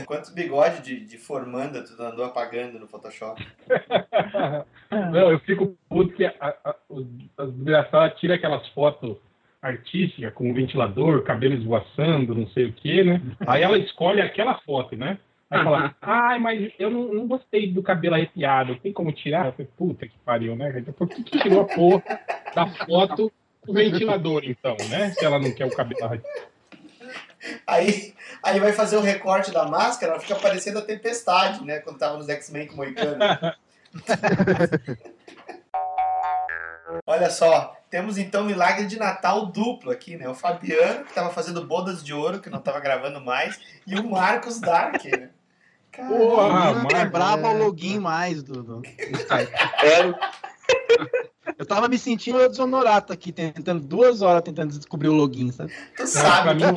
quantos 0.05 0.29
bigodes 0.33 0.81
de, 0.81 0.99
de 1.05 1.17
formanda 1.17 1.83
tu 1.83 2.01
andou 2.01 2.25
apagando 2.25 2.79
no 2.79 2.87
Photoshop? 2.87 3.45
Não, 4.91 5.31
eu 5.31 5.39
fico 5.39 5.75
puto 5.89 6.13
que 6.15 6.25
a, 6.25 6.33
a, 6.39 6.75
os- 6.89 7.07
as 7.37 7.51
desgraçadas 7.53 8.19
tiram 8.19 8.35
aquelas 8.35 8.67
fotos 8.69 9.17
artísticas 9.61 10.33
com 10.33 10.53
ventilador, 10.53 11.21
cabelo 11.23 11.53
esvoaçando, 11.53 12.33
não 12.33 12.47
sei 12.47 12.65
o 12.65 12.73
que, 12.73 13.03
né? 13.03 13.21
Aí 13.45 13.61
ela 13.61 13.77
escolhe 13.77 14.19
aquela 14.21 14.55
foto, 14.61 14.95
né? 14.95 15.19
Aí 15.51 15.63
fala, 15.63 15.95
ai, 16.01 16.39
mas 16.39 16.71
eu 16.79 16.89
não, 16.89 17.13
não 17.13 17.27
gostei 17.27 17.71
do 17.71 17.83
cabelo 17.83 18.15
arrepiado, 18.15 18.75
tem 18.77 18.91
como 18.93 19.11
tirar? 19.11 19.47
Eu 19.47 19.51
falei, 19.51 19.69
puta 19.77 20.07
que 20.07 20.17
pariu, 20.25 20.55
né? 20.55 20.83
Por 20.97 21.07
que, 21.07 21.23
que 21.23 21.37
tirou 21.39 21.61
a 21.61 21.65
porra 21.65 22.03
da 22.55 22.67
foto 22.67 23.31
do 23.65 23.73
ventilador, 23.73 24.41
então, 24.45 24.75
né? 24.89 25.11
Se 25.11 25.23
ela 25.25 25.37
não 25.37 25.53
quer 25.53 25.65
o 25.65 25.75
cabelo 25.75 26.03
arrepiado. 26.05 26.51
Aí, 27.65 28.13
aí 28.43 28.59
vai 28.59 28.71
fazer 28.73 28.97
o 28.97 29.01
recorte 29.01 29.51
da 29.51 29.65
máscara, 29.65 30.13
ela 30.13 30.21
fica 30.21 30.35
parecendo 30.35 30.79
a 30.79 30.83
Tempestade, 30.83 31.63
né? 31.65 31.79
Quando 31.79 31.97
tava 31.97 32.17
nos 32.17 32.29
X-Men 32.29 32.67
com 32.67 32.73
o 32.73 32.77
Moicano. 32.77 33.17
Olha 37.07 37.29
só, 37.29 37.75
Temos 37.91 38.17
então 38.17 38.45
milagre 38.45 38.85
de 38.85 38.97
Natal 38.97 39.47
duplo 39.47 39.91
aqui, 39.91 40.15
né? 40.15 40.29
O 40.29 40.33
Fabiano, 40.33 41.03
que 41.03 41.13
tava 41.13 41.29
fazendo 41.29 41.67
bodas 41.67 42.01
de 42.01 42.13
ouro, 42.13 42.39
que 42.39 42.49
não 42.49 42.61
tava 42.61 42.79
gravando 42.79 43.19
mais, 43.19 43.59
e 43.85 43.99
o 43.99 44.09
Marcos 44.09 44.61
Dark, 44.61 45.03
né? 45.03 45.29
Caralho. 45.91 46.17
Porra, 46.17 46.69
Ah, 46.69 46.73
não 46.73 46.87
lembrava 46.87 47.47
é. 47.47 47.49
o 47.49 47.57
login 47.57 47.99
mais 47.99 48.41
Skype. 48.41 49.51
Era, 49.83 50.31
Eu 51.57 51.65
tava 51.65 51.87
me 51.87 51.97
sentindo 51.97 52.37
desonorato 52.49 53.11
aqui, 53.13 53.31
tentando 53.31 53.81
duas 53.85 54.21
horas 54.21 54.41
tentando 54.43 54.75
descobrir 54.77 55.09
o 55.09 55.13
login, 55.13 55.51
sabe? 55.51 55.71
Tu 55.95 55.97
Pra 55.97 56.07
sabe, 56.07 56.65
mim, 56.65 56.75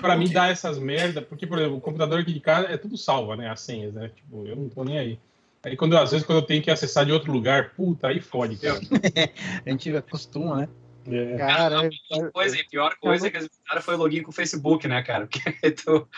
pra 0.00 0.16
mim 0.16 0.30
dar 0.30 0.50
essas 0.50 0.78
merda, 0.78 1.22
porque, 1.22 1.46
por 1.46 1.58
exemplo, 1.58 1.76
o 1.76 1.80
computador 1.80 2.20
aqui 2.20 2.32
de 2.32 2.40
casa 2.40 2.68
é 2.68 2.76
tudo 2.76 2.96
salva, 2.96 3.36
né? 3.36 3.50
As 3.50 3.60
senhas, 3.60 3.94
né? 3.94 4.10
Tipo, 4.14 4.46
eu 4.46 4.56
não 4.56 4.68
tô 4.68 4.84
nem 4.84 4.98
aí. 4.98 5.18
Aí 5.64 5.76
quando 5.76 5.94
eu- 5.94 5.98
às 6.02 6.10
vezes 6.12 6.24
quando 6.26 6.38
eu 6.38 6.46
tenho 6.46 6.62
que 6.62 6.70
acessar 6.70 7.04
de 7.04 7.12
outro 7.12 7.32
lugar, 7.32 7.70
puta, 7.74 8.08
aí 8.08 8.20
fode, 8.20 8.56
cara. 8.56 8.78
A 9.66 9.70
gente 9.70 9.96
acostuma, 9.96 10.56
né? 10.58 10.68
É. 11.08 11.36
Cara, 11.36 11.88
A 11.88 12.30
coisa, 12.32 12.56
a 12.60 12.64
pior 12.68 12.96
coisa 13.00 13.30
que 13.30 13.36
eles 13.36 13.48
fizeram 13.48 13.82
foi 13.82 13.94
o 13.94 13.98
login 13.98 14.22
com 14.22 14.30
o 14.30 14.34
Facebook, 14.34 14.86
né, 14.88 15.02
cara? 15.02 15.26
Porque 15.30 15.70
tu, 15.72 16.08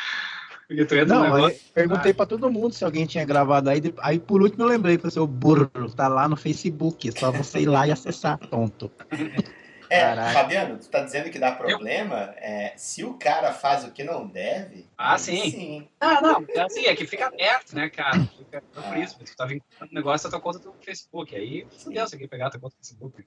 porque 0.68 0.84
tu 0.84 0.94
entra 0.94 1.06
no 1.06 1.24
Não, 1.24 1.34
negócio. 1.34 1.60
perguntei 1.72 2.12
pra 2.12 2.26
todo 2.26 2.52
mundo 2.52 2.74
se 2.74 2.84
alguém 2.84 3.06
tinha 3.06 3.24
gravado 3.24 3.70
aí. 3.70 3.82
Aí 4.00 4.18
por 4.18 4.42
último 4.42 4.64
eu 4.64 4.68
lembrei, 4.68 4.98
falei, 4.98 5.10
seu 5.10 5.26
burro, 5.26 5.70
tá 5.96 6.06
lá 6.08 6.28
no 6.28 6.36
Facebook, 6.36 7.08
é 7.08 7.12
só 7.12 7.32
você 7.32 7.60
ir 7.60 7.66
lá 7.66 7.88
e 7.88 7.90
acessar, 7.90 8.38
tonto. 8.38 8.90
É, 9.90 10.00
Caralho. 10.00 10.34
Fabiano, 10.34 10.78
tu 10.78 10.86
tá 10.90 11.00
dizendo 11.00 11.30
que 11.30 11.38
dá 11.38 11.52
problema? 11.52 12.34
É, 12.36 12.74
se 12.76 13.02
o 13.04 13.14
cara 13.14 13.54
faz 13.54 13.84
o 13.84 13.90
que 13.90 14.04
não 14.04 14.26
deve. 14.28 14.86
Ah, 14.98 15.16
sim. 15.16 15.50
sim. 15.50 15.88
Ah, 15.98 16.20
não, 16.20 16.44
é 16.46 16.60
assim, 16.60 16.84
é 16.84 16.94
que 16.94 17.06
fica 17.06 17.26
aberto, 17.28 17.74
né, 17.74 17.88
cara? 17.88 18.20
Fica 18.36 18.60
por 18.60 18.96
isso, 18.98 19.18
tu 19.18 19.34
tá 19.34 19.46
vinculando 19.46 19.90
o 19.90 19.94
negócio 19.94 20.26
à 20.26 20.30
tua 20.30 20.40
conta 20.40 20.58
do 20.58 20.74
Facebook. 20.84 21.34
Aí, 21.34 21.66
fudeu, 21.78 22.06
você 22.06 22.18
quer 22.18 22.28
pegar 22.28 22.48
a 22.48 22.50
tua 22.50 22.60
conta 22.60 22.76
do 22.76 22.86
Facebook. 22.86 23.24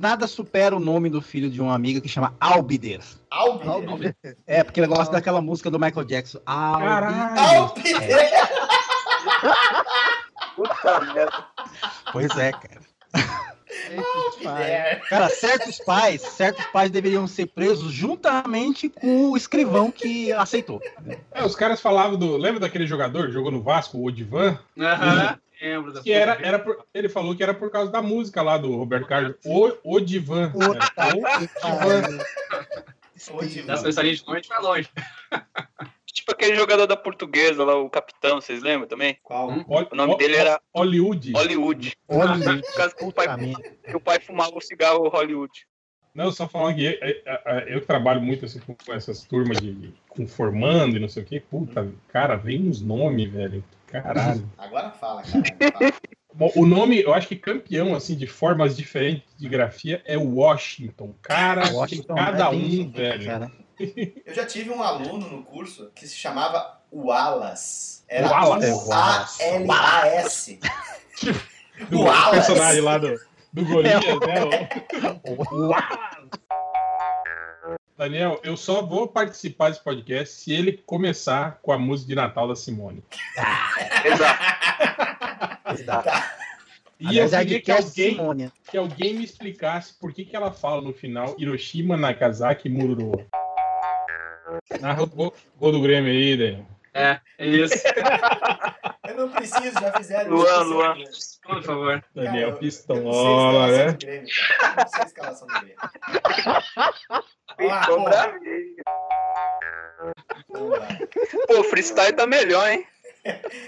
Nada 0.00 0.26
supera 0.26 0.74
o 0.74 0.80
nome 0.80 1.08
do 1.08 1.22
filho 1.22 1.48
de 1.48 1.60
uma 1.60 1.74
amiga 1.74 2.00
que 2.00 2.08
chama 2.08 2.34
Albider. 2.40 3.00
Albider. 3.30 4.16
É, 4.46 4.64
porque 4.64 4.80
ele 4.80 4.88
gosta 4.88 5.12
daquela 5.12 5.40
música 5.40 5.70
do 5.70 5.78
Michael 5.78 6.06
Jackson. 6.06 6.40
Albider. 6.44 6.88
Caralho! 6.88 7.40
Albider! 7.40 8.30
puta 10.56 11.00
merda. 11.14 11.44
Pois 12.12 12.36
é, 12.36 12.52
cara. 12.52 12.80
Albider. 13.96 15.08
Cara, 15.08 15.28
certos 15.28 15.78
pais, 15.78 16.20
certos 16.20 16.64
pais 16.66 16.90
deveriam 16.90 17.26
ser 17.26 17.46
presos 17.46 17.92
juntamente 17.92 18.88
com 18.88 19.30
o 19.30 19.36
escrivão 19.36 19.90
que 19.90 20.32
aceitou. 20.32 20.80
É, 21.32 21.44
os 21.44 21.54
caras 21.54 21.80
falavam 21.80 22.18
do. 22.18 22.36
Lembra 22.36 22.60
daquele 22.60 22.86
jogador 22.86 23.26
que 23.26 23.32
jogou 23.32 23.52
no 23.52 23.62
Vasco, 23.62 23.98
o 23.98 24.06
Odivan? 24.06 24.58
Aham, 24.78 25.38
lembro 25.60 25.92
da 25.92 26.02
Que 26.02 26.12
era, 26.12 26.38
era 26.42 26.58
por- 26.58 26.86
ele 26.92 27.08
falou 27.08 27.34
que 27.34 27.42
era 27.42 27.54
por 27.54 27.70
causa 27.70 27.90
da 27.90 28.02
música 28.02 28.42
lá 28.42 28.58
do 28.58 28.76
Roberto 28.76 29.06
Carlos. 29.06 29.36
O 29.44 29.72
Odivan. 29.84 30.52
Nessa 33.66 33.88
essa 33.88 34.02
linha 34.02 34.14
de 34.14 34.26
nome 34.26 34.38
a 34.38 34.42
gente 34.42 34.48
vai 34.48 34.60
longe. 34.60 34.88
Tipo 36.12 36.32
aquele 36.32 36.56
jogador 36.56 36.86
da 36.86 36.96
portuguesa 36.96 37.62
lá, 37.62 37.76
o 37.76 37.90
capitão, 37.90 38.40
vocês 38.40 38.62
lembram 38.62 38.88
também? 38.88 39.18
Qual? 39.22 39.48
O 39.48 39.94
nome 39.94 40.16
dele 40.16 40.36
era 40.36 40.58
Hollywood. 40.74 41.32
Hollywood. 41.32 41.94
Hollywood. 42.08 42.62
Por 42.62 42.74
causa 42.74 42.94
que 42.96 43.04
o 43.04 43.12
pai, 43.12 43.26
que 43.84 43.96
o 43.96 44.00
pai 44.00 44.20
fumava 44.20 44.56
o 44.56 44.60
cigarro 44.60 45.08
Hollywood. 45.08 45.66
Não, 46.14 46.32
só 46.32 46.48
falando 46.48 46.76
que 46.76 46.86
é, 46.86 46.98
é, 47.02 47.22
é, 47.26 47.74
eu 47.74 47.82
que 47.82 47.86
trabalho 47.86 48.22
muito 48.22 48.46
assim, 48.46 48.58
com 48.60 48.74
essas 48.94 49.24
turmas 49.24 49.58
de 49.58 49.92
com 50.08 50.26
formando 50.26 50.96
e 50.96 50.98
não 50.98 51.08
sei 51.08 51.22
o 51.22 51.26
que. 51.26 51.38
Puta, 51.38 51.86
cara, 52.08 52.36
vem 52.36 52.66
uns 52.66 52.80
nomes, 52.80 53.30
velho. 53.30 53.62
Caralho. 54.02 54.50
Agora 54.58 54.90
fala, 54.90 55.22
cara. 55.22 55.42
Bom, 56.34 56.52
o 56.54 56.66
nome, 56.66 57.00
eu 57.00 57.14
acho 57.14 57.28
que 57.28 57.36
campeão, 57.36 57.94
assim, 57.94 58.14
de 58.14 58.26
formas 58.26 58.76
diferentes 58.76 59.24
de 59.38 59.48
grafia 59.48 60.02
é 60.04 60.18
Washington. 60.18 61.14
Cara, 61.22 61.72
Washington, 61.72 62.14
cada 62.14 62.46
é, 62.48 62.50
tem 62.50 62.82
um, 62.86 62.90
velho. 62.90 63.24
cara. 63.24 63.50
Eu 64.26 64.34
já 64.34 64.44
tive 64.44 64.68
um 64.70 64.82
aluno 64.82 65.28
no 65.30 65.42
curso 65.42 65.90
que 65.94 66.06
se 66.06 66.14
chamava 66.14 66.78
Wallace. 66.92 68.02
Era 68.06 68.28
Wallace. 68.28 68.70
U-A-L-A-S. 68.86 70.60
Do 71.90 72.00
Wallace. 72.00 72.30
personagem 72.46 72.80
lá 72.82 72.98
do, 72.98 73.18
do 73.52 73.64
Golias, 73.64 74.02
né? 74.04 74.68
O- 75.24 75.74
Daniel, 77.96 78.38
eu 78.44 78.56
só 78.58 78.82
vou 78.82 79.08
participar 79.08 79.70
desse 79.70 79.82
podcast 79.82 80.34
se 80.34 80.52
ele 80.52 80.72
começar 80.84 81.58
com 81.62 81.72
a 81.72 81.78
música 81.78 82.08
de 82.08 82.14
Natal 82.14 82.46
da 82.46 82.54
Simone. 82.54 83.02
Exato. 85.72 86.08
E 87.00 87.06
Aliás, 87.08 87.32
eu 87.32 87.38
é 87.38 87.42
queria 87.42 87.58
de 87.58 87.64
que 87.64 87.72
alguém, 87.72 88.10
Simônia. 88.10 88.52
que 88.70 88.76
alguém 88.76 89.14
me 89.14 89.24
explicasse 89.24 89.94
por 89.94 90.12
que, 90.12 90.24
que 90.24 90.36
ela 90.36 90.52
fala 90.52 90.82
no 90.82 90.92
final 90.92 91.34
Hiroshima, 91.38 91.96
Nagasaki 91.96 92.68
e 92.68 92.70
Mururo. 92.70 93.26
Narra 94.80 95.02
o 95.02 95.06
gol, 95.06 95.32
do 95.58 95.80
Grêmio 95.80 96.10
aí, 96.10 96.36
Daniel. 96.36 96.66
É, 96.92 97.20
é 97.38 97.46
isso. 97.46 97.74
Eu 99.08 99.16
não 99.16 99.30
preciso, 99.30 99.72
já 99.80 99.92
fizeram 99.92 100.30
Luan, 100.30 100.44
isso. 100.44 100.64
Luan. 100.64 100.94
Por 101.46 101.62
favor. 101.62 102.04
Daniel 102.14 102.48
Cara, 102.48 102.60
Pistola, 102.60 103.68
né? 103.68 103.86
não 103.86 103.96
sei 103.96 103.96
a 103.96 103.96
escalação 103.96 103.96
do 103.96 104.00
Grêmio, 104.06 104.26
cara. 104.48 104.70
Eu 104.70 104.76
não 104.76 104.88
sei 104.88 105.00
a 105.00 105.06
escalação 105.06 105.46
do 105.46 105.60
Grêmio. 105.60 105.76
Ficou 107.56 107.96
pô. 107.96 108.04
bravinho. 108.04 108.76
Freestyle 111.70 112.12
tá 112.12 112.26
melhor, 112.26 112.68
hein? 112.68 112.86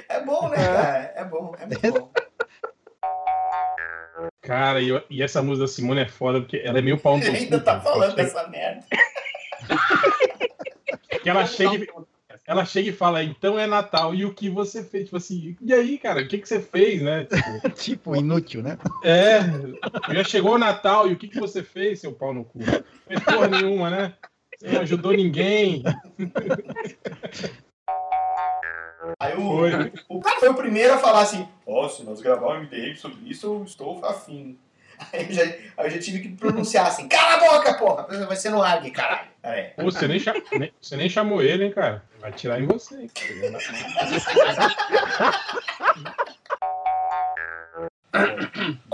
É 0.08 0.20
bom, 0.20 0.48
né, 0.48 0.56
cara? 0.56 1.12
É 1.16 1.24
bom, 1.24 1.54
é 1.58 1.66
muito 1.66 1.92
bom. 1.92 2.12
Cara, 4.40 4.80
e, 4.80 4.88
e 5.10 5.22
essa 5.22 5.42
música 5.42 5.66
da 5.66 5.72
Simone 5.72 6.00
é 6.00 6.08
foda 6.08 6.40
porque 6.40 6.56
ela 6.64 6.78
é 6.78 6.82
meio 6.82 6.98
pau 6.98 7.18
no 7.18 7.24
Ele 7.24 7.36
ainda 7.38 7.60
tá 7.60 7.80
falando 7.80 8.14
dessa 8.14 8.46
merda. 8.48 8.84
Que 11.22 11.28
ela 11.28 11.46
chega, 11.46 11.74
e, 11.74 11.88
ela 12.48 12.64
chega 12.64 12.88
e 12.88 12.94
fala, 12.94 13.22
então 13.22 13.58
é 13.58 13.66
Natal, 13.66 14.14
e 14.14 14.24
o 14.24 14.32
que 14.32 14.48
você 14.48 14.82
fez? 14.82 15.04
Tipo 15.04 15.18
assim, 15.18 15.54
e 15.60 15.74
aí, 15.74 15.98
cara, 15.98 16.22
o 16.22 16.26
que, 16.26 16.38
que 16.38 16.48
você 16.48 16.58
fez, 16.58 17.02
né? 17.02 17.26
Tipo, 17.26 17.68
Tipo, 17.76 18.16
inútil, 18.16 18.62
né? 18.62 18.78
é, 19.04 19.40
já 20.14 20.24
chegou 20.24 20.54
o 20.54 20.58
Natal, 20.58 21.06
e 21.06 21.12
o 21.12 21.16
que, 21.18 21.28
que 21.28 21.38
você 21.38 21.62
fez, 21.62 22.00
seu 22.00 22.10
pau 22.10 22.32
no 22.32 22.46
cu? 22.46 22.58
Não 22.60 22.82
fez 23.06 23.22
porra 23.22 23.48
nenhuma, 23.48 23.90
né? 23.90 24.14
Você 24.56 24.72
não 24.72 24.80
ajudou 24.80 25.12
ninguém. 25.12 25.82
Aí 29.20 29.34
o, 29.34 29.42
Foi. 29.42 29.92
o 30.08 30.20
cara 30.20 30.40
foi 30.40 30.48
o 30.48 30.54
primeiro 30.54 30.94
a 30.94 30.98
falar 30.98 31.20
assim: 31.20 31.46
Ó, 31.66 31.88
se 31.88 32.02
nós 32.02 32.20
gravar 32.20 32.56
um 32.56 32.62
MDM 32.62 32.96
sobre 32.96 33.28
isso, 33.28 33.46
eu 33.46 33.62
estou 33.64 34.04
afim. 34.04 34.58
Aí 35.12 35.26
eu, 35.26 35.32
já, 35.32 35.42
aí 35.42 35.86
eu 35.86 35.90
já 35.90 35.98
tive 35.98 36.20
que 36.20 36.28
pronunciar 36.30 36.86
assim: 36.88 37.08
Cala 37.08 37.34
a 37.34 37.52
boca, 37.52 37.74
porra! 37.74 38.26
Vai 38.26 38.36
ser 38.36 38.50
no 38.50 38.62
AG, 38.62 38.90
caralho. 38.90 39.28
Peraí. 39.48 39.70
Pô, 39.76 39.82
você 39.84 40.06
nem, 40.08 40.18
cha- 40.20 40.34
nem- 40.58 40.72
você 40.80 40.96
nem 40.96 41.08
chamou 41.08 41.42
ele, 41.42 41.64
hein, 41.64 41.72
cara? 41.72 42.02
Vai 42.20 42.32
tirar 42.32 42.60
em 42.60 42.66
você. 42.66 43.02
hein? 43.02 43.10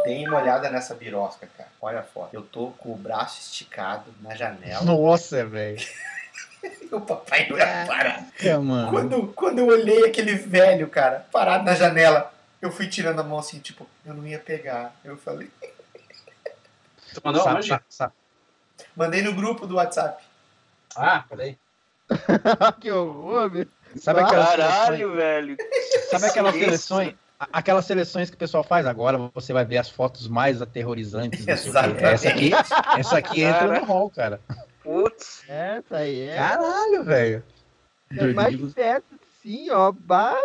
Deem 0.05 0.29
uma 0.29 0.41
olhada 0.41 0.71
nessa 0.71 0.95
birosca, 0.95 1.49
cara. 1.57 1.69
Olha 1.81 2.01
a 2.01 2.03
foto. 2.03 2.35
Eu 2.35 2.43
tô 2.43 2.69
com 2.79 2.93
o 2.93 2.97
braço 2.97 3.41
esticado 3.41 4.13
na 4.21 4.35
janela. 4.35 4.85
Nossa, 4.85 5.45
velho. 5.47 5.79
O 6.91 6.99
Papai 6.99 7.47
Noel 7.47 7.87
parado. 7.87 8.25
É, 8.41 8.57
mano. 8.57 8.91
Quando, 8.91 9.27
quando 9.35 9.59
eu 9.59 9.67
olhei 9.67 10.07
aquele 10.07 10.35
velho, 10.35 10.89
cara, 10.89 11.27
parado 11.31 11.63
na 11.63 11.75
janela, 11.75 12.33
eu 12.63 12.73
fui 12.73 12.89
tirando 12.89 13.21
a 13.21 13.23
mão 13.23 13.39
assim, 13.39 13.59
tipo, 13.59 13.87
eu 14.07 14.15
não 14.15 14.27
ia 14.27 14.39
pegar. 14.39 14.97
Eu 15.05 15.15
falei. 15.19 15.51
Tu 17.13 17.21
mandou 17.23 17.47
onde? 17.47 17.69
Mandei 18.97 19.21
no 19.21 19.35
grupo 19.35 19.67
do 19.67 19.75
WhatsApp. 19.75 20.24
Ah, 20.97 21.25
peraí. 21.29 21.57
que 22.81 22.91
horror, 22.91 23.51
meu. 23.51 23.66
Sabe 23.97 24.21
aquelas 24.21 24.51
Caralho, 24.51 25.15
velho. 25.15 25.57
Sabe 26.11 26.27
aquelas 26.27 26.55
seleções? 26.55 27.15
Aquelas 27.53 27.85
seleções 27.85 28.31
que 28.31 28.37
o 28.37 28.39
pessoal 28.39 28.65
faz 28.65 28.87
agora, 28.87 29.19
você 29.35 29.53
vai 29.53 29.65
ver 29.65 29.79
as 29.79 29.89
fotos 29.91 30.27
mais 30.29 30.62
aterrorizantes. 30.62 31.47
Exatamente. 31.47 32.05
Essa 32.05 32.29
aqui, 32.29 32.51
essa 32.99 33.19
aqui 33.19 33.43
entra 33.43 33.59
Cara. 33.69 33.81
no 33.81 33.87
hall, 33.87 34.11
cara. 34.11 34.41
Putz. 34.83 35.43
Essa 35.49 35.97
aí 35.99 36.29
é. 36.29 36.37
Caralho, 36.37 37.05
velho. 37.05 37.43
é 38.16 38.27
mais 38.33 38.57
perto, 38.73 39.05
sim, 39.43 39.69
ó. 39.71 39.93
Ba- 39.93 40.37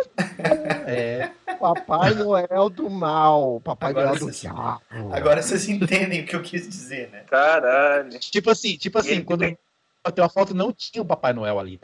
É. 0.86 1.30
Papai 1.58 2.14
Noel 2.14 2.68
do 2.70 2.88
mal. 2.90 3.60
Papai 3.64 3.90
Agora 3.90 4.06
Noel 4.08 4.18
do 4.18 4.24
vocês- 4.26 4.40
diabo. 4.40 4.80
Agora 5.12 5.42
vocês 5.42 5.68
entendem 5.68 6.22
o 6.22 6.26
que 6.26 6.34
eu 6.36 6.42
quis 6.42 6.68
dizer, 6.68 7.08
né? 7.10 7.24
Caralho. 7.30 8.18
Tipo 8.18 8.50
assim, 8.50 8.76
tipo 8.76 8.98
assim, 8.98 9.10
Ele 9.12 9.24
quando 9.24 9.40
tem- 9.40 9.58
bateu 10.04 10.24
a 10.24 10.28
foto 10.28 10.54
não 10.54 10.72
tinha 10.72 11.02
o 11.02 11.06
Papai 11.06 11.32
Noel 11.32 11.58
ali, 11.58 11.80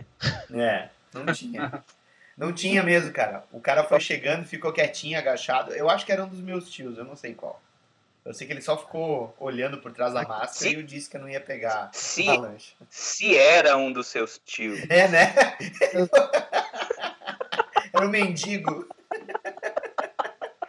né? 0.51 0.64
É, 0.64 0.88
não 1.12 1.26
tinha. 1.32 1.84
Não 2.36 2.52
tinha 2.52 2.82
mesmo, 2.82 3.12
cara. 3.12 3.44
O 3.51 3.60
cara 3.60 3.84
foi 3.84 3.98
chegando, 4.01 4.44
ficou 4.44 4.72
quietinho, 4.72 5.18
agachado. 5.18 5.72
Eu 5.72 5.88
acho 5.88 6.05
que 6.05 6.12
era 6.12 6.24
um 6.24 6.28
dos 6.28 6.40
meus 6.40 6.70
tios, 6.70 6.98
eu 6.98 7.05
não 7.05 7.16
sei 7.16 7.34
qual. 7.34 7.60
Eu 8.24 8.34
sei 8.34 8.47
que 8.47 8.52
ele 8.52 8.60
só 8.60 8.76
ficou 8.76 9.34
olhando 9.38 9.78
por 9.78 9.93
trás 9.93 10.12
da 10.12 10.22
máscara 10.22 10.48
Se- 10.52 10.70
e 10.70 10.74
eu 10.74 10.82
disse 10.82 11.09
que 11.09 11.16
eu 11.16 11.20
não 11.20 11.28
ia 11.28 11.40
pegar 11.40 11.90
Se- 11.93 12.28
a 12.28 12.34
lancha. 12.34 12.74
Se 12.90 13.36
era 13.36 13.76
um 13.76 13.93
dos 13.93 14.09
seus 14.09 14.40
tios. 14.44 14.80
É, 14.90 15.06
né? 15.09 15.32
Era 17.93 18.06
um 18.06 18.10
mendigo. 18.10 18.86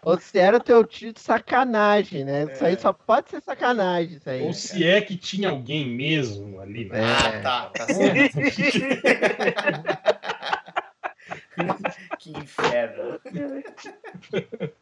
Ou 0.08 0.18
se 0.18 0.40
era 0.40 0.58
teu 0.58 0.86
tio 0.86 1.12
de 1.12 1.20
sacanagem, 1.20 2.24
né? 2.24 2.46
Isso 2.46 2.64
aí 2.64 2.80
só 2.80 2.94
pode 2.94 3.30
ser 3.30 3.42
sacanagem, 3.42 4.16
isso 4.16 4.30
aí. 4.30 4.42
Ou 4.42 4.54
se 4.54 4.88
é 4.88 5.02
que 5.02 5.18
tinha 5.18 5.50
alguém 5.50 5.86
mesmo 5.86 6.62
ali, 6.62 6.86
né? 6.90 7.02
Ah, 7.02 7.42
tá, 7.44 7.66
tá 7.66 7.86
certo. 7.92 8.40
que 12.18 12.32
inferno. 12.32 13.20